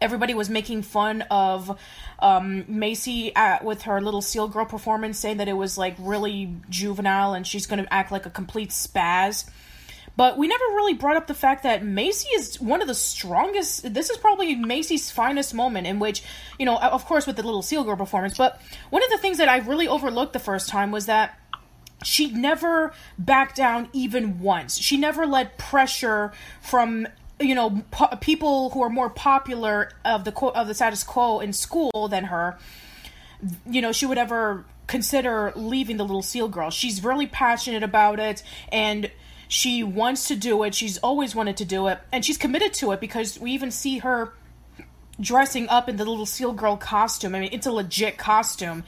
everybody 0.04 0.34
was 0.34 0.50
making 0.50 0.82
fun 0.82 1.22
of 1.30 1.78
um, 2.18 2.64
Macy 2.68 3.34
at, 3.34 3.64
with 3.64 3.82
her 3.82 4.00
little 4.00 4.20
Seal 4.20 4.48
Girl 4.48 4.66
performance, 4.66 5.18
saying 5.18 5.38
that 5.38 5.48
it 5.48 5.54
was 5.54 5.78
like 5.78 5.96
really 5.98 6.54
juvenile 6.68 7.32
and 7.32 7.46
she's 7.46 7.66
going 7.66 7.82
to 7.82 7.92
act 7.92 8.12
like 8.12 8.26
a 8.26 8.30
complete 8.30 8.70
spaz. 8.70 9.48
But 10.16 10.38
we 10.38 10.46
never 10.46 10.64
really 10.76 10.94
brought 10.94 11.16
up 11.16 11.26
the 11.26 11.34
fact 11.34 11.64
that 11.64 11.82
Macy 11.82 12.28
is 12.36 12.60
one 12.60 12.80
of 12.82 12.86
the 12.86 12.94
strongest. 12.94 13.92
This 13.94 14.10
is 14.10 14.16
probably 14.18 14.54
Macy's 14.54 15.10
finest 15.10 15.54
moment, 15.54 15.88
in 15.88 15.98
which, 15.98 16.22
you 16.58 16.66
know, 16.66 16.76
of 16.76 17.04
course, 17.04 17.26
with 17.26 17.36
the 17.36 17.42
little 17.42 17.62
Seal 17.62 17.82
Girl 17.82 17.96
performance. 17.96 18.36
But 18.36 18.60
one 18.90 19.02
of 19.02 19.10
the 19.10 19.18
things 19.18 19.38
that 19.38 19.48
I 19.48 19.58
really 19.58 19.88
overlooked 19.88 20.32
the 20.34 20.38
first 20.38 20.68
time 20.68 20.92
was 20.92 21.06
that 21.06 21.36
she 22.04 22.30
never 22.30 22.92
backed 23.18 23.56
down 23.56 23.88
even 23.92 24.38
once. 24.38 24.78
She 24.78 24.96
never 24.96 25.26
let 25.26 25.58
pressure 25.58 26.32
from 26.60 27.08
you 27.44 27.54
know 27.54 27.82
po- 27.90 28.16
people 28.20 28.70
who 28.70 28.82
are 28.82 28.90
more 28.90 29.10
popular 29.10 29.90
of 30.04 30.24
the 30.24 30.32
co- 30.32 30.50
of 30.50 30.66
the 30.66 30.74
status 30.74 31.04
quo 31.04 31.40
in 31.40 31.52
school 31.52 32.08
than 32.08 32.24
her. 32.24 32.58
You 33.68 33.82
know, 33.82 33.92
she 33.92 34.06
would 34.06 34.18
ever 34.18 34.64
consider 34.86 35.52
leaving 35.54 35.96
the 35.96 36.04
little 36.04 36.22
seal 36.22 36.48
girl. 36.48 36.70
She's 36.70 37.02
really 37.02 37.26
passionate 37.26 37.82
about 37.82 38.18
it 38.20 38.42
and 38.70 39.10
she 39.48 39.82
wants 39.82 40.28
to 40.28 40.36
do 40.36 40.62
it. 40.62 40.74
She's 40.74 40.98
always 40.98 41.34
wanted 41.34 41.56
to 41.58 41.64
do 41.64 41.86
it 41.88 41.98
and 42.12 42.24
she's 42.24 42.38
committed 42.38 42.72
to 42.74 42.92
it 42.92 43.00
because 43.00 43.38
we 43.38 43.52
even 43.52 43.70
see 43.70 43.98
her 43.98 44.32
dressing 45.20 45.68
up 45.68 45.88
in 45.88 45.96
the 45.96 46.04
little 46.04 46.26
seal 46.26 46.52
girl 46.52 46.76
costume. 46.76 47.34
I 47.34 47.40
mean, 47.40 47.50
it's 47.52 47.66
a 47.66 47.72
legit 47.72 48.16
costume. 48.18 48.84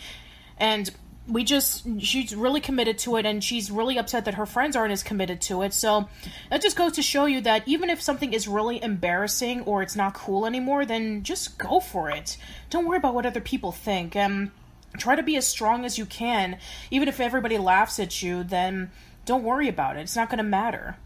And 0.58 0.90
we 1.28 1.42
just 1.42 1.84
she's 2.00 2.34
really 2.34 2.60
committed 2.60 2.98
to 2.98 3.16
it 3.16 3.26
and 3.26 3.42
she's 3.42 3.70
really 3.70 3.98
upset 3.98 4.24
that 4.26 4.34
her 4.34 4.46
friends 4.46 4.76
aren't 4.76 4.92
as 4.92 5.02
committed 5.02 5.40
to 5.42 5.62
it. 5.62 5.72
So 5.72 6.08
that 6.50 6.62
just 6.62 6.76
goes 6.76 6.92
to 6.92 7.02
show 7.02 7.26
you 7.26 7.40
that 7.42 7.66
even 7.66 7.90
if 7.90 8.00
something 8.00 8.32
is 8.32 8.46
really 8.46 8.82
embarrassing 8.82 9.62
or 9.62 9.82
it's 9.82 9.96
not 9.96 10.14
cool 10.14 10.46
anymore, 10.46 10.86
then 10.86 11.22
just 11.22 11.58
go 11.58 11.80
for 11.80 12.10
it. 12.10 12.36
Don't 12.70 12.86
worry 12.86 12.98
about 12.98 13.14
what 13.14 13.26
other 13.26 13.40
people 13.40 13.72
think. 13.72 14.14
and 14.14 14.50
try 14.98 15.14
to 15.14 15.22
be 15.22 15.36
as 15.36 15.46
strong 15.46 15.84
as 15.84 15.98
you 15.98 16.06
can. 16.06 16.58
Even 16.90 17.08
if 17.08 17.20
everybody 17.20 17.58
laughs 17.58 17.98
at 17.98 18.22
you, 18.22 18.42
then 18.42 18.90
don't 19.24 19.42
worry 19.42 19.68
about 19.68 19.96
it. 19.96 20.00
It's 20.00 20.16
not 20.16 20.30
going 20.30 20.38
to 20.38 20.44
matter. 20.44 20.96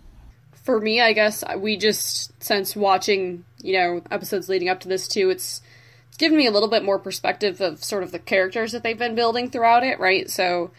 For 0.53 0.81
me, 0.81 1.01
I 1.01 1.13
guess 1.13 1.43
we 1.57 1.77
just 1.77 2.43
since 2.43 2.77
watching, 2.77 3.45
you 3.63 3.73
know, 3.73 4.03
episodes 4.11 4.49
leading 4.49 4.69
up 4.69 4.81
to 4.81 4.89
this 4.89 5.09
too, 5.09 5.31
it's 5.31 5.63
it's 5.63 5.63
given 6.21 6.37
me 6.37 6.47
a 6.47 6.51
little 6.51 6.69
bit 6.69 6.85
more 6.85 6.99
perspective 6.99 7.63
of 7.63 7.83
sort 7.83 8.03
of 8.03 8.13
the 8.13 8.19
characters 8.19 8.73
that 8.73 8.83
they've 8.83 8.99
been 8.99 9.15
building 9.15 9.49
throughout 9.49 9.83
it, 9.83 9.99
right? 9.99 10.29
So 10.29 10.71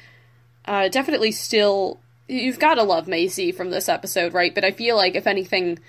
uh, 0.66 0.88
definitely 0.88 1.32
still 1.32 2.00
you've 2.28 2.60
got 2.60 2.76
to 2.76 2.84
love 2.84 3.08
Macy 3.08 3.52
from 3.52 3.72
this 3.72 3.90
episode, 3.90 4.36
right? 4.36 4.54
But 4.54 4.64
I 4.64 4.70
feel 4.70 4.96
like 4.96 5.16
if 5.16 5.26
anything 5.26 5.80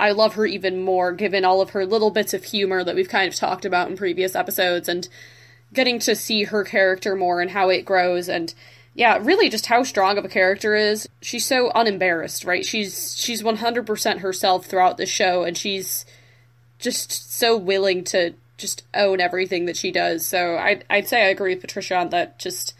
I 0.00 0.10
love 0.10 0.34
her 0.34 0.46
even 0.46 0.82
more 0.82 1.12
given 1.12 1.44
all 1.44 1.60
of 1.60 1.70
her 1.70 1.86
little 1.86 2.10
bits 2.10 2.34
of 2.34 2.42
humor 2.42 2.82
that 2.82 2.96
we've 2.96 3.08
kind 3.08 3.32
of 3.32 3.38
talked 3.38 3.64
about 3.64 3.88
in 3.88 3.96
previous 3.96 4.34
episodes 4.34 4.88
and 4.88 5.08
getting 5.72 6.00
to 6.00 6.16
see 6.16 6.44
her 6.44 6.64
character 6.64 7.14
more 7.14 7.40
and 7.40 7.52
how 7.52 7.68
it 7.68 7.84
grows 7.84 8.28
and 8.28 8.52
yeah, 8.94 9.16
really 9.22 9.48
just 9.48 9.66
how 9.66 9.84
strong 9.84 10.18
of 10.18 10.24
a 10.24 10.28
character 10.28 10.74
is. 10.74 11.08
She's 11.22 11.46
so 11.46 11.70
unembarrassed, 11.72 12.42
right? 12.42 12.64
She's 12.64 13.16
she's 13.16 13.44
100% 13.44 14.18
herself 14.18 14.66
throughout 14.66 14.96
the 14.96 15.06
show 15.06 15.44
and 15.44 15.56
she's 15.56 16.04
just 16.80 17.32
so 17.32 17.56
willing 17.56 18.02
to 18.02 18.34
just 18.58 18.84
own 18.94 19.20
everything 19.20 19.64
that 19.66 19.76
she 19.76 19.90
does. 19.90 20.26
So 20.26 20.56
I'd, 20.58 20.84
I'd 20.90 21.08
say 21.08 21.24
I 21.24 21.28
agree 21.28 21.54
with 21.54 21.62
Patricia 21.62 21.96
on 21.96 22.10
that. 22.10 22.38
Just 22.38 22.74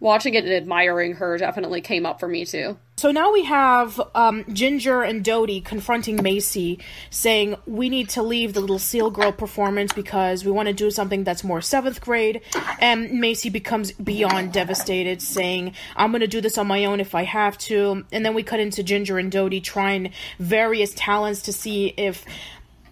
watching 0.00 0.34
it 0.34 0.44
and 0.44 0.52
admiring 0.52 1.14
her 1.14 1.36
definitely 1.38 1.80
came 1.80 2.06
up 2.06 2.20
for 2.20 2.28
me 2.28 2.44
too. 2.44 2.76
So 2.96 3.12
now 3.12 3.32
we 3.32 3.44
have 3.44 4.00
um, 4.16 4.44
Ginger 4.52 5.02
and 5.02 5.24
Dodie 5.24 5.60
confronting 5.60 6.20
Macy, 6.20 6.80
saying 7.10 7.54
we 7.64 7.88
need 7.88 8.08
to 8.10 8.24
leave 8.24 8.54
the 8.54 8.60
little 8.60 8.80
Seal 8.80 9.08
Girl 9.10 9.30
performance 9.30 9.92
because 9.92 10.44
we 10.44 10.50
want 10.50 10.66
to 10.66 10.74
do 10.74 10.90
something 10.90 11.22
that's 11.22 11.44
more 11.44 11.60
seventh 11.60 12.00
grade. 12.00 12.40
And 12.80 13.20
Macy 13.20 13.50
becomes 13.50 13.92
beyond 13.92 14.52
devastated, 14.52 15.22
saying, 15.22 15.74
"I'm 15.94 16.10
going 16.10 16.22
to 16.22 16.26
do 16.26 16.40
this 16.40 16.58
on 16.58 16.66
my 16.66 16.86
own 16.86 16.98
if 16.98 17.14
I 17.14 17.22
have 17.22 17.56
to." 17.58 18.04
And 18.10 18.26
then 18.26 18.34
we 18.34 18.42
cut 18.42 18.58
into 18.58 18.82
Ginger 18.82 19.16
and 19.16 19.30
Dodie 19.30 19.60
trying 19.60 20.12
various 20.40 20.92
talents 20.94 21.42
to 21.42 21.52
see 21.52 21.94
if 21.96 22.24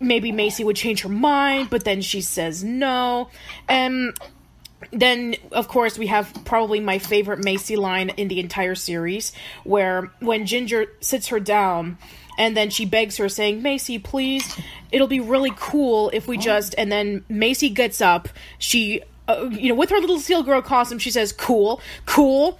maybe 0.00 0.32
Macy 0.32 0.64
would 0.64 0.76
change 0.76 1.02
her 1.02 1.08
mind, 1.08 1.70
but 1.70 1.84
then 1.84 2.00
she 2.00 2.20
says 2.20 2.62
no. 2.62 3.28
And 3.68 4.16
then 4.92 5.34
of 5.52 5.68
course 5.68 5.98
we 5.98 6.06
have 6.08 6.32
probably 6.44 6.80
my 6.80 6.98
favorite 6.98 7.42
Macy 7.42 7.76
line 7.76 8.10
in 8.10 8.28
the 8.28 8.40
entire 8.40 8.74
series 8.74 9.32
where 9.64 10.12
when 10.20 10.46
Ginger 10.46 10.86
sits 11.00 11.28
her 11.28 11.40
down 11.40 11.98
and 12.38 12.56
then 12.56 12.68
she 12.70 12.84
begs 12.84 13.16
her 13.16 13.28
saying 13.28 13.62
Macy 13.62 13.98
please 13.98 14.58
it'll 14.92 15.08
be 15.08 15.20
really 15.20 15.52
cool 15.56 16.10
if 16.12 16.28
we 16.28 16.36
just 16.36 16.74
and 16.76 16.92
then 16.92 17.24
Macy 17.28 17.70
gets 17.70 18.00
up. 18.00 18.28
She 18.58 19.02
uh, 19.28 19.48
you 19.50 19.70
know 19.70 19.74
with 19.74 19.90
her 19.90 19.98
little 19.98 20.20
seal 20.20 20.42
girl 20.42 20.62
costume 20.62 20.98
she 20.98 21.10
says 21.10 21.32
cool 21.32 21.80
cool 22.04 22.58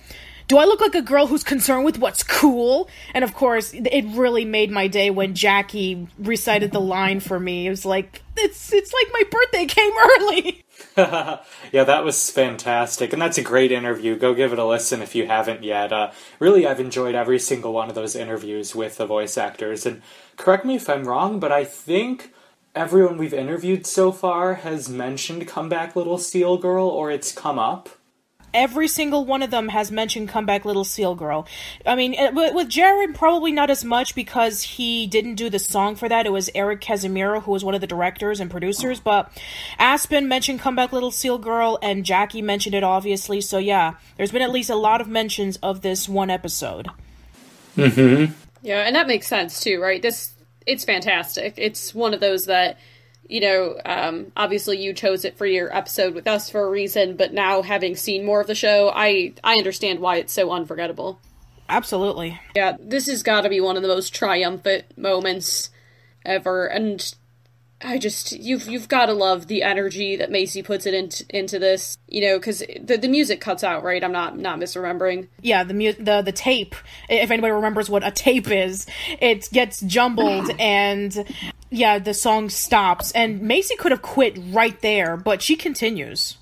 do 0.49 0.59
I 0.59 0.65
look 0.65 0.81
like 0.81 0.95
a 0.95 1.03
girl 1.03 1.27
who's 1.27 1.43
concerned 1.43 1.85
with 1.85 1.99
what's 1.99 2.23
cool? 2.23 2.89
And 3.15 3.25
of 3.25 3.35
course, 3.35 3.73
it 3.75 4.05
really 4.17 4.45
made 4.45 4.71
my 4.71 4.87
day 4.87 5.11
when 5.11 5.35
Jackie 5.35 6.07
recited 6.19 6.71
the 6.73 6.81
line 6.81 7.21
for 7.21 7.41
me. 7.41 7.67
It 7.67 7.71
was 7.71 7.85
like 7.85 8.23
it's 8.37 8.73
it's 8.73 8.93
like 8.93 9.07
my 9.13 9.23
birthday 9.31 9.67
came 9.67 9.93
early. 10.21 10.65
yeah, 10.97 11.85
that 11.85 12.05
was 12.05 12.31
fantastic, 12.31 13.13
and 13.13 13.21
that's 13.21 13.39
a 13.39 13.43
great 13.43 13.73
interview. 13.73 14.17
Go 14.17 14.35
give 14.35 14.53
it 14.53 14.59
a 14.59 14.65
listen 14.65 15.03
if 15.03 15.15
you 15.15 15.27
haven't 15.27 15.65
yet. 15.65 15.93
Uh, 15.93 16.11
really, 16.39 16.67
I've 16.67 16.81
enjoyed 16.81 17.15
every 17.15 17.39
single 17.39 17.73
one 17.73 17.89
of 17.89 17.95
those 17.95 18.15
interviews 18.15 18.75
with 18.75 18.99
the 18.99 19.07
voice 19.07 19.37
actors. 19.37 19.87
And 19.87 20.03
correct 20.37 20.65
me 20.65 20.77
if 20.77 20.89
I'm 20.89 21.09
wrong, 21.09 21.41
but 21.41 21.51
I 21.51 21.65
think 21.65 22.33
everyone 22.75 23.17
we've 23.17 23.35
interviewed 23.35 23.87
so 23.87 24.13
far 24.13 24.55
has 24.55 24.89
mentioned 24.89 25.49
"Comeback 25.49 25.97
Little 25.97 26.19
Seal 26.19 26.57
Girl" 26.59 26.87
or 26.87 27.11
it's 27.11 27.33
come 27.33 27.59
up. 27.59 27.89
Every 28.57 28.89
single 28.89 29.27
one 29.27 29.43
of 29.43 29.51
them 29.51 29.69
has 29.69 29.93
mentioned 29.93 30.31
"Comeback 30.31 30.65
Little 30.65 30.83
Seal 30.83 31.15
Girl." 31.15 31.47
I 31.85 31.95
mean, 31.95 32.17
with 32.35 32.55
with 32.55 32.69
Jared, 32.69 33.15
probably 33.15 33.53
not 33.53 33.69
as 33.69 33.85
much 33.85 34.15
because 34.15 34.63
he 34.63 35.07
didn't 35.07 35.35
do 35.35 35.51
the 35.51 35.59
song 35.59 35.95
for 35.95 36.09
that. 36.09 36.25
It 36.25 36.33
was 36.33 36.49
Eric 36.55 36.81
Casimiro 36.81 37.41
who 37.41 37.51
was 37.53 37.63
one 37.63 37.75
of 37.75 37.83
the 37.83 37.87
directors 37.87 38.41
and 38.41 38.51
producers. 38.51 38.99
But 38.99 39.31
Aspen 39.79 40.27
mentioned 40.27 40.61
"Comeback 40.61 40.93
Little 40.93 41.11
Seal 41.11 41.37
Girl," 41.37 41.79
and 41.83 42.05
Jackie 42.05 42.43
mentioned 42.43 42.75
it 42.75 42.83
obviously. 42.83 43.43
So 43.43 43.59
yeah, 43.59 43.95
there's 44.17 44.33
been 44.33 44.43
at 44.43 44.51
least 44.51 44.71
a 44.71 44.75
lot 44.75 45.03
of 45.03 45.09
mentions 45.09 45.59
of 45.59 45.83
this 45.83 46.09
one 46.09 46.31
episode. 46.31 46.89
Mm-hmm. 47.77 48.33
Yeah, 48.63 48.81
and 48.81 48.97
that 48.97 49.07
makes 49.07 49.29
sense 49.29 49.61
too, 49.61 49.81
right? 49.83 50.01
This 50.01 50.33
it's 50.67 50.85
fantastic. 50.85 51.55
It's 51.57 51.95
one 51.95 52.15
of 52.15 52.21
those 52.21 52.47
that 52.47 52.79
you 53.29 53.41
know, 53.41 53.79
um, 53.85 54.33
obviously 54.37 54.79
you 54.79 54.93
chose 54.93 55.25
it 55.25 55.37
for 55.37 55.47
your 55.47 55.75
episode 55.75 56.15
with 56.15 56.27
us 56.27 56.51
for 56.51 56.63
a 56.63 56.71
reason, 56.71 57.17
but 57.17 57.33
now 57.33 57.63
having 57.63 57.97
seen 57.97 58.25
more 58.25 58.41
of 58.41 58.47
the 58.47 58.55
show, 58.55 58.91
I 58.95 59.35
I 59.43 59.57
understand 59.57 60.01
why 60.01 60.17
it's 60.17 60.33
so 60.33 60.51
unforgettable. 60.51 61.21
Absolutely. 61.69 62.41
Yeah, 62.55 62.77
this 62.81 63.07
has 63.07 63.23
got 63.23 63.43
to 63.43 63.49
be 63.49 63.61
one 63.61 63.77
of 63.77 63.83
the 63.83 63.89
most 63.89 64.15
triumphant 64.15 64.97
moments 64.97 65.71
ever, 66.25 66.67
and 66.67 67.15
I 67.83 67.99
just 67.99 68.33
you've 68.33 68.67
you've 68.69 68.89
got 68.89 69.07
to 69.07 69.13
love 69.13 69.49
the 69.49 69.63
energy 69.63 70.17
that 70.17 70.31
Macy 70.31 70.63
puts 70.63 70.87
it 70.87 70.95
into 70.95 71.27
into 71.29 71.59
this, 71.59 71.99
you 72.09 72.23
know, 72.23 72.39
because 72.39 72.61
the 72.81 72.97
the 72.97 73.09
music 73.09 73.41
cuts 73.41 73.63
out, 73.63 73.85
right? 73.85 74.03
I'm 74.03 74.13
not 74.13 74.39
not 74.39 74.59
misremembering. 74.59 75.29
Yeah, 75.43 75.63
the 75.63 75.75
mu- 75.75 75.93
the 75.93 76.23
the 76.23 76.33
tape. 76.33 76.75
If 77.11 77.31
anybody 77.31 77.53
remembers 77.53 77.91
what 77.91 78.07
a 78.07 78.11
tape 78.11 78.51
is, 78.51 78.87
it 79.21 79.51
gets 79.53 79.81
jumbled 79.83 80.51
and 80.59 81.27
yeah, 81.69 81.99
the 81.99 82.15
song 82.15 82.49
stops. 82.49 83.13
And 83.13 83.43
Macy 83.43 83.77
could 83.77 83.93
have 83.93 84.03
quit 84.03 84.39
right 84.51 84.81
there, 84.81 85.19
but 85.19 85.43
she 85.43 85.55
continues. 85.55 86.39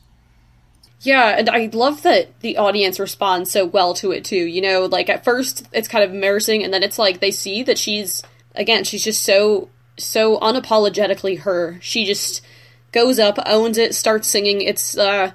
Yeah, 1.00 1.36
and 1.36 1.50
I 1.50 1.68
love 1.72 2.02
that 2.02 2.40
the 2.40 2.58
audience 2.58 3.00
responds 3.00 3.50
so 3.50 3.66
well 3.66 3.92
to 3.94 4.12
it 4.12 4.24
too. 4.24 4.36
You 4.36 4.62
know, 4.62 4.86
like 4.86 5.10
at 5.10 5.24
first 5.24 5.66
it's 5.72 5.88
kind 5.88 6.04
of 6.04 6.14
embarrassing, 6.14 6.62
and 6.62 6.72
then 6.72 6.84
it's 6.84 6.98
like 6.98 7.18
they 7.18 7.32
see 7.32 7.64
that 7.64 7.76
she's 7.76 8.22
again, 8.54 8.84
she's 8.84 9.02
just 9.02 9.24
so 9.24 9.68
so 9.96 10.38
unapologetically 10.38 11.40
her. 11.40 11.78
She 11.80 12.04
just 12.04 12.44
goes 12.92 13.18
up, 13.18 13.38
owns 13.46 13.78
it, 13.78 13.94
starts 13.94 14.28
singing. 14.28 14.60
It's 14.60 14.96
uh 14.96 15.32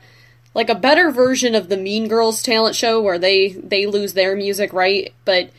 like 0.54 0.70
a 0.70 0.76
better 0.76 1.12
version 1.12 1.56
of 1.56 1.70
the 1.70 1.78
Mean 1.78 2.08
Girls 2.08 2.42
talent 2.42 2.76
show 2.76 3.02
where 3.02 3.20
they 3.20 3.50
they 3.50 3.86
lose 3.86 4.14
their 4.14 4.36
music, 4.36 4.74
right? 4.74 5.14
But 5.26 5.52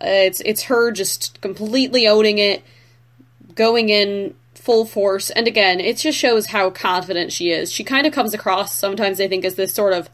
it's 0.00 0.40
it's 0.40 0.64
her 0.64 0.90
just 0.90 1.40
completely 1.40 2.06
owning 2.06 2.38
it, 2.38 2.62
going 3.54 3.88
in 3.88 4.34
full 4.54 4.84
force. 4.84 5.30
And 5.30 5.48
again, 5.48 5.80
it 5.80 5.96
just 5.96 6.18
shows 6.18 6.46
how 6.46 6.70
confident 6.70 7.32
she 7.32 7.50
is. 7.50 7.72
She 7.72 7.84
kind 7.84 8.06
of 8.06 8.12
comes 8.12 8.34
across 8.34 8.74
sometimes 8.74 9.20
I 9.20 9.28
think 9.28 9.44
as 9.44 9.54
this 9.54 9.74
sort 9.74 9.92
of 9.92 10.08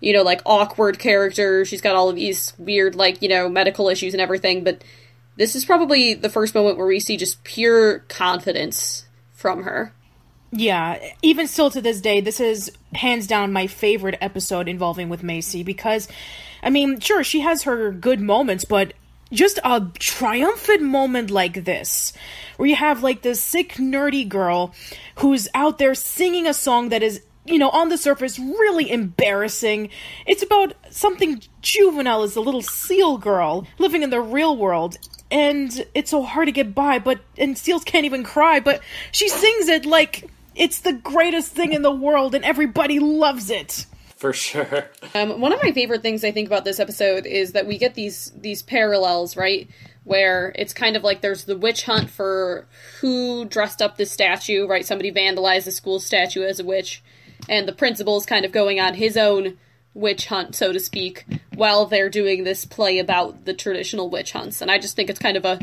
you 0.00 0.12
know, 0.12 0.22
like 0.22 0.42
awkward 0.44 0.98
character. 0.98 1.64
She's 1.64 1.80
got 1.80 1.96
all 1.96 2.08
of 2.08 2.16
these 2.16 2.52
weird 2.58 2.94
like, 2.94 3.22
you 3.22 3.28
know, 3.28 3.48
medical 3.48 3.88
issues 3.88 4.14
and 4.14 4.20
everything, 4.20 4.64
but 4.64 4.82
this 5.36 5.54
is 5.54 5.64
probably 5.64 6.14
the 6.14 6.28
first 6.28 6.54
moment 6.54 6.78
where 6.78 6.86
we 6.86 7.00
see 7.00 7.16
just 7.16 7.44
pure 7.44 8.00
confidence 8.00 9.06
from 9.32 9.62
her. 9.62 9.92
Yeah, 10.52 10.98
even 11.22 11.48
still 11.48 11.70
to 11.70 11.80
this 11.80 12.00
day, 12.00 12.20
this 12.20 12.40
is 12.40 12.72
hands 12.94 13.26
down 13.26 13.52
my 13.52 13.66
favorite 13.66 14.16
episode 14.20 14.68
involving 14.68 15.08
with 15.08 15.22
Macy 15.22 15.62
because, 15.62 16.08
I 16.62 16.70
mean, 16.70 17.00
sure, 17.00 17.22
she 17.22 17.40
has 17.40 17.64
her 17.64 17.92
good 17.92 18.20
moments, 18.20 18.64
but 18.64 18.94
just 19.32 19.58
a 19.64 19.90
triumphant 19.98 20.82
moment 20.82 21.30
like 21.30 21.64
this, 21.64 22.12
where 22.56 22.68
you 22.68 22.76
have 22.76 23.02
like 23.02 23.22
this 23.22 23.42
sick, 23.42 23.74
nerdy 23.74 24.26
girl 24.26 24.72
who's 25.16 25.48
out 25.52 25.78
there 25.78 25.94
singing 25.94 26.46
a 26.46 26.54
song 26.54 26.90
that 26.90 27.02
is 27.02 27.22
you 27.46 27.58
know, 27.58 27.70
on 27.70 27.88
the 27.88 27.98
surface, 27.98 28.38
really 28.38 28.90
embarrassing. 28.90 29.90
It's 30.26 30.42
about 30.42 30.74
something 30.90 31.40
juvenile 31.62 32.22
as 32.22 32.36
a 32.36 32.40
little 32.40 32.62
seal 32.62 33.18
girl 33.18 33.66
living 33.78 34.02
in 34.02 34.10
the 34.10 34.20
real 34.20 34.56
world. 34.56 34.98
And 35.30 35.86
it's 35.94 36.10
so 36.10 36.22
hard 36.22 36.46
to 36.46 36.52
get 36.52 36.74
by, 36.74 36.98
but, 36.98 37.20
and 37.36 37.58
seals 37.58 37.82
can't 37.82 38.04
even 38.04 38.22
cry, 38.22 38.60
but 38.60 38.80
she 39.10 39.28
sings 39.28 39.68
it 39.68 39.84
like 39.84 40.30
it's 40.54 40.80
the 40.80 40.92
greatest 40.92 41.52
thing 41.52 41.72
in 41.72 41.82
the 41.82 41.90
world 41.90 42.34
and 42.34 42.44
everybody 42.44 42.98
loves 42.98 43.50
it. 43.50 43.86
For 44.16 44.32
sure. 44.32 44.88
Um, 45.14 45.40
one 45.40 45.52
of 45.52 45.62
my 45.62 45.72
favorite 45.72 46.00
things 46.00 46.24
I 46.24 46.32
think 46.32 46.46
about 46.46 46.64
this 46.64 46.80
episode 46.80 47.26
is 47.26 47.52
that 47.52 47.66
we 47.66 47.76
get 47.76 47.94
these 47.94 48.32
these 48.34 48.62
parallels, 48.62 49.36
right? 49.36 49.68
Where 50.04 50.52
it's 50.54 50.72
kind 50.72 50.96
of 50.96 51.04
like 51.04 51.20
there's 51.20 51.44
the 51.44 51.56
witch 51.56 51.84
hunt 51.84 52.08
for 52.08 52.66
who 53.00 53.44
dressed 53.44 53.82
up 53.82 53.98
this 53.98 54.10
statue, 54.10 54.66
right? 54.66 54.86
Somebody 54.86 55.12
vandalized 55.12 55.64
the 55.64 55.70
school 55.70 56.00
statue 56.00 56.44
as 56.44 56.58
a 56.58 56.64
witch, 56.64 57.02
and 57.46 57.68
the 57.68 57.74
principal's 57.74 58.24
kind 58.24 58.46
of 58.46 58.52
going 58.52 58.80
on 58.80 58.94
his 58.94 59.18
own 59.18 59.58
witch 59.96 60.26
hunt, 60.26 60.54
so 60.54 60.72
to 60.72 60.78
speak, 60.78 61.24
while 61.54 61.86
they're 61.86 62.10
doing 62.10 62.44
this 62.44 62.64
play 62.64 62.98
about 62.98 63.46
the 63.46 63.54
traditional 63.54 64.10
witch 64.10 64.32
hunts. 64.32 64.60
And 64.60 64.70
I 64.70 64.78
just 64.78 64.94
think 64.94 65.10
it's 65.10 65.18
kind 65.18 65.36
of 65.36 65.44
a 65.44 65.58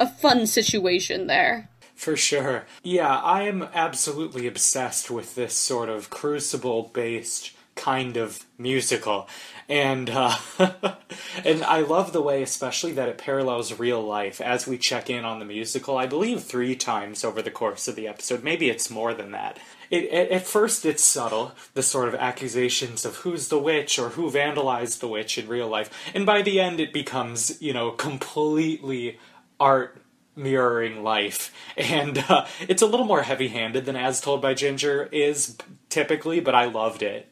a 0.00 0.08
fun 0.08 0.46
situation 0.46 1.26
there. 1.26 1.68
For 1.94 2.16
sure. 2.16 2.64
Yeah, 2.82 3.18
I 3.18 3.42
am 3.42 3.68
absolutely 3.74 4.46
obsessed 4.46 5.10
with 5.10 5.34
this 5.34 5.54
sort 5.54 5.90
of 5.90 6.08
crucible 6.08 6.90
based 6.94 7.52
kind 7.74 8.16
of 8.16 8.46
musical. 8.56 9.28
And 9.70 10.10
uh, 10.10 10.36
and 11.44 11.62
I 11.62 11.80
love 11.80 12.12
the 12.12 12.20
way 12.20 12.42
especially 12.42 12.90
that 12.92 13.08
it 13.08 13.18
parallels 13.18 13.78
real 13.78 14.02
life 14.02 14.40
as 14.40 14.66
we 14.66 14.76
check 14.76 15.08
in 15.08 15.24
on 15.24 15.38
the 15.38 15.44
musical. 15.44 15.96
I 15.96 16.06
believe 16.06 16.42
3 16.42 16.74
times 16.74 17.24
over 17.24 17.40
the 17.40 17.52
course 17.52 17.86
of 17.86 17.94
the 17.94 18.08
episode. 18.08 18.42
Maybe 18.42 18.68
it's 18.68 18.90
more 18.90 19.14
than 19.14 19.30
that. 19.30 19.60
It, 19.88 20.10
at, 20.10 20.30
at 20.30 20.46
first 20.46 20.84
it's 20.84 21.04
subtle, 21.04 21.52
the 21.74 21.84
sort 21.84 22.08
of 22.08 22.16
accusations 22.16 23.04
of 23.04 23.16
who's 23.16 23.46
the 23.48 23.60
witch 23.60 23.96
or 23.96 24.10
who 24.10 24.28
vandalized 24.28 24.98
the 24.98 25.08
witch 25.08 25.38
in 25.38 25.46
real 25.46 25.68
life. 25.68 25.88
And 26.14 26.26
by 26.26 26.42
the 26.42 26.58
end 26.58 26.80
it 26.80 26.92
becomes, 26.92 27.62
you 27.62 27.72
know, 27.72 27.92
completely 27.92 29.20
art 29.60 30.02
mirroring 30.34 31.04
life 31.04 31.52
and 31.76 32.24
uh, 32.28 32.46
it's 32.66 32.82
a 32.82 32.86
little 32.86 33.04
more 33.04 33.22
heavy-handed 33.22 33.84
than 33.84 33.96
as 33.96 34.20
told 34.20 34.40
by 34.40 34.54
ginger 34.54 35.06
is 35.12 35.58
typically 35.90 36.40
but 36.40 36.54
i 36.54 36.64
loved 36.64 37.02
it 37.02 37.28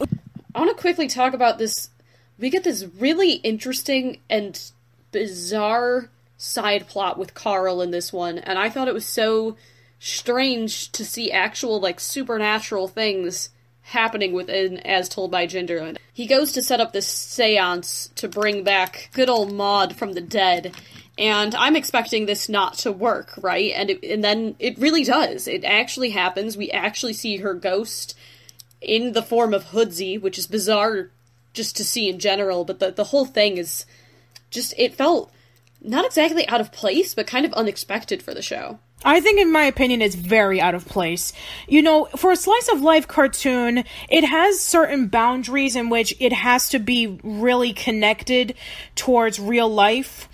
I 0.59 0.61
want 0.61 0.77
to 0.77 0.81
quickly 0.81 1.07
talk 1.07 1.35
about 1.35 1.59
this. 1.59 1.91
We 2.39 2.51
get 2.51 2.65
this 2.65 2.87
really 2.99 3.33
interesting 3.35 4.19
and 4.31 4.61
bizarre 5.11 6.11
side 6.37 6.87
plot 6.87 7.19
with 7.19 7.35
Carl 7.35 7.83
in 7.83 7.91
this 7.91 8.13
one, 8.13 8.39
and 8.39 8.59
I 8.59 8.71
thought 8.71 8.89
it 8.89 8.95
was 8.95 9.07
so 9.07 9.57
strange 9.99 10.93
to 10.93 11.05
see 11.05 11.33
actual, 11.33 11.81
like, 11.81 11.99
supernatural 11.99 12.87
things 12.87 13.51
happening 13.83 14.33
within 14.33 14.79
As 14.79 15.09
Told 15.09 15.31
by 15.31 15.47
Ginger. 15.47 15.95
He 16.13 16.27
goes 16.27 16.53
to 16.53 16.63
set 16.63 16.81
up 16.81 16.93
this 16.93 17.09
seance 17.09 18.11
to 18.17 18.29
bring 18.29 18.63
back 18.63 19.11
good 19.13 19.29
old 19.29 19.53
Maud 19.53 19.97
from 19.97 20.13
the 20.13 20.21
dead, 20.21 20.77
and 21.17 21.55
I'm 21.57 21.75
expecting 21.75 22.27
this 22.27 22.49
not 22.49 22.75
to 22.79 22.93
work, 22.93 23.35
right? 23.43 23.73
And 23.75 23.91
it, 23.91 24.05
and 24.05 24.23
then 24.23 24.55
it 24.61 24.79
really 24.79 25.03
does. 25.03 25.49
It 25.49 25.65
actually 25.65 26.11
happens. 26.11 26.57
We 26.57 26.71
actually 26.71 27.15
see 27.15 27.39
her 27.39 27.55
ghost 27.55 28.17
in 28.81 29.13
the 29.13 29.23
form 29.23 29.53
of 29.53 29.67
Hoodsy, 29.67 30.21
which 30.21 30.39
is 30.39 30.47
bizarre 30.47 31.11
just 31.59 31.77
to 31.77 31.85
see 31.85 32.09
in 32.09 32.19
general, 32.19 32.65
but 32.65 32.79
the 32.79 32.91
the 32.91 33.05
whole 33.05 33.27
thing 33.27 33.59
is 33.59 33.85
just 34.51 34.73
it 34.79 34.95
felt 34.95 35.31
not 35.83 36.07
exactly 36.07 36.49
out 36.49 36.61
of 36.61 36.73
place, 36.73 37.15
but 37.15 37.27
kind 37.27 37.45
of 37.45 37.53
unexpected 37.53 38.23
for 38.23 38.33
the 38.33 38.43
show. 38.43 38.79
I 39.05 39.21
think, 39.21 39.41
in 39.41 39.53
my 39.53 39.65
opinion, 39.65 40.03
it's 40.03 40.15
very 40.15 40.61
out 40.61 40.75
of 40.75 40.87
place. 40.87 41.33
You 41.69 41.83
know, 41.83 42.07
for 42.17 42.33
a 42.33 42.37
slice 42.37 42.69
of 42.73 42.81
life 42.81 43.07
cartoon, 43.07 43.85
it 44.09 44.25
has 44.25 44.61
certain 44.61 45.09
boundaries 45.09 45.77
in 45.77 45.91
which 45.91 46.15
it 46.19 46.33
has 46.33 46.69
to 46.71 46.79
be 46.79 47.19
really 47.23 47.73
connected 47.73 48.55
towards 48.95 49.39
real 49.39 49.69
life. 49.69 50.29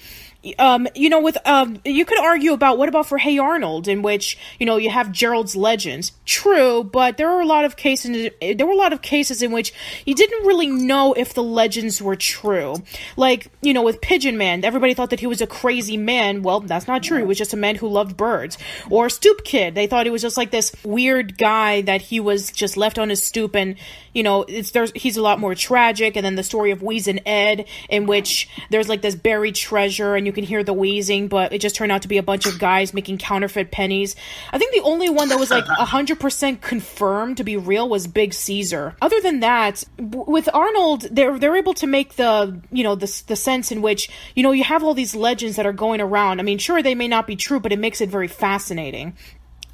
Um, 0.59 0.87
you 0.95 1.09
know, 1.09 1.21
with 1.21 1.39
um, 1.47 1.81
you 1.85 2.05
could 2.05 2.21
argue 2.21 2.53
about 2.53 2.77
what 2.77 2.89
about 2.89 3.07
for 3.07 3.19
Hey 3.19 3.39
Arnold, 3.39 3.89
in 3.89 4.03
which 4.03 4.39
you 4.59 4.66
know 4.66 4.77
you 4.77 4.91
have 4.91 5.11
Gerald's 5.11 5.57
legends. 5.57 6.12
True, 6.27 6.85
but 6.85 7.16
there 7.16 7.31
are 7.31 7.41
a 7.41 7.47
lot 7.47 7.65
of 7.65 7.77
cases. 7.77 8.31
There 8.41 8.66
were 8.66 8.73
a 8.73 8.77
lot 8.77 8.93
of 8.93 9.03
cases 9.03 9.43
in 9.43 9.53
which 9.53 9.73
you 10.05 10.15
didn't 10.15 10.47
really 10.47 10.66
know 10.66 11.15
if 11.15 11.35
the 11.35 11.43
legends 11.43 12.03
were 12.03 12.16
true. 12.16 12.77
Like 13.16 13.51
you 13.62 13.73
know, 13.73 13.83
with 13.83 14.01
Pigeon 14.01 14.37
Man, 14.37 14.65
everybody 14.65 14.95
thought 14.95 15.11
that 15.11 15.21
he 15.21 15.27
was 15.27 15.41
a 15.41 15.47
crazy 15.47 15.97
man. 15.97 16.43
Well, 16.43 16.61
that's 16.61 16.87
not 16.87 17.03
true. 17.03 17.19
He 17.19 17.25
was 17.25 17.39
just 17.39 17.55
a 17.55 17.57
man 17.57 17.77
who 17.77 17.89
loved 17.89 18.16
birds. 18.16 18.59
Or 18.91 19.09
Stoop 19.09 19.45
Kid, 19.45 19.75
they 19.75 19.87
thought 19.87 20.07
he 20.07 20.11
was 20.11 20.23
just 20.23 20.37
like 20.37 20.51
this 20.51 20.75
weird 20.85 21.39
guy 21.39 21.81
that 21.83 22.03
he 22.03 22.21
was 22.21 22.51
just 22.51 22.77
left 22.77 22.99
on 22.99 23.09
his 23.09 23.23
stoop, 23.23 23.57
and 23.57 23.77
you 24.12 24.23
know, 24.23 24.43
it's 24.43 24.73
there's 24.73 24.93
he's 24.95 25.16
a 25.16 25.23
lot 25.23 25.41
more 25.41 25.55
tragic. 25.55 26.16
And 26.16 26.25
then 26.25 26.35
the 26.35 26.43
story 26.43 26.71
of 26.71 26.81
Wheezin' 26.81 27.23
Ed, 27.25 27.66
in 27.89 28.07
which 28.07 28.49
there's 28.71 28.89
like 28.89 29.01
this 29.01 29.15
buried 29.15 29.55
treasure, 29.55 30.15
and 30.15 30.27
you 30.27 30.34
can 30.35 30.44
hear 30.44 30.62
the 30.62 30.73
wheezing, 30.73 31.28
but 31.28 31.52
it 31.52 31.61
just 31.61 31.77
turned 31.77 31.93
out 31.93 32.02
to 32.02 32.09
be 32.09 32.19
a 32.19 32.23
bunch 32.23 32.47
of 32.47 32.59
guys 32.59 32.93
making 32.93 33.19
counterfeit 33.19 33.70
pennies. 33.70 34.16
I 34.52 34.59
think 34.59 34.74
the 34.74 34.82
only 34.82 35.09
one 35.09 35.28
that 35.28 35.39
was 35.39 35.51
like 35.51 35.65
100% 35.78 36.61
confirmed 36.61 37.36
to 37.39 37.44
be 37.44 37.56
real 37.56 37.89
was 37.89 38.06
Big 38.06 38.35
Caesar. 38.35 38.97
Other 39.01 39.20
than 39.20 39.40
that, 39.40 39.85
with 39.98 40.48
Arnold, 40.52 41.02
they're 41.11 41.39
they're 41.39 41.56
able 41.56 41.74
to 41.74 41.86
make 41.86 42.16
the, 42.16 42.61
you 42.70 42.85
know, 42.85 42.94
the 42.94 43.23
the 43.27 43.36
sense 43.36 43.73
in 43.73 43.82
which, 43.82 44.11
you 44.35 44.43
know, 44.43 44.52
you 44.52 44.65
have 44.65 44.82
all 44.82 44.94
these 44.94 45.15
legends 45.15 45.56
that 45.56 45.66
are 45.66 45.73
going 45.73 46.01
around. 46.01 46.40
I 46.40 46.43
mean, 46.43 46.59
sure 46.59 46.82
they 46.82 46.94
may 46.94 47.09
not 47.09 47.27
be 47.27 47.36
true, 47.36 47.61
but 47.61 47.73
it 47.73 47.78
makes 47.78 48.01
it 48.01 48.09
very 48.09 48.28
fascinating. 48.28 49.16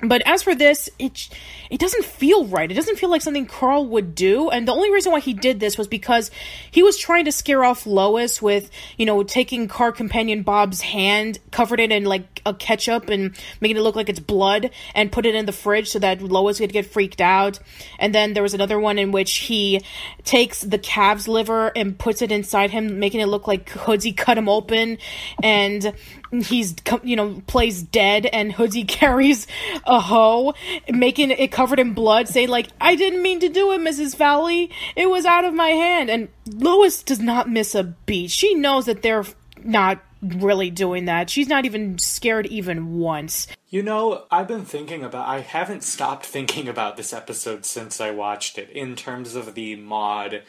But 0.03 0.23
as 0.27 0.43
for 0.43 0.55
this, 0.55 0.89
it 0.99 1.29
it 1.71 1.79
doesn't 1.79 2.05
feel 2.05 2.47
right. 2.47 2.71
It 2.71 2.75
doesn't 2.75 2.99
feel 2.99 3.09
like 3.09 3.23
something 3.23 3.47
Carl 3.47 3.87
would 3.87 4.15
do. 4.15 4.51
And 4.51 4.67
the 4.67 4.73
only 4.73 4.91
reason 4.91 5.13
why 5.13 5.21
he 5.21 5.33
did 5.33 5.61
this 5.61 5.79
was 5.79 5.87
because 5.87 6.31
he 6.71 6.83
was 6.83 6.99
trying 6.99 7.27
to 7.27 7.33
scare 7.33 7.65
off 7.65 7.87
Lois 7.87 8.43
with, 8.43 8.71
you 8.99 9.07
know, 9.07 9.23
taking 9.23 9.69
car 9.69 9.93
companion 9.93 10.43
Bob's 10.43 10.81
hand, 10.81 11.39
covered 11.53 11.79
it 11.79 11.93
in 11.93 12.05
like 12.05 12.43
a 12.45 12.53
ketchup 12.53 13.09
and 13.09 13.37
making 13.61 13.77
it 13.77 13.83
look 13.83 13.95
like 13.95 14.09
it's 14.09 14.19
blood, 14.19 14.71
and 14.95 15.13
put 15.13 15.27
it 15.27 15.37
in 15.37 15.47
the 15.47 15.53
fridge 15.53 15.89
so 15.89 16.01
that 16.01 16.21
Lois 16.21 16.59
would 16.59 16.73
get 16.73 16.87
freaked 16.87 17.21
out. 17.21 17.61
And 18.01 18.13
then 18.15 18.33
there 18.33 18.43
was 18.43 18.55
another 18.55 18.81
one 18.81 18.99
in 18.99 19.13
which 19.13 19.37
he 19.37 19.85
takes 20.25 20.63
the 20.63 20.79
calf's 20.79 21.29
liver 21.29 21.69
and 21.77 21.97
puts 21.97 22.21
it 22.21 22.33
inside 22.33 22.71
him, 22.71 22.99
making 22.99 23.21
it 23.21 23.27
look 23.27 23.47
like 23.47 23.71
Hoodsy 23.71 24.17
cut 24.17 24.37
him 24.37 24.49
open, 24.49 24.99
and 25.41 25.95
he's 26.33 26.75
you 27.03 27.17
know 27.17 27.43
plays 27.47 27.83
dead 27.83 28.27
and 28.27 28.53
Hoodsy 28.53 28.85
carries 28.89 29.47
a 29.85 30.01
hoe 30.01 30.55
making 30.89 31.31
it 31.31 31.51
covered 31.61 31.79
in 31.79 31.93
blood 31.93 32.27
say 32.27 32.47
like 32.47 32.69
I 32.81 32.97
didn't 32.97 33.21
mean 33.21 33.39
to 33.41 33.51
do 33.51 33.71
it 33.73 33.83
Mrs. 33.83 34.17
Foutley 34.17 34.71
it 34.97 35.11
was 35.11 35.27
out 35.27 35.45
of 35.45 35.53
my 35.53 35.69
hand 35.69 36.09
and 36.09 36.29
Lois 36.47 37.03
does 37.03 37.21
not 37.21 37.51
miss 37.51 37.75
a 37.75 37.85
beat 37.85 38.31
she 38.31 38.55
knows 38.55 38.87
that 38.87 39.03
they're 39.03 39.27
not 39.63 40.01
really 40.23 40.71
doing 40.71 41.07
that. 41.07 41.31
She's 41.31 41.49
not 41.49 41.65
even 41.65 41.99
scared 41.99 42.47
even 42.47 42.99
once. 42.99 43.47
You 43.69 43.83
know, 43.83 44.27
I've 44.31 44.49
been 44.49 44.65
thinking 44.65 45.03
about. 45.03 45.29
I 45.29 45.41
haven't 45.41 45.85
stopped 45.85 46.27
thinking 46.27 46.69
about 46.69 46.97
this 46.97 47.13
episode 47.13 47.65
since 47.65 48.01
I 48.01 48.11
watched 48.11 48.59
it 48.59 48.71
in 48.71 48.97
terms 48.97 49.35
of 49.35 49.55
the 49.55 49.77
Maud 49.77 50.43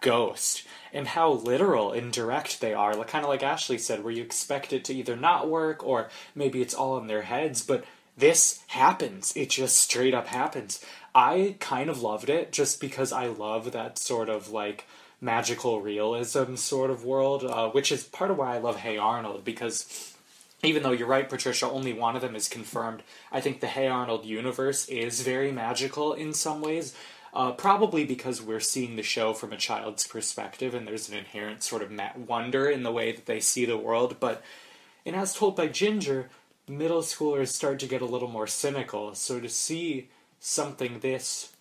ghost 0.00 0.66
and 0.92 1.08
how 1.08 1.30
literal 1.32 1.92
and 1.92 2.12
direct 2.12 2.60
they 2.60 2.72
are. 2.72 2.94
Like 2.94 3.08
kind 3.08 3.24
of 3.24 3.28
like 3.28 3.42
Ashley 3.42 3.78
said, 3.78 4.02
where 4.02 4.12
you 4.12 4.22
expect 4.22 4.72
it 4.72 4.84
to 4.86 4.94
either 4.94 5.16
not 5.16 5.48
work 5.48 5.84
or 5.84 6.08
maybe 6.34 6.62
it's 6.62 6.74
all 6.74 6.98
in 6.98 7.06
their 7.06 7.22
heads, 7.22 7.62
but 7.62 7.84
this 8.20 8.62
happens. 8.68 9.32
It 9.36 9.50
just 9.50 9.76
straight 9.76 10.14
up 10.14 10.28
happens. 10.28 10.84
I 11.14 11.56
kind 11.58 11.90
of 11.90 12.02
loved 12.02 12.30
it 12.30 12.52
just 12.52 12.80
because 12.80 13.12
I 13.12 13.26
love 13.26 13.72
that 13.72 13.98
sort 13.98 14.28
of 14.28 14.50
like 14.50 14.86
magical 15.20 15.80
realism 15.80 16.54
sort 16.54 16.90
of 16.90 17.04
world, 17.04 17.44
uh, 17.44 17.70
which 17.70 17.90
is 17.90 18.04
part 18.04 18.30
of 18.30 18.38
why 18.38 18.54
I 18.54 18.58
love 18.58 18.76
Hey 18.76 18.96
Arnold 18.96 19.44
because 19.44 20.14
even 20.62 20.82
though 20.82 20.92
you're 20.92 21.08
right, 21.08 21.28
Patricia, 21.28 21.68
only 21.68 21.92
one 21.92 22.16
of 22.16 22.22
them 22.22 22.36
is 22.36 22.48
confirmed. 22.48 23.02
I 23.32 23.40
think 23.40 23.60
the 23.60 23.66
Hey 23.66 23.88
Arnold 23.88 24.24
universe 24.24 24.86
is 24.88 25.22
very 25.22 25.52
magical 25.52 26.12
in 26.12 26.32
some 26.32 26.60
ways. 26.60 26.94
Uh, 27.32 27.52
probably 27.52 28.04
because 28.04 28.42
we're 28.42 28.58
seeing 28.58 28.96
the 28.96 29.04
show 29.04 29.32
from 29.32 29.52
a 29.52 29.56
child's 29.56 30.04
perspective, 30.04 30.74
and 30.74 30.86
there's 30.86 31.08
an 31.08 31.16
inherent 31.16 31.62
sort 31.62 31.80
of 31.80 31.92
wonder 32.26 32.68
in 32.68 32.82
the 32.82 32.90
way 32.90 33.12
that 33.12 33.26
they 33.26 33.38
see 33.38 33.64
the 33.64 33.76
world. 33.76 34.16
But, 34.18 34.42
and 35.06 35.14
as 35.14 35.32
told 35.32 35.54
by 35.54 35.68
Ginger, 35.68 36.28
middle 36.70 37.02
schoolers 37.02 37.48
start 37.48 37.80
to 37.80 37.86
get 37.86 38.00
a 38.00 38.06
little 38.06 38.28
more 38.28 38.46
cynical. 38.46 39.14
So 39.14 39.40
to 39.40 39.48
see 39.48 40.08
something 40.38 41.00
this 41.00 41.52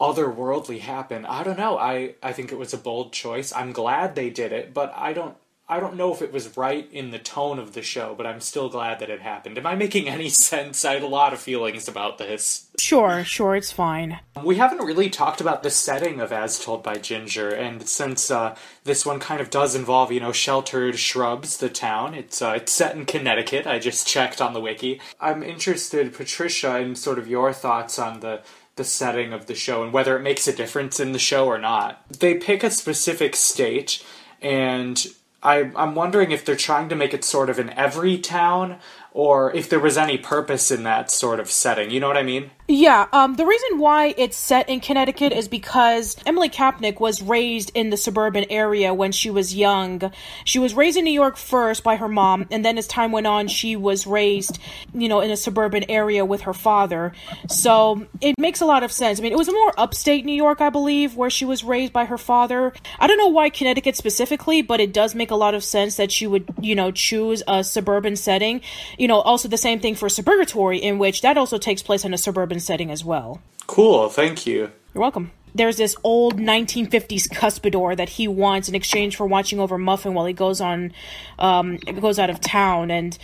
otherworldly 0.00 0.80
happen, 0.80 1.26
I 1.26 1.42
don't 1.42 1.58
know. 1.58 1.76
I 1.76 2.14
I 2.22 2.32
think 2.32 2.52
it 2.52 2.58
was 2.58 2.72
a 2.72 2.78
bold 2.78 3.12
choice. 3.12 3.52
I'm 3.52 3.72
glad 3.72 4.14
they 4.14 4.30
did 4.30 4.52
it, 4.52 4.72
but 4.72 4.92
I 4.96 5.12
don't 5.12 5.36
I 5.66 5.80
don't 5.80 5.96
know 5.96 6.12
if 6.12 6.20
it 6.20 6.32
was 6.32 6.58
right 6.58 6.86
in 6.92 7.10
the 7.10 7.18
tone 7.18 7.58
of 7.58 7.72
the 7.72 7.80
show, 7.80 8.14
but 8.14 8.26
I'm 8.26 8.40
still 8.40 8.68
glad 8.68 8.98
that 8.98 9.08
it 9.08 9.22
happened. 9.22 9.56
Am 9.56 9.66
I 9.66 9.74
making 9.74 10.08
any 10.08 10.28
sense? 10.28 10.84
I 10.84 10.92
had 10.92 11.02
a 11.02 11.06
lot 11.06 11.32
of 11.32 11.40
feelings 11.40 11.88
about 11.88 12.18
this. 12.18 12.66
Sure, 12.78 13.24
sure, 13.24 13.56
it's 13.56 13.72
fine. 13.72 14.20
We 14.42 14.56
haven't 14.56 14.84
really 14.84 15.08
talked 15.08 15.40
about 15.40 15.62
the 15.62 15.70
setting 15.70 16.20
of 16.20 16.32
As 16.32 16.62
Told 16.62 16.82
by 16.82 16.96
Ginger, 16.96 17.48
and 17.48 17.88
since 17.88 18.30
uh, 18.30 18.56
this 18.84 19.06
one 19.06 19.20
kind 19.20 19.40
of 19.40 19.48
does 19.48 19.74
involve, 19.74 20.12
you 20.12 20.20
know, 20.20 20.32
sheltered 20.32 20.98
shrubs, 20.98 21.56
the 21.56 21.70
town, 21.70 22.14
it's 22.14 22.42
uh, 22.42 22.52
it's 22.56 22.72
set 22.72 22.94
in 22.94 23.06
Connecticut. 23.06 23.66
I 23.66 23.78
just 23.78 24.06
checked 24.06 24.42
on 24.42 24.52
the 24.52 24.60
wiki. 24.60 25.00
I'm 25.18 25.42
interested, 25.42 26.12
Patricia, 26.12 26.78
in 26.78 26.94
sort 26.94 27.18
of 27.18 27.26
your 27.26 27.54
thoughts 27.54 27.98
on 27.98 28.20
the 28.20 28.42
the 28.76 28.84
setting 28.84 29.32
of 29.32 29.46
the 29.46 29.54
show 29.54 29.84
and 29.84 29.92
whether 29.92 30.16
it 30.16 30.22
makes 30.22 30.48
a 30.48 30.52
difference 30.52 30.98
in 30.98 31.12
the 31.12 31.18
show 31.18 31.46
or 31.46 31.58
not. 31.58 32.04
They 32.18 32.34
pick 32.34 32.64
a 32.64 32.70
specific 32.70 33.36
state, 33.36 34.04
and 34.42 35.06
I, 35.44 35.70
I'm 35.76 35.94
wondering 35.94 36.30
if 36.30 36.44
they're 36.44 36.56
trying 36.56 36.88
to 36.88 36.96
make 36.96 37.12
it 37.12 37.22
sort 37.22 37.50
of 37.50 37.58
in 37.58 37.70
every 37.70 38.16
town 38.18 38.78
or 39.12 39.54
if 39.54 39.68
there 39.68 39.78
was 39.78 39.98
any 39.98 40.16
purpose 40.16 40.70
in 40.70 40.82
that 40.84 41.10
sort 41.10 41.38
of 41.38 41.50
setting. 41.50 41.90
You 41.90 42.00
know 42.00 42.08
what 42.08 42.16
I 42.16 42.22
mean? 42.22 42.50
Yeah, 42.66 43.08
um, 43.12 43.34
the 43.34 43.44
reason 43.44 43.78
why 43.78 44.14
it's 44.16 44.38
set 44.38 44.70
in 44.70 44.80
Connecticut 44.80 45.34
is 45.34 45.48
because 45.48 46.16
Emily 46.24 46.48
Kapnek 46.48 46.98
was 46.98 47.20
raised 47.20 47.70
in 47.74 47.90
the 47.90 47.98
suburban 47.98 48.46
area 48.48 48.94
when 48.94 49.12
she 49.12 49.28
was 49.30 49.54
young. 49.54 50.10
She 50.46 50.58
was 50.58 50.72
raised 50.72 50.96
in 50.96 51.04
New 51.04 51.12
York 51.12 51.36
first 51.36 51.84
by 51.84 51.96
her 51.96 52.08
mom, 52.08 52.46
and 52.50 52.64
then 52.64 52.78
as 52.78 52.86
time 52.86 53.12
went 53.12 53.26
on, 53.26 53.48
she 53.48 53.76
was 53.76 54.06
raised, 54.06 54.58
you 54.94 55.10
know, 55.10 55.20
in 55.20 55.30
a 55.30 55.36
suburban 55.36 55.84
area 55.90 56.24
with 56.24 56.40
her 56.42 56.54
father. 56.54 57.12
So 57.50 58.06
it 58.22 58.34
makes 58.38 58.62
a 58.62 58.66
lot 58.66 58.82
of 58.82 58.90
sense. 58.90 59.20
I 59.20 59.22
mean, 59.22 59.32
it 59.32 59.38
was 59.38 59.52
more 59.52 59.74
upstate 59.76 60.24
New 60.24 60.32
York, 60.32 60.62
I 60.62 60.70
believe, 60.70 61.16
where 61.16 61.28
she 61.28 61.44
was 61.44 61.64
raised 61.64 61.92
by 61.92 62.06
her 62.06 62.16
father. 62.16 62.72
I 62.98 63.06
don't 63.06 63.18
know 63.18 63.28
why 63.28 63.50
Connecticut 63.50 63.94
specifically, 63.94 64.62
but 64.62 64.80
it 64.80 64.94
does 64.94 65.14
make 65.14 65.30
a 65.30 65.36
lot 65.36 65.52
of 65.52 65.62
sense 65.62 65.96
that 65.96 66.10
she 66.10 66.26
would, 66.26 66.48
you 66.62 66.74
know, 66.74 66.90
choose 66.92 67.42
a 67.46 67.62
suburban 67.62 68.16
setting. 68.16 68.62
You 68.96 69.06
know, 69.06 69.20
also 69.20 69.48
the 69.48 69.58
same 69.58 69.80
thing 69.80 69.94
for 69.94 70.08
Suburgatory, 70.08 70.80
in 70.80 70.96
which 70.96 71.20
that 71.20 71.36
also 71.36 71.58
takes 71.58 71.82
place 71.82 72.06
in 72.06 72.14
a 72.14 72.18
suburban 72.18 72.53
setting 72.60 72.90
as 72.90 73.04
well. 73.04 73.40
Cool, 73.66 74.08
thank 74.08 74.46
you. 74.46 74.70
You're 74.92 75.02
welcome. 75.02 75.32
There's 75.56 75.76
this 75.76 75.94
old 76.02 76.38
1950s 76.38 77.28
cuspidor 77.28 77.96
that 77.96 78.08
he 78.08 78.26
wants 78.26 78.68
in 78.68 78.74
exchange 78.74 79.14
for 79.16 79.26
watching 79.26 79.60
over 79.60 79.78
Muffin 79.78 80.12
while 80.12 80.26
he 80.26 80.32
goes 80.32 80.60
on, 80.60 80.92
um, 81.38 81.76
goes 81.76 82.18
out 82.18 82.28
of 82.28 82.40
town, 82.40 82.90
and 82.90 83.16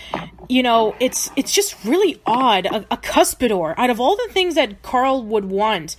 you 0.49 0.63
know, 0.63 0.95
it's 1.01 1.31
it's 1.35 1.53
just 1.53 1.77
really 1.85 2.21
odd. 2.27 2.67
A, 2.67 2.87
a 2.93 2.97
cuspidor, 2.97 3.75
out 3.77 3.91
of 3.91 4.01
all 4.01 4.17
the 4.17 4.29
things 4.33 4.55
that 4.55 4.83
Carl 4.83 5.25
would 5.25 5.47
want, 5.47 5.97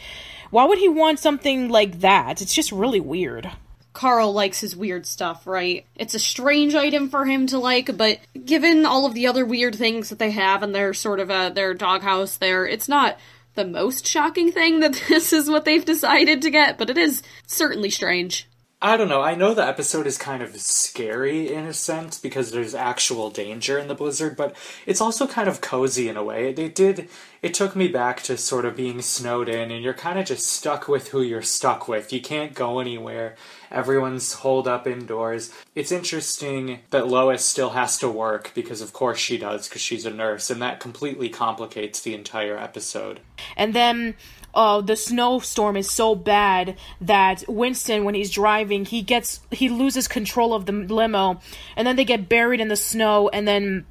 why 0.52 0.64
would 0.64 0.78
he 0.78 0.88
want 0.88 1.20
something 1.20 1.68
like 1.68 2.00
that? 2.00 2.42
It's 2.42 2.54
just 2.54 2.72
really 2.72 3.02
weird. 3.02 3.52
Carl 3.94 4.34
likes 4.34 4.62
his 4.62 4.76
weird 4.76 5.06
stuff, 5.06 5.46
right? 5.46 5.86
It's 5.96 6.14
a 6.14 6.20
strange 6.20 6.76
item 6.76 7.10
for 7.10 7.26
him 7.26 7.48
to 7.48 7.60
like, 7.60 7.98
but 7.98 8.20
given 8.46 8.86
all 8.86 9.06
of 9.06 9.14
the 9.14 9.28
other 9.28 9.46
weird 9.46 9.76
things 9.76 10.10
that 10.10 10.20
they 10.20 10.32
have 10.32 10.64
in 10.64 10.72
their 10.72 10.94
sort 10.94 11.20
of 11.20 11.30
uh, 11.30 11.50
their 11.50 11.74
doghouse 11.74 12.38
there, 12.38 12.66
it's 12.66 12.88
not 12.88 13.18
the 13.56 13.66
most 13.66 14.08
shocking 14.08 14.52
thing 14.52 14.80
that 14.80 14.94
this 15.10 15.34
is 15.34 15.50
what 15.50 15.66
they've 15.66 15.86
decided 15.86 16.42
to 16.42 16.52
get, 16.52 16.78
but 16.78 16.90
it 16.90 16.98
is 16.98 17.22
certainly 17.48 17.90
strange. 17.90 18.48
I 18.84 18.98
don't 18.98 19.10
know. 19.10 19.22
I 19.22 19.36
know 19.36 19.54
the 19.54 19.64
episode 19.64 20.08
is 20.08 20.18
kind 20.18 20.42
of 20.42 20.60
scary 20.60 21.54
in 21.54 21.66
a 21.66 21.74
sense 21.74 22.18
because 22.18 22.50
there's 22.50 22.74
actual 22.74 23.30
danger 23.30 23.78
in 23.78 23.88
the 23.88 23.94
blizzard, 23.94 24.36
but 24.36 24.56
it's 24.88 25.00
also 25.00 25.28
kind 25.28 25.48
of 25.48 25.62
cozy 25.62 26.10
in 26.10 26.18
a 26.18 26.24
way. 26.24 26.50
It 26.50 26.74
did. 26.74 27.08
It 27.44 27.54
took 27.54 27.76
me 27.76 27.88
back 27.88 28.24
to 28.24 28.38
sort 28.38 28.66
of 28.66 28.76
being 28.76 29.04
snowed 29.04 29.50
in, 29.50 29.70
and 29.70 29.84
you're 29.84 29.94
kind 29.94 30.18
of 30.18 30.26
just 30.26 30.48
stuck 30.48 30.88
with 30.88 31.10
who 31.10 31.22
you're 31.22 31.44
stuck 31.44 31.88
with. 31.88 32.12
You 32.12 32.22
can't 32.22 32.56
go 32.56 32.80
anywhere. 32.80 33.36
Everyone's 33.70 34.34
holed 34.34 34.68
up 34.68 34.88
indoors. 34.88 35.54
It's 35.76 35.92
interesting 35.92 36.80
that 36.90 37.08
Lois 37.08 37.46
still 37.46 37.72
has 37.72 38.00
to 38.00 38.10
work 38.10 38.52
because, 38.56 38.82
of 38.82 38.94
course, 38.94 39.20
she 39.20 39.38
does 39.38 39.68
because 39.68 39.82
she's 39.82 40.08
a 40.08 40.12
nurse, 40.12 40.50
and 40.50 40.60
that 40.64 40.80
completely 40.80 41.30
complicates 41.30 42.02
the 42.02 42.16
entire 42.16 42.58
episode. 42.58 43.20
And 43.56 43.76
then 43.76 44.16
uh, 44.54 44.82
the 44.82 44.96
snowstorm 44.96 45.78
is 45.78 45.90
so 45.90 46.16
bad 46.16 46.78
that 47.00 47.44
Winston, 47.48 48.04
when 48.04 48.16
he's 48.16 48.32
driving, 48.32 48.86
he 48.86 49.02
gets 49.02 49.42
he 49.52 49.70
loses 49.70 50.08
control 50.08 50.54
of 50.54 50.66
the 50.66 50.74
limo, 50.74 51.40
and 51.76 51.88
then 51.88 51.96
they 51.96 52.06
get 52.06 52.28
buried 52.28 52.60
in 52.60 52.68
the 52.68 52.76
snow, 52.76 53.30
and 53.30 53.48
then 53.48 53.86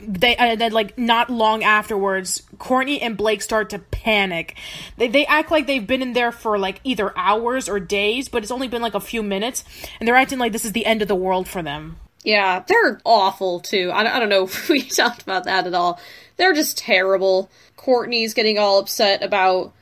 they 0.00 0.36
and 0.36 0.60
then 0.60 0.72
like 0.72 0.96
not 0.98 1.30
long 1.30 1.64
afterwards, 1.64 2.42
Courtney 2.58 3.00
and 3.00 3.16
Blake 3.16 3.42
start 3.42 3.70
to 3.70 3.78
panic. 3.78 4.56
They 4.96 5.08
they 5.08 5.26
act 5.26 5.50
like 5.50 5.66
they've 5.66 5.86
been 5.86 6.02
in 6.02 6.12
there 6.12 6.32
for 6.32 6.58
like 6.58 6.80
either 6.84 7.16
hours 7.16 7.68
or 7.68 7.80
days, 7.80 8.28
but 8.28 8.42
it's 8.42 8.52
only 8.52 8.68
been 8.68 8.82
like 8.82 8.94
a 8.94 9.00
few 9.00 9.22
minutes, 9.22 9.64
and 9.98 10.06
they're 10.06 10.16
acting 10.16 10.38
like 10.38 10.52
this 10.52 10.64
is 10.64 10.72
the 10.72 10.86
end 10.86 11.02
of 11.02 11.08
the 11.08 11.14
world 11.14 11.48
for 11.48 11.62
them. 11.62 11.96
Yeah, 12.22 12.62
they're 12.66 13.00
awful 13.04 13.60
too. 13.60 13.90
I, 13.90 14.16
I 14.16 14.18
don't 14.18 14.28
know 14.28 14.44
if 14.44 14.68
we 14.68 14.82
talked 14.82 15.22
about 15.22 15.44
that 15.44 15.66
at 15.66 15.74
all. 15.74 16.00
They're 16.36 16.54
just 16.54 16.78
terrible. 16.78 17.50
Courtney's 17.76 18.34
getting 18.34 18.58
all 18.58 18.78
upset 18.78 19.22
about 19.22 19.72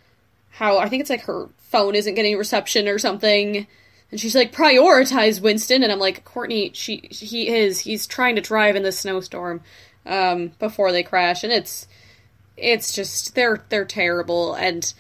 how 0.59 0.79
I 0.79 0.89
think 0.89 1.03
it's 1.03 1.11
like 1.11 1.23
her 1.23 1.49
phone 1.59 1.95
isn't 1.95 2.17
getting 2.17 2.37
reception 2.37 2.89
or 2.89 2.99
something. 2.99 3.65
And 4.11 4.19
she's 4.19 4.35
like, 4.35 4.51
prioritize 4.51 5.41
Winston. 5.41 5.85
And 5.85 5.93
I'm 5.93 6.01
like, 6.01 6.25
Courtney, 6.25 6.73
she, 6.75 7.09
he 7.13 7.47
is. 7.49 7.79
He's 7.79 8.09
trying 8.09 8.35
to 8.35 8.43
drive 8.43 8.75
in 8.75 8.83
the 8.83 8.91
snowstorm, 8.91 9.61
um, 10.05 10.51
before 10.59 10.91
they 10.91 11.05
crash. 11.05 11.45
And 11.45 11.53
it's, 11.53 11.87
it's 12.57 12.93
just, 12.93 13.37
they're, 13.37 13.63
they're 13.69 13.85
terrible. 13.85 14.55
And 14.55 14.93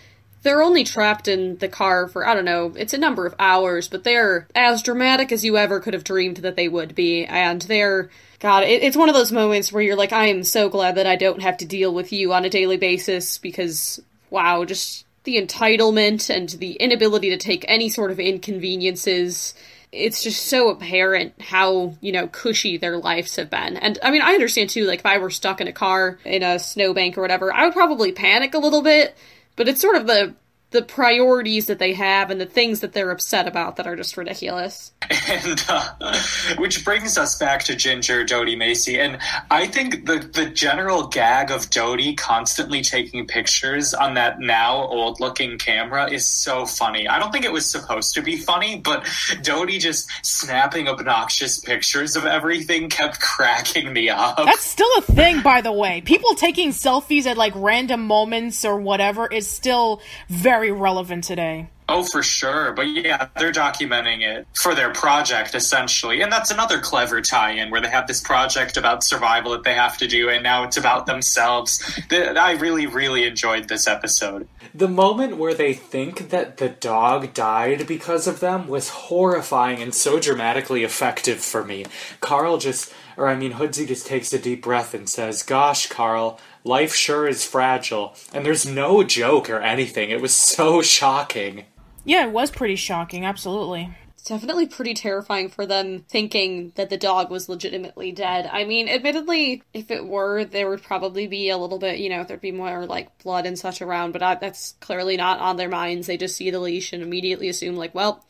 they're 0.44 0.62
only 0.62 0.85
trapped 0.85 1.26
in 1.26 1.56
the 1.56 1.66
car 1.66 2.06
for, 2.06 2.24
I 2.24 2.35
don't 2.35 2.44
know, 2.44 2.72
it's 2.76 2.94
a 2.94 2.98
number 2.98 3.26
of 3.26 3.35
hours, 3.40 3.89
but 3.89 4.05
they're 4.05 4.47
as 4.55 4.85
dramatic 4.85 5.32
as 5.32 5.44
you 5.44 5.56
ever 5.56 5.80
could 5.80 5.94
have 5.94 6.05
dreamed 6.05 6.36
that 6.36 6.55
they 6.55 6.68
would 6.68 6.94
be. 6.94 7.24
And 7.24 7.62
they're, 7.62 8.10
God, 8.39 8.62
it, 8.62 8.85
it's 8.85 8.97
one 8.97 9.09
of 9.09 9.16
those 9.16 9.32
moments 9.32 9.72
where 9.72 9.82
you're 9.82 9.97
like, 9.97 10.12
I 10.12 10.26
am 10.26 10.44
so 10.44 10.68
glad 10.68 10.94
that 10.94 11.09
I 11.09 11.16
don't 11.16 11.43
have 11.43 11.56
to 11.56 11.66
deal 11.66 11.93
with 11.93 12.12
you 12.12 12.32
on 12.32 12.44
a 12.44 12.51
daily 12.51 12.76
basis 12.76 13.39
because, 13.39 14.01
wow, 14.30 14.64
just 14.64 15.05
the 15.28 15.36
entitlement 15.36 16.34
and 16.34 16.48
the 16.48 16.72
inability 16.72 17.28
to 17.28 17.36
take 17.36 17.62
any 17.68 17.90
sort 17.90 18.10
of 18.10 18.18
inconveniences. 18.18 19.52
It's 19.92 20.22
just 20.22 20.46
so 20.46 20.70
apparent 20.70 21.38
how, 21.38 21.96
you 22.00 22.12
know, 22.12 22.28
cushy 22.28 22.78
their 22.78 22.96
lives 22.96 23.36
have 23.36 23.50
been. 23.50 23.76
And 23.76 23.98
I 24.02 24.10
mean, 24.10 24.22
I 24.22 24.32
understand 24.32 24.70
too, 24.70 24.86
like, 24.86 25.00
if 25.00 25.06
I 25.06 25.18
were 25.18 25.28
stuck 25.28 25.60
in 25.60 25.68
a 25.68 25.72
car 25.72 26.18
in 26.24 26.42
a 26.42 26.59
snowbank 26.59 27.18
or 27.18 27.20
whatever, 27.20 27.52
I 27.52 27.64
would 27.64 27.74
probably 27.74 28.10
panic 28.10 28.55
a 28.55 28.59
little 28.59 28.80
bit, 28.80 29.14
but 29.55 29.68
it's 29.68 29.82
sort 29.82 29.96
of 29.96 30.06
the 30.06 30.34
the 30.70 30.82
priorities 30.82 31.66
that 31.66 31.78
they 31.78 31.95
have 31.95 32.31
and 32.31 32.39
the 32.39 32.47
things 32.47 32.81
that 32.81 32.93
they're 32.93 33.11
upset 33.11 33.49
about 33.49 33.77
that 33.77 33.86
are 33.86 33.97
just 33.97 34.16
ridiculous. 34.16 34.93
And 35.31 35.65
uh, 35.69 36.19
which 36.59 36.85
brings 36.85 37.16
us 37.16 37.39
back 37.39 37.65
to 37.65 37.77
Ginger, 37.77 38.24
Dodie 38.24 38.57
Macy, 38.57 38.99
and 38.99 39.19
I 39.51 39.66
think 39.66 40.05
the 40.05 40.19
the 40.19 40.47
general 40.47 41.07
gag 41.07 41.51
of 41.51 41.70
Dodie 41.70 42.15
constantly 42.15 42.82
taking 42.82 43.27
pictures 43.27 43.95
on 43.95 44.15
that 44.15 44.40
now 44.40 44.86
old 44.86 45.20
looking 45.20 45.57
camera 45.57 46.11
is 46.11 46.27
so 46.27 46.66
funny. 46.66 47.09
I 47.09 47.19
don't 47.19 47.32
think 47.32 47.47
it 47.47 47.53
was 47.53 47.69
supposed 47.69 48.15
to 48.15 48.23
be 48.23 48.36
funny, 48.36 48.78
but 48.78 49.07
Dodie 49.43 49.78
just 49.78 50.11
snapping 50.23 50.89
obnoxious 50.89 51.59
pictures 51.59 52.16
of 52.16 52.27
everything 52.27 52.90
kept 52.90 53.20
cracking 53.23 53.93
me 53.93 54.11
up. 54.11 54.36
That's 54.36 54.65
still 54.65 54.90
a 54.99 55.03
thing, 55.03 55.40
by 55.40 55.62
the 55.62 55.73
way. 55.73 56.03
People 56.03 56.35
taking 56.35 56.70
selfies 56.70 57.24
at 57.24 57.39
like 57.39 57.53
random 57.57 58.07
moments 58.07 58.65
or 58.65 58.78
whatever 58.78 59.27
is 59.27 59.49
still 59.51 60.03
very 60.28 60.57
relevant 60.66 61.24
today. 61.24 61.68
Oh, 61.90 62.05
for 62.05 62.22
sure. 62.22 62.72
But 62.72 62.89
yeah, 62.89 63.28
they're 63.39 63.52
documenting 63.52 64.20
it 64.20 64.47
for 64.55 64.74
their 64.74 64.93
project, 64.93 65.55
essentially. 65.55 66.20
And 66.20 66.30
that's 66.30 66.51
another 66.51 66.80
clever 66.80 67.22
tie 67.22 67.52
in 67.52 67.70
where 67.70 67.80
they 67.80 67.89
have 67.89 68.06
this 68.06 68.20
project 68.20 68.76
about 68.76 69.02
survival 69.02 69.52
that 69.52 69.64
they 69.64 69.72
have 69.72 69.97
to 69.98 70.06
do, 70.06 70.28
and 70.28 70.43
now 70.43 70.64
it's 70.64 70.76
about 70.76 71.06
themselves. 71.06 71.98
I 72.10 72.52
really, 72.60 72.86
really 72.86 73.24
enjoyed 73.24 73.68
this 73.68 73.86
episode. 73.86 74.48
The 74.74 74.89
moment 74.89 75.39
where 75.39 75.55
they 75.55 75.72
think 75.72 76.28
that 76.28 76.59
the 76.59 76.68
dog 76.68 77.32
died 77.32 77.86
because 77.86 78.26
of 78.26 78.40
them 78.40 78.68
was 78.68 78.90
horrifying 78.90 79.80
and 79.80 79.94
so 79.94 80.20
dramatically 80.20 80.85
effective 80.85 81.39
for 81.39 81.64
me. 81.64 81.86
Carl 82.20 82.59
just, 82.59 82.93
or 83.16 83.28
I 83.28 83.35
mean, 83.35 83.52
Hoodsy 83.52 83.86
just 83.86 84.06
takes 84.06 84.30
a 84.35 84.39
deep 84.39 84.62
breath 84.62 84.93
and 84.93 85.09
says, 85.09 85.43
Gosh, 85.43 85.86
Carl, 85.89 86.39
life 86.69 86.95
sure 86.95 87.27
is 87.27 87.45
fragile. 87.45 88.15
And 88.32 88.47
there's 88.47 88.66
no 88.66 89.03
joke 89.03 89.51
or 89.51 89.61
anything. 89.61 90.11
It 90.11 90.20
was 90.20 90.35
so 90.35 90.82
shocking. 90.82 91.65
Yeah, 92.05 92.27
it 92.27 92.32
was 92.32 92.51
pretty 92.51 92.77
shocking, 92.77 93.27
absolutely. 93.27 93.90
It's 94.15 94.24
definitely 94.24 94.66
pretty 94.66 94.95
terrifying 94.95 95.49
for 95.49 95.65
them 95.65 96.05
thinking 96.09 96.73
that 96.74 96.90
the 96.90 96.97
dog 96.97 97.31
was 97.31 97.49
legitimately 97.49 98.12
dead. 98.12 98.49
I 98.53 98.65
mean, 98.65 98.89
admittedly, 98.89 99.62
if 99.73 99.90
it 99.90 100.07
were, 100.07 100.45
there 100.45 100.69
would 100.69 100.82
probably 100.82 101.27
be 101.27 101.51
a 101.51 101.57
little 101.57 101.78
bit, 101.78 101.99
you 101.99 102.09
know, 102.09 102.24
there'd 102.24 102.40
be 102.40 102.53
more 102.53 102.86
like 102.86 103.23
blood 103.23 103.47
and 103.47 103.59
such 103.59 103.81
around, 103.81 104.12
but 104.12 104.23
I, 104.23 104.35
that's 104.35 104.73
clearly 104.81 105.16
not 105.16 105.40
on 105.40 105.57
their 105.57 105.69
minds. 105.69 106.07
They 106.07 106.16
just 106.16 106.36
see 106.36 106.51
the 106.51 106.61
leash 106.61 106.93
and 106.93 107.03
immediately 107.03 107.49
assume, 107.49 107.77
like, 107.77 107.95
well, 107.95 108.24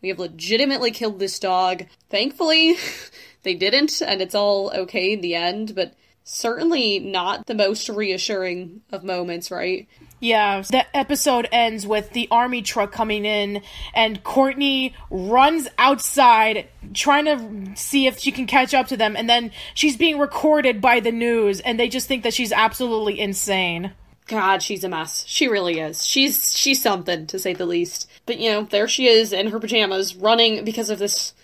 we 0.00 0.08
have 0.08 0.18
legitimately 0.18 0.90
killed 0.90 1.18
this 1.18 1.38
dog. 1.38 1.84
Thankfully, 2.10 2.76
they 3.42 3.54
didn't, 3.54 4.00
and 4.00 4.20
it's 4.20 4.34
all 4.34 4.70
okay 4.72 5.12
in 5.12 5.20
the 5.20 5.34
end, 5.34 5.74
but 5.74 5.94
certainly 6.24 6.98
not 6.98 7.46
the 7.46 7.54
most 7.54 7.88
reassuring 7.88 8.82
of 8.90 9.04
moments, 9.04 9.50
right? 9.50 9.88
Yeah, 10.20 10.62
the 10.62 10.84
episode 10.96 11.48
ends 11.50 11.84
with 11.84 12.10
the 12.10 12.28
army 12.30 12.62
truck 12.62 12.92
coming 12.92 13.24
in, 13.24 13.62
and 13.92 14.22
Courtney 14.22 14.94
runs 15.10 15.66
outside 15.78 16.68
trying 16.94 17.24
to 17.24 17.76
see 17.76 18.06
if 18.06 18.20
she 18.20 18.30
can 18.30 18.46
catch 18.46 18.72
up 18.72 18.86
to 18.88 18.96
them, 18.96 19.16
and 19.16 19.28
then 19.28 19.50
she's 19.74 19.96
being 19.96 20.20
recorded 20.20 20.80
by 20.80 21.00
the 21.00 21.10
news, 21.10 21.58
and 21.58 21.78
they 21.78 21.88
just 21.88 22.06
think 22.06 22.22
that 22.22 22.34
she's 22.34 22.52
absolutely 22.52 23.18
insane. 23.18 23.92
God, 24.28 24.62
she's 24.62 24.84
a 24.84 24.88
mess. 24.88 25.24
She 25.26 25.48
really 25.48 25.80
is. 25.80 26.06
She's 26.06 26.56
she's 26.56 26.80
something 26.80 27.26
to 27.26 27.38
say 27.40 27.52
the 27.52 27.66
least. 27.66 28.08
But 28.24 28.38
you 28.38 28.52
know, 28.52 28.62
there 28.62 28.86
she 28.86 29.08
is 29.08 29.32
in 29.32 29.48
her 29.48 29.58
pajamas, 29.58 30.14
running 30.14 30.64
because 30.64 30.88
of 30.88 31.00
this 31.00 31.34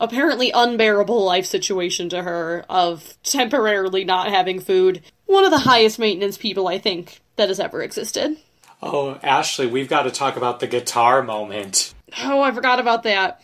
apparently 0.00 0.50
unbearable 0.52 1.24
life 1.24 1.46
situation 1.46 2.08
to 2.10 2.22
her 2.22 2.64
of 2.68 3.16
temporarily 3.22 4.04
not 4.04 4.28
having 4.28 4.60
food. 4.60 5.02
One 5.26 5.44
of 5.44 5.50
the 5.50 5.58
highest 5.58 5.98
maintenance 5.98 6.36
people 6.36 6.68
I 6.68 6.78
think 6.78 7.20
that 7.36 7.48
has 7.48 7.60
ever 7.60 7.82
existed. 7.82 8.36
Oh, 8.82 9.18
Ashley, 9.22 9.66
we've 9.66 9.88
got 9.88 10.02
to 10.02 10.10
talk 10.10 10.36
about 10.36 10.60
the 10.60 10.66
guitar 10.66 11.22
moment. 11.22 11.94
Oh, 12.22 12.42
I 12.42 12.52
forgot 12.52 12.80
about 12.80 13.04
that. 13.04 13.40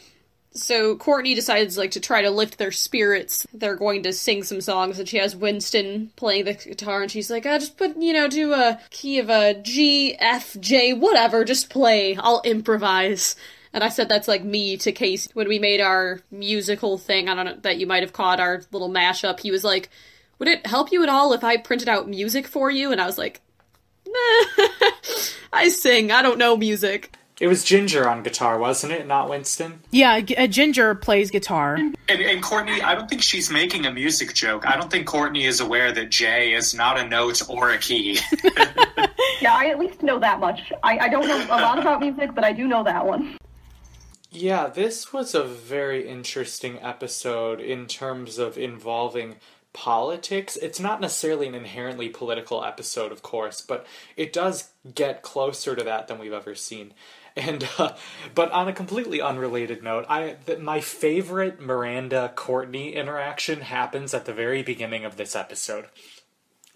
So 0.53 0.97
Courtney 0.97 1.35
decides 1.35 1.79
like 1.79 1.93
to 1.93 2.01
try 2.01 2.23
to 2.23 2.31
lift 2.31 2.59
their 2.59 2.73
spirits. 2.73 3.47
They're 3.55 3.77
going 3.77 4.03
to 4.03 4.13
sing 4.13 4.43
some 4.43 4.61
songs, 4.61 4.99
and 4.99 5.09
she 5.09 5.19
has 5.19 5.37
Winston 5.37 6.11
playing 6.17 6.47
the 6.47 6.55
guitar, 6.55 7.03
and 7.03 7.11
she's 7.11 7.31
like, 7.31 7.47
"I 7.47 7.59
just 7.59 7.77
put 7.77 7.97
you 7.97 8.13
know 8.13 8.27
do 8.27 8.53
a 8.53 8.81
key 8.91 9.21
of 9.21 9.31
a 9.31 9.55
G, 9.55 10.17
F, 10.19 10.57
J, 10.59 10.93
whatever. 10.93 11.45
Just 11.45 11.71
play. 11.71 12.17
I'll 12.17 12.43
improvise." 12.45 13.37
And 13.73 13.85
I 13.85 13.89
said 13.89 14.09
that's 14.09 14.29
like 14.29 14.43
me 14.45 14.77
to 14.79 14.93
Case 14.93 15.29
when 15.35 15.49
we 15.49 15.59
made 15.59 15.81
our 15.81 16.21
musical 16.31 16.99
thing. 16.99 17.29
I 17.29 17.35
don't 17.35 17.45
know 17.45 17.57
that 17.63 17.79
you 17.79 17.87
might 17.87 18.03
have 18.03 18.13
caught 18.13 18.41
our 18.41 18.63
little 18.73 18.91
mashup. 18.91 19.41
He 19.41 19.51
was 19.51 19.63
like, 19.65 19.91
"Would 20.39 20.49
it 20.49 20.67
help 20.67 20.91
you 20.91 21.03
at 21.03 21.09
all 21.09 21.33
if 21.33 21.45
I 21.45 21.57
printed 21.57 21.89
out 21.89 22.09
music 22.09 22.47
for 22.49 22.71
you?" 22.71 22.91
And 22.91 23.01
I 23.01 23.07
was 23.07 23.17
like, 23.19 23.41
"Nah, 24.07 24.13
I 25.53 25.69
sing. 25.69 26.11
I 26.11 26.23
don't 26.23 26.39
know 26.39 26.57
music." 26.57 27.15
It 27.41 27.49
was 27.49 27.65
Ginger 27.65 28.07
on 28.07 28.23
guitar, 28.23 28.59
wasn't 28.59 28.93
it? 28.93 29.07
Not 29.07 29.31
Winston? 29.31 29.81
Yeah, 29.91 30.21
G- 30.21 30.37
uh, 30.37 30.47
Ginger 30.47 30.95
plays 30.95 31.31
guitar. 31.31 31.77
And, 31.77 31.97
and 32.09 32.43
Courtney, 32.43 32.83
I 32.83 32.95
don't 32.95 33.09
think 33.09 33.23
she's 33.23 33.51
making 33.51 33.87
a 33.87 33.91
music 33.91 34.35
joke. 34.35 34.67
I 34.67 34.77
don't 34.77 34.91
think 34.91 35.07
Courtney 35.07 35.47
is 35.47 35.61
aware 35.61 35.91
that 35.91 36.11
J 36.11 36.53
is 36.53 36.75
not 36.75 37.01
a 37.01 37.09
note 37.09 37.41
or 37.49 37.71
a 37.71 37.79
key. 37.79 38.19
Yeah, 39.41 39.55
I 39.55 39.69
at 39.69 39.79
least 39.79 40.03
know 40.03 40.19
that 40.19 40.39
much. 40.39 40.71
I, 40.83 40.99
I 40.99 41.09
don't 41.09 41.27
know 41.27 41.43
a 41.47 41.61
lot 41.63 41.79
about 41.79 42.01
music, 42.01 42.35
but 42.35 42.45
I 42.45 42.53
do 42.53 42.67
know 42.69 42.85
that 42.85 43.07
one. 43.07 43.39
Yeah, 44.31 44.69
this 44.69 45.13
was 45.13 45.35
a 45.35 45.43
very 45.43 46.09
interesting 46.09 46.79
episode 46.81 47.61
in 47.61 47.87
terms 47.87 48.39
of 48.39 48.57
involving 48.57 49.37
politics. 49.73 50.57
It's 50.57 50.79
not 50.79 51.01
necessarily 51.01 51.49
an 51.49 51.55
inherently 51.57 52.09
political 52.09 52.65
episode, 52.65 53.11
of 53.11 53.23
course, 53.23 53.61
but 53.61 53.87
it 54.17 54.33
does 54.33 54.71
get 54.95 55.23
closer 55.23 55.75
to 55.75 55.83
that 55.83 56.07
than 56.07 56.19
we've 56.19 56.33
ever 56.33 56.55
seen. 56.55 56.95
And 57.37 57.67
uh, 57.79 57.95
but 58.35 58.51
on 58.51 58.67
a 58.67 58.73
completely 58.73 59.21
unrelated 59.21 59.85
note, 59.85 60.05
I 60.09 60.37
th- 60.47 60.59
my 60.59 60.81
favorite 60.81 61.61
Miranda 61.61 62.33
Courtney 62.35 62.97
interaction 62.97 63.61
happens 63.61 64.13
at 64.13 64.25
the 64.25 64.35
very 64.35 64.65
beginning 64.65 65.05
of 65.05 65.17
this 65.17 65.37
episode. 65.37 65.87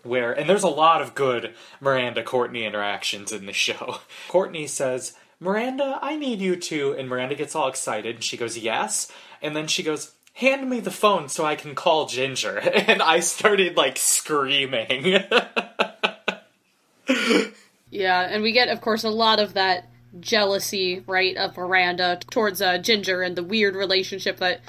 Where 0.05 0.33
and 0.33 0.49
there's 0.49 0.63
a 0.63 0.69
lot 0.69 1.03
of 1.03 1.17
good 1.17 1.55
Miranda 1.81 2.23
Courtney 2.23 2.65
interactions 2.65 3.33
in 3.33 3.47
the 3.47 3.53
show. 3.53 3.99
Courtney 4.29 4.69
says, 4.69 5.15
"Miranda, 5.41 5.99
I 6.01 6.17
need 6.17 6.41
you 6.41 6.57
to," 6.57 6.93
and 6.93 7.09
Miranda 7.09 7.35
gets 7.35 7.55
all 7.55 7.69
excited. 7.69 8.17
And 8.17 8.25
she 8.25 8.37
goes, 8.37 8.59
"Yes," 8.59 9.11
and 9.43 9.55
then 9.55 9.67
she 9.67 9.83
goes, 9.83 10.13
"Hand 10.35 10.69
me 10.69 10.81
the 10.81 10.91
phone 10.91 11.29
so 11.29 11.45
I 11.45 11.57
can 11.57 11.75
call 11.75 12.07
Ginger." 12.07 12.59
And 12.89 13.03
I 13.03 13.21
started 13.21 13.77
like 13.77 13.99
screaming. 13.99 15.23
Yeah, 17.95 18.23
and 18.23 18.43
we 18.43 18.51
get, 18.51 18.69
of 18.69 18.81
course, 18.81 19.05
a 19.05 19.09
lot 19.09 19.39
of 19.39 19.55
that 19.55 19.89
jealousy, 20.19 21.05
right, 21.07 21.37
of 21.37 21.57
Miranda 21.57 22.19
towards 22.29 22.61
uh, 22.61 22.79
Ginger 22.79 23.23
and 23.23 23.37
the 23.37 23.45
weird 23.45 23.77
relationship 23.77 24.39
that 24.39 24.63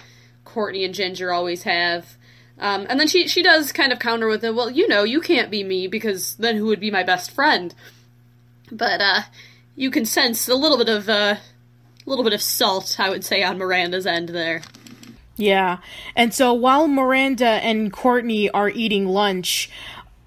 Courtney 0.44 0.86
and 0.86 0.94
Ginger 0.94 1.34
always 1.34 1.64
have. 1.64 2.18
Um, 2.60 2.86
and 2.88 3.00
then 3.00 3.08
she 3.08 3.28
she 3.28 3.42
does 3.42 3.72
kind 3.72 3.92
of 3.92 3.98
counter 3.98 4.28
with 4.28 4.44
it. 4.44 4.54
Well, 4.54 4.70
you 4.70 4.88
know, 4.88 5.04
you 5.04 5.22
can't 5.22 5.50
be 5.50 5.64
me 5.64 5.88
because 5.88 6.36
then 6.36 6.56
who 6.56 6.68
would 6.68 6.80
be 6.80 6.92
my 6.92 7.02
best 7.02 7.32
friend? 7.32 7.74
But 8.72 9.02
uh, 9.02 9.22
you 9.76 9.92
can 9.92 10.06
sense 10.06 10.48
a 10.48 10.56
little 10.56 10.78
bit 10.78 10.90
of 10.90 11.10
uh, 11.10 11.36
a 12.06 12.10
little 12.10 12.24
bit 12.24 12.34
of 12.34 12.42
salt, 12.42 12.98
I 13.00 13.10
would 13.10 13.24
say, 13.24 13.44
on 13.44 13.58
Miranda's 13.58 14.06
end 14.06 14.30
there. 14.30 14.62
Yeah. 15.38 15.80
And 16.16 16.34
so 16.34 16.54
while 16.54 16.88
Miranda 16.88 17.46
and 17.46 17.92
Courtney 17.92 18.50
are 18.52 18.70
eating 18.70 19.06
lunch, 19.06 19.70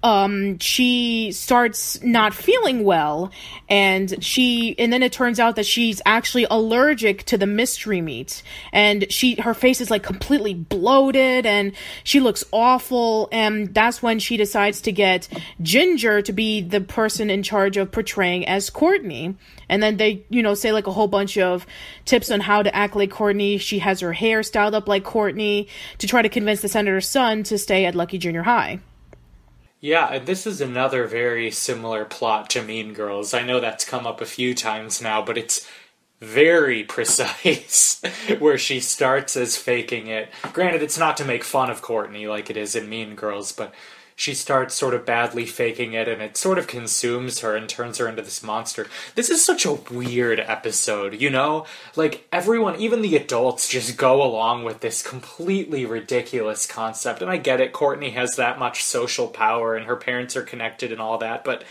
um 0.01 0.57
she 0.59 1.31
starts 1.33 2.01
not 2.01 2.33
feeling 2.33 2.85
well 2.85 3.31
and 3.67 4.23
she 4.23 4.75
and 4.79 4.93
then 4.93 5.03
it 5.03 5.11
turns 5.11 5.39
out 5.39 5.57
that 5.57 5.65
she's 5.65 6.01
actually 6.05 6.45
allergic 6.49 7.23
to 7.25 7.37
the 7.37 7.45
mystery 7.45 8.01
meat. 8.01 8.41
And 8.71 9.11
she 9.11 9.35
her 9.35 9.53
face 9.53 9.81
is 9.81 9.91
like 9.91 10.03
completely 10.03 10.53
bloated 10.53 11.45
and 11.45 11.73
she 12.03 12.19
looks 12.19 12.43
awful 12.51 13.27
and 13.31 13.73
that's 13.73 14.01
when 14.01 14.19
she 14.19 14.37
decides 14.37 14.81
to 14.81 14.91
get 14.91 15.27
Ginger 15.61 16.21
to 16.21 16.31
be 16.33 16.61
the 16.61 16.81
person 16.81 17.29
in 17.29 17.43
charge 17.43 17.77
of 17.77 17.91
portraying 17.91 18.47
as 18.47 18.69
Courtney. 18.69 19.35
And 19.67 19.83
then 19.83 19.97
they 19.97 20.25
you 20.29 20.41
know 20.41 20.53
say 20.53 20.71
like 20.71 20.87
a 20.87 20.91
whole 20.91 21.07
bunch 21.07 21.37
of 21.37 21.67
tips 22.05 22.31
on 22.31 22.39
how 22.39 22.63
to 22.63 22.73
act 22.73 22.95
like 22.95 23.11
Courtney. 23.11 23.57
She 23.57 23.79
has 23.79 23.99
her 23.99 24.13
hair 24.13 24.43
styled 24.43 24.73
up 24.73 24.87
like 24.87 25.03
Courtney 25.03 25.67
to 25.97 26.07
try 26.07 26.21
to 26.21 26.29
convince 26.29 26.61
the 26.61 26.69
senator's 26.69 27.07
son 27.07 27.43
to 27.43 27.57
stay 27.57 27.85
at 27.85 27.95
Lucky 27.95 28.17
Junior 28.17 28.43
High 28.43 28.79
Yeah, 29.81 30.07
and 30.11 30.25
this 30.25 30.45
is 30.45 30.59
another 30.59 31.07
very 31.07 31.51
similar 31.51 32.03
plot 32.03 32.49
to 32.51 32.61
Mean 32.61 32.93
Girls. 32.93 33.33
I 33.33 33.43
know 33.43 33.59
that's 33.59 33.85
come 33.85 34.05
up 34.05 34.19
a 34.19 34.25
few 34.25 34.53
times 34.53 35.01
now, 35.01 35.21
but 35.21 35.37
it's 35.37 35.67
very 36.19 36.83
precise 36.95 38.01
where 38.39 38.57
she 38.57 38.81
starts 38.81 39.37
as 39.37 39.55
faking 39.55 40.07
it. 40.07 40.29
Granted, 40.51 40.81
it's 40.81 40.97
not 40.97 41.15
to 41.17 41.25
make 41.25 41.45
fun 41.45 41.69
of 41.69 41.81
Courtney 41.81 42.27
like 42.27 42.49
it 42.49 42.57
is 42.57 42.75
in 42.75 42.89
Mean 42.89 43.15
Girls, 43.15 43.53
but 43.53 43.73
she 44.19 44.33
starts 44.33 44.75
sort 44.75 44.93
of 44.93 45.05
badly 45.05 45.45
faking 45.45 45.93
it 45.93 46.05
and 46.09 46.21
it 46.21 46.35
sort 46.35 46.57
of 46.57 46.67
consumes 46.67 47.39
her 47.39 47.55
and 47.55 47.69
turns 47.69 47.99
her 47.99 48.07
into 48.09 48.21
this 48.21 48.43
monster. 48.43 48.85
This 49.15 49.29
is 49.29 49.45
such 49.45 49.65
a 49.65 49.71
weird 49.71 50.41
episode, 50.41 51.21
you 51.21 51.29
know? 51.29 51.65
Like, 51.95 52.27
everyone, 52.29 52.75
even 52.81 53.01
the 53.01 53.15
adults, 53.15 53.69
just 53.69 53.95
go 53.95 54.21
along 54.21 54.65
with 54.65 54.81
this 54.81 55.01
completely 55.01 55.85
ridiculous 55.85 56.67
concept. 56.67 57.21
And 57.21 57.31
I 57.31 57.37
get 57.37 57.61
it, 57.61 57.71
Courtney 57.71 58.09
has 58.09 58.35
that 58.35 58.59
much 58.59 58.83
social 58.83 59.29
power 59.29 59.77
and 59.77 59.85
her 59.85 59.95
parents 59.95 60.35
are 60.35 60.43
connected 60.43 60.91
and 60.91 60.99
all 60.99 61.17
that, 61.19 61.45
but 61.45 61.63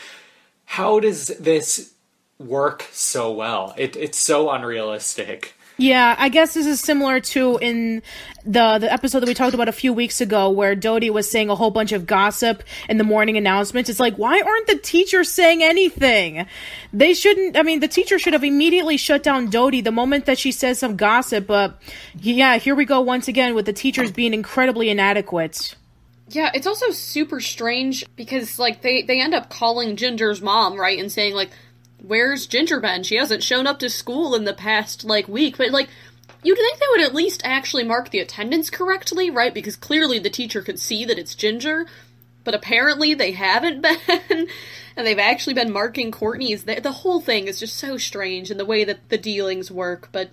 how 0.64 1.00
does 1.00 1.26
this 1.26 1.92
work 2.38 2.86
so 2.92 3.30
well? 3.30 3.74
It, 3.76 3.94
it's 3.94 4.16
so 4.16 4.48
unrealistic. 4.48 5.54
Yeah, 5.80 6.16
I 6.18 6.28
guess 6.28 6.54
this 6.54 6.66
is 6.66 6.80
similar 6.80 7.20
to 7.20 7.56
in 7.58 8.02
the 8.44 8.78
the 8.78 8.92
episode 8.92 9.20
that 9.20 9.28
we 9.28 9.34
talked 9.34 9.54
about 9.54 9.68
a 9.68 9.72
few 9.72 9.92
weeks 9.92 10.20
ago 10.20 10.50
where 10.50 10.74
Dodie 10.74 11.08
was 11.08 11.30
saying 11.30 11.50
a 11.50 11.54
whole 11.54 11.70
bunch 11.70 11.92
of 11.92 12.04
gossip 12.04 12.64
in 12.88 12.98
the 12.98 13.04
morning 13.04 13.36
announcements. 13.36 13.88
It's 13.88 14.00
like, 14.00 14.16
why 14.16 14.40
aren't 14.40 14.66
the 14.66 14.76
teachers 14.76 15.30
saying 15.30 15.62
anything? 15.62 16.46
They 16.92 17.14
shouldn't 17.14 17.56
I 17.56 17.62
mean, 17.62 17.78
the 17.78 17.86
teacher 17.86 18.18
should 18.18 18.32
have 18.32 18.42
immediately 18.42 18.96
shut 18.96 19.22
down 19.22 19.50
Dodie 19.50 19.80
the 19.80 19.92
moment 19.92 20.26
that 20.26 20.36
she 20.36 20.50
says 20.50 20.80
some 20.80 20.96
gossip, 20.96 21.46
but 21.46 21.80
yeah, 22.16 22.58
here 22.58 22.74
we 22.74 22.84
go 22.84 23.00
once 23.00 23.28
again 23.28 23.54
with 23.54 23.64
the 23.64 23.72
teachers 23.72 24.10
being 24.10 24.34
incredibly 24.34 24.90
inadequate. 24.90 25.76
Yeah, 26.30 26.50
it's 26.52 26.66
also 26.66 26.90
super 26.90 27.40
strange 27.40 28.04
because 28.16 28.58
like 28.58 28.82
they 28.82 29.02
they 29.02 29.20
end 29.20 29.32
up 29.32 29.48
calling 29.48 29.94
Ginger's 29.94 30.42
mom, 30.42 30.78
right, 30.78 30.98
and 30.98 31.10
saying 31.10 31.34
like, 31.34 31.50
where's 32.02 32.46
Ginger 32.46 32.80
been? 32.80 33.02
She 33.02 33.16
hasn't 33.16 33.42
shown 33.42 33.66
up 33.66 33.78
to 33.80 33.90
school 33.90 34.34
in 34.34 34.44
the 34.44 34.54
past 34.54 35.04
like 35.04 35.28
week, 35.28 35.58
but 35.58 35.70
like 35.70 35.88
you'd 36.42 36.56
think 36.56 36.78
they 36.78 36.86
would 36.90 37.00
at 37.02 37.14
least 37.14 37.42
actually 37.44 37.84
mark 37.84 38.10
the 38.10 38.20
attendance 38.20 38.70
correctly, 38.70 39.30
right? 39.30 39.52
Because 39.52 39.76
clearly 39.76 40.18
the 40.18 40.30
teacher 40.30 40.62
could 40.62 40.78
see 40.78 41.04
that 41.04 41.18
it's 41.18 41.34
Ginger, 41.34 41.86
but 42.44 42.54
apparently 42.54 43.14
they 43.14 43.32
haven't 43.32 43.82
been, 44.08 44.48
and 44.96 45.06
they've 45.06 45.18
actually 45.18 45.54
been 45.54 45.72
marking 45.72 46.10
Courtney's. 46.10 46.64
The, 46.64 46.80
the 46.80 46.92
whole 46.92 47.20
thing 47.20 47.46
is 47.46 47.60
just 47.60 47.76
so 47.76 47.96
strange 47.96 48.50
in 48.50 48.58
the 48.58 48.64
way 48.64 48.84
that 48.84 49.08
the 49.08 49.18
dealings 49.18 49.70
work, 49.70 50.08
but 50.12 50.30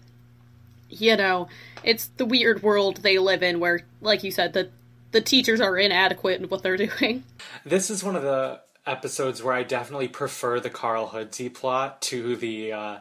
you 0.90 1.18
know, 1.18 1.48
it's 1.84 2.08
the 2.18 2.26
weird 2.26 2.64
world 2.64 2.98
they 2.98 3.18
live 3.18 3.44
in 3.44 3.60
where, 3.60 3.82
like 4.02 4.24
you 4.24 4.32
said, 4.32 4.54
the 4.54 4.70
the 5.12 5.22
teachers 5.22 5.62
are 5.62 5.78
inadequate 5.78 6.42
in 6.42 6.50
what 6.50 6.62
they're 6.62 6.78
doing. 7.00 7.24
This 7.66 7.90
is 7.90 8.04
one 8.04 8.16
of 8.16 8.24
the 8.24 8.62
episodes 8.86 9.42
where 9.42 9.54
I 9.54 9.64
definitely 9.64 10.08
prefer 10.08 10.60
the 10.60 10.70
Carl 10.70 11.08
Hoodsy 11.08 11.54
plot 11.54 12.02
to 12.04 12.36
the 12.36 12.72
uh, 12.72 12.98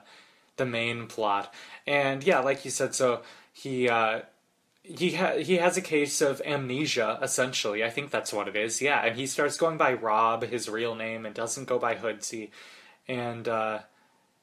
the 0.56 0.66
main 0.66 1.06
plot. 1.06 1.52
And 1.86 2.24
yeah, 2.24 2.40
like 2.40 2.64
you 2.64 2.70
said, 2.70 2.94
so 2.94 3.22
he 3.52 3.88
uh, 3.88 4.22
he 4.82 5.12
ha- 5.14 5.38
he 5.38 5.56
has 5.56 5.76
a 5.76 5.82
case 5.82 6.20
of 6.20 6.42
amnesia 6.44 7.18
essentially. 7.22 7.84
I 7.84 7.90
think 7.90 8.10
that's 8.10 8.32
what 8.32 8.48
it 8.48 8.56
is. 8.56 8.80
Yeah, 8.82 9.04
and 9.04 9.16
he 9.16 9.26
starts 9.26 9.56
going 9.56 9.78
by 9.78 9.94
Rob, 9.94 10.44
his 10.44 10.68
real 10.68 10.94
name, 10.94 11.26
and 11.26 11.34
doesn't 11.34 11.68
go 11.68 11.78
by 11.78 11.96
Hoodsy. 11.96 12.50
And 13.08 13.48
uh, 13.48 13.80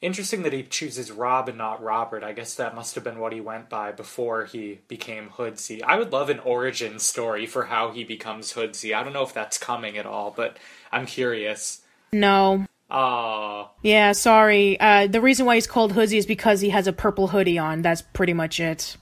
interesting 0.02 0.42
that 0.44 0.54
he 0.54 0.64
chooses 0.64 1.12
Rob 1.12 1.48
and 1.48 1.58
not 1.58 1.82
Robert. 1.82 2.24
I 2.24 2.34
guess 2.34 2.56
that 2.56 2.76
must 2.76 2.96
have 2.96 3.04
been 3.04 3.20
what 3.20 3.34
he 3.34 3.42
went 3.42 3.70
by 3.70 3.92
before 3.92 4.46
he 4.46 4.80
became 4.88 5.30
Hoodsy. 5.30 5.82
I 5.84 5.98
would 5.98 6.12
love 6.12 6.30
an 6.30 6.40
origin 6.40 7.00
story 7.00 7.46
for 7.46 7.66
how 7.66 7.92
he 7.92 8.04
becomes 8.04 8.54
Hoodsy. 8.54 8.94
I 8.94 9.04
don't 9.04 9.14
know 9.14 9.24
if 9.24 9.34
that's 9.34 9.58
coming 9.58 9.98
at 9.98 10.08
all, 10.08 10.32
but 10.36 10.58
I'm 10.92 11.06
curious. 11.06 11.82
No. 12.14 12.66
Oh. 12.90 13.70
Yeah, 13.82 14.12
sorry. 14.12 14.80
Uh, 14.80 15.08
the 15.08 15.22
reason 15.22 15.46
why 15.46 15.56
he's 15.56 15.68
called 15.68 15.94
Hoodsy 15.94 16.18
is 16.18 16.26
because 16.26 16.62
he 16.62 16.70
has 16.70 16.88
a 16.88 16.94
purple 16.94 17.30
hoodie 17.30 17.58
on. 17.58 17.82
That's 17.82 18.02
pretty 18.02 18.34
much 18.34 18.60
it. 18.60 18.98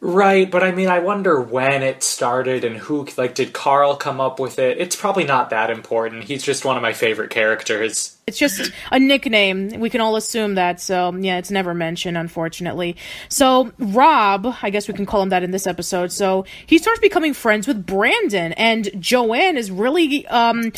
Right, 0.00 0.50
but 0.50 0.64
I 0.64 0.72
mean, 0.72 0.88
I 0.88 0.98
wonder 0.98 1.40
when 1.40 1.84
it 1.84 2.02
started 2.02 2.64
and 2.64 2.76
who, 2.76 3.06
like, 3.16 3.36
did 3.36 3.52
Carl 3.52 3.94
come 3.94 4.20
up 4.20 4.40
with 4.40 4.58
it? 4.58 4.78
It's 4.78 4.96
probably 4.96 5.22
not 5.22 5.50
that 5.50 5.70
important. 5.70 6.24
He's 6.24 6.42
just 6.42 6.64
one 6.64 6.76
of 6.76 6.82
my 6.82 6.92
favorite 6.92 7.30
characters. 7.30 8.16
It's 8.24 8.38
just 8.38 8.70
a 8.92 9.00
nickname. 9.00 9.80
We 9.80 9.90
can 9.90 10.00
all 10.00 10.14
assume 10.14 10.54
that. 10.54 10.80
So, 10.80 11.12
yeah, 11.12 11.38
it's 11.38 11.50
never 11.50 11.74
mentioned, 11.74 12.16
unfortunately. 12.16 12.96
So, 13.28 13.72
Rob, 13.80 14.54
I 14.62 14.70
guess 14.70 14.86
we 14.86 14.94
can 14.94 15.06
call 15.06 15.22
him 15.22 15.30
that 15.30 15.42
in 15.42 15.50
this 15.50 15.66
episode. 15.66 16.12
So, 16.12 16.44
he 16.66 16.78
starts 16.78 17.00
becoming 17.00 17.34
friends 17.34 17.66
with 17.66 17.84
Brandon, 17.84 18.52
and 18.52 18.88
Joanne 19.00 19.56
is 19.56 19.72
really, 19.72 20.24
um, 20.28 20.70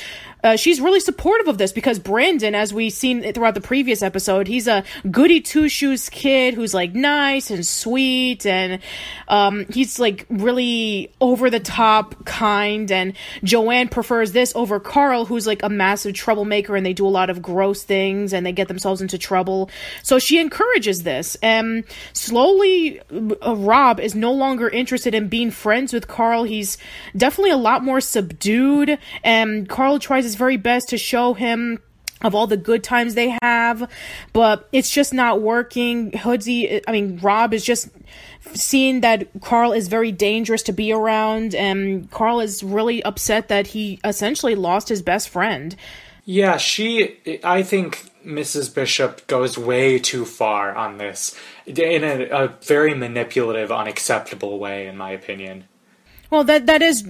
uh, 0.43 0.57
she's 0.57 0.81
really 0.81 1.01
supportive 1.01 1.49
of 1.49 1.59
this 1.59 1.71
because 1.73 1.99
Brandon, 1.99 2.55
as 2.55 2.73
we've 2.73 2.93
seen 2.93 3.33
throughout 3.35 3.55
the 3.55 3.61
previous 3.61 4.03
episode, 4.03 4.47
he's 4.47 4.67
a 4.67 4.83
goody 5.11 5.41
two 5.41 5.69
shoes 5.69 6.09
kid 6.09 6.55
who's 6.55 6.73
like 6.73 6.95
nice 6.95 7.51
and 7.51 7.67
sweet, 7.67 8.47
and 8.47 8.81
um, 9.29 9.67
he's 9.71 9.99
like 9.99 10.27
really 10.31 11.13
over 11.21 11.51
the 11.51 11.61
top 11.61 12.25
kind. 12.25 12.91
And 12.91 13.15
Joanne 13.43 13.89
prefers 13.89 14.33
this 14.33 14.55
over 14.55 14.81
Carl, 14.81 15.27
who's 15.27 15.47
like 15.47 15.63
a 15.63 15.69
massive 15.69 16.15
troublemaker, 16.15 16.75
and 16.75 16.85
they 16.87 16.93
do 16.95 17.07
a 17.07 17.09
lot 17.09 17.31
of 17.31 17.34
gross 17.43 17.83
things 17.83 18.33
and 18.33 18.45
they 18.45 18.53
get 18.53 18.69
themselves 18.69 19.01
into 19.01 19.19
trouble. 19.19 19.71
So 20.03 20.19
she 20.19 20.41
encourages 20.41 21.03
this, 21.03 21.37
and 21.43 21.85
slowly, 22.13 23.01
uh, 23.01 23.57
Rob 23.57 24.01
is 24.01 24.15
no 24.15 24.33
longer 24.33 24.69
interested 24.69 25.15
in 25.15 25.29
being 25.29 25.51
friends 25.51 25.93
with 25.93 26.09
Carl. 26.09 26.45
He's 26.45 26.79
definitely 27.17 27.51
a 27.51 27.57
lot 27.57 27.85
more 27.85 28.01
subdued, 28.01 28.99
and 29.23 29.69
Carl 29.69 29.99
tries 29.99 30.25
his 30.25 30.35
very 30.35 30.57
best 30.57 30.89
to 30.91 30.99
show 30.99 31.35
him 31.35 31.81
of 32.23 32.35
all 32.35 32.47
the 32.47 32.57
good 32.57 32.83
times 32.83 33.15
they 33.15 33.37
have, 33.43 33.89
but 34.33 34.67
it's 34.73 34.91
just 34.91 35.13
not 35.13 35.43
working. 35.43 36.11
Hoodsy, 36.13 36.81
I 36.89 36.93
mean, 36.93 37.19
Rob 37.19 37.53
is 37.53 37.65
just 37.65 37.91
seeing 38.55 39.03
that 39.03 39.29
Carl 39.43 39.73
is 39.73 39.89
very 39.89 40.11
dangerous 40.11 40.63
to 40.65 40.73
be 40.73 40.91
around, 40.93 41.55
and 41.55 42.11
Carl 42.11 42.41
is 42.41 42.63
really 42.63 43.03
upset 43.03 43.49
that 43.49 43.69
he 43.69 44.01
essentially 44.05 44.55
lost 44.55 44.89
his 44.89 45.03
best 45.03 45.29
friend. 45.29 45.77
Yeah, 46.25 46.57
she. 46.57 47.41
I 47.45 47.63
think 47.63 48.11
Mrs. 48.25 48.75
Bishop 48.75 49.27
goes 49.27 49.59
way 49.59 49.99
too 49.99 50.25
far 50.25 50.75
on 50.75 50.99
this 50.99 51.39
in 51.67 52.03
a, 52.03 52.25
a 52.31 52.49
very 52.63 52.95
manipulative, 52.95 53.71
unacceptable 53.71 54.59
way, 54.59 54.87
in 54.87 54.97
my 54.97 55.11
opinion. 55.11 55.65
Well, 56.35 56.43
that 56.43 56.67
that 56.67 56.83
is 56.83 57.03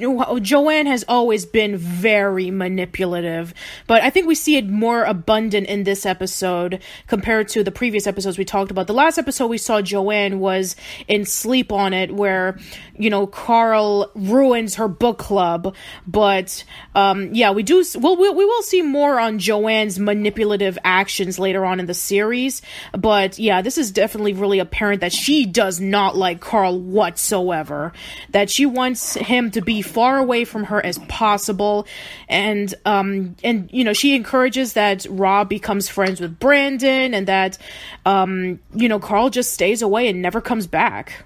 Joanne 0.42 0.84
has 0.84 1.02
always 1.08 1.46
been 1.46 1.78
very 1.78 2.50
manipulative, 2.50 3.54
but 3.86 4.02
I 4.02 4.10
think 4.10 4.26
we 4.26 4.34
see 4.34 4.56
it 4.56 4.68
more 4.68 5.04
abundant 5.04 5.66
in 5.66 5.84
this 5.84 6.04
episode 6.04 6.82
compared 7.06 7.48
to 7.48 7.64
the 7.64 7.70
previous 7.70 8.06
episodes 8.06 8.36
we 8.36 8.44
talked 8.44 8.70
about. 8.70 8.86
The 8.86 8.92
last 8.92 9.16
episode 9.16 9.46
we 9.46 9.56
saw 9.56 9.80
Joanne 9.80 10.40
was 10.40 10.76
in 11.08 11.24
Sleep 11.24 11.72
on 11.72 11.94
It, 11.94 12.14
where 12.14 12.58
you 12.98 13.08
know 13.08 13.26
Carl 13.26 14.10
ruins 14.14 14.74
her 14.74 14.88
book 14.88 15.16
club, 15.16 15.74
but 16.06 16.62
um, 16.94 17.32
yeah, 17.32 17.52
we 17.52 17.62
do. 17.62 17.82
Well, 17.98 18.18
we, 18.18 18.28
we 18.28 18.44
will 18.44 18.62
see 18.62 18.82
more 18.82 19.18
on 19.18 19.38
Joanne's 19.38 19.98
manipulative 19.98 20.76
actions 20.84 21.38
later 21.38 21.64
on 21.64 21.80
in 21.80 21.86
the 21.86 21.94
series, 21.94 22.60
but 22.92 23.38
yeah, 23.38 23.62
this 23.62 23.78
is 23.78 23.90
definitely 23.90 24.34
really 24.34 24.58
apparent 24.58 25.00
that 25.00 25.14
she 25.14 25.46
does 25.46 25.80
not 25.80 26.14
like 26.14 26.42
Carl 26.42 26.78
whatsoever. 26.78 27.94
That 28.28 28.50
she 28.50 28.66
wants 28.66 29.13
him 29.14 29.50
to 29.52 29.60
be 29.60 29.82
far 29.82 30.18
away 30.18 30.44
from 30.44 30.64
her 30.64 30.84
as 30.84 30.98
possible 31.08 31.86
and 32.28 32.74
um 32.84 33.36
and 33.42 33.70
you 33.72 33.84
know 33.84 33.92
she 33.92 34.14
encourages 34.14 34.74
that 34.74 35.06
Rob 35.08 35.48
becomes 35.48 35.88
friends 35.88 36.20
with 36.20 36.38
Brandon 36.38 37.14
and 37.14 37.26
that 37.26 37.58
um 38.06 38.58
you 38.74 38.88
know 38.88 38.98
Carl 38.98 39.30
just 39.30 39.52
stays 39.52 39.82
away 39.82 40.08
and 40.08 40.22
never 40.22 40.40
comes 40.40 40.66
back. 40.66 41.24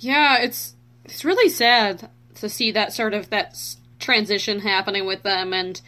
Yeah, 0.00 0.38
it's 0.38 0.74
it's 1.04 1.24
really 1.24 1.48
sad 1.48 2.08
to 2.36 2.48
see 2.48 2.72
that 2.72 2.92
sort 2.92 3.14
of 3.14 3.30
that 3.30 3.56
transition 3.98 4.60
happening 4.60 5.06
with 5.06 5.22
them 5.22 5.52
and 5.52 5.80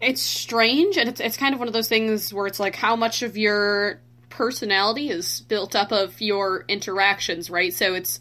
it's 0.00 0.22
strange 0.22 0.96
and 0.96 1.08
it's 1.08 1.20
it's 1.20 1.36
kind 1.36 1.52
of 1.54 1.58
one 1.58 1.68
of 1.68 1.74
those 1.74 1.88
things 1.88 2.32
where 2.32 2.46
it's 2.46 2.60
like 2.60 2.76
how 2.76 2.94
much 2.94 3.22
of 3.22 3.36
your 3.36 4.00
personality 4.36 5.08
is 5.08 5.40
built 5.48 5.74
up 5.74 5.92
of 5.92 6.20
your 6.20 6.64
interactions, 6.68 7.48
right? 7.48 7.72
So 7.72 7.94
it's 7.94 8.20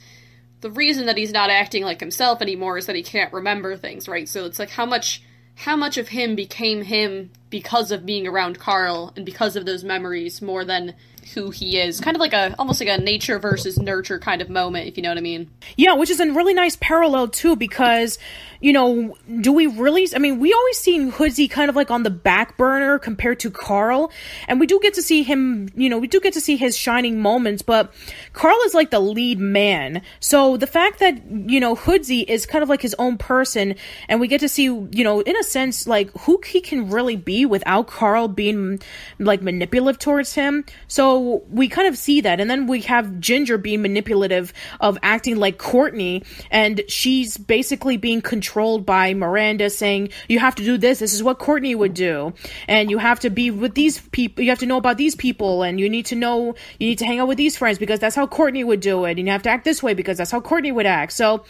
the 0.66 0.72
reason 0.72 1.06
that 1.06 1.16
he's 1.16 1.32
not 1.32 1.52
acting 1.52 1.84
like 1.84 2.00
himself 2.00 2.42
anymore 2.42 2.76
is 2.76 2.88
that 2.88 2.96
he 2.96 3.04
can't 3.04 3.32
remember 3.32 3.78
things, 3.78 4.08
right? 4.08 4.28
So 4.28 4.46
it's 4.46 4.58
like 4.58 4.72
how 4.72 4.88
much 4.88 5.22
how 5.54 5.76
much 5.76 6.00
of 6.00 6.08
him 6.08 6.36
became 6.36 6.82
him 6.82 7.30
because 7.52 7.92
of 7.92 8.04
being 8.04 8.26
around 8.26 8.58
Carl 8.58 9.14
and 9.16 9.28
because 9.28 9.56
of 9.56 9.68
those 9.68 9.84
memories 9.84 10.42
more 10.42 10.66
than 10.66 10.96
who 11.34 11.50
he 11.50 11.80
is. 11.80 12.00
Kind 12.00 12.16
of 12.16 12.22
like 12.22 12.34
a 12.34 12.56
almost 12.60 12.80
like 12.80 12.90
a 12.90 13.02
nature 13.02 13.40
versus 13.40 13.80
nurture 13.80 14.20
kind 14.20 14.42
of 14.42 14.50
moment, 14.50 14.88
if 14.88 14.98
you 14.98 15.04
know 15.04 15.10
what 15.10 15.18
I 15.18 15.22
mean. 15.22 15.50
Yeah, 15.78 15.94
which 15.94 16.10
is 16.10 16.20
a 16.20 16.32
really 16.32 16.54
nice 16.54 16.78
parallel 16.80 17.30
too, 17.30 17.56
because 17.56 18.18
you 18.62 18.74
know, 18.74 19.16
do 19.42 19.52
we 19.52 19.68
really? 19.68 20.08
I 20.16 20.20
mean, 20.20 20.40
we 20.40 20.54
always 20.54 20.78
seen 20.78 21.12
Hoodsy 21.12 21.50
kind 21.50 21.70
of 21.70 21.76
like 21.76 21.92
on 21.92 22.04
the 22.04 22.10
back 22.10 22.58
burner 22.58 22.98
compared 22.98 23.40
to 23.42 23.52
Carl, 23.52 24.12
and 24.48 24.60
we 24.60 24.68
do 24.68 24.80
get 24.82 24.96
to 24.96 25.02
see 25.02 25.24
him. 25.24 25.70
You 25.76 25.90
know, 25.90 26.00
we 26.00 26.08
do 26.08 26.20
get 26.20 26.34
to 26.34 26.42
see 26.42 26.56
his 26.56 26.76
shining 26.78 27.22
moments, 27.22 27.62
but 27.62 27.94
Carl 28.34 28.58
is 28.66 28.74
like 28.74 28.92
the 28.92 29.00
lead 29.00 29.40
man. 29.40 30.02
So 30.20 30.58
the 30.58 30.68
fact 30.68 31.00
that 31.00 31.22
you 31.30 31.60
know 31.60 31.76
Hoodsy 31.76 32.24
is 32.28 32.46
kind 32.46 32.64
of 32.64 32.70
like 32.70 32.82
his 32.82 32.96
own 32.98 33.18
person, 33.18 33.76
and 34.10 34.20
we 34.20 34.28
get 34.28 34.40
to 34.40 34.50
see, 34.50 34.64
you 34.64 35.04
know, 35.04 35.20
in 35.22 35.38
a 35.38 35.44
sense, 35.44 35.86
like 35.88 36.10
who 36.22 36.40
he 36.46 36.62
can 36.62 36.90
really 36.90 37.16
be 37.16 37.46
without 37.46 37.88
Carl 37.88 38.28
being 38.28 38.80
like 39.20 39.42
manipulative 39.42 40.00
towards 40.00 40.34
him. 40.34 40.66
So 40.88 41.15
we 41.20 41.68
kind 41.68 41.88
of 41.88 41.98
see 41.98 42.22
that, 42.22 42.40
and 42.40 42.50
then 42.50 42.68
we 42.68 42.82
have 42.82 43.20
Ginger 43.20 43.58
being 43.58 43.82
manipulative 43.82 44.54
of 44.80 44.98
acting 45.04 45.38
like 45.38 45.58
Courtney, 45.58 46.24
and 46.52 46.82
she's 46.88 47.38
basically 47.38 47.98
being 47.98 48.22
controlled 48.22 48.86
by 48.86 49.14
Miranda 49.14 49.70
saying, 49.70 50.10
you 50.28 50.40
have 50.40 50.56
to 50.56 50.64
do 50.64 50.78
this. 50.78 51.00
This 51.00 51.14
is 51.14 51.24
what 51.24 51.40
Courtney 51.40 51.76
would 51.76 51.94
do. 51.94 52.34
And 52.68 52.90
you 52.90 52.98
have 52.98 53.20
to 53.22 53.30
be 53.30 53.52
with 53.52 53.76
these 53.76 54.00
people. 54.00 54.44
You 54.44 54.50
have 54.50 54.60
to 54.60 54.66
know 54.66 54.78
about 54.78 54.98
these 54.98 55.16
people 55.16 55.64
and 55.64 55.80
you 55.80 55.90
need 55.90 56.08
to 56.08 56.16
know, 56.16 56.56
you 56.80 56.88
need 56.90 57.00
to 57.00 57.06
hang 57.06 57.20
out 57.20 57.28
with 57.28 57.38
these 57.38 57.58
friends 57.58 57.80
because 57.80 58.00
that's 58.00 58.16
how 58.16 58.28
Courtney 58.28 58.64
would 58.64 58.80
do 58.80 59.06
it. 59.06 59.12
And 59.12 59.28
you 59.28 59.32
have 59.32 59.44
to 59.44 59.50
act 59.50 59.66
this 59.66 59.82
way 59.82 59.94
because 59.94 60.18
that's 60.18 60.32
how 60.32 60.42
Courtney 60.42 60.72
would 60.72 60.86
act. 60.86 61.14
So, 61.14 61.46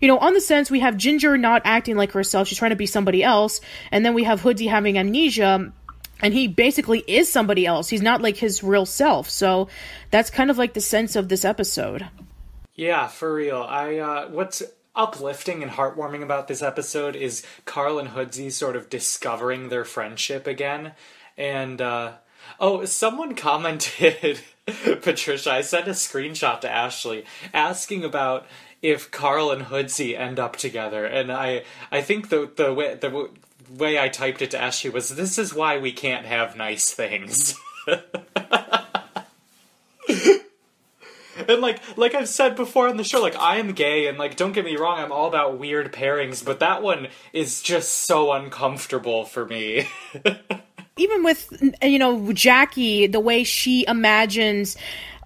you 0.00 0.08
know, 0.08 0.18
on 0.18 0.34
the 0.34 0.40
sense 0.40 0.70
we 0.70 0.80
have 0.80 0.96
Ginger 0.96 1.38
not 1.38 1.62
acting 1.64 1.96
like 1.96 2.12
herself. 2.12 2.48
She's 2.48 2.58
trying 2.58 2.70
to 2.70 2.76
be 2.76 2.86
somebody 2.86 3.22
else. 3.22 3.60
And 3.90 4.04
then 4.04 4.14
we 4.14 4.24
have 4.24 4.40
Hoodie 4.40 4.66
having 4.66 4.98
amnesia 4.98 5.72
and 6.22 6.32
he 6.32 6.46
basically 6.48 7.04
is 7.06 7.30
somebody 7.30 7.66
else. 7.66 7.88
He's 7.88 8.00
not 8.00 8.22
like 8.22 8.36
his 8.36 8.62
real 8.62 8.86
self. 8.86 9.28
So 9.28 9.68
that's 10.10 10.30
kind 10.30 10.50
of 10.50 10.56
like 10.56 10.72
the 10.72 10.80
sense 10.80 11.16
of 11.16 11.28
this 11.28 11.44
episode. 11.44 12.08
Yeah, 12.74 13.08
for 13.08 13.34
real. 13.34 13.62
I 13.68 13.98
uh 13.98 14.28
what's 14.28 14.62
uplifting 14.94 15.62
and 15.62 15.72
heartwarming 15.72 16.22
about 16.22 16.48
this 16.48 16.62
episode 16.62 17.16
is 17.16 17.44
Carl 17.64 17.98
and 17.98 18.10
Hoodsy 18.10 18.50
sort 18.50 18.76
of 18.76 18.90
discovering 18.90 19.68
their 19.68 19.84
friendship 19.84 20.46
again. 20.46 20.92
And, 21.36 21.80
uh, 21.80 22.12
oh, 22.60 22.84
someone 22.84 23.34
commented, 23.34 24.40
Patricia, 25.02 25.52
I 25.52 25.62
sent 25.62 25.88
a 25.88 25.92
screenshot 25.92 26.60
to 26.60 26.70
Ashley 26.70 27.24
asking 27.54 28.04
about 28.04 28.46
if 28.82 29.10
Carl 29.10 29.50
and 29.50 29.62
Hoodsy 29.62 30.18
end 30.18 30.38
up 30.38 30.56
together. 30.56 31.06
And 31.06 31.32
I, 31.32 31.64
I 31.90 32.02
think 32.02 32.28
the, 32.28 32.50
the 32.54 32.74
way, 32.74 32.94
the 32.94 33.30
way 33.76 33.98
I 33.98 34.08
typed 34.08 34.42
it 34.42 34.50
to 34.52 34.60
Ashley 34.60 34.90
was 34.90 35.08
this 35.10 35.38
is 35.38 35.54
why 35.54 35.78
we 35.78 35.92
can't 35.92 36.26
have 36.26 36.56
nice 36.56 36.90
things. 36.90 37.54
and 41.48 41.60
like 41.60 41.80
like 41.96 42.14
I've 42.14 42.28
said 42.28 42.56
before 42.56 42.88
on 42.88 42.96
the 42.96 43.04
show, 43.04 43.20
like 43.20 43.36
I 43.36 43.56
am 43.56 43.72
gay 43.72 44.08
and 44.08 44.18
like 44.18 44.36
don't 44.36 44.52
get 44.52 44.64
me 44.64 44.76
wrong, 44.76 44.98
I'm 44.98 45.12
all 45.12 45.28
about 45.28 45.58
weird 45.58 45.92
pairings, 45.92 46.44
but 46.44 46.60
that 46.60 46.82
one 46.82 47.08
is 47.32 47.62
just 47.62 47.92
so 48.06 48.32
uncomfortable 48.32 49.24
for 49.24 49.46
me. 49.46 49.88
Even 50.98 51.24
with 51.24 51.50
you 51.82 51.98
know 51.98 52.32
Jackie, 52.32 53.06
the 53.06 53.20
way 53.20 53.44
she 53.44 53.86
imagines 53.86 54.76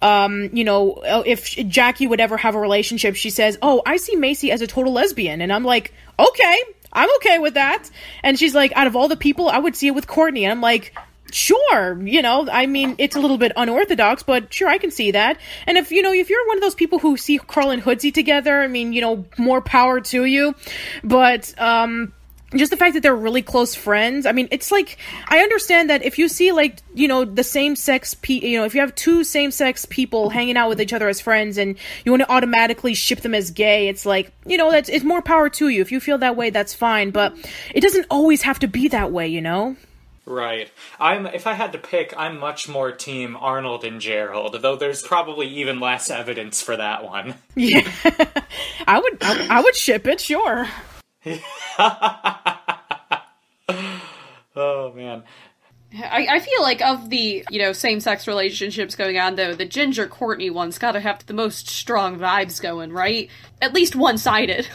um, 0.01 0.49
you 0.53 0.63
know, 0.63 1.01
if 1.25 1.55
Jackie 1.67 2.05
would 2.07 2.19
ever 2.19 2.37
have 2.37 2.55
a 2.55 2.59
relationship, 2.59 3.15
she 3.15 3.29
says, 3.29 3.57
"Oh, 3.61 3.81
I 3.85 3.97
see 3.97 4.15
Macy 4.15 4.51
as 4.51 4.61
a 4.61 4.67
total 4.67 4.93
lesbian," 4.93 5.41
and 5.41 5.51
I'm 5.51 5.63
like, 5.63 5.93
"Okay, 6.19 6.57
I'm 6.97 7.09
okay 7.17 7.39
with 7.39 7.53
that." 7.53 7.89
And 8.23 8.37
she's 8.37 8.55
like, 8.55 8.73
"Out 8.75 8.87
of 8.87 8.95
all 8.95 9.07
the 9.07 9.17
people, 9.17 9.49
I 9.49 9.59
would 9.59 9.75
see 9.75 9.87
it 9.87 9.95
with 9.95 10.07
Courtney." 10.07 10.47
I'm 10.47 10.61
like, 10.61 10.93
Sure, 11.31 12.01
you 12.03 12.21
know, 12.21 12.47
I 12.49 12.67
mean, 12.67 12.95
it's 12.99 13.15
a 13.15 13.19
little 13.19 13.37
bit 13.37 13.51
unorthodox, 13.57 14.23
but 14.23 14.53
sure, 14.53 14.69
I 14.69 14.77
can 14.77 14.91
see 14.91 15.11
that. 15.11 15.37
And 15.65 15.77
if, 15.77 15.91
you 15.91 16.01
know, 16.01 16.13
if 16.13 16.29
you're 16.29 16.47
one 16.47 16.57
of 16.57 16.61
those 16.61 16.75
people 16.75 16.99
who 16.99 17.17
see 17.17 17.37
Carl 17.37 17.69
and 17.69 17.81
Hoodsy 17.81 18.13
together, 18.13 18.61
I 18.61 18.67
mean, 18.67 18.93
you 18.93 19.01
know, 19.01 19.25
more 19.37 19.61
power 19.61 19.99
to 19.99 20.23
you. 20.23 20.55
But, 21.03 21.53
um, 21.59 22.13
just 22.55 22.71
the 22.71 22.77
fact 22.77 22.93
that 22.93 23.03
they're 23.03 23.15
really 23.15 23.41
close 23.41 23.75
friends. 23.75 24.25
I 24.25 24.31
mean, 24.31 24.47
it's 24.51 24.71
like 24.71 24.97
I 25.27 25.39
understand 25.39 25.89
that 25.89 26.03
if 26.03 26.17
you 26.17 26.29
see 26.29 26.51
like 26.51 26.77
you 26.93 27.07
know 27.07 27.25
the 27.25 27.43
same 27.43 27.75
sex, 27.75 28.13
pe- 28.13 28.35
you 28.35 28.57
know, 28.57 28.65
if 28.65 28.73
you 28.73 28.81
have 28.81 28.95
two 28.95 29.23
same 29.23 29.51
sex 29.51 29.85
people 29.85 30.29
hanging 30.29 30.57
out 30.57 30.69
with 30.69 30.79
each 30.79 30.93
other 30.93 31.09
as 31.09 31.19
friends, 31.19 31.57
and 31.57 31.77
you 32.05 32.11
want 32.11 32.23
to 32.23 32.31
automatically 32.31 32.93
ship 32.93 33.21
them 33.21 33.35
as 33.35 33.51
gay, 33.51 33.87
it's 33.87 34.05
like 34.05 34.31
you 34.45 34.57
know 34.57 34.71
that's 34.71 34.89
it's 34.89 35.03
more 35.03 35.21
power 35.21 35.49
to 35.49 35.69
you. 35.69 35.81
If 35.81 35.91
you 35.91 35.99
feel 35.99 36.17
that 36.19 36.35
way, 36.35 36.49
that's 36.49 36.73
fine, 36.73 37.11
but 37.11 37.35
it 37.73 37.81
doesn't 37.81 38.05
always 38.09 38.43
have 38.43 38.59
to 38.59 38.67
be 38.67 38.87
that 38.89 39.11
way, 39.11 39.27
you 39.27 39.41
know. 39.41 39.75
Right. 40.25 40.69
I'm 40.99 41.25
if 41.25 41.47
I 41.47 41.53
had 41.53 41.71
to 41.71 41.77
pick, 41.77 42.13
I'm 42.17 42.37
much 42.37 42.67
more 42.67 42.91
team 42.91 43.37
Arnold 43.37 43.85
and 43.85 44.01
Gerald, 44.01 44.61
though 44.61 44.75
there's 44.75 45.01
probably 45.01 45.47
even 45.47 45.79
less 45.79 46.09
evidence 46.09 46.61
for 46.61 46.75
that 46.75 47.05
one. 47.05 47.35
Yeah. 47.55 47.89
I 48.87 48.99
would 48.99 49.17
I, 49.21 49.47
I 49.49 49.61
would 49.61 49.75
ship 49.75 50.05
it, 50.05 50.19
sure. 50.19 50.67
oh 54.55 54.93
man. 54.95 55.23
I, 55.93 56.27
I 56.29 56.39
feel 56.39 56.61
like 56.61 56.81
of 56.81 57.09
the 57.09 57.45
you 57.49 57.59
know 57.59 57.71
same 57.73 57.99
sex 57.99 58.27
relationships 58.27 58.95
going 58.95 59.17
on 59.17 59.35
though 59.35 59.53
the 59.53 59.65
Ginger 59.65 60.07
Courtney 60.07 60.49
one's 60.49 60.77
got 60.77 60.91
to 60.93 60.99
have 60.99 61.25
the 61.25 61.33
most 61.33 61.67
strong 61.67 62.19
vibes 62.19 62.61
going 62.61 62.91
right 62.91 63.29
at 63.61 63.73
least 63.73 63.95
one 63.95 64.17
sided. 64.17 64.67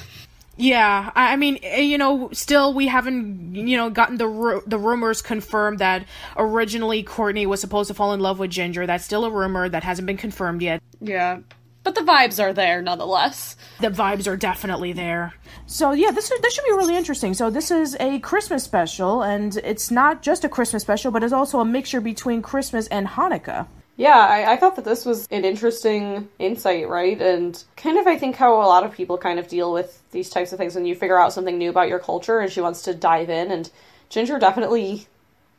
Yeah, 0.57 1.11
I 1.15 1.37
mean, 1.37 1.59
eh, 1.63 1.81
you 1.81 1.97
know, 1.97 2.29
still 2.33 2.75
we 2.75 2.87
haven't, 2.87 3.55
you 3.55 3.77
know, 3.77 3.89
gotten 3.89 4.19
the 4.19 4.29
ru- 4.29 4.63
the 4.67 4.79
rumors 4.79 5.23
confirmed 5.23 5.79
that 5.79 6.05
originally 6.37 7.03
Courtney 7.03 7.47
was 7.47 7.61
supposed 7.61 7.89
to 7.89 7.95
fall 7.95 8.13
in 8.13 8.21
love 8.21 8.39
with 8.39 8.51
Ginger. 8.51 8.87
That's 8.87 9.05
still 9.05 9.25
a 9.25 9.31
rumor 9.31 9.69
that 9.69 9.83
hasn't 9.83 10.07
been 10.07 10.19
confirmed 10.19 10.61
yet. 10.61 10.83
Yeah, 11.01 11.39
but 11.85 11.95
the 11.95 12.01
vibes 12.01 12.43
are 12.43 12.53
there 12.53 12.83
nonetheless. 12.83 13.57
The 13.81 13.91
vibes 13.91 14.27
are 14.27 14.37
definitely 14.37 14.93
there. 14.93 15.35
So 15.67 15.93
yeah, 15.93 16.11
this 16.11 16.31
is, 16.31 16.41
this 16.41 16.55
should 16.55 16.65
be 16.65 16.73
really 16.73 16.97
interesting. 16.97 17.35
So 17.35 17.51
this 17.51 17.71
is 17.71 17.97
a 17.99 18.19
Christmas 18.21 18.65
special, 18.65 19.23
and 19.23 19.57
it's 19.59 19.91
not 19.91 20.23
just 20.23 20.45
a 20.45 20.49
Christmas 20.49 20.83
special, 20.83 21.11
but 21.11 21.23
it's 21.25 21.33
also 21.33 21.61
a 21.61 21.65
mixture 21.65 22.01
between 22.01 22.43
Christmas 22.43 22.87
and 22.89 23.07
Hanukkah. 23.07 23.67
Yeah, 23.97 24.17
I, 24.17 24.53
I 24.53 24.57
thought 24.57 24.77
that 24.77 24.87
this 24.87 25.05
was 25.05 25.29
an 25.31 25.45
interesting 25.45 26.29
insight, 26.39 26.89
right? 26.89 27.21
And 27.21 27.63
kind 27.77 27.99
of, 27.99 28.07
I 28.07 28.17
think, 28.17 28.37
how 28.37 28.55
a 28.55 28.65
lot 28.65 28.85
of 28.85 28.93
people 28.93 29.19
kind 29.19 29.39
of 29.39 29.49
deal 29.49 29.73
with 29.73 30.03
these 30.13 30.31
types 30.31 30.53
of 30.53 30.59
things 30.59 30.75
when 30.75 30.87
you 30.87 30.95
figure 30.95 31.19
out 31.19 31.33
something 31.33 31.59
new 31.59 31.69
about 31.71 31.89
your 31.89 31.99
culture 31.99 32.41
and 32.41 32.51
she 32.51 32.63
wants 32.63 32.83
to 32.83 32.95
dive 32.95 33.29
in. 33.29 33.51
And 33.51 33.71
Ginger 34.09 34.39
definitely 34.39 35.07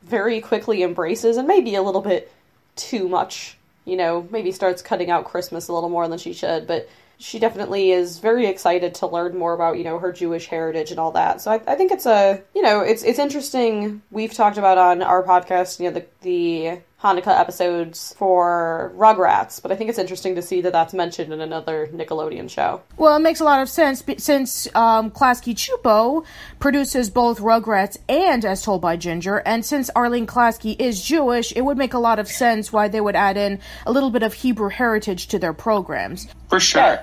very 0.02 0.40
quickly 0.40 0.82
embraces 0.82 1.36
and 1.36 1.46
maybe 1.46 1.76
a 1.76 1.82
little 1.82 2.00
bit 2.00 2.30
too 2.76 3.08
much, 3.08 3.56
you 3.84 3.96
know, 3.96 4.26
maybe 4.30 4.52
starts 4.52 4.82
cutting 4.82 5.10
out 5.10 5.24
Christmas 5.24 5.68
a 5.68 5.72
little 5.72 5.88
more 5.88 6.08
than 6.08 6.18
she 6.18 6.32
should, 6.32 6.66
but 6.66 6.88
she 7.18 7.38
definitely 7.38 7.92
is 7.92 8.18
very 8.18 8.46
excited 8.46 8.94
to 8.94 9.06
learn 9.06 9.36
more 9.36 9.54
about 9.54 9.78
you 9.78 9.84
know 9.84 9.98
her 9.98 10.12
Jewish 10.12 10.46
heritage 10.46 10.90
and 10.90 10.98
all 10.98 11.12
that. 11.12 11.40
So 11.40 11.52
I, 11.52 11.60
I 11.66 11.74
think 11.74 11.92
it's 11.92 12.06
a 12.06 12.42
you 12.54 12.62
know 12.62 12.80
it's 12.80 13.02
it's 13.02 13.18
interesting. 13.18 14.02
We've 14.10 14.32
talked 14.32 14.58
about 14.58 14.78
on 14.78 15.02
our 15.02 15.22
podcast 15.22 15.80
you 15.80 15.90
know 15.90 16.00
the 16.00 16.06
the 16.22 16.80
Hanukkah 17.04 17.38
episodes 17.38 18.14
for 18.16 18.90
Rugrats, 18.96 19.60
but 19.60 19.70
I 19.70 19.76
think 19.76 19.90
it's 19.90 19.98
interesting 19.98 20.34
to 20.36 20.42
see 20.42 20.62
that 20.62 20.72
that's 20.72 20.94
mentioned 20.94 21.34
in 21.34 21.42
another 21.42 21.86
Nickelodeon 21.92 22.48
show. 22.48 22.80
Well, 22.96 23.14
it 23.14 23.20
makes 23.20 23.40
a 23.40 23.44
lot 23.44 23.60
of 23.60 23.68
sense 23.68 24.02
since 24.16 24.66
um, 24.74 25.10
Klasky 25.10 25.54
Csupo 25.54 26.24
produces 26.60 27.10
both 27.10 27.40
Rugrats 27.40 27.98
and 28.08 28.42
As 28.46 28.62
Told 28.62 28.80
by 28.80 28.96
Ginger, 28.96 29.42
and 29.44 29.66
since 29.66 29.90
Arlene 29.94 30.26
Klasky 30.26 30.80
is 30.80 31.04
Jewish, 31.04 31.52
it 31.54 31.60
would 31.60 31.76
make 31.76 31.92
a 31.92 31.98
lot 31.98 32.18
of 32.18 32.26
sense 32.26 32.72
why 32.72 32.88
they 32.88 33.02
would 33.02 33.16
add 33.16 33.36
in 33.36 33.60
a 33.84 33.92
little 33.92 34.10
bit 34.10 34.22
of 34.22 34.32
Hebrew 34.32 34.70
heritage 34.70 35.28
to 35.28 35.38
their 35.38 35.52
programs. 35.52 36.26
For 36.48 36.58
sure. 36.58 37.00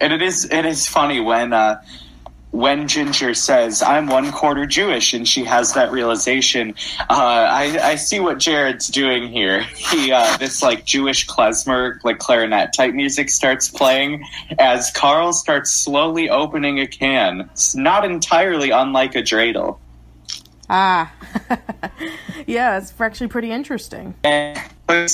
And 0.00 0.12
it 0.12 0.22
is 0.22 0.44
it 0.44 0.64
is 0.64 0.86
funny 0.86 1.20
when 1.20 1.52
uh 1.52 1.82
when 2.52 2.88
Ginger 2.88 3.34
says, 3.34 3.82
I'm 3.82 4.06
one 4.06 4.32
quarter 4.32 4.66
Jewish, 4.66 5.14
and 5.14 5.26
she 5.26 5.44
has 5.44 5.74
that 5.74 5.92
realization, 5.92 6.74
uh, 7.00 7.04
I, 7.08 7.78
I 7.82 7.94
see 7.94 8.20
what 8.20 8.38
Jared's 8.38 8.88
doing 8.88 9.28
here. 9.28 9.66
He, 9.90 10.12
uh, 10.12 10.36
this 10.36 10.62
like 10.62 10.84
Jewish 10.84 11.26
klezmer, 11.26 11.98
like 12.04 12.20
clarinet 12.20 12.72
type 12.72 12.94
music 12.94 13.28
starts 13.28 13.68
playing 13.68 14.24
as 14.58 14.92
Carl 14.92 15.32
starts 15.32 15.72
slowly 15.72 16.30
opening 16.30 16.78
a 16.78 16.86
can. 16.86 17.48
It's 17.52 17.74
not 17.74 18.04
entirely 18.04 18.70
unlike 18.70 19.16
a 19.16 19.22
dreidel. 19.22 19.78
Ah. 20.72 21.12
yeah, 22.46 22.78
it's 22.78 22.98
actually 23.00 23.26
pretty 23.26 23.50
interesting. 23.50 24.14
And 24.22 24.56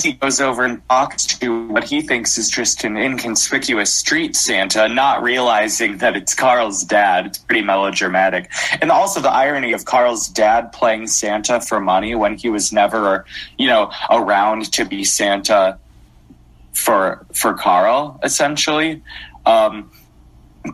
he 0.03 0.13
goes 0.13 0.39
over 0.39 0.65
and 0.65 0.87
talks 0.89 1.25
to 1.27 1.67
what 1.69 1.85
he 1.85 2.03
thinks 2.03 2.37
is 2.37 2.51
just 2.51 2.85
an 2.85 2.99
inconspicuous 2.99 3.93
street 3.93 4.37
Santa, 4.37 4.87
not 4.87 5.23
realizing 5.23 5.97
that 5.99 6.15
it's 6.15 6.35
Carl's 6.35 6.85
dad. 6.85 7.25
It's 7.25 7.39
pretty 7.39 7.63
melodramatic. 7.63 8.51
And 8.83 8.91
also 8.91 9.21
the 9.21 9.31
irony 9.31 9.73
of 9.73 9.87
Carl's 9.87 10.29
dad 10.29 10.73
playing 10.73 11.07
Santa 11.07 11.63
for 11.63 11.81
money 11.81 12.15
when 12.15 12.37
he 12.37 12.51
was 12.51 12.71
never, 12.71 13.25
you 13.57 13.69
know, 13.69 13.91
around 14.11 14.71
to 14.73 14.85
be 14.85 15.05
Santa 15.05 15.79
for 16.75 17.25
for 17.33 17.55
Carl, 17.55 18.21
essentially. 18.23 19.03
Um, 19.47 19.91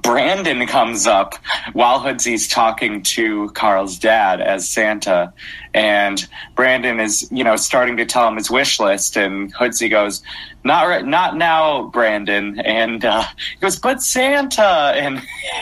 Brandon 0.00 0.66
comes 0.66 1.06
up 1.06 1.34
while 1.72 2.00
Hoodsy's 2.00 2.48
talking 2.48 3.02
to 3.02 3.50
Carl's 3.50 3.98
dad 3.98 4.40
as 4.40 4.68
Santa, 4.68 5.32
and 5.74 6.26
Brandon 6.54 7.00
is, 7.00 7.28
you 7.30 7.44
know, 7.44 7.56
starting 7.56 7.96
to 7.98 8.06
tell 8.06 8.26
him 8.28 8.36
his 8.36 8.50
wish 8.50 8.80
list, 8.80 9.16
and 9.16 9.52
Hoodsy 9.54 9.90
goes, 9.90 10.22
"Not 10.64 10.86
right, 10.86 11.04
not 11.04 11.36
now, 11.36 11.84
Brandon," 11.84 12.60
and 12.60 13.04
uh, 13.04 13.22
he 13.22 13.60
goes, 13.60 13.78
"But 13.78 14.02
Santa," 14.02 14.92
and 14.96 15.20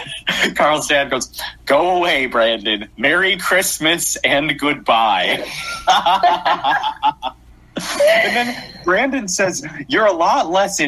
Carl's 0.57 0.89
dad 0.89 1.11
goes, 1.11 1.41
"Go 1.67 1.97
away, 1.97 2.27
Brandon. 2.27 2.89
Merry 2.97 3.37
Christmas 3.37 4.17
and 4.17 4.59
goodbye." 4.59 5.45
and 7.81 8.37
then 8.37 8.71
Brandon 8.85 9.29
says, 9.29 9.67
You're 9.89 10.07
a 10.07 10.13
lot 10.13 10.51
less 10.51 10.81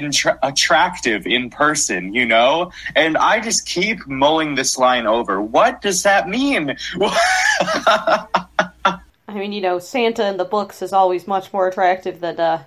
attractive 0.42 1.26
in 1.26 1.50
person, 1.50 2.14
you 2.14 2.26
know? 2.26 2.72
And 2.96 3.16
I 3.16 3.40
just 3.40 3.66
keep 3.66 4.06
mulling 4.06 4.54
this 4.54 4.78
line 4.78 5.06
over. 5.06 5.40
What 5.40 5.82
does 5.82 6.02
that 6.02 6.28
mean? 6.28 6.76
I 9.28 9.34
mean, 9.34 9.52
you 9.52 9.60
know, 9.60 9.78
Santa 9.78 10.28
in 10.28 10.36
the 10.36 10.44
books 10.44 10.82
is 10.82 10.92
always 10.92 11.26
much 11.26 11.52
more 11.52 11.68
attractive 11.68 12.20
than, 12.20 12.38
uh, 12.38 12.64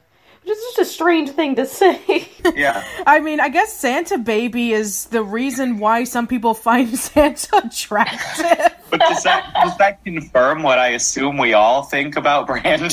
it's 0.47 0.75
just 0.75 0.79
a 0.79 0.85
strange 0.85 1.31
thing 1.31 1.55
to 1.55 1.65
say. 1.65 2.27
yeah. 2.55 2.83
I 3.05 3.19
mean, 3.19 3.39
I 3.39 3.49
guess 3.49 3.75
Santa 3.75 4.17
Baby 4.17 4.73
is 4.73 5.05
the 5.05 5.23
reason 5.23 5.79
why 5.79 6.03
some 6.03 6.27
people 6.27 6.53
find 6.53 6.97
Santa 6.99 7.57
attractive. 7.65 8.75
But 8.89 8.99
does 8.99 9.23
that 9.23 9.51
does 9.61 9.77
that 9.77 10.03
confirm 10.03 10.63
what 10.63 10.79
I 10.79 10.89
assume 10.89 11.37
we 11.37 11.53
all 11.53 11.83
think 11.83 12.15
about 12.15 12.47
Brandon? 12.47 12.89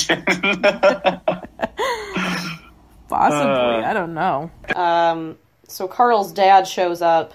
Possibly, 3.08 3.84
I 3.84 3.92
don't 3.92 4.14
know. 4.14 4.50
um, 4.74 5.36
so 5.68 5.86
Carl's 5.86 6.32
dad 6.32 6.66
shows 6.66 7.02
up, 7.02 7.34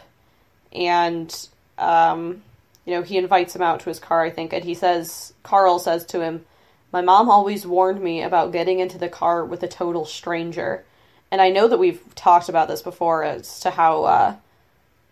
and 0.72 1.48
um, 1.77 2.41
you 2.85 2.95
know 2.95 3.03
he 3.03 3.18
invites 3.18 3.56
him 3.56 3.61
out 3.61 3.81
to 3.81 3.89
his 3.89 3.99
car, 3.99 4.23
I 4.23 4.31
think, 4.31 4.53
and 4.53 4.64
he 4.64 4.73
says, 4.73 5.34
Carl 5.44 5.77
says 5.77 6.06
to 6.07 6.22
him, 6.22 6.45
"My 6.91 7.01
mom 7.01 7.30
always 7.30 7.65
warned 7.65 8.01
me 8.01 8.22
about 8.22 8.51
getting 8.51 8.80
into 8.80 8.97
the 8.97 9.09
car 9.09 9.43
with 9.45 9.64
a 9.64 9.68
total 9.68 10.05
stranger." 10.05 10.85
And 11.31 11.41
I 11.41 11.49
know 11.49 11.68
that 11.68 11.80
we've 11.80 12.01
talked 12.15 12.49
about 12.49 12.68
this 12.68 12.81
before 12.81 13.23
as 13.23 13.59
to 13.61 13.72
how 13.72 14.03
uh, 14.05 14.35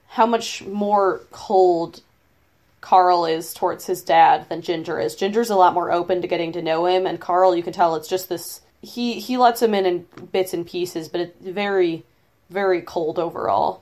how 0.10 0.26
much 0.26 0.64
more 0.64 1.22
cold 1.32 2.02
Carl 2.82 3.26
is 3.26 3.54
towards 3.54 3.88
his 3.88 4.04
dad 4.04 4.48
than 4.48 4.62
Ginger 4.62 5.00
is. 5.00 5.16
Ginger's 5.16 5.50
a 5.50 5.56
lot 5.56 5.74
more 5.74 5.92
open 5.92 6.22
to 6.22 6.28
getting 6.28 6.52
to 6.54 6.62
know 6.62 6.86
him, 6.86 7.06
and 7.06 7.20
Carl, 7.20 7.56
you 7.56 7.64
can 7.64 7.74
tell 7.74 7.96
it's 7.96 8.08
just 8.08 8.30
this. 8.30 8.62
He 8.82 9.20
he 9.20 9.38
lets 9.38 9.62
him 9.62 9.74
in 9.74 9.86
in 9.86 10.06
bits 10.32 10.54
and 10.54 10.66
pieces, 10.66 11.10
but 11.10 11.22
it's 11.22 11.46
very 11.46 12.04
very 12.50 12.82
cold 12.82 13.20
overall. 13.20 13.82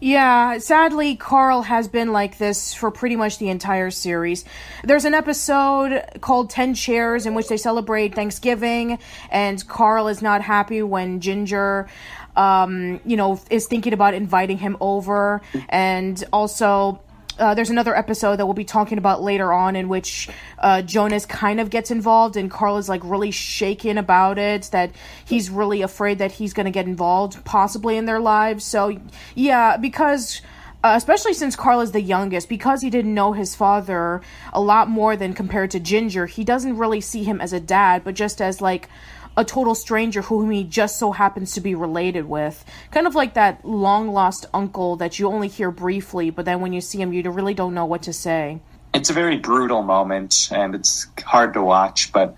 Yeah, 0.00 0.58
sadly, 0.58 1.16
Carl 1.16 1.62
has 1.62 1.88
been 1.88 2.12
like 2.12 2.38
this 2.38 2.74
for 2.74 2.90
pretty 2.90 3.16
much 3.16 3.38
the 3.38 3.48
entire 3.48 3.90
series. 3.90 4.44
There's 4.84 5.04
an 5.06 5.14
episode 5.14 6.02
called 6.20 6.50
10 6.50 6.74
Chairs 6.74 7.24
in 7.24 7.34
which 7.34 7.48
they 7.48 7.56
celebrate 7.56 8.14
Thanksgiving, 8.14 8.98
and 9.30 9.66
Carl 9.66 10.08
is 10.08 10.20
not 10.20 10.42
happy 10.42 10.82
when 10.82 11.20
Ginger 11.20 11.88
um, 12.36 13.00
you 13.06 13.16
know, 13.16 13.40
is 13.50 13.66
thinking 13.66 13.94
about 13.94 14.14
inviting 14.14 14.58
him 14.58 14.76
over, 14.80 15.40
and 15.68 16.22
also. 16.32 17.00
Uh, 17.38 17.54
there's 17.54 17.70
another 17.70 17.96
episode 17.96 18.36
that 18.36 18.46
we'll 18.46 18.54
be 18.54 18.64
talking 18.64 18.98
about 18.98 19.22
later 19.22 19.52
on 19.52 19.76
in 19.76 19.88
which 19.88 20.28
uh, 20.58 20.82
Jonas 20.82 21.26
kind 21.26 21.60
of 21.60 21.70
gets 21.70 21.90
involved, 21.90 22.36
and 22.36 22.50
Carl 22.50 22.78
is 22.78 22.88
like 22.88 23.02
really 23.04 23.30
shaken 23.30 23.98
about 23.98 24.38
it. 24.38 24.70
That 24.72 24.90
he's 25.24 25.50
really 25.50 25.82
afraid 25.82 26.18
that 26.18 26.32
he's 26.32 26.52
going 26.52 26.64
to 26.64 26.70
get 26.70 26.86
involved, 26.86 27.44
possibly 27.44 27.96
in 27.96 28.06
their 28.06 28.20
lives. 28.20 28.64
So, 28.64 28.98
yeah, 29.34 29.76
because 29.76 30.40
uh, 30.82 30.94
especially 30.96 31.34
since 31.34 31.56
Carl 31.56 31.80
is 31.80 31.92
the 31.92 32.00
youngest, 32.00 32.48
because 32.48 32.80
he 32.80 32.90
didn't 32.90 33.12
know 33.12 33.32
his 33.32 33.54
father 33.54 34.22
a 34.52 34.60
lot 34.60 34.88
more 34.88 35.16
than 35.16 35.32
compared 35.32 35.72
to 35.72 35.80
Ginger, 35.80 36.26
he 36.26 36.44
doesn't 36.44 36.76
really 36.78 37.00
see 37.00 37.24
him 37.24 37.40
as 37.40 37.52
a 37.52 37.60
dad, 37.60 38.04
but 38.04 38.14
just 38.14 38.40
as 38.40 38.60
like 38.60 38.88
a 39.36 39.44
total 39.44 39.74
stranger 39.74 40.22
whom 40.22 40.50
he 40.50 40.64
just 40.64 40.98
so 40.98 41.12
happens 41.12 41.52
to 41.52 41.60
be 41.60 41.74
related 41.74 42.28
with. 42.28 42.64
Kind 42.90 43.06
of 43.06 43.14
like 43.14 43.34
that 43.34 43.64
long 43.64 44.08
lost 44.08 44.46
uncle 44.54 44.96
that 44.96 45.18
you 45.18 45.28
only 45.28 45.48
hear 45.48 45.70
briefly, 45.70 46.30
but 46.30 46.44
then 46.44 46.60
when 46.60 46.72
you 46.72 46.80
see 46.80 47.00
him, 47.00 47.12
you 47.12 47.30
really 47.30 47.54
don't 47.54 47.74
know 47.74 47.84
what 47.84 48.02
to 48.02 48.12
say. 48.12 48.60
It's 48.94 49.10
a 49.10 49.12
very 49.12 49.36
brutal 49.36 49.82
moment, 49.82 50.48
and 50.50 50.74
it's 50.74 51.06
hard 51.22 51.52
to 51.54 51.62
watch, 51.62 52.12
but 52.12 52.34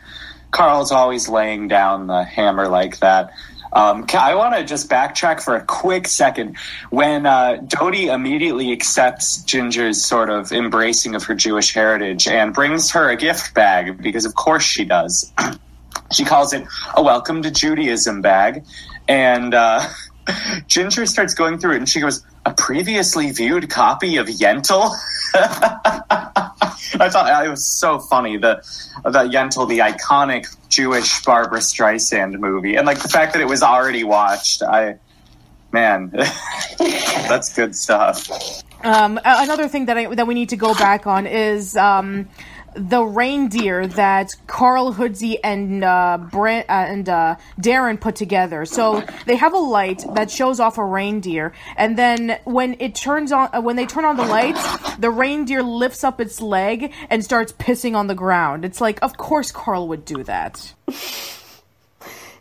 Carl's 0.50 0.90
always 0.90 1.28
laying 1.28 1.68
down 1.68 2.08
the 2.08 2.24
hammer 2.24 2.68
like 2.68 2.98
that. 2.98 3.32
Um, 3.72 4.06
I 4.14 4.34
want 4.34 4.56
to 4.56 4.64
just 4.64 4.88
backtrack 4.88 5.42
for 5.42 5.54
a 5.54 5.62
quick 5.62 6.08
second. 6.08 6.56
When 6.90 7.26
uh, 7.26 7.58
Dodie 7.66 8.08
immediately 8.08 8.72
accepts 8.72 9.42
Ginger's 9.42 10.02
sort 10.02 10.30
of 10.30 10.52
embracing 10.52 11.14
of 11.14 11.24
her 11.24 11.34
Jewish 11.34 11.74
heritage 11.74 12.26
and 12.26 12.54
brings 12.54 12.90
her 12.92 13.10
a 13.10 13.16
gift 13.16 13.54
bag, 13.54 14.02
because 14.02 14.24
of 14.24 14.34
course 14.34 14.64
she 14.64 14.84
does. 14.84 15.32
she 16.12 16.24
calls 16.24 16.52
it 16.52 16.66
a 16.96 17.02
welcome 17.02 17.42
to 17.42 17.50
Judaism 17.50 18.22
bag. 18.22 18.64
And 19.08 19.54
uh, 19.54 19.88
Ginger 20.66 21.06
starts 21.06 21.34
going 21.34 21.58
through 21.58 21.72
it 21.72 21.76
and 21.78 21.88
she 21.88 22.00
goes, 22.00 22.24
a 22.44 22.54
previously 22.54 23.30
viewed 23.30 23.68
copy 23.68 24.16
of 24.16 24.26
Yentl? 24.26 24.90
I 25.34 27.08
thought 27.10 27.46
it 27.46 27.50
was 27.50 27.66
so 27.66 27.98
funny. 27.98 28.38
The, 28.38 28.56
the 29.04 29.24
Yentl, 29.24 29.68
the 29.68 29.78
iconic 29.78 30.46
Jewish 30.68 31.22
Barbra 31.24 31.58
Streisand 31.58 32.38
movie. 32.38 32.76
And 32.76 32.86
like 32.86 33.00
the 33.00 33.08
fact 33.08 33.34
that 33.34 33.42
it 33.42 33.46
was 33.46 33.62
already 33.62 34.04
watched, 34.04 34.62
I, 34.62 34.98
man, 35.72 36.10
that's 36.78 37.54
good 37.54 37.76
stuff. 37.76 38.28
Um, 38.82 39.20
another 39.24 39.68
thing 39.68 39.86
that 39.86 39.98
I, 39.98 40.14
that 40.14 40.26
we 40.26 40.34
need 40.34 40.50
to 40.50 40.56
go 40.56 40.72
back 40.74 41.06
on 41.06 41.26
is 41.26 41.76
um, 41.76 42.28
the 42.78 43.02
reindeer 43.02 43.86
that 43.86 44.34
Carl 44.46 44.92
Hoodsey 44.92 45.38
and 45.42 45.84
uh, 45.84 46.18
Brent, 46.30 46.68
uh, 46.68 46.72
and 46.72 47.08
uh, 47.08 47.36
Darren 47.60 48.00
put 48.00 48.16
together. 48.16 48.64
So 48.64 49.04
they 49.26 49.36
have 49.36 49.52
a 49.52 49.58
light 49.58 50.04
that 50.14 50.30
shows 50.30 50.60
off 50.60 50.78
a 50.78 50.84
reindeer, 50.84 51.52
and 51.76 51.98
then 51.98 52.38
when 52.44 52.76
it 52.80 52.94
turns 52.94 53.32
on, 53.32 53.50
uh, 53.52 53.60
when 53.60 53.76
they 53.76 53.86
turn 53.86 54.04
on 54.04 54.16
the 54.16 54.24
lights, 54.24 54.96
the 54.96 55.10
reindeer 55.10 55.62
lifts 55.62 56.04
up 56.04 56.20
its 56.20 56.40
leg 56.40 56.92
and 57.10 57.24
starts 57.24 57.52
pissing 57.52 57.96
on 57.96 58.06
the 58.06 58.14
ground. 58.14 58.64
It's 58.64 58.80
like, 58.80 59.02
of 59.02 59.16
course, 59.16 59.50
Carl 59.50 59.88
would 59.88 60.04
do 60.04 60.22
that. 60.24 60.72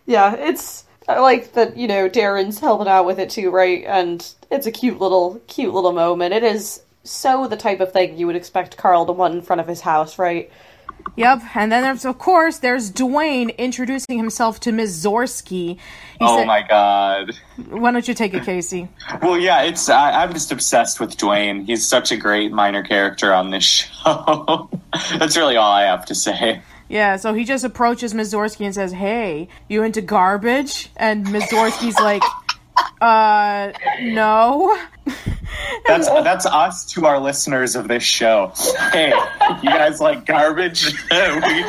yeah, 0.06 0.36
it's 0.36 0.86
I 1.08 1.20
like 1.20 1.54
that. 1.54 1.78
You 1.78 1.88
know, 1.88 2.10
Darren's 2.10 2.60
helping 2.60 2.88
out 2.88 3.06
with 3.06 3.20
it 3.20 3.30
too, 3.30 3.50
right? 3.50 3.84
And 3.86 4.28
it's 4.52 4.68
a 4.68 4.72
cute 4.72 5.00
little, 5.00 5.42
cute 5.48 5.74
little 5.74 5.94
moment. 5.94 6.34
It 6.34 6.44
is 6.44 6.82
so 7.08 7.48
the 7.48 7.58
type 7.58 7.80
of 7.80 7.92
thing 7.94 8.18
you 8.18 8.28
would 8.28 8.36
expect 8.36 8.78
Carl 8.78 9.06
to 9.06 9.12
want 9.12 9.34
in 9.36 9.42
front 9.42 9.60
of 9.62 9.68
his 9.68 9.82
house, 9.82 10.20
right? 10.20 10.52
Yep, 11.16 11.42
and 11.56 11.72
then 11.72 11.84
there's 11.84 12.06
of 12.06 12.18
course 12.20 12.58
there's 12.60 12.92
Dwayne 12.92 13.56
introducing 13.58 14.18
himself 14.18 14.60
to 14.62 14.72
Ms. 14.72 15.04
Zorsky. 15.06 15.76
He 15.78 15.80
oh 16.22 16.38
said- 16.40 16.48
my 16.48 16.62
god. 16.68 17.34
Why 17.70 17.92
don't 17.92 18.08
you 18.08 18.14
take 18.14 18.34
it, 18.34 18.44
Casey? 18.44 18.88
Well, 19.22 19.38
yeah, 19.40 19.64
it's 19.64 19.90
I, 19.90 20.24
I'm 20.24 20.34
just 20.34 20.52
obsessed 20.52 21.00
with 21.00 21.16
Dwayne. 21.18 21.66
He's 21.66 21.86
such 21.88 22.12
a 22.12 22.18
great 22.18 22.52
minor 22.52 22.84
character 22.84 23.34
on 23.34 23.52
this 23.52 23.64
show. 24.04 24.70
That's 25.18 25.38
really 25.38 25.56
all 25.56 25.72
I 25.72 25.84
have 25.84 26.06
to 26.08 26.16
say. 26.16 26.62
Yeah, 26.90 27.18
so 27.18 27.34
he 27.34 27.44
just 27.46 27.64
approaches 27.64 28.14
Ms. 28.14 28.34
Zorsky 28.34 28.66
and 28.66 28.74
says, 28.76 28.92
"Hey, 28.92 29.50
you 29.68 29.84
into 29.84 30.02
garbage?" 30.02 30.90
And 30.98 31.30
Ms. 31.32 31.44
Zorsky's 31.44 32.00
like, 32.00 32.24
"Uh, 33.02 33.72
no." 34.02 34.78
That's 35.88 36.10
that's 36.10 36.46
us 36.46 36.86
to 36.92 37.06
our 37.06 37.20
listeners 37.20 37.76
of 37.76 37.88
this 37.88 38.04
show. 38.04 38.52
Hey, 38.92 39.14
you 39.64 39.70
guys 39.70 40.02
like 40.02 40.26
garbage? 40.26 40.86
we, 41.12 41.64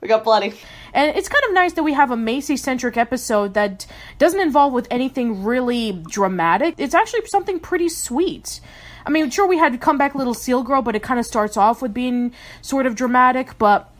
We 0.00 0.08
got 0.08 0.24
plenty. 0.24 0.54
And 0.94 1.16
it's 1.16 1.28
kind 1.28 1.44
of 1.46 1.52
nice 1.52 1.74
that 1.74 1.82
we 1.82 1.92
have 1.92 2.10
a 2.10 2.16
Macy 2.16 2.56
centric 2.56 2.96
episode 2.96 3.54
that 3.54 3.86
doesn't 4.18 4.40
involve 4.40 4.72
with 4.72 4.86
anything 4.90 5.44
really 5.44 5.92
dramatic. 5.92 6.74
It's 6.78 6.94
actually 6.94 7.26
something 7.26 7.60
pretty 7.60 7.88
sweet. 7.88 8.60
I 9.04 9.10
mean, 9.10 9.30
sure, 9.30 9.46
we 9.46 9.58
had 9.58 9.80
Comeback 9.80 10.14
Little 10.14 10.34
Seal 10.34 10.62
Girl, 10.62 10.82
but 10.82 10.94
it 10.94 11.02
kind 11.02 11.20
of 11.20 11.26
starts 11.26 11.56
off 11.56 11.82
with 11.82 11.92
being 11.92 12.32
sort 12.62 12.86
of 12.86 12.94
dramatic. 12.94 13.58
But, 13.58 13.92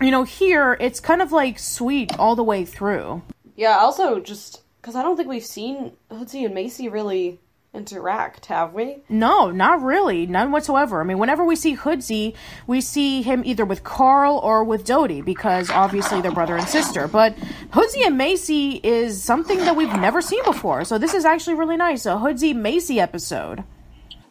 you 0.00 0.10
know, 0.10 0.22
here, 0.22 0.76
it's 0.80 1.00
kind 1.00 1.20
of 1.22 1.32
like 1.32 1.58
sweet 1.58 2.18
all 2.18 2.36
the 2.36 2.44
way 2.44 2.64
through. 2.64 3.22
Yeah, 3.56 3.78
also 3.78 4.20
just 4.20 4.59
because 4.80 4.96
I 4.96 5.02
don't 5.02 5.16
think 5.16 5.28
we've 5.28 5.44
seen 5.44 5.92
Hoodsy 6.10 6.44
and 6.44 6.54
Macy 6.54 6.88
really 6.88 7.38
interact, 7.72 8.46
have 8.46 8.72
we? 8.72 8.98
No, 9.08 9.50
not 9.50 9.82
really. 9.82 10.26
None 10.26 10.50
whatsoever. 10.50 11.00
I 11.00 11.04
mean, 11.04 11.18
whenever 11.18 11.44
we 11.44 11.54
see 11.54 11.76
Hoodsy, 11.76 12.34
we 12.66 12.80
see 12.80 13.22
him 13.22 13.42
either 13.44 13.64
with 13.64 13.84
Carl 13.84 14.38
or 14.38 14.64
with 14.64 14.84
Dodie 14.84 15.20
because 15.20 15.70
obviously 15.70 16.20
they're 16.20 16.32
brother 16.32 16.56
and 16.56 16.66
sister. 16.66 17.06
But 17.06 17.36
Hoodsy 17.72 18.04
and 18.04 18.18
Macy 18.18 18.80
is 18.82 19.22
something 19.22 19.58
that 19.58 19.76
we've 19.76 19.94
never 19.94 20.20
seen 20.20 20.42
before. 20.44 20.84
So 20.84 20.98
this 20.98 21.14
is 21.14 21.24
actually 21.24 21.54
really 21.54 21.76
nice. 21.76 22.06
A 22.06 22.16
Hoodsy 22.16 22.54
Macy 22.54 22.98
episode. 22.98 23.62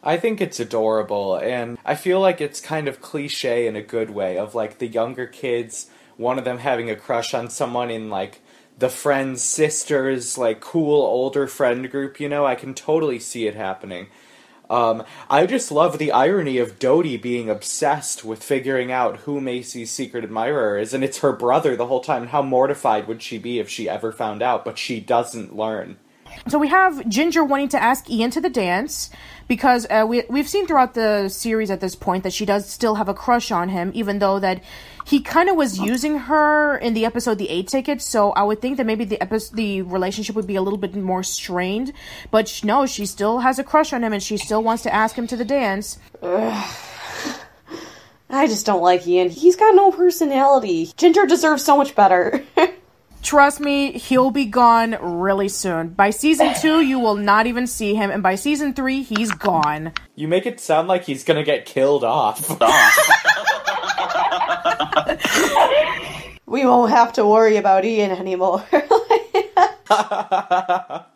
I 0.02 0.16
think 0.16 0.40
it's 0.40 0.58
adorable, 0.58 1.36
and 1.36 1.78
I 1.84 1.94
feel 1.94 2.20
like 2.20 2.40
it's 2.40 2.58
kind 2.58 2.88
of 2.88 3.02
cliche 3.02 3.66
in 3.66 3.76
a 3.76 3.82
good 3.82 4.08
way 4.08 4.38
of 4.38 4.54
like 4.54 4.78
the 4.78 4.86
younger 4.86 5.26
kids, 5.26 5.90
one 6.16 6.38
of 6.38 6.46
them 6.46 6.56
having 6.56 6.88
a 6.88 6.96
crush 6.96 7.34
on 7.34 7.50
someone 7.50 7.90
in 7.90 8.08
like 8.08 8.40
the 8.80 8.88
friend's 8.88 9.42
sister's 9.42 10.36
like 10.38 10.60
cool 10.60 11.02
older 11.02 11.46
friend 11.46 11.90
group, 11.90 12.18
you 12.18 12.28
know, 12.28 12.46
I 12.46 12.54
can 12.54 12.74
totally 12.74 13.18
see 13.18 13.46
it 13.46 13.54
happening. 13.54 14.08
Um, 14.70 15.02
I 15.28 15.46
just 15.46 15.72
love 15.72 15.98
the 15.98 16.12
irony 16.12 16.58
of 16.58 16.78
Dodie 16.78 17.16
being 17.16 17.50
obsessed 17.50 18.24
with 18.24 18.42
figuring 18.42 18.90
out 18.90 19.18
who 19.18 19.40
Macy's 19.40 19.90
secret 19.90 20.24
admirer 20.24 20.78
is, 20.78 20.94
and 20.94 21.02
it's 21.04 21.18
her 21.18 21.32
brother 21.32 21.76
the 21.76 21.88
whole 21.88 22.00
time. 22.00 22.28
How 22.28 22.40
mortified 22.40 23.06
would 23.06 23.20
she 23.20 23.36
be 23.36 23.58
if 23.58 23.68
she 23.68 23.88
ever 23.88 24.12
found 24.12 24.42
out, 24.42 24.64
but 24.64 24.78
she 24.78 25.00
doesn't 25.00 25.56
learn? 25.56 25.98
So 26.46 26.58
we 26.58 26.68
have 26.68 27.06
Ginger 27.08 27.44
wanting 27.44 27.68
to 27.70 27.82
ask 27.82 28.08
Ian 28.08 28.30
to 28.30 28.40
the 28.40 28.48
dance 28.48 29.10
because 29.48 29.86
uh, 29.90 30.06
we 30.08 30.22
we've 30.30 30.48
seen 30.48 30.66
throughout 30.66 30.94
the 30.94 31.28
series 31.28 31.70
at 31.70 31.80
this 31.80 31.96
point 31.96 32.22
that 32.22 32.32
she 32.32 32.46
does 32.46 32.70
still 32.70 32.94
have 32.94 33.08
a 33.08 33.14
crush 33.14 33.50
on 33.50 33.68
him, 33.68 33.90
even 33.94 34.20
though 34.20 34.38
that 34.38 34.62
he 35.10 35.20
kind 35.20 35.48
of 35.48 35.56
was 35.56 35.76
using 35.76 36.16
her 36.16 36.76
in 36.76 36.94
the 36.94 37.04
episode 37.04 37.38
The 37.38 37.48
A 37.48 37.64
Ticket. 37.64 38.00
So 38.00 38.30
I 38.30 38.44
would 38.44 38.62
think 38.62 38.76
that 38.76 38.86
maybe 38.86 39.04
the 39.04 39.20
episode 39.20 39.56
the 39.56 39.82
relationship 39.82 40.36
would 40.36 40.46
be 40.46 40.54
a 40.54 40.62
little 40.62 40.78
bit 40.78 40.94
more 40.94 41.24
strained. 41.24 41.92
But 42.30 42.46
sh- 42.46 42.62
no, 42.62 42.86
she 42.86 43.06
still 43.06 43.40
has 43.40 43.58
a 43.58 43.64
crush 43.64 43.92
on 43.92 44.04
him, 44.04 44.12
and 44.12 44.22
she 44.22 44.36
still 44.36 44.62
wants 44.62 44.84
to 44.84 44.94
ask 44.94 45.16
him 45.16 45.26
to 45.26 45.36
the 45.36 45.44
dance. 45.44 45.98
I 46.22 46.76
just 48.46 48.64
don't 48.64 48.82
like 48.82 49.04
Ian. 49.04 49.30
He's 49.30 49.56
got 49.56 49.74
no 49.74 49.90
personality. 49.90 50.92
Ginger 50.96 51.26
deserves 51.26 51.64
so 51.64 51.76
much 51.76 51.96
better. 51.96 52.44
Trust 53.22 53.58
me, 53.58 53.98
he'll 53.98 54.30
be 54.30 54.46
gone 54.46 54.96
really 55.00 55.48
soon. 55.48 55.88
By 55.88 56.10
season 56.10 56.54
two, 56.60 56.82
you 56.82 57.00
will 57.00 57.16
not 57.16 57.48
even 57.48 57.66
see 57.66 57.96
him, 57.96 58.12
and 58.12 58.22
by 58.22 58.36
season 58.36 58.74
three, 58.74 59.02
he's 59.02 59.32
gone. 59.32 59.92
You 60.14 60.28
make 60.28 60.46
it 60.46 60.60
sound 60.60 60.86
like 60.86 61.04
he's 61.04 61.24
gonna 61.24 61.42
get 61.42 61.66
killed 61.66 62.04
off. 62.04 62.48
we 66.46 66.64
won't 66.64 66.90
have 66.90 67.12
to 67.14 67.26
worry 67.26 67.56
about 67.56 67.84
Ian 67.84 68.10
anymore. 68.10 68.64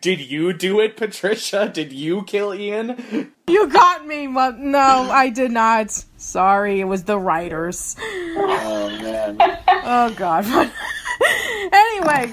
Did 0.00 0.20
you 0.20 0.52
do 0.52 0.80
it, 0.80 0.96
Patricia? 0.96 1.68
Did 1.68 1.92
you 1.92 2.22
kill 2.24 2.54
Ian? 2.54 3.32
You 3.48 3.68
got 3.68 4.06
me, 4.06 4.26
but 4.26 4.58
no, 4.58 4.78
I 4.78 5.28
did 5.30 5.50
not. 5.50 5.90
Sorry, 6.16 6.80
it 6.80 6.84
was 6.84 7.04
the 7.04 7.18
writers. 7.18 7.96
oh 8.00 8.98
man. 9.02 9.36
Oh 9.84 10.14
god. 10.16 10.44
anyway, 11.72 12.32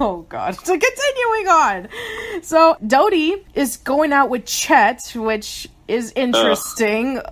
oh 0.00 0.26
god. 0.28 0.56
So 0.56 0.78
continuing 0.78 1.48
on. 1.48 1.88
So 2.42 2.76
Dodie 2.86 3.46
is 3.54 3.76
going 3.76 4.12
out 4.12 4.28
with 4.28 4.44
Chet, 4.44 5.12
which 5.14 5.68
is 5.88 6.12
interesting. 6.16 7.14
yeah. 7.14 7.30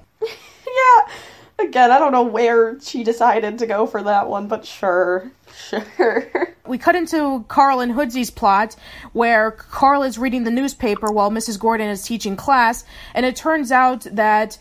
Again, 1.63 1.91
I 1.91 1.99
don't 1.99 2.13
know 2.13 2.23
where 2.23 2.81
she 2.81 3.05
decided 3.05 3.59
to 3.59 3.67
go 3.67 3.87
for 3.87 4.03
that 4.03 4.29
one, 4.29 4.49
but 4.49 4.65
sure. 4.65 5.31
Sure. 5.69 6.55
We 6.67 6.79
cut 6.79 6.95
into 6.95 7.45
Carl 7.49 7.81
and 7.81 7.91
Hoodsy's 7.91 8.31
plot, 8.31 8.77
where 9.13 9.51
Carl 9.51 10.05
is 10.05 10.17
reading 10.17 10.45
the 10.45 10.51
newspaper 10.51 11.11
while 11.11 11.31
Mrs. 11.31 11.59
Gordon 11.59 11.89
is 11.89 12.05
teaching 12.05 12.37
class, 12.37 12.85
and 13.15 13.27
it 13.27 13.35
turns 13.35 13.73
out 13.73 14.03
that 14.13 14.57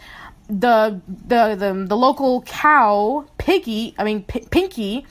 the 0.50 1.00
the 1.08 1.56
the, 1.56 1.86
the 1.88 1.96
local 1.96 2.42
cow, 2.42 3.26
Piggy, 3.38 3.94
I 4.00 4.04
mean 4.04 4.24
P- 4.24 4.48
Pinky, 4.50 5.06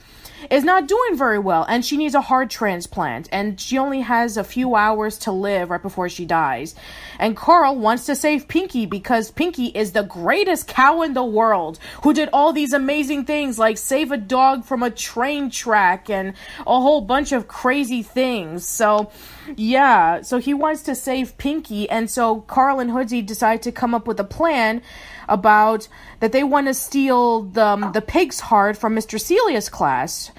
is 0.49 0.63
not 0.63 0.87
doing 0.87 1.15
very 1.15 1.39
well 1.39 1.65
and 1.67 1.85
she 1.85 1.97
needs 1.97 2.15
a 2.15 2.21
heart 2.21 2.49
transplant 2.49 3.27
and 3.31 3.59
she 3.59 3.77
only 3.77 4.01
has 4.01 4.37
a 4.37 4.43
few 4.43 4.75
hours 4.75 5.17
to 5.19 5.31
live 5.31 5.69
right 5.69 5.81
before 5.81 6.09
she 6.09 6.25
dies. 6.25 6.75
And 7.19 7.35
Carl 7.35 7.75
wants 7.75 8.05
to 8.05 8.15
save 8.15 8.47
Pinky 8.47 8.85
because 8.85 9.31
Pinky 9.31 9.67
is 9.67 9.91
the 9.91 10.03
greatest 10.03 10.67
cow 10.67 11.01
in 11.01 11.13
the 11.13 11.23
world 11.23 11.79
who 12.03 12.13
did 12.13 12.29
all 12.31 12.53
these 12.53 12.73
amazing 12.73 13.25
things 13.25 13.59
like 13.59 13.77
save 13.77 14.11
a 14.11 14.17
dog 14.17 14.65
from 14.65 14.83
a 14.83 14.89
train 14.89 15.49
track 15.49 16.09
and 16.09 16.33
a 16.61 16.79
whole 16.79 17.01
bunch 17.01 17.31
of 17.31 17.47
crazy 17.47 18.03
things. 18.03 18.67
So, 18.67 19.11
yeah, 19.55 20.21
so 20.21 20.37
he 20.37 20.53
wants 20.53 20.83
to 20.83 20.95
save 20.95 21.37
Pinky 21.37 21.89
and 21.89 22.09
so 22.09 22.41
Carl 22.41 22.79
and 22.79 22.91
Hoodsy 22.91 23.25
decide 23.25 23.61
to 23.63 23.71
come 23.71 23.93
up 23.93 24.07
with 24.07 24.19
a 24.19 24.23
plan 24.23 24.81
about 25.29 25.87
that 26.19 26.31
they 26.31 26.43
want 26.43 26.67
to 26.67 26.73
steal 26.73 27.43
the 27.43 27.65
um, 27.65 27.91
the 27.93 28.01
pig's 28.01 28.39
heart 28.39 28.77
from 28.77 28.95
Mr. 28.95 29.19
Celia's 29.19 29.69
class. 29.69 30.31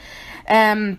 And 0.46 0.98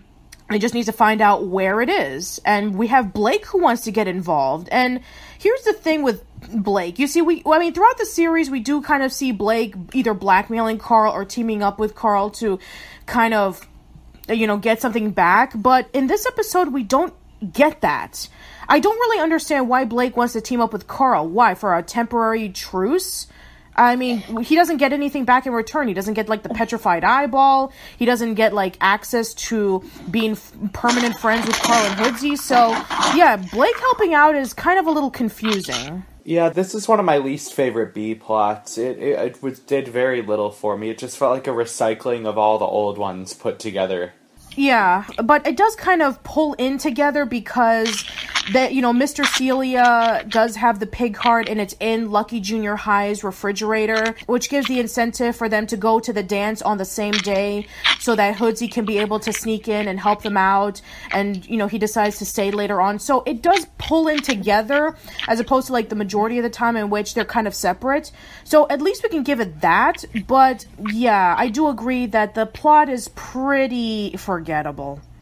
they 0.52 0.58
just 0.58 0.74
need 0.74 0.84
to 0.84 0.92
find 0.92 1.20
out 1.20 1.46
where 1.46 1.80
it 1.80 1.88
is. 1.88 2.40
And 2.44 2.76
we 2.76 2.88
have 2.88 3.12
Blake 3.12 3.46
who 3.46 3.60
wants 3.60 3.82
to 3.82 3.92
get 3.92 4.06
involved. 4.06 4.68
And 4.70 5.00
here's 5.38 5.62
the 5.62 5.72
thing 5.72 6.02
with 6.02 6.24
Blake. 6.52 6.98
You 6.98 7.06
see, 7.06 7.22
we, 7.22 7.42
I 7.46 7.58
mean, 7.58 7.72
throughout 7.72 7.98
the 7.98 8.06
series, 8.06 8.50
we 8.50 8.60
do 8.60 8.82
kind 8.82 9.02
of 9.02 9.12
see 9.12 9.32
Blake 9.32 9.74
either 9.92 10.14
blackmailing 10.14 10.78
Carl 10.78 11.12
or 11.12 11.24
teaming 11.24 11.62
up 11.62 11.78
with 11.78 11.94
Carl 11.94 12.30
to 12.30 12.58
kind 13.06 13.34
of, 13.34 13.66
you 14.28 14.46
know, 14.46 14.58
get 14.58 14.80
something 14.80 15.10
back. 15.10 15.52
But 15.54 15.88
in 15.92 16.06
this 16.06 16.26
episode, 16.26 16.72
we 16.72 16.82
don't 16.82 17.14
get 17.52 17.80
that. 17.80 18.28
I 18.68 18.78
don't 18.78 18.94
really 18.94 19.20
understand 19.20 19.68
why 19.68 19.84
Blake 19.84 20.16
wants 20.16 20.34
to 20.34 20.40
team 20.40 20.60
up 20.60 20.72
with 20.72 20.86
Carl. 20.86 21.28
Why? 21.28 21.54
For 21.54 21.76
a 21.76 21.82
temporary 21.82 22.48
truce? 22.48 23.26
I 23.82 23.96
mean, 23.96 24.18
he 24.42 24.54
doesn't 24.54 24.76
get 24.76 24.92
anything 24.92 25.24
back 25.24 25.46
in 25.46 25.52
return. 25.52 25.88
He 25.88 25.94
doesn't 25.94 26.14
get 26.14 26.28
like 26.28 26.42
the 26.42 26.48
petrified 26.50 27.04
eyeball. 27.04 27.72
He 27.98 28.04
doesn't 28.04 28.34
get 28.34 28.54
like 28.54 28.76
access 28.80 29.34
to 29.34 29.82
being 30.10 30.32
f- 30.32 30.52
permanent 30.72 31.18
friends 31.18 31.46
with 31.46 31.56
Carl 31.56 31.84
and 31.86 31.98
Hoodsy. 31.98 32.36
So, 32.38 32.70
yeah, 33.16 33.36
Blake 33.52 33.78
helping 33.78 34.14
out 34.14 34.36
is 34.36 34.54
kind 34.54 34.78
of 34.78 34.86
a 34.86 34.90
little 34.90 35.10
confusing. 35.10 36.04
Yeah, 36.24 36.50
this 36.50 36.74
is 36.74 36.86
one 36.86 37.00
of 37.00 37.04
my 37.04 37.18
least 37.18 37.52
favorite 37.52 37.94
B 37.94 38.14
plots. 38.14 38.78
It, 38.78 38.98
it 38.98 39.18
it 39.18 39.42
was, 39.42 39.58
did 39.58 39.88
very 39.88 40.22
little 40.22 40.50
for 40.50 40.76
me. 40.76 40.90
It 40.90 40.98
just 40.98 41.18
felt 41.18 41.32
like 41.32 41.48
a 41.48 41.50
recycling 41.50 42.26
of 42.26 42.38
all 42.38 42.58
the 42.58 42.64
old 42.64 42.96
ones 42.96 43.34
put 43.34 43.58
together. 43.58 44.12
Yeah, 44.56 45.04
but 45.22 45.46
it 45.46 45.56
does 45.56 45.74
kind 45.76 46.02
of 46.02 46.22
pull 46.24 46.54
in 46.54 46.78
together 46.78 47.24
because 47.24 48.04
that 48.52 48.74
you 48.74 48.82
know 48.82 48.92
Mr. 48.92 49.24
Celia 49.24 50.24
does 50.28 50.56
have 50.56 50.80
the 50.80 50.86
pig 50.86 51.16
heart 51.16 51.48
and 51.48 51.60
it's 51.60 51.74
in 51.80 52.10
Lucky 52.10 52.40
Junior 52.40 52.76
High's 52.76 53.22
refrigerator, 53.22 54.14
which 54.26 54.50
gives 54.50 54.68
the 54.68 54.80
incentive 54.80 55.36
for 55.36 55.48
them 55.48 55.66
to 55.68 55.76
go 55.76 56.00
to 56.00 56.12
the 56.12 56.22
dance 56.22 56.60
on 56.62 56.78
the 56.78 56.84
same 56.84 57.12
day 57.12 57.66
so 58.00 58.16
that 58.16 58.36
Hoodsy 58.36 58.70
can 58.70 58.84
be 58.84 58.98
able 58.98 59.20
to 59.20 59.32
sneak 59.32 59.68
in 59.68 59.88
and 59.88 59.98
help 59.98 60.22
them 60.22 60.36
out 60.36 60.80
and 61.12 61.46
you 61.46 61.56
know 61.56 61.66
he 61.66 61.78
decides 61.78 62.18
to 62.18 62.26
stay 62.26 62.50
later 62.50 62.80
on. 62.80 62.98
So 62.98 63.22
it 63.26 63.42
does 63.42 63.66
pull 63.78 64.08
in 64.08 64.20
together 64.20 64.96
as 65.28 65.40
opposed 65.40 65.68
to 65.68 65.72
like 65.72 65.88
the 65.88 65.96
majority 65.96 66.38
of 66.38 66.42
the 66.42 66.50
time 66.50 66.76
in 66.76 66.90
which 66.90 67.14
they're 67.14 67.24
kind 67.24 67.46
of 67.46 67.54
separate. 67.54 68.10
So 68.44 68.68
at 68.68 68.82
least 68.82 69.02
we 69.02 69.08
can 69.08 69.22
give 69.22 69.40
it 69.40 69.60
that, 69.60 70.04
but 70.26 70.66
yeah, 70.90 71.34
I 71.38 71.48
do 71.48 71.68
agree 71.68 72.06
that 72.06 72.34
the 72.34 72.46
plot 72.46 72.88
is 72.88 73.08
pretty 73.08 74.16
forgettable. 74.16 74.41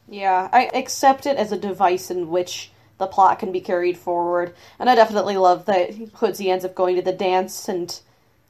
Yeah, 0.08 0.48
I 0.52 0.70
accept 0.74 1.26
it 1.26 1.36
as 1.36 1.52
a 1.52 1.58
device 1.58 2.10
in 2.10 2.30
which 2.30 2.72
the 2.98 3.06
plot 3.06 3.38
can 3.38 3.52
be 3.52 3.60
carried 3.60 3.96
forward. 3.96 4.54
And 4.78 4.90
I 4.90 4.94
definitely 4.94 5.36
love 5.36 5.66
that 5.66 5.90
Hoodsy 6.14 6.50
ends 6.50 6.64
up 6.64 6.74
going 6.74 6.96
to 6.96 7.02
the 7.02 7.12
dance 7.12 7.68
and, 7.68 7.98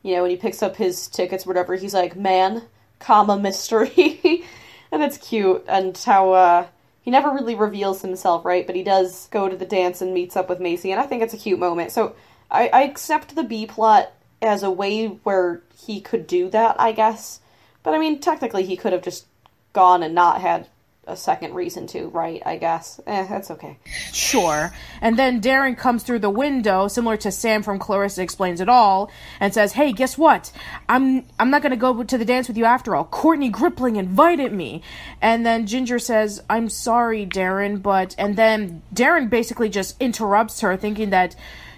you 0.03 0.17
know, 0.17 0.23
when 0.23 0.31
he 0.31 0.37
picks 0.37 0.63
up 0.63 0.77
his 0.77 1.07
tickets, 1.09 1.47
whatever, 1.47 1.77
he's 1.77 1.95
like, 1.95 2.17
man, 2.17 2.63
comma, 2.99 3.39
mystery. 3.39 4.45
and 4.93 5.03
it's 5.03 5.19
cute. 5.19 5.65
And 5.69 5.97
how, 5.97 6.33
uh, 6.33 6.67
he 7.03 7.11
never 7.11 7.31
really 7.31 7.55
reveals 7.55 8.03
himself, 8.03 8.45
right? 8.45 8.67
But 8.67 8.77
he 8.77 8.83
does 8.83 9.29
go 9.29 9.49
to 9.49 9.57
the 9.57 9.65
dance 9.65 10.01
and 10.01 10.13
meets 10.13 10.37
up 10.37 10.49
with 10.49 10.61
Macy, 10.61 10.93
and 10.93 11.01
I 11.01 11.07
think 11.07 11.23
it's 11.23 11.35
a 11.35 11.39
cute 11.39 11.59
moment. 11.59 11.93
So 11.93 12.15
I, 12.51 12.69
I 12.69 12.83
accept 12.83 13.35
the 13.35 13.43
B 13.43 13.67
plot 13.67 14.13
as 14.43 14.63
a 14.63 14.71
way 14.71 15.07
where 15.07 15.63
he 15.75 16.01
could 16.01 16.27
do 16.27 16.51
that, 16.51 16.77
I 16.79 16.93
guess. 16.93 17.41
But 17.83 17.95
I 17.95 17.99
mean, 17.99 18.21
technically, 18.21 18.65
he 18.65 18.77
could 18.77 18.93
have 18.93 19.03
just 19.03 19.27
gone 19.73 20.03
and 20.03 20.15
not 20.15 20.41
had 20.41 20.69
a 21.07 21.17
second 21.17 21.55
reason 21.55 21.87
to, 21.89 22.09
right? 22.09 22.43
I 22.47 22.57
guess. 22.57 23.01
Eh, 23.07 23.27
that's 23.27 23.51
okay. 23.51 23.79
Sure. 24.13 24.73
And 25.01 25.19
then 25.19 25.41
Darren 25.41 25.77
comes 25.77 26.03
through 26.03 26.21
the 26.21 26.31
window, 26.31 26.89
similar 26.89 27.17
to 27.19 27.33
Sam 27.33 27.63
from 27.63 27.79
Clarissa 27.79 28.23
Explains 28.23 28.61
It 28.61 28.69
All, 28.69 29.11
and 29.41 29.53
says, 29.53 29.73
"Hey, 29.73 29.93
guess 29.93 30.17
what? 30.17 30.53
I'm 30.89 31.25
I'm 31.39 31.51
not 31.51 31.63
gonna 31.63 31.77
go 31.77 32.03
to 32.03 32.19
the 32.19 32.25
dance 32.25 32.49
with 32.49 32.57
you 32.57 32.65
after 32.65 32.95
all. 32.95 33.05
Courtney 33.05 33.51
Gripling 33.51 33.97
invited 33.97 34.53
me." 34.53 34.83
And 35.21 35.45
then 35.45 35.67
Ginger 35.67 35.99
says, 35.99 36.43
"I'm 36.49 36.69
sorry, 36.69 37.27
Darren, 37.27 37.83
but..." 37.83 38.15
And 38.17 38.37
then 38.37 38.83
Darren 38.95 39.29
basically 39.29 39.69
just 39.69 40.01
interrupts 40.01 40.61
her, 40.61 40.77
thinking 40.77 41.11
that 41.11 41.35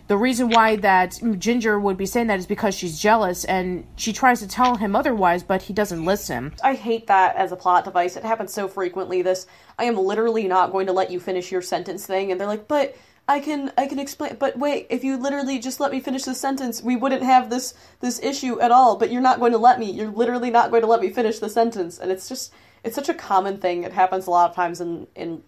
the 0.08 0.16
reason 0.16 0.48
why 0.50 0.76
that 0.76 1.18
Ginger 1.38 1.78
would 1.78 1.96
be 1.96 2.06
saying 2.06 2.26
that 2.26 2.38
is 2.38 2.46
because 2.46 2.74
she's 2.74 2.98
jealous 2.98 3.44
and 3.44 3.86
she 3.96 4.12
tries 4.12 4.40
to 4.40 4.48
tell 4.48 4.76
him 4.76 4.96
otherwise, 4.96 5.42
but 5.42 5.62
he 5.62 5.72
doesn't 5.72 6.04
listen. 6.04 6.54
I 6.62 6.74
hate 6.74 7.06
that 7.06 7.36
as 7.36 7.52
a 7.52 7.56
plot 7.56 7.84
device. 7.84 8.16
It 8.16 8.24
happens 8.24 8.52
so 8.52 8.68
frequently. 8.68 9.22
This 9.22 9.46
I 9.78 9.84
am 9.84 9.96
literally 9.96 10.48
not 10.48 10.72
going 10.72 10.86
to 10.86 10.92
let 10.92 11.10
you 11.10 11.20
finish 11.20 11.52
your 11.52 11.62
sentence 11.62 12.06
thing, 12.06 12.30
and 12.30 12.40
they're 12.40 12.48
like, 12.48 12.68
but. 12.68 12.96
I 13.28 13.38
can 13.38 13.72
I 13.78 13.86
can 13.86 14.00
explain 14.00 14.36
but 14.40 14.58
wait 14.58 14.88
if 14.90 15.04
you 15.04 15.16
literally 15.16 15.60
just 15.60 15.78
let 15.78 15.92
me 15.92 16.00
finish 16.00 16.24
the 16.24 16.34
sentence 16.34 16.82
we 16.82 16.96
wouldn't 16.96 17.22
have 17.22 17.50
this 17.50 17.72
this 18.00 18.20
issue 18.20 18.60
at 18.60 18.72
all 18.72 18.96
but 18.96 19.12
you're 19.12 19.22
not 19.22 19.38
going 19.38 19.52
to 19.52 19.58
let 19.58 19.78
me 19.78 19.92
you're 19.92 20.10
literally 20.10 20.50
not 20.50 20.70
going 20.70 20.82
to 20.82 20.88
let 20.88 21.00
me 21.00 21.08
finish 21.08 21.38
the 21.38 21.48
sentence 21.48 21.98
and 22.00 22.10
it's 22.10 22.28
just 22.28 22.52
it's 22.82 22.96
such 22.96 23.08
a 23.08 23.14
common 23.14 23.58
thing 23.58 23.84
it 23.84 23.92
happens 23.92 24.26
a 24.26 24.30
lot 24.30 24.50
of 24.50 24.56
times 24.56 24.80
in 24.80 25.06
in 25.14 25.40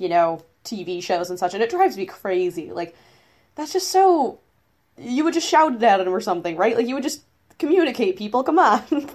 you 0.00 0.08
know 0.08 0.42
TV 0.64 1.02
shows 1.02 1.28
and 1.28 1.38
such 1.38 1.52
and 1.52 1.62
it 1.62 1.68
drives 1.68 1.98
me 1.98 2.06
crazy 2.06 2.72
like 2.72 2.96
that's 3.58 3.72
just 3.72 3.90
so. 3.90 4.38
You 4.96 5.24
would 5.24 5.34
just 5.34 5.48
shout 5.48 5.74
it 5.74 5.82
at 5.82 6.00
him 6.00 6.14
or 6.14 6.20
something, 6.20 6.56
right? 6.56 6.76
Like 6.76 6.86
you 6.86 6.94
would 6.94 7.02
just 7.02 7.22
communicate. 7.58 8.16
People, 8.16 8.44
come 8.44 8.58
on. 8.58 8.82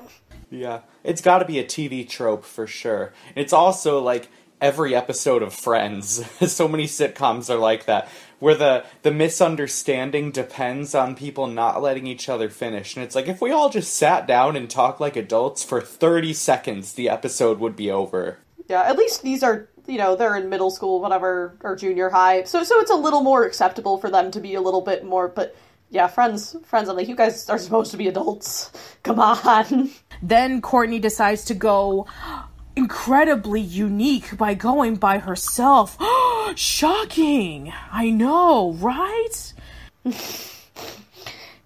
yeah, 0.52 0.82
it's 1.04 1.22
got 1.22 1.40
to 1.40 1.46
be 1.46 1.60
a 1.60 1.64
TV 1.64 2.08
trope 2.08 2.44
for 2.44 2.68
sure. 2.68 3.14
It's 3.36 3.54
also 3.54 4.00
like 4.00 4.28
every 4.60 4.94
episode 4.94 5.44
of 5.44 5.54
Friends. 5.54 6.26
so 6.52 6.68
many 6.68 6.86
sitcoms 6.86 7.50
are 7.50 7.58
like 7.58 7.86
that, 7.86 8.10
where 8.40 8.56
the 8.56 8.86
the 9.02 9.12
misunderstanding 9.12 10.32
depends 10.32 10.94
on 10.94 11.16
people 11.16 11.48
not 11.48 11.82
letting 11.82 12.06
each 12.06 12.28
other 12.28 12.50
finish. 12.50 12.98
And 12.98 13.06
it's 13.06 13.16
like 13.16 13.30
if 13.30 13.42
we 13.42 13.52
all 13.52 13.70
just 13.70 13.96
sat 13.96 14.28
down 14.28 14.58
and 14.58 14.70
talked 14.70 15.00
like 15.00 15.16
adults 15.16 15.64
for 15.64 15.80
30 15.80 16.34
seconds, 16.34 16.94
the 16.94 17.08
episode 17.08 17.60
would 17.60 17.78
be 17.78 17.90
over. 17.90 18.40
Yeah, 18.68 18.84
at 18.84 18.98
least 18.98 19.22
these 19.22 19.42
are 19.42 19.70
you 19.88 19.98
know 19.98 20.16
they're 20.16 20.36
in 20.36 20.50
middle 20.50 20.72
school 20.72 21.02
whatever 21.02 21.58
or 21.62 21.76
junior 21.76 22.10
high. 22.10 22.44
So 22.44 22.64
so 22.64 22.80
it's 22.80 22.92
a 22.92 22.96
little 22.96 23.22
more 23.22 23.46
acceptable 23.46 23.98
for 23.98 24.10
them 24.10 24.32
to 24.32 24.40
be 24.40 24.56
a 24.56 24.62
little 24.62 24.82
bit 24.82 25.04
more 25.06 25.28
but 25.28 25.56
yeah 25.90 26.08
friends 26.08 26.56
friends 26.64 26.90
i'm 26.90 26.96
like 26.96 27.08
you 27.08 27.16
guys 27.16 27.50
are 27.50 27.58
supposed 27.58 27.92
to 27.92 27.98
be 27.98 28.08
adults. 28.08 28.72
Come 29.04 29.20
on. 29.20 29.92
Then 30.22 30.62
courtney 30.62 31.00
decides 31.00 31.46
to 31.46 31.54
go 31.54 32.08
incredibly 32.76 33.62
unique 33.62 34.38
by 34.38 34.54
going 34.54 34.96
by 34.96 35.20
herself. 35.20 35.98
Shocking. 36.56 37.74
I 37.92 38.10
know 38.10 38.72
right 38.74 39.54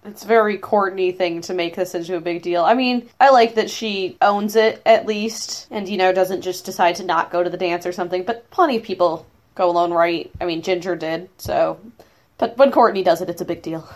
it's 0.04 0.24
very 0.24 0.58
Courtney 0.58 1.12
thing 1.12 1.40
to 1.42 1.54
make 1.54 1.76
this 1.76 1.94
into 1.94 2.16
a 2.16 2.20
big 2.20 2.42
deal. 2.42 2.64
I 2.64 2.74
mean, 2.74 3.08
I 3.20 3.30
like 3.30 3.56
that 3.56 3.70
she 3.70 4.16
owns 4.22 4.56
it 4.56 4.80
at 4.86 5.06
least, 5.06 5.66
and 5.70 5.88
you 5.88 5.96
know 5.96 6.12
doesn't 6.12 6.42
just 6.42 6.64
decide 6.64 6.96
to 6.96 7.04
not 7.04 7.30
go 7.30 7.42
to 7.42 7.50
the 7.50 7.56
dance 7.56 7.86
or 7.86 7.92
something. 7.92 8.22
But 8.22 8.50
plenty 8.50 8.76
of 8.76 8.82
people 8.82 9.26
go 9.54 9.70
alone, 9.70 9.92
right? 9.92 10.30
I 10.40 10.46
mean, 10.46 10.62
Ginger 10.62 10.96
did, 10.96 11.28
so. 11.38 11.78
But 12.38 12.56
when 12.56 12.70
Courtney 12.70 13.02
does 13.02 13.20
it, 13.20 13.28
it's 13.28 13.40
a 13.40 13.44
big 13.44 13.62
deal. 13.62 13.88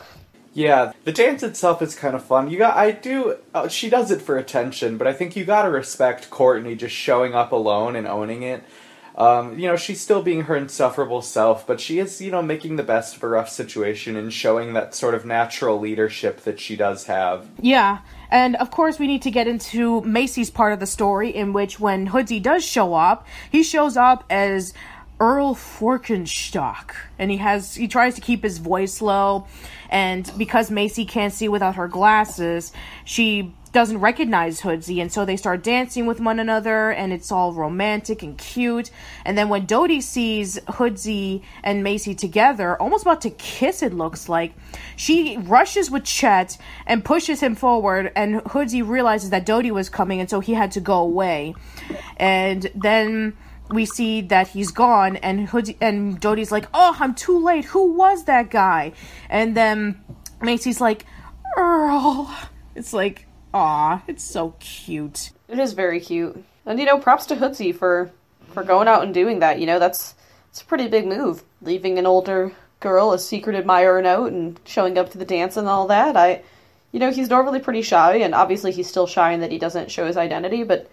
Yeah, 0.55 0.93
the 1.05 1.12
dance 1.12 1.43
itself 1.43 1.81
is 1.81 1.95
kind 1.95 2.15
of 2.15 2.24
fun. 2.24 2.51
You 2.51 2.59
got, 2.59 2.77
I 2.77 2.91
do. 2.91 3.39
Uh, 3.55 3.69
she 3.69 3.89
does 3.89 4.11
it 4.11 4.20
for 4.20 4.37
attention, 4.37 4.99
but 4.99 5.07
I 5.07 5.15
think 5.15 5.35
you 5.35 5.45
got 5.45 5.62
to 5.62 5.70
respect 5.70 6.29
Courtney 6.29 6.74
just 6.74 6.95
showing 6.95 7.35
up 7.35 7.53
alone 7.53 7.97
and 7.97 8.07
owning 8.07 8.43
it. 8.43 8.62
Um, 9.14 9.59
you 9.59 9.66
know, 9.66 9.76
she's 9.76 10.01
still 10.01 10.22
being 10.22 10.43
her 10.44 10.56
insufferable 10.56 11.22
self, 11.22 11.66
but 11.66 11.80
she 11.80 11.98
is, 11.98 12.20
you 12.20 12.30
know, 12.30 12.43
making 12.43 12.76
the 12.76 12.82
best 12.82 13.16
of 13.16 13.22
a 13.22 13.28
rough 13.28 13.51
situation 13.51 14.16
and 14.16 14.32
showing 14.32 14.72
that 14.72 14.94
sort 14.94 15.14
of 15.14 15.26
natural 15.26 15.78
leadership 15.78 16.40
that 16.43 16.59
she 16.59 16.76
does 16.76 17.05
have. 17.05 17.48
Yeah. 17.60 17.98
And 18.30 18.56
of 18.56 18.70
course, 18.70 18.98
we 18.98 19.06
need 19.06 19.22
to 19.22 19.30
get 19.30 19.47
into 19.47 20.01
Macy's 20.02 20.51
part 20.51 20.72
of 20.72 20.80
the 20.80 20.86
story, 20.86 21.28
in 21.28 21.52
which 21.52 21.78
when 21.78 22.06
Hoodsy 22.06 22.40
does 22.40 22.64
show 22.64 22.94
up, 22.94 23.26
he 23.51 23.62
shows 23.62 23.97
up 23.97 24.24
as 24.30 24.72
Earl 25.20 25.55
Forkenstock, 25.55 26.94
and 27.18 27.30
he 27.30 27.36
has 27.36 27.76
he 27.76 27.86
tries 27.86 28.16
to 28.16 28.20
keep 28.20 28.43
his 28.43 28.59
voice 28.59 29.01
low, 29.01 29.47
and 29.89 30.28
because 30.36 30.68
Macy 30.68 31.05
can't 31.05 31.32
see 31.32 31.48
without 31.48 31.76
her 31.76 31.86
glasses, 31.86 32.72
she 33.05 33.55
doesn't 33.73 33.99
recognize 33.99 34.61
Hoodsy, 34.61 35.01
and 35.01 35.11
so 35.11 35.24
they 35.24 35.36
start 35.36 35.62
dancing 35.62 36.07
with 36.07 36.20
one 36.20 36.39
another, 36.39 36.90
and 36.90 37.12
it's 37.12 37.32
all 37.32 37.53
romantic 37.53 38.23
and 38.23 38.36
cute. 38.36 38.90
And 39.24 39.36
then 39.36 39.49
when 39.49 39.65
Dodie 39.65 40.03
sees 40.03 40.59
Hoodsy 40.69 41.43
and 41.65 41.82
Macy 41.82 42.15
together, 42.15 42.77
almost 42.81 43.03
about 43.03 43.23
to 43.23 43.31
kiss, 43.31 43.82
it 43.82 43.94
looks 43.94 44.28
like, 44.28 44.53
she 44.94 45.39
rushes 45.39 45.90
with 45.90 46.05
Chet 46.05 46.59
and 46.86 47.05
pushes 47.05 47.40
him 47.40 47.55
forward, 47.55 48.12
and 48.15 48.43
Hoodsy 48.44 48.86
realizes 48.86 49.31
that 49.31 49.47
Dodie 49.47 49.70
was 49.70 49.89
coming, 49.89 50.20
and 50.20 50.28
so 50.28 50.40
he 50.40 50.55
had 50.55 50.70
to 50.73 50.81
go 50.81 50.99
away. 50.99 51.55
and 52.19 52.70
then 52.74 53.36
we 53.70 53.86
see 53.86 54.20
that 54.20 54.49
he's 54.49 54.70
gone, 54.70 55.16
and 55.16 55.49
Hoodie 55.49 55.77
and 55.81 56.20
Dodie's 56.20 56.53
like, 56.53 56.66
"Oh, 56.74 56.97
I'm 57.01 57.15
too 57.15 57.39
late. 57.39 57.65
Who 57.66 57.93
was 57.93 58.24
that 58.24 58.51
guy?" 58.51 58.93
And 59.31 59.57
then 59.57 60.03
Macy's 60.40 60.81
like, 60.81 61.07
"Earl." 61.57 62.31
It's 62.74 62.93
like, 62.93 63.27
aw, 63.55 64.03
it's 64.07 64.24
so 64.24 64.55
cute. 64.61 65.31
It 65.49 65.59
is 65.59 65.73
very 65.73 66.01
cute. 66.01 66.45
And 66.66 66.79
you 66.79 66.87
know, 66.87 66.99
props 66.99 67.27
to 67.27 67.37
Hoodsy 67.37 67.74
for 67.74 68.11
for 68.53 68.62
going 68.62 68.89
out 68.89 69.03
and 69.03 69.15
doing 69.15 69.41
that. 69.41 69.59
You 69.59 69.66
know, 69.66 69.79
that's 69.79 70.15
it's 70.51 70.62
a 70.62 70.65
pretty 70.65 70.89
big 70.89 71.07
move. 71.07 71.43
Leaving 71.61 71.99
an 71.99 72.07
older 72.07 72.53
girl 72.81 73.12
a 73.12 73.19
secret 73.19 73.57
admirer 73.57 74.03
note 74.03 74.33
and 74.33 74.59
showing 74.65 74.99
up 74.99 75.11
to 75.11 75.19
the 75.19 75.24
dance 75.24 75.57
and 75.57 75.69
all 75.69 75.87
that. 75.87 76.16
I 76.16 76.43
you 76.91 77.01
know, 77.01 77.11
he's 77.11 77.31
normally 77.31 77.61
pretty 77.61 77.83
shy 77.83 78.16
and 78.16 78.35
obviously 78.35 78.73
he's 78.73 78.89
still 78.89 79.07
shy 79.07 79.33
in 79.33 79.41
that 79.41 79.51
he 79.51 79.59
doesn't 79.59 79.91
show 79.91 80.07
his 80.07 80.16
identity, 80.16 80.62
but 80.62 80.91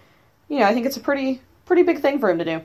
you 0.48 0.60
know, 0.60 0.66
I 0.66 0.74
think 0.74 0.86
it's 0.86 0.98
a 0.98 1.02
pretty 1.02 1.42
pretty 1.66 1.84
big 1.84 2.00
thing 2.00 2.20
for 2.20 2.30
him 2.30 2.38
to 2.40 2.46
do. 2.46 2.62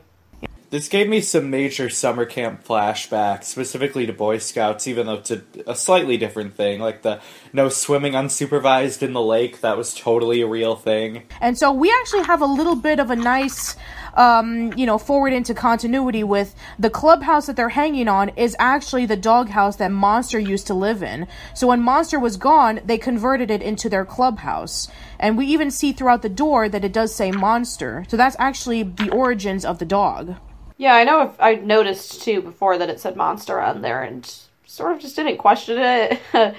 This 0.75 0.89
gave 0.89 1.09
me 1.09 1.21
some 1.21 1.51
major 1.51 1.89
summer 1.89 2.25
camp 2.25 2.65
flashbacks, 2.65 3.45
specifically 3.45 4.07
to 4.07 4.13
Boy 4.13 4.39
Scouts, 4.39 4.89
even 4.89 5.07
though 5.07 5.15
it's 5.15 5.31
a, 5.31 5.41
a, 5.69 5.77
slightly 5.77 6.17
different 6.17 6.55
thing. 6.57 6.81
Like 6.81 7.03
the 7.03 7.21
no 7.53 7.69
swimming 7.69 8.15
unsupervised 8.15 9.01
in 9.01 9.13
the 9.13 9.23
lake, 9.23 9.61
that 9.61 9.77
was 9.77 9.95
totally 9.95 10.41
a 10.41 10.49
real 10.49 10.75
thing. 10.75 11.29
And 11.41 11.57
so 11.57 11.71
we 11.71 11.95
actually 12.01 12.25
have 12.25 12.43
a 12.43 12.47
little 12.47 12.75
bit 12.75 12.99
of 12.99 13.13
a 13.13 13.15
nice, 13.15 13.77
um, 14.15 14.73
you 14.73 14.85
know, 14.85 14.99
forward 14.99 15.33
into 15.33 15.55
continuity 15.55 16.25
with 16.25 16.57
the 16.77 16.91
clubhouse 16.91 17.47
that 17.47 17.55
they're 17.55 17.69
hanging 17.69 18.09
on 18.09 18.31
is 18.31 18.57
actually 18.59 19.07
the 19.07 19.17
doghouse 19.17 19.77
that 19.77 19.93
Monster 19.93 20.41
used 20.41 20.67
to 20.67 20.75
live 20.75 21.05
in. 21.05 21.29
So 21.55 21.69
when 21.69 21.83
Monster 21.83 22.19
was 22.19 22.37
gone, 22.37 22.81
they 22.85 22.99
converted 22.99 23.49
it 23.49 23.63
into 23.63 23.89
their 23.89 24.05
clubhouse. 24.05 24.89
And 25.21 25.39
we 25.39 25.47
even 25.47 25.71
see 25.71 25.93
throughout 25.93 26.23
the 26.23 26.29
door 26.29 26.69
that 26.69 26.85
it 26.85 26.93
does 26.93 27.15
say 27.15 27.31
Monster. 27.31 28.05
So 28.09 28.17
that's 28.17 28.35
actually 28.41 28.83
the 28.83 29.11
origins 29.11 29.65
of 29.65 29.79
the 29.79 29.85
dog. 29.85 30.35
Yeah, 30.77 30.95
I 30.95 31.05
know 31.05 31.35
I 31.39 31.55
noticed 31.55 32.23
too 32.23 32.43
before 32.43 32.79
that 32.79 32.91
it 32.91 33.01
said 33.01 33.17
monster 33.17 33.61
on 33.61 33.83
there 33.83 34.03
and 34.03 34.25
sort 34.67 34.93
of 34.93 35.01
just 35.01 35.17
didn't 35.17 35.39
question 35.39 35.79
it 35.79 36.21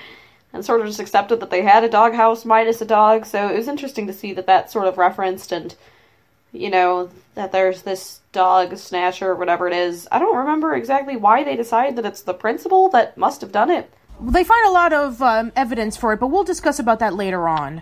and 0.54 0.66
sort 0.66 0.80
of 0.80 0.88
just 0.88 1.00
accepted 1.00 1.42
that 1.42 1.50
they 1.50 1.62
had 1.62 1.84
a 1.84 1.90
doghouse 1.90 2.46
minus 2.46 2.82
a 2.82 2.86
dog. 2.86 3.26
So 3.26 3.50
it 3.50 3.58
was 3.58 3.68
interesting 3.68 4.08
to 4.08 4.14
see 4.14 4.34
that 4.34 4.48
that 4.48 4.72
sort 4.72 4.88
of 4.88 4.98
referenced 4.98 5.52
and 5.52 5.76
you 6.54 6.70
know 6.70 7.10
that 7.36 7.52
there's 7.52 7.82
this 7.82 8.22
dog 8.32 8.78
snatcher 8.78 9.32
or 9.32 9.36
whatever 9.36 9.68
it 9.68 9.74
is. 9.74 10.08
I 10.12 10.20
don't 10.20 10.38
remember 10.38 10.74
exactly 10.74 11.18
why 11.18 11.44
they 11.44 11.56
decide 11.56 11.98
that 11.98 12.06
it's 12.06 12.22
the 12.22 12.34
principal 12.34 12.90
that 12.90 13.18
must 13.18 13.42
have 13.42 13.52
done 13.52 13.70
it. 13.70 13.92
They 14.22 14.46
find 14.46 14.66
a 14.66 14.72
lot 14.72 14.94
of 14.94 15.22
um, 15.22 15.52
evidence 15.58 15.98
for 15.98 16.14
it, 16.14 16.22
but 16.22 16.28
we'll 16.28 16.46
discuss 16.46 16.80
about 16.80 17.00
that 17.00 17.16
later 17.16 17.50
on. 17.50 17.82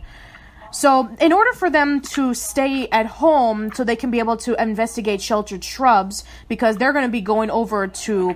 So, 0.73 1.07
in 1.21 1.31
order 1.31 1.53
for 1.53 1.69
them 1.69 2.01
to 2.01 2.33
stay 2.33 2.87
at 2.89 3.05
home 3.05 3.71
so 3.73 3.83
they 3.83 3.95
can 3.95 4.09
be 4.09 4.17
able 4.17 4.37
to 4.37 4.59
investigate 4.59 5.21
sheltered 5.21 5.63
shrubs, 5.63 6.23
because 6.47 6.77
they're 6.77 6.93
going 6.93 7.05
to 7.05 7.11
be 7.11 7.21
going 7.21 7.51
over 7.51 7.87
to 7.87 8.35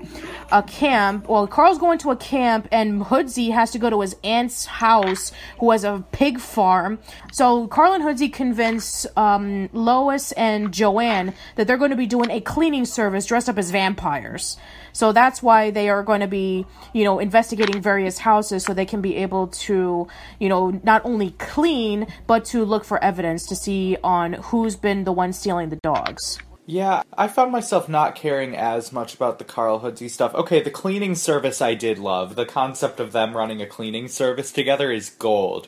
a 0.51 0.61
camp. 0.61 1.27
Well, 1.27 1.47
Carl's 1.47 1.80
going 1.80 1.97
to 1.99 2.11
a 2.11 2.15
camp, 2.15 2.68
and 2.72 3.01
Hoodsy 3.01 3.51
has 3.51 3.72
to 3.72 3.80
go 3.80 3.89
to 3.89 4.01
his 4.01 4.15
aunt's 4.23 4.68
house, 4.68 5.31
who 5.59 5.72
has 5.72 5.84
a 5.84 6.05
pig 6.11 6.39
farm. 6.39 6.99
So, 7.34 7.68
Carl 7.68 7.93
and 7.93 8.03
Hoodsy 8.03 8.31
convince 8.31 9.07
um, 9.18 9.69
Lois 9.73 10.31
and 10.34 10.72
Joanne 10.72 11.34
that 11.55 11.65
they're 11.65 11.77
going 11.77 11.91
to 11.91 11.97
be 11.97 12.05
doing 12.05 12.30
a 12.30 12.39
cleaning 12.39 12.85
service 12.85 13.26
dressed 13.26 13.49
up 13.49 13.57
as 13.57 13.72
vampires. 13.72 14.57
So 14.98 15.11
that's 15.11 15.44
why 15.44 15.69
they 15.69 15.90
are 15.90 16.02
going 16.02 16.22
to 16.22 16.28
be, 16.28 16.65
you 16.91 17.03
know, 17.03 17.19
investigating 17.19 17.84
various 17.84 18.18
houses 18.18 18.64
so 18.64 18.74
they 18.74 18.84
can 18.84 18.99
be 18.99 19.18
able 19.18 19.45
to, 19.49 20.07
you 20.40 20.49
know, 20.49 20.82
not 20.84 21.06
only 21.06 21.36
clean, 21.38 22.07
but 22.26 22.45
to 22.45 22.65
look 22.65 22.84
for 22.84 22.98
evidence 23.03 23.45
to 23.49 23.56
see 23.56 23.95
on 24.03 24.34
who's 24.34 24.76
been 24.76 25.03
the 25.03 25.11
one 25.11 25.34
stealing 25.34 25.69
the 25.69 25.76
dogs. 25.84 26.40
Yeah, 26.65 27.03
I 27.15 27.28
found 27.28 27.52
myself 27.52 27.88
not 27.88 28.15
caring 28.15 28.57
as 28.57 28.91
much 28.91 29.14
about 29.14 29.38
the 29.38 29.45
Carl 29.45 29.82
Hoodsy 29.82 30.10
stuff. 30.10 30.34
Okay, 30.34 30.64
the 30.64 30.72
cleaning 30.72 31.14
service 31.14 31.61
I 31.61 31.76
did 31.76 31.99
love. 31.99 32.36
The 32.36 32.48
concept 32.48 32.99
of 32.99 33.11
them 33.11 33.38
running 33.38 33.61
a 33.61 33.68
cleaning 33.68 34.07
service 34.07 34.52
together 34.52 34.91
is 34.91 35.11
gold. 35.11 35.68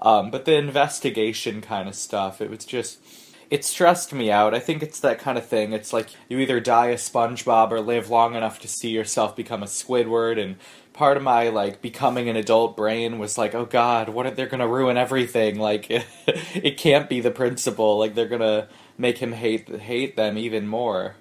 Um, 0.00 0.30
but 0.30 0.44
the 0.44 0.54
investigation 0.54 1.62
kind 1.62 1.88
of 1.88 1.96
stuff, 1.96 2.40
it 2.40 2.48
was 2.48 2.64
just 2.64 3.00
it 3.50 3.64
stressed 3.64 4.12
me 4.12 4.30
out. 4.30 4.54
I 4.54 4.60
think 4.60 4.82
it's 4.82 5.00
that 5.00 5.18
kind 5.18 5.38
of 5.38 5.46
thing. 5.46 5.72
It's 5.72 5.92
like 5.92 6.08
you 6.28 6.38
either 6.38 6.60
die 6.60 6.88
a 6.88 6.96
SpongeBob 6.96 7.70
or 7.70 7.80
live 7.80 8.10
long 8.10 8.34
enough 8.34 8.60
to 8.60 8.68
see 8.68 8.90
yourself 8.90 9.34
become 9.34 9.62
a 9.62 9.66
Squidward. 9.66 10.42
And 10.42 10.56
part 10.92 11.16
of 11.16 11.22
my 11.22 11.48
like 11.48 11.80
becoming 11.80 12.28
an 12.28 12.36
adult 12.36 12.76
brain 12.76 13.18
was 13.18 13.38
like, 13.38 13.54
oh 13.54 13.64
God, 13.64 14.10
what 14.10 14.26
are 14.26 14.30
they're 14.30 14.46
gonna 14.46 14.68
ruin 14.68 14.96
everything? 14.96 15.58
Like 15.58 15.86
it 16.26 16.76
can't 16.76 17.08
be 17.08 17.20
the 17.20 17.30
principal. 17.30 17.98
Like 17.98 18.14
they're 18.14 18.28
gonna 18.28 18.68
make 18.98 19.16
him 19.16 19.32
hate 19.32 19.68
hate 19.80 20.16
them 20.16 20.36
even 20.36 20.66
more. 20.66 21.14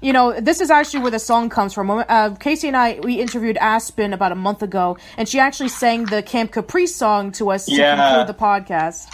You 0.00 0.12
know, 0.12 0.38
this 0.40 0.60
is 0.60 0.70
actually 0.70 1.00
where 1.00 1.10
the 1.10 1.18
song 1.18 1.48
comes 1.48 1.72
from. 1.72 1.90
Uh, 1.90 2.34
Casey 2.36 2.68
and 2.68 2.76
I 2.76 3.00
we 3.02 3.20
interviewed 3.20 3.56
Aspen 3.56 4.12
about 4.12 4.30
a 4.30 4.36
month 4.36 4.62
ago, 4.62 4.98
and 5.16 5.28
she 5.28 5.40
actually 5.40 5.70
sang 5.70 6.04
the 6.04 6.22
Camp 6.22 6.52
Caprice 6.52 6.94
song 6.94 7.32
to 7.32 7.50
us 7.50 7.68
yeah. 7.68 7.96
to 7.96 8.02
conclude 8.02 8.36
the 8.36 8.40
podcast. 8.40 9.08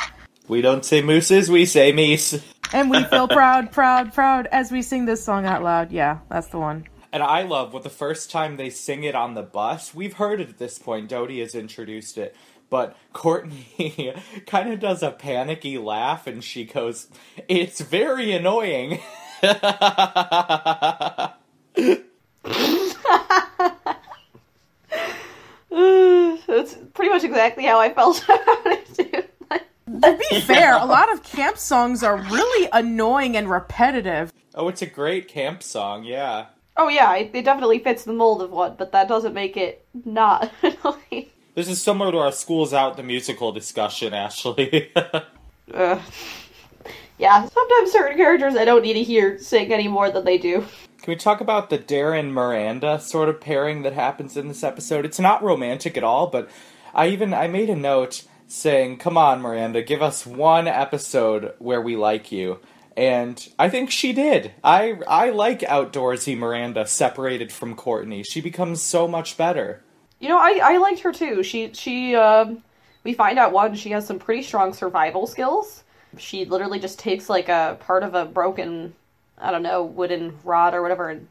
We 0.49 0.63
don't 0.63 0.85
say 0.85 1.03
mooses, 1.03 1.51
we 1.51 1.67
say 1.67 1.93
meese. 1.93 2.43
And 2.73 2.91
we 2.91 3.05
feel 3.05 3.29
proud, 3.29 3.73
proud, 3.73 4.13
proud 4.13 4.47
as 4.53 4.71
we 4.71 4.83
sing 4.83 5.05
this 5.05 5.25
song 5.25 5.47
out 5.47 5.63
loud. 5.63 5.91
Yeah, 5.93 6.19
that's 6.29 6.49
the 6.49 6.59
one. 6.59 6.87
And 7.13 7.23
I 7.23 7.43
love 7.43 7.73
what 7.73 7.85
the 7.85 7.91
first 7.91 8.31
time 8.31 8.57
they 8.57 8.71
sing 8.71 9.05
it 9.05 9.15
on 9.15 9.35
the 9.35 9.43
bus, 9.43 9.95
we've 9.95 10.15
heard 10.15 10.41
it 10.41 10.51
at 10.51 10.59
this 10.59 10.79
point. 10.79 11.09
Dodie 11.09 11.41
has 11.41 11.55
introduced 11.55 12.19
it. 12.19 12.37
But 12.71 12.97
Courtney 13.15 14.15
kind 14.47 14.73
of 14.73 14.81
does 14.81 15.03
a 15.03 15.11
panicky 15.11 15.79
laugh 15.79 16.27
and 16.27 16.45
she 16.45 16.65
goes, 16.65 17.09
It's 17.49 17.81
very 17.81 18.33
annoying. 18.33 19.01
That's 26.49 26.75
pretty 26.95 27.11
much 27.11 27.25
exactly 27.25 27.65
how 27.65 27.79
I 27.81 27.93
felt 27.95 28.23
about 28.25 28.67
it, 28.67 28.95
too 28.95 29.08
to 30.03 30.19
be 30.31 30.41
fair, 30.41 30.77
a 30.77 30.85
lot 30.85 31.13
of 31.13 31.23
camp 31.23 31.59
songs 31.59 32.03
are 32.03 32.17
really 32.17 32.69
annoying 32.73 33.37
and 33.37 33.51
repetitive. 33.51 34.33
Oh, 34.55 34.69
it's 34.69 34.83
a 34.83 34.87
great 34.87 35.29
camp 35.29 35.63
song, 35.63 36.05
yeah. 36.05 36.47
Oh 36.77 36.89
yeah, 36.89 37.17
it, 37.17 37.31
it 37.35 37.45
definitely 37.45 37.81
fits 37.81 38.05
the 38.05 38.13
mold 38.13 38.41
of 38.41 38.51
one, 38.51 38.77
but 38.79 38.93
that 38.93 39.09
doesn't 39.09 39.35
make 39.35 39.57
it 39.57 39.87
not 40.05 40.51
annoying. 40.63 41.31
This 41.55 41.69
is 41.69 41.83
similar 41.83 42.13
to 42.13 42.19
our 42.19 42.33
Schools 42.33 42.73
Out 42.73 42.97
the 42.97 43.03
musical 43.03 43.51
discussion, 43.51 44.15
Ashley. 44.15 44.93
uh, 45.75 46.01
yeah, 47.19 47.49
sometimes 47.49 47.91
certain 47.91 48.17
characters 48.17 48.55
I 48.55 48.65
don't 48.65 48.83
need 48.83 48.93
to 48.95 49.03
hear 49.03 49.39
sing 49.41 49.73
any 49.73 49.89
more 49.89 50.11
than 50.11 50.25
they 50.25 50.39
do. 50.39 50.65
Can 51.03 51.13
we 51.13 51.17
talk 51.17 51.41
about 51.41 51.69
the 51.69 51.79
Darren 51.79 52.31
Miranda 52.31 53.01
sort 53.01 53.29
of 53.29 53.41
pairing 53.41 53.83
that 53.83 53.93
happens 53.93 54.37
in 54.37 54.47
this 54.47 54.63
episode? 54.63 55.05
It's 55.05 55.19
not 55.19 55.43
romantic 55.43 55.97
at 55.97 56.05
all, 56.05 56.29
but 56.29 56.49
I 56.95 57.09
even 57.09 57.35
I 57.35 57.49
made 57.49 57.71
a 57.71 57.77
note 57.77 58.25
saying, 58.49 58.97
"Come 58.97 59.17
on, 59.17 59.41
Miranda, 59.41 59.83
give 59.83 60.03
us 60.03 60.27
one 60.27 60.67
episode 60.67 61.55
where 61.59 61.81
we 61.81 61.97
like 61.97 62.33
you." 62.33 62.61
And 62.99 63.49
I 63.61 63.69
think 63.69 63.93
she 63.93 64.13
did. 64.13 64.55
I 64.65 64.99
I 65.07 65.31
like 65.31 65.61
outdoorsy 65.61 66.37
Miranda 66.37 66.85
separated 66.85 67.53
from 67.53 67.77
Courtney. 67.77 68.25
She 68.25 68.41
becomes 68.41 68.83
so 68.83 69.07
much 69.07 69.37
better. 69.37 69.85
You 70.19 70.29
know, 70.29 70.39
I 70.39 70.61
I 70.61 70.79
liked 70.79 71.01
her 71.01 71.13
too. 71.13 71.45
She 71.45 71.73
she 71.75 72.17
um 72.17 72.65
we 73.05 73.13
find 73.13 73.39
out 73.39 73.53
one 73.53 73.77
she 73.77 73.91
has 73.91 74.05
some 74.05 74.19
pretty 74.19 74.43
strong 74.43 74.73
survival 74.73 75.29
skills. 75.29 75.85
She 76.17 76.45
literally 76.45 76.81
just 76.81 76.99
takes 76.99 77.29
like 77.29 77.49
a 77.49 77.77
part 77.79 78.03
of 78.03 78.17
a 78.17 78.25
broken 78.25 78.95
I 79.39 79.53
don't 79.53 79.63
know, 79.63 79.85
wooden 79.85 80.37
rod 80.43 80.75
or 80.75 80.83
whatever 80.83 81.09
and 81.09 81.29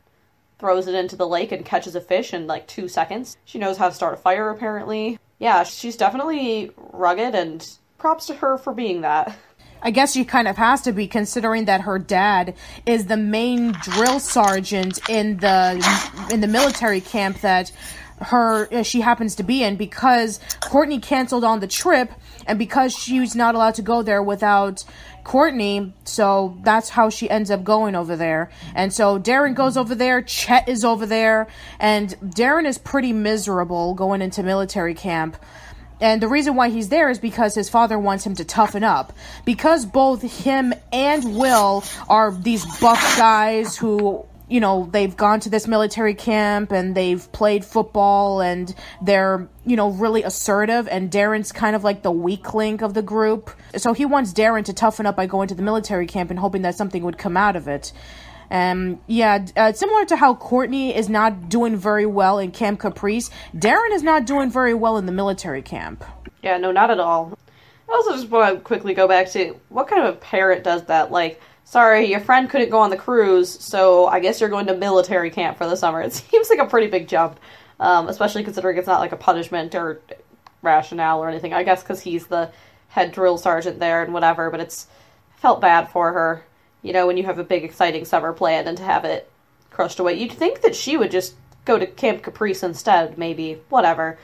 throws 0.60 0.88
it 0.88 0.96
into 0.96 1.18
the 1.18 1.28
lake 1.28 1.52
and 1.52 1.66
catches 1.66 1.96
a 1.96 2.02
fish 2.02 2.34
in 2.34 2.48
like 2.48 2.66
2 2.68 2.88
seconds. 2.88 3.36
She 3.44 3.60
knows 3.60 3.76
how 3.76 3.90
to 3.90 3.94
start 3.94 4.14
a 4.14 4.18
fire 4.18 4.50
apparently 4.50 5.20
yeah, 5.40 5.64
she's 5.64 5.96
definitely 5.96 6.72
rugged 6.78 7.36
and 7.36 7.68
props 7.98 8.28
to 8.28 8.36
her 8.36 8.58
for 8.58 8.74
being 8.74 9.02
that. 9.02 9.36
I 9.82 9.92
guess 9.92 10.14
she 10.14 10.26
kind 10.26 10.48
of 10.48 10.58
has 10.58 10.82
to 10.84 10.92
be 10.92 11.08
considering 11.08 11.66
that 11.66 11.82
her 11.82 12.00
dad 12.00 12.56
is 12.86 13.06
the 13.06 13.18
main 13.18 13.74
drill 13.74 14.20
sergeant 14.20 15.00
in 15.08 15.38
the 15.38 16.28
in 16.32 16.42
the 16.42 16.48
military 16.48 17.00
camp 17.00 17.42
that 17.42 17.72
her 18.20 18.74
uh, 18.74 18.82
she 18.82 19.02
happens 19.02 19.36
to 19.36 19.44
be 19.44 19.64
in 19.64 19.76
because 19.76 20.40
Courtney 20.62 21.00
canceled 21.00 21.44
on 21.44 21.60
the 21.60 21.68
trip 21.68 22.12
and 22.48 22.58
because 22.58 22.94
she's 22.94 23.36
not 23.36 23.54
allowed 23.54 23.76
to 23.76 23.84
go 23.84 24.02
there 24.02 24.24
without 24.24 24.84
Courtney, 25.28 25.94
so 26.06 26.58
that's 26.62 26.88
how 26.88 27.10
she 27.10 27.30
ends 27.30 27.52
up 27.52 27.62
going 27.66 27.96
over 27.96 28.16
there. 28.16 28.50
And 28.74 28.94
so 28.94 29.20
Darren 29.20 29.56
goes 29.56 29.76
over 29.76 29.94
there, 29.94 30.22
Chet 30.22 30.70
is 30.70 30.86
over 30.86 31.06
there, 31.06 31.48
and 31.82 32.12
Darren 32.22 32.66
is 32.66 32.78
pretty 32.78 33.12
miserable 33.12 33.94
going 33.94 34.22
into 34.22 34.42
military 34.42 34.94
camp. 34.94 35.36
And 36.00 36.22
the 36.22 36.30
reason 36.30 36.56
why 36.56 36.70
he's 36.70 36.88
there 36.88 37.10
is 37.10 37.20
because 37.20 37.56
his 37.56 37.68
father 37.68 38.00
wants 38.00 38.26
him 38.26 38.36
to 38.36 38.46
toughen 38.46 38.86
up. 38.86 39.12
Because 39.44 39.86
both 39.86 40.22
him 40.22 40.74
and 40.94 41.36
Will 41.36 41.84
are 42.08 42.32
these 42.32 42.66
buff 42.80 43.18
guys 43.18 43.76
who 43.76 44.26
you 44.50 44.60
know, 44.60 44.88
they've 44.92 45.16
gone 45.16 45.40
to 45.42 45.50
this 45.50 45.68
military 45.68 46.14
camp 46.14 46.72
and 46.72 46.96
they've 46.96 47.30
played 47.32 47.66
football 47.66 48.42
and 48.42 48.74
they're, 49.02 49.48
you 49.66 49.76
know, 49.76 49.92
really 49.92 50.24
assertive. 50.24 50.88
And 50.88 51.12
Darren's 51.12 51.52
kind 51.52 51.76
of 51.76 51.84
like 51.84 52.02
the 52.02 52.12
weak 52.12 52.54
link 52.54 52.82
of 52.82 52.94
the 52.94 53.02
group. 53.02 53.52
So 53.76 53.94
he 53.94 54.06
wants 54.06 54.34
Darren 54.34 54.64
to 54.66 54.74
toughen 54.74 55.06
up 55.06 55.16
by 55.16 55.26
going 55.26 55.50
to 55.50 55.56
the 55.56 55.64
military 55.64 56.08
camp 56.08 56.30
and 56.30 56.40
hoping 56.40 56.62
that 56.62 56.76
something 56.76 57.04
would 57.04 57.18
come 57.18 57.36
out 57.36 57.56
of 57.56 57.68
it. 57.68 57.92
Um, 58.50 59.02
yeah, 59.08 59.46
uh, 59.58 59.74
similar 59.74 60.06
to 60.06 60.16
how 60.16 60.34
Courtney 60.34 60.96
is 60.96 61.10
not 61.10 61.50
doing 61.50 61.76
very 61.76 62.06
well 62.06 62.40
in 62.40 62.52
Camp 62.52 62.80
Caprice, 62.80 63.30
Darren 63.54 63.92
is 63.92 64.04
not 64.04 64.26
doing 64.26 64.50
very 64.50 64.74
well 64.74 64.98
in 64.98 65.06
the 65.06 65.12
military 65.12 65.62
camp. 65.62 66.06
Yeah, 66.42 66.58
no, 66.58 66.72
not 66.72 66.90
at 66.90 67.00
all. 67.00 67.38
I 67.90 67.94
also 67.94 68.14
just 68.14 68.30
want 68.30 68.56
to 68.56 68.62
quickly 68.62 68.94
go 68.94 69.08
back 69.08 69.30
to 69.32 69.60
what 69.70 69.88
kind 69.88 70.06
of 70.06 70.16
a 70.16 70.18
parent 70.18 70.64
does 70.64 70.86
that? 70.86 71.12
Like, 71.12 71.42
sorry, 71.68 72.06
your 72.06 72.22
friend 72.22 72.50
couldn't 72.50 72.70
go 72.70 72.80
on 72.80 72.90
the 72.90 72.98
cruise, 72.98 73.50
so 73.50 74.08
I 74.08 74.20
guess 74.20 74.40
you're 74.40 74.50
going 74.50 74.68
to 74.68 74.76
military 74.76 75.30
camp 75.30 75.58
for 75.58 75.68
the 75.68 75.76
summer. 75.76 76.02
It 76.08 76.14
seems 76.14 76.50
like 76.50 76.60
a 76.60 76.66
pretty 76.66 76.88
big 76.88 77.08
jump, 77.08 77.40
um, 77.80 78.08
especially 78.08 78.44
considering 78.44 78.78
it's 78.78 78.88
not 78.88 79.02
like 79.02 79.12
a 79.12 79.18
punishment 79.18 79.76
or 79.76 80.02
rationale 80.62 81.22
or 81.22 81.30
anything. 81.30 81.54
I 81.54 81.64
guess 81.64 81.84
because 81.84 82.02
he's 82.02 82.28
the 82.28 82.52
head 82.90 83.12
drill 83.12 83.38
sergeant 83.38 83.80
there 83.80 84.02
and 84.02 84.14
whatever, 84.14 84.50
but 84.50 84.62
it's 84.62 84.88
felt 85.36 85.62
bad 85.62 85.90
for 85.90 86.14
her. 86.14 86.46
You 86.82 86.94
know, 86.94 87.06
when 87.06 87.18
you 87.18 87.26
have 87.26 87.38
a 87.38 87.44
big, 87.44 87.64
exciting 87.64 88.06
summer 88.06 88.32
planned 88.32 88.68
and 88.68 88.78
to 88.78 88.84
have 88.84 89.04
it 89.04 89.30
crushed 89.70 90.00
away. 90.00 90.14
You'd 90.14 90.32
think 90.32 90.62
that 90.62 90.76
she 90.76 90.96
would 90.96 91.12
just 91.12 91.36
go 91.66 91.78
to 91.78 91.86
Camp 91.86 92.24
Caprice 92.24 92.64
instead, 92.64 93.18
maybe. 93.18 93.62
Whatever. 93.70 94.18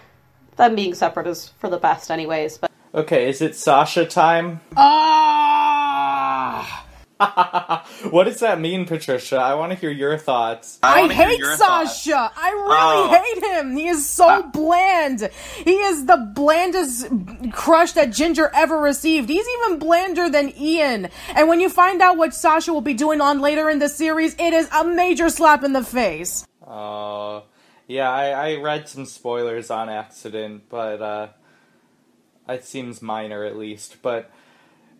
Them 0.56 0.76
being 0.76 0.94
separate 0.94 1.28
is 1.28 1.50
for 1.60 1.70
the 1.70 1.78
best, 1.78 2.10
anyways, 2.10 2.58
but. 2.58 2.72
Okay, 2.96 3.28
is 3.28 3.42
it 3.42 3.56
Sasha 3.56 4.06
time? 4.06 4.62
Ah! 4.78 6.86
what 8.10 8.26
does 8.26 8.40
that 8.40 8.60
mean, 8.60 8.86
Patricia? 8.86 9.38
I 9.38 9.56
want 9.56 9.72
to 9.72 9.78
hear 9.78 9.90
your 9.92 10.18
thoughts. 10.18 10.80
I, 10.84 11.02
wanna 11.02 11.14
hate 11.14 11.44
Sasha. 11.44 12.12
thoughts. 12.12 12.38
I 12.38 12.50
really 12.52 12.66
Oh. 12.70 13.24
hate 13.24 13.44
him. 13.60 13.76
He 13.76 13.88
is 13.88 14.08
so 14.08 14.44
bland. 14.44 15.30
He 15.64 15.76
is 15.76 16.06
the 16.06 16.18
blandest 16.34 17.08
crush 17.52 17.94
that 17.94 18.12
Ginger 18.12 18.50
ever 18.54 18.78
received. 18.80 19.30
He's 19.30 19.46
even 19.60 19.80
blander 19.80 20.30
than 20.30 20.54
Ian. 20.58 21.10
And 21.36 21.48
when 21.48 21.60
you 21.60 21.70
find 21.70 22.02
out 22.02 22.18
what 22.18 22.34
Sasha 22.34 22.74
will 22.74 22.82
be 22.82 22.94
doing 22.94 23.22
on 23.22 23.42
later 23.42 23.70
in 23.70 23.80
the 23.80 23.90
series, 23.90 24.34
it 24.40 24.54
is 24.54 24.70
a 24.74 24.84
major 24.84 25.30
slap 25.30 25.64
in 25.64 25.74
the 25.74 25.84
face. 25.84 26.46
Uh, 26.66 27.42
yeah, 27.88 28.10
I, 28.10 28.30
I 28.52 28.56
read 28.62 28.88
some 28.88 29.06
spoilers 29.06 29.70
on 29.70 29.90
accident, 29.90 30.64
but 30.70 31.02
uh, 31.02 31.28
it 32.50 32.66
seems 32.66 33.02
minor 33.02 33.44
at 33.44 33.58
least. 33.58 33.98
But 34.02 34.32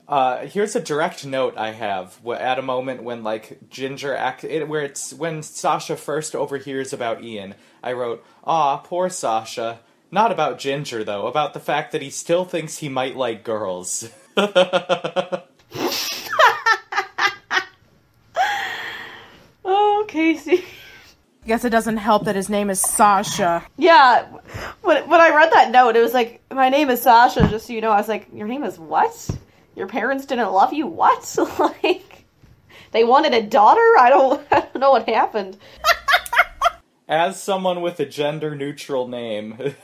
uh, 0.08 0.46
here's 0.46 0.76
a 0.76 0.80
direct 0.82 1.26
note 1.26 1.58
I 1.58 1.72
have 1.72 2.20
at 2.28 2.60
a 2.60 2.64
moment 2.64 3.04
when 3.04 3.24
like 3.24 3.70
Ginger 3.70 4.16
act 4.16 4.44
it, 4.44 4.68
where 4.68 4.82
it's 4.82 5.14
when 5.14 5.44
Sasha 5.44 5.96
first 5.96 6.36
overhears 6.36 6.94
about 6.94 7.24
Ian. 7.24 7.56
I 7.82 7.94
wrote, 7.94 8.24
"Ah, 8.44 8.78
poor 8.78 9.10
Sasha." 9.10 9.80
Not 10.12 10.32
about 10.32 10.60
Ginger 10.60 11.04
though, 11.04 11.28
about 11.28 11.54
the 11.54 11.60
fact 11.60 11.92
that 11.92 12.02
he 12.02 12.10
still 12.10 12.46
thinks 12.46 12.78
he 12.78 12.90
might 12.90 13.16
like 13.16 13.44
girls. 13.44 14.10
Oh, 19.66 20.06
Casey. 20.08 20.64
I 21.44 21.48
Guess 21.48 21.66
it 21.66 21.70
doesn't 21.72 21.98
help 21.98 22.26
that 22.26 22.36
his 22.36 22.50
name 22.50 22.70
is 22.70 22.80
Sasha. 22.80 23.66
Yeah, 23.78 24.24
when, 24.82 25.08
when 25.10 25.20
I 25.20 25.30
read 25.30 25.52
that 25.52 25.72
note, 25.72 25.96
it 25.96 26.02
was 26.02 26.14
like, 26.14 26.42
my 26.52 26.70
name 26.70 26.90
is 26.90 27.02
Sasha, 27.02 27.48
just 27.50 27.68
so 27.68 27.74
you 27.74 27.82
know. 27.82 27.92
I 27.92 27.98
was 27.98 28.08
like, 28.08 28.28
your 28.34 28.48
name 28.48 28.64
is 28.64 28.80
what? 28.80 29.30
Your 29.76 29.88
parents 29.88 30.26
didn't 30.26 30.52
love 30.52 30.74
you? 30.74 30.88
What? 30.88 31.36
like, 31.60 32.26
they 32.92 33.04
wanted 33.04 33.34
a 33.34 33.42
daughter? 33.42 33.82
I 34.00 34.10
don't, 34.10 34.46
I 34.52 34.62
don't 34.62 34.80
know 34.80 34.92
what 34.92 35.08
happened. 35.08 35.58
as 37.08 37.42
someone 37.42 37.82
with 37.82 38.00
a 38.00 38.06
gender 38.06 38.56
neutral 38.56 39.08
name. 39.08 39.76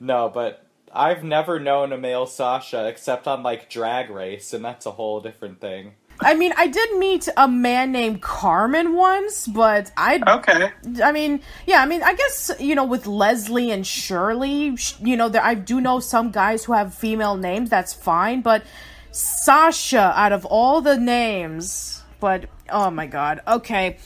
no, 0.00 0.28
but 0.28 0.66
I've 0.92 1.24
never 1.24 1.58
known 1.58 1.92
a 1.92 1.98
male 1.98 2.26
Sasha 2.26 2.86
except 2.86 3.26
on 3.26 3.42
like 3.42 3.70
Drag 3.70 4.10
Race, 4.10 4.52
and 4.52 4.64
that's 4.64 4.86
a 4.86 4.92
whole 4.92 5.20
different 5.20 5.60
thing. 5.60 5.94
I 6.20 6.34
mean, 6.34 6.52
I 6.56 6.66
did 6.68 6.98
meet 6.98 7.28
a 7.36 7.48
man 7.48 7.92
named 7.92 8.22
Carmen 8.22 8.94
once, 8.94 9.46
but 9.46 9.90
I 9.96 10.20
Okay. 10.26 10.70
I 11.02 11.12
mean, 11.12 11.40
yeah, 11.66 11.82
I 11.82 11.86
mean, 11.86 12.02
I 12.02 12.14
guess, 12.14 12.50
you 12.60 12.74
know, 12.74 12.84
with 12.84 13.06
Leslie 13.06 13.70
and 13.70 13.86
Shirley, 13.86 14.76
you 15.00 15.16
know, 15.16 15.28
there, 15.28 15.42
I 15.42 15.54
do 15.54 15.80
know 15.80 16.00
some 16.00 16.30
guys 16.30 16.64
who 16.64 16.72
have 16.72 16.94
female 16.94 17.36
names, 17.36 17.70
that's 17.70 17.92
fine, 17.92 18.40
but 18.40 18.62
Sasha, 19.10 20.12
out 20.16 20.32
of 20.32 20.44
all 20.46 20.80
the 20.80 20.96
names, 20.96 22.02
but 22.20 22.46
oh 22.70 22.90
my 22.90 23.06
god, 23.06 23.40
okay. 23.46 23.98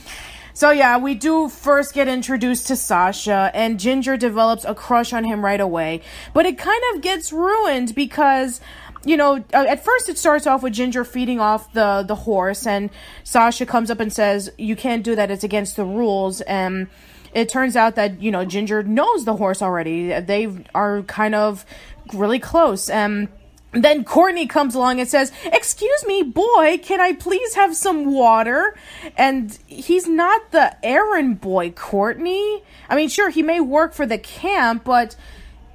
So 0.52 0.70
yeah, 0.70 0.96
we 0.96 1.14
do 1.14 1.50
first 1.50 1.92
get 1.92 2.08
introduced 2.08 2.68
to 2.68 2.76
Sasha, 2.76 3.50
and 3.52 3.78
Ginger 3.78 4.16
develops 4.16 4.64
a 4.64 4.74
crush 4.74 5.12
on 5.12 5.22
him 5.22 5.44
right 5.44 5.60
away, 5.60 6.00
but 6.32 6.46
it 6.46 6.56
kind 6.56 6.82
of 6.94 7.02
gets 7.02 7.30
ruined 7.30 7.94
because 7.94 8.60
you 9.06 9.16
know, 9.16 9.36
uh, 9.54 9.66
at 9.68 9.84
first 9.84 10.08
it 10.08 10.18
starts 10.18 10.46
off 10.46 10.62
with 10.62 10.72
Ginger 10.72 11.04
feeding 11.04 11.38
off 11.38 11.72
the 11.72 12.04
the 12.06 12.16
horse, 12.16 12.66
and 12.66 12.90
Sasha 13.22 13.64
comes 13.64 13.90
up 13.90 14.00
and 14.00 14.12
says, 14.12 14.50
"You 14.58 14.74
can't 14.74 15.04
do 15.04 15.14
that; 15.14 15.30
it's 15.30 15.44
against 15.44 15.76
the 15.76 15.84
rules." 15.84 16.40
And 16.42 16.88
it 17.32 17.48
turns 17.48 17.76
out 17.76 17.94
that 17.94 18.20
you 18.20 18.32
know 18.32 18.44
Ginger 18.44 18.82
knows 18.82 19.24
the 19.24 19.36
horse 19.36 19.62
already. 19.62 20.18
They 20.20 20.48
are 20.74 21.02
kind 21.02 21.34
of 21.34 21.64
really 22.12 22.40
close, 22.40 22.90
and. 22.90 23.28
Then 23.72 24.04
Courtney 24.04 24.46
comes 24.46 24.74
along 24.74 25.00
and 25.00 25.08
says, 25.08 25.32
Excuse 25.44 26.06
me, 26.06 26.22
boy, 26.22 26.78
can 26.82 26.98
I 26.98 27.12
please 27.12 27.54
have 27.56 27.76
some 27.76 28.14
water? 28.14 28.74
And 29.18 29.58
he's 29.66 30.08
not 30.08 30.50
the 30.50 30.74
errand 30.82 31.42
boy, 31.42 31.72
Courtney. 31.72 32.62
I 32.88 32.96
mean, 32.96 33.10
sure, 33.10 33.28
he 33.28 33.42
may 33.42 33.60
work 33.60 33.92
for 33.92 34.06
the 34.06 34.16
camp, 34.16 34.84
but 34.84 35.14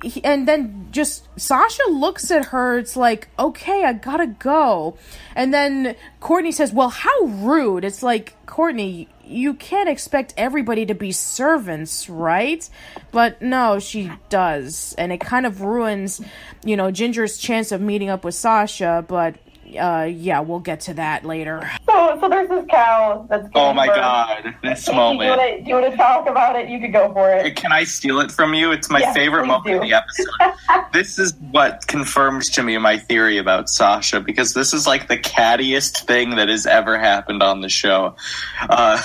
he, 0.01 0.23
and 0.23 0.47
then 0.47 0.87
just 0.91 1.27
Sasha 1.39 1.83
looks 1.89 2.31
at 2.31 2.45
her. 2.45 2.77
It's 2.77 2.95
like, 2.95 3.29
okay, 3.37 3.83
I 3.83 3.93
gotta 3.93 4.27
go. 4.27 4.97
And 5.35 5.53
then 5.53 5.95
Courtney 6.19 6.51
says, 6.51 6.73
"Well, 6.73 6.89
how 6.89 7.23
rude!" 7.23 7.83
It's 7.85 8.03
like, 8.03 8.35
Courtney, 8.45 9.07
you 9.23 9.53
can't 9.53 9.89
expect 9.89 10.33
everybody 10.37 10.85
to 10.85 10.93
be 10.93 11.11
servants, 11.11 12.09
right? 12.09 12.67
But 13.11 13.41
no, 13.41 13.79
she 13.79 14.11
does, 14.29 14.95
and 14.97 15.11
it 15.11 15.19
kind 15.19 15.45
of 15.45 15.61
ruins, 15.61 16.21
you 16.65 16.75
know, 16.75 16.91
Ginger's 16.91 17.37
chance 17.37 17.71
of 17.71 17.81
meeting 17.81 18.09
up 18.09 18.23
with 18.23 18.35
Sasha. 18.35 19.05
But 19.07 19.35
uh, 19.77 20.03
yeah, 20.03 20.39
we'll 20.39 20.59
get 20.59 20.81
to 20.81 20.93
that 20.95 21.25
later. 21.25 21.69
So, 21.85 22.17
so 22.19 22.29
there's 22.29 22.49
this 22.49 22.65
cow 22.69 23.25
that's. 23.29 23.47
Oh 23.55 23.73
my 23.73 23.87
birth. 23.87 23.95
god, 23.95 24.55
this 24.63 24.85
Do 24.85 24.91
you, 24.91 24.97
moment. 24.97 25.29
want 25.29 25.41
to, 25.57 25.63
do 25.63 25.69
you 25.69 25.75
want 25.75 25.91
to 25.91 25.97
talk 25.97 26.27
about 26.27 26.55
it? 26.55 26.69
You 26.69 26.79
could 26.79 26.93
go 26.93 27.11
for 27.13 27.31
it. 27.33 27.55
Can 27.55 27.71
I 27.71 27.83
steal 27.83 28.19
it 28.19 28.31
from 28.31 28.53
you? 28.53 28.71
It's 28.71 28.89
my 28.89 28.99
Yeah, 28.99 29.13
favorite 29.13 29.41
please 29.43 29.47
moment 29.49 29.75
of 29.75 29.81
the 29.83 29.93
episode. 29.93 30.85
this 30.93 31.19
is 31.19 31.33
what 31.51 31.85
confirms 31.87 32.49
to 32.51 32.63
me 32.63 32.77
my 32.77 32.97
theory 32.97 33.37
about 33.37 33.69
Sasha 33.69 34.19
because 34.21 34.53
this 34.53 34.73
is 34.73 34.87
like 34.87 35.07
the 35.07 35.17
cattiest 35.17 36.05
thing 36.05 36.31
that 36.37 36.49
has 36.49 36.65
ever 36.65 36.97
happened 36.97 37.41
on 37.43 37.61
the 37.61 37.69
show. 37.69 38.15
Uh, 38.61 39.01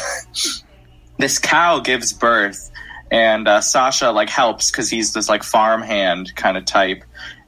this 1.19 1.39
cow 1.39 1.81
gives 1.81 2.13
birth, 2.13 2.71
and 3.11 3.49
uh, 3.49 3.61
Sasha 3.61 4.11
like 4.11 4.29
helps 4.29 4.71
because 4.71 4.91
he's 4.91 5.13
this 5.13 5.29
like 5.29 5.43
farmhand 5.43 6.35
kind 6.37 6.57
of 6.57 6.65
type, 6.65 7.03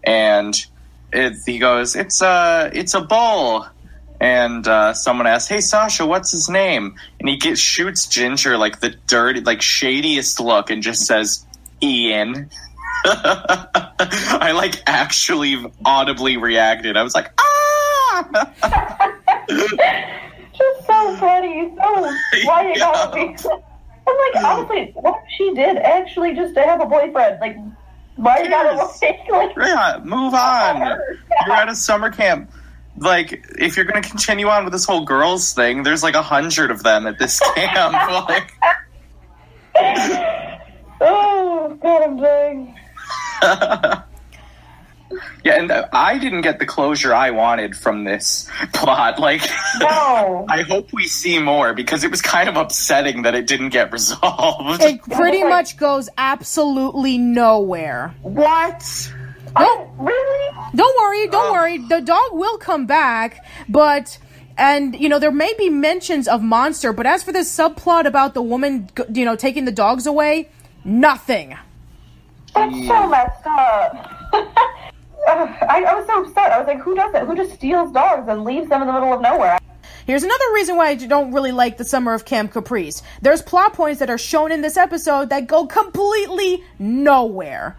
and 0.04 0.64
it, 1.12 1.34
he 1.46 1.58
goes, 1.58 1.96
"It's 1.96 2.22
a 2.22 2.70
it's 2.72 2.94
a 2.94 3.00
bull." 3.00 3.66
and 4.20 4.66
uh, 4.66 4.94
someone 4.94 5.26
asks, 5.26 5.48
"Hey 5.48 5.60
Sasha, 5.60 6.06
what's 6.06 6.32
his 6.32 6.48
name?" 6.48 6.96
And 7.20 7.28
he 7.28 7.36
gets 7.36 7.60
shoots 7.60 8.06
Ginger 8.06 8.56
like 8.58 8.80
the 8.80 8.90
dirty, 9.06 9.40
like 9.40 9.62
shadiest 9.62 10.40
look, 10.40 10.70
and 10.70 10.82
just 10.82 11.06
says, 11.06 11.46
"Ian." 11.82 12.50
I 13.04 14.52
like 14.54 14.82
actually 14.86 15.64
audibly 15.84 16.36
reacted. 16.36 16.96
I 16.96 17.02
was 17.02 17.14
like, 17.14 17.32
"Ah!" 17.38 18.52
Just 20.58 20.86
so 20.86 21.16
funny. 21.16 21.72
So 21.76 22.12
why 22.44 22.68
you 22.68 22.78
gotta 22.78 23.14
be? 23.14 23.20
I'm 24.08 24.34
like, 24.34 24.44
honestly, 24.44 24.90
what 24.94 25.20
if 25.22 25.30
she 25.36 25.54
did 25.54 25.76
actually 25.76 26.34
just 26.34 26.54
to 26.54 26.62
have 26.62 26.80
a 26.80 26.86
boyfriend? 26.86 27.38
Like, 27.40 27.56
why 28.18 28.42
you 28.42 28.48
gotta 28.50 28.74
like, 29.02 29.28
like 29.28 29.56
yeah, 29.56 30.00
move 30.04 30.34
on. 30.34 30.76
You're 31.46 31.56
at 31.56 31.68
a 31.68 31.74
summer 31.74 32.10
camp. 32.10 32.50
Like, 33.00 33.44
if 33.60 33.76
you're 33.76 33.84
going 33.86 34.02
to 34.02 34.08
continue 34.08 34.48
on 34.48 34.64
with 34.64 34.72
this 34.72 34.84
whole 34.84 35.04
girls 35.04 35.52
thing, 35.52 35.84
there's 35.84 36.02
like 36.02 36.16
a 36.16 36.22
hundred 36.22 36.72
of 36.72 36.82
them 36.82 37.06
at 37.06 37.16
this 37.16 37.38
camp. 37.54 37.92
like, 38.28 38.52
Oh, 41.00 41.78
God, 41.80 42.02
I'm 42.02 42.16
dying. 42.20 42.74
Yeah, 45.44 45.54
and 45.60 45.70
uh, 45.70 45.88
I 45.92 46.18
didn't 46.18 46.42
get 46.42 46.58
the 46.58 46.66
closure 46.66 47.14
I 47.14 47.30
wanted 47.30 47.76
from 47.76 48.04
this 48.04 48.48
plot. 48.74 49.18
Like, 49.18 49.42
No. 49.80 50.46
I 50.50 50.62
hope 50.62 50.92
we 50.92 51.06
see 51.06 51.38
more 51.38 51.72
because 51.74 52.04
it 52.04 52.10
was 52.10 52.20
kind 52.22 52.48
of 52.48 52.56
upsetting 52.56 53.22
that 53.22 53.34
it 53.34 53.46
didn't 53.46 53.70
get 53.70 53.92
resolved. 53.98 54.82
It 54.82 55.02
pretty 55.02 55.40
like- 55.42 55.48
much 55.50 55.76
goes 55.76 56.08
absolutely 56.18 57.18
nowhere. 57.18 58.14
what? 58.22 59.12
Nope. 59.58 59.90
Really? 59.98 60.56
Don't 60.74 60.96
worry, 61.02 61.26
don't 61.28 61.46
Oh. 61.48 61.52
worry. 61.52 61.78
The 61.78 62.00
dog 62.00 62.30
will 62.32 62.58
come 62.58 62.86
back, 62.86 63.44
but 63.68 64.18
And 64.58 64.98
you 65.00 65.08
know 65.08 65.18
there 65.20 65.30
may 65.32 65.52
be 65.56 65.70
mentions 65.70 66.26
of 66.28 66.42
monster, 66.42 66.92
but 66.92 67.06
as 67.06 67.22
for 67.22 67.32
this 67.32 67.48
subplot 67.56 68.04
about 68.06 68.34
the 68.34 68.42
woman, 68.42 68.90
you 69.12 69.24
know, 69.24 69.36
taking 69.36 69.64
the 69.64 69.72
dogs 69.72 70.04
away, 70.06 70.48
nothing. 70.84 71.56
That's 72.54 72.74
so 72.88 73.08
messed 73.08 73.46
up. 73.46 74.87
I, 75.68 75.84
I 75.84 75.94
was 75.94 76.06
so 76.06 76.22
upset. 76.22 76.52
I 76.52 76.58
was 76.58 76.66
like, 76.66 76.80
who 76.80 76.94
does 76.94 77.12
that? 77.12 77.26
Who 77.26 77.36
just 77.36 77.54
steals 77.54 77.92
dogs 77.92 78.28
and 78.28 78.44
leaves 78.44 78.68
them 78.68 78.80
in 78.82 78.86
the 78.86 78.92
middle 78.92 79.12
of 79.12 79.20
nowhere? 79.20 79.58
Here's 80.06 80.22
another 80.24 80.44
reason 80.54 80.76
why 80.76 80.88
I 80.88 80.94
don't 80.94 81.32
really 81.32 81.52
like 81.52 81.76
the 81.76 81.84
Summer 81.84 82.14
of 82.14 82.24
Camp 82.24 82.52
Caprice. 82.52 83.02
There's 83.20 83.42
plot 83.42 83.74
points 83.74 84.00
that 84.00 84.08
are 84.08 84.16
shown 84.16 84.52
in 84.52 84.62
this 84.62 84.78
episode 84.78 85.28
that 85.28 85.46
go 85.46 85.66
completely 85.66 86.64
nowhere. 86.78 87.76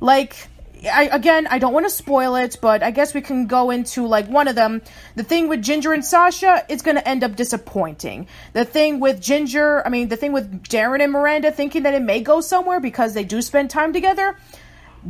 Like, 0.00 0.48
I, 0.90 1.10
again, 1.12 1.46
I 1.46 1.58
don't 1.58 1.74
want 1.74 1.84
to 1.84 1.90
spoil 1.90 2.36
it, 2.36 2.56
but 2.62 2.82
I 2.82 2.90
guess 2.90 3.12
we 3.12 3.20
can 3.20 3.46
go 3.46 3.70
into 3.70 4.06
like 4.06 4.28
one 4.28 4.48
of 4.48 4.54
them. 4.54 4.80
The 5.16 5.24
thing 5.24 5.48
with 5.48 5.60
Ginger 5.60 5.92
and 5.92 6.02
Sasha 6.02 6.64
is 6.70 6.80
going 6.80 6.96
to 6.96 7.06
end 7.06 7.22
up 7.22 7.36
disappointing. 7.36 8.28
The 8.54 8.64
thing 8.64 8.98
with 8.98 9.20
Ginger, 9.20 9.86
I 9.86 9.90
mean, 9.90 10.08
the 10.08 10.16
thing 10.16 10.32
with 10.32 10.62
Darren 10.62 11.02
and 11.02 11.12
Miranda 11.12 11.52
thinking 11.52 11.82
that 11.82 11.92
it 11.92 12.02
may 12.02 12.22
go 12.22 12.40
somewhere 12.40 12.80
because 12.80 13.12
they 13.12 13.24
do 13.24 13.42
spend 13.42 13.68
time 13.68 13.92
together. 13.92 14.38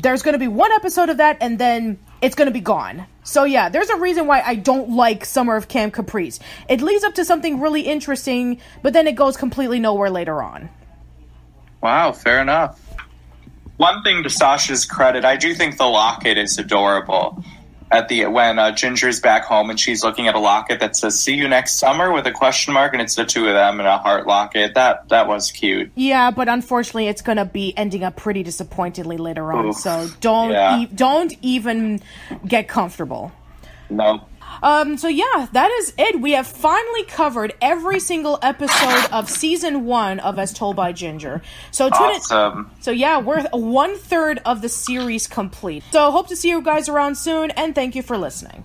There's 0.00 0.22
going 0.22 0.34
to 0.34 0.38
be 0.38 0.48
one 0.48 0.70
episode 0.72 1.08
of 1.08 1.16
that, 1.16 1.38
and 1.40 1.58
then 1.58 1.98
it's 2.22 2.36
going 2.36 2.46
to 2.46 2.52
be 2.52 2.60
gone. 2.60 3.06
So 3.24 3.44
yeah, 3.44 3.68
there's 3.68 3.90
a 3.90 3.96
reason 3.96 4.26
why 4.26 4.40
I 4.40 4.54
don't 4.54 4.90
like 4.90 5.24
Summer 5.24 5.56
of 5.56 5.66
Camp 5.66 5.92
Caprice. 5.92 6.38
It 6.68 6.80
leads 6.80 7.02
up 7.02 7.14
to 7.14 7.24
something 7.24 7.60
really 7.60 7.82
interesting, 7.82 8.60
but 8.82 8.92
then 8.92 9.06
it 9.08 9.16
goes 9.16 9.36
completely 9.36 9.80
nowhere 9.80 10.08
later 10.08 10.40
on. 10.40 10.68
Wow, 11.82 12.12
fair 12.12 12.40
enough. 12.40 12.80
One 13.76 14.02
thing 14.02 14.22
to 14.22 14.30
Sasha's 14.30 14.84
credit, 14.84 15.24
I 15.24 15.36
do 15.36 15.54
think 15.54 15.78
the 15.78 15.86
locket 15.86 16.38
is 16.38 16.58
adorable. 16.58 17.44
At 17.90 18.08
the 18.08 18.26
when 18.26 18.58
uh, 18.58 18.72
Ginger's 18.72 19.18
back 19.20 19.44
home 19.44 19.70
and 19.70 19.80
she's 19.80 20.04
looking 20.04 20.28
at 20.28 20.34
a 20.34 20.38
locket 20.38 20.80
that 20.80 20.94
says 20.94 21.18
"See 21.18 21.34
you 21.34 21.48
next 21.48 21.78
summer" 21.78 22.12
with 22.12 22.26
a 22.26 22.32
question 22.32 22.74
mark, 22.74 22.92
and 22.92 23.00
it's 23.00 23.14
the 23.14 23.24
two 23.24 23.48
of 23.48 23.54
them 23.54 23.80
in 23.80 23.86
a 23.86 23.96
heart 23.96 24.26
locket. 24.26 24.74
That 24.74 25.08
that 25.08 25.26
was 25.26 25.50
cute. 25.50 25.90
Yeah, 25.94 26.30
but 26.30 26.48
unfortunately, 26.48 27.08
it's 27.08 27.22
gonna 27.22 27.46
be 27.46 27.72
ending 27.78 28.04
up 28.04 28.14
pretty 28.16 28.42
disappointingly 28.42 29.16
later 29.16 29.50
on. 29.52 29.68
Oof. 29.68 29.76
So 29.76 30.08
don't 30.20 30.50
Yeah. 30.50 30.80
e- 30.80 30.86
don't 30.94 31.32
even 31.40 32.00
get 32.46 32.68
comfortable. 32.68 33.32
No, 33.88 34.20
Um, 34.62 34.96
so 34.96 35.08
yeah, 35.08 35.48
that 35.52 35.70
is 35.78 35.94
it. 35.98 36.20
We 36.20 36.32
have 36.32 36.46
finally 36.46 37.04
covered 37.04 37.54
every 37.60 38.00
single 38.00 38.38
episode 38.42 39.10
of 39.12 39.28
season 39.28 39.84
one 39.84 40.20
of 40.20 40.38
As 40.38 40.52
Told 40.52 40.76
by 40.76 40.92
Ginger. 40.92 41.42
So 41.70 41.88
awesome. 41.88 42.70
So 42.80 42.90
yeah, 42.90 43.18
we're 43.18 43.42
one 43.50 43.96
third 43.96 44.40
of 44.44 44.62
the 44.62 44.68
series 44.68 45.26
complete. 45.26 45.84
So 45.92 46.10
hope 46.10 46.28
to 46.28 46.36
see 46.36 46.48
you 46.48 46.62
guys 46.62 46.88
around 46.88 47.16
soon, 47.16 47.50
and 47.52 47.74
thank 47.74 47.94
you 47.94 48.02
for 48.02 48.18
listening. 48.18 48.64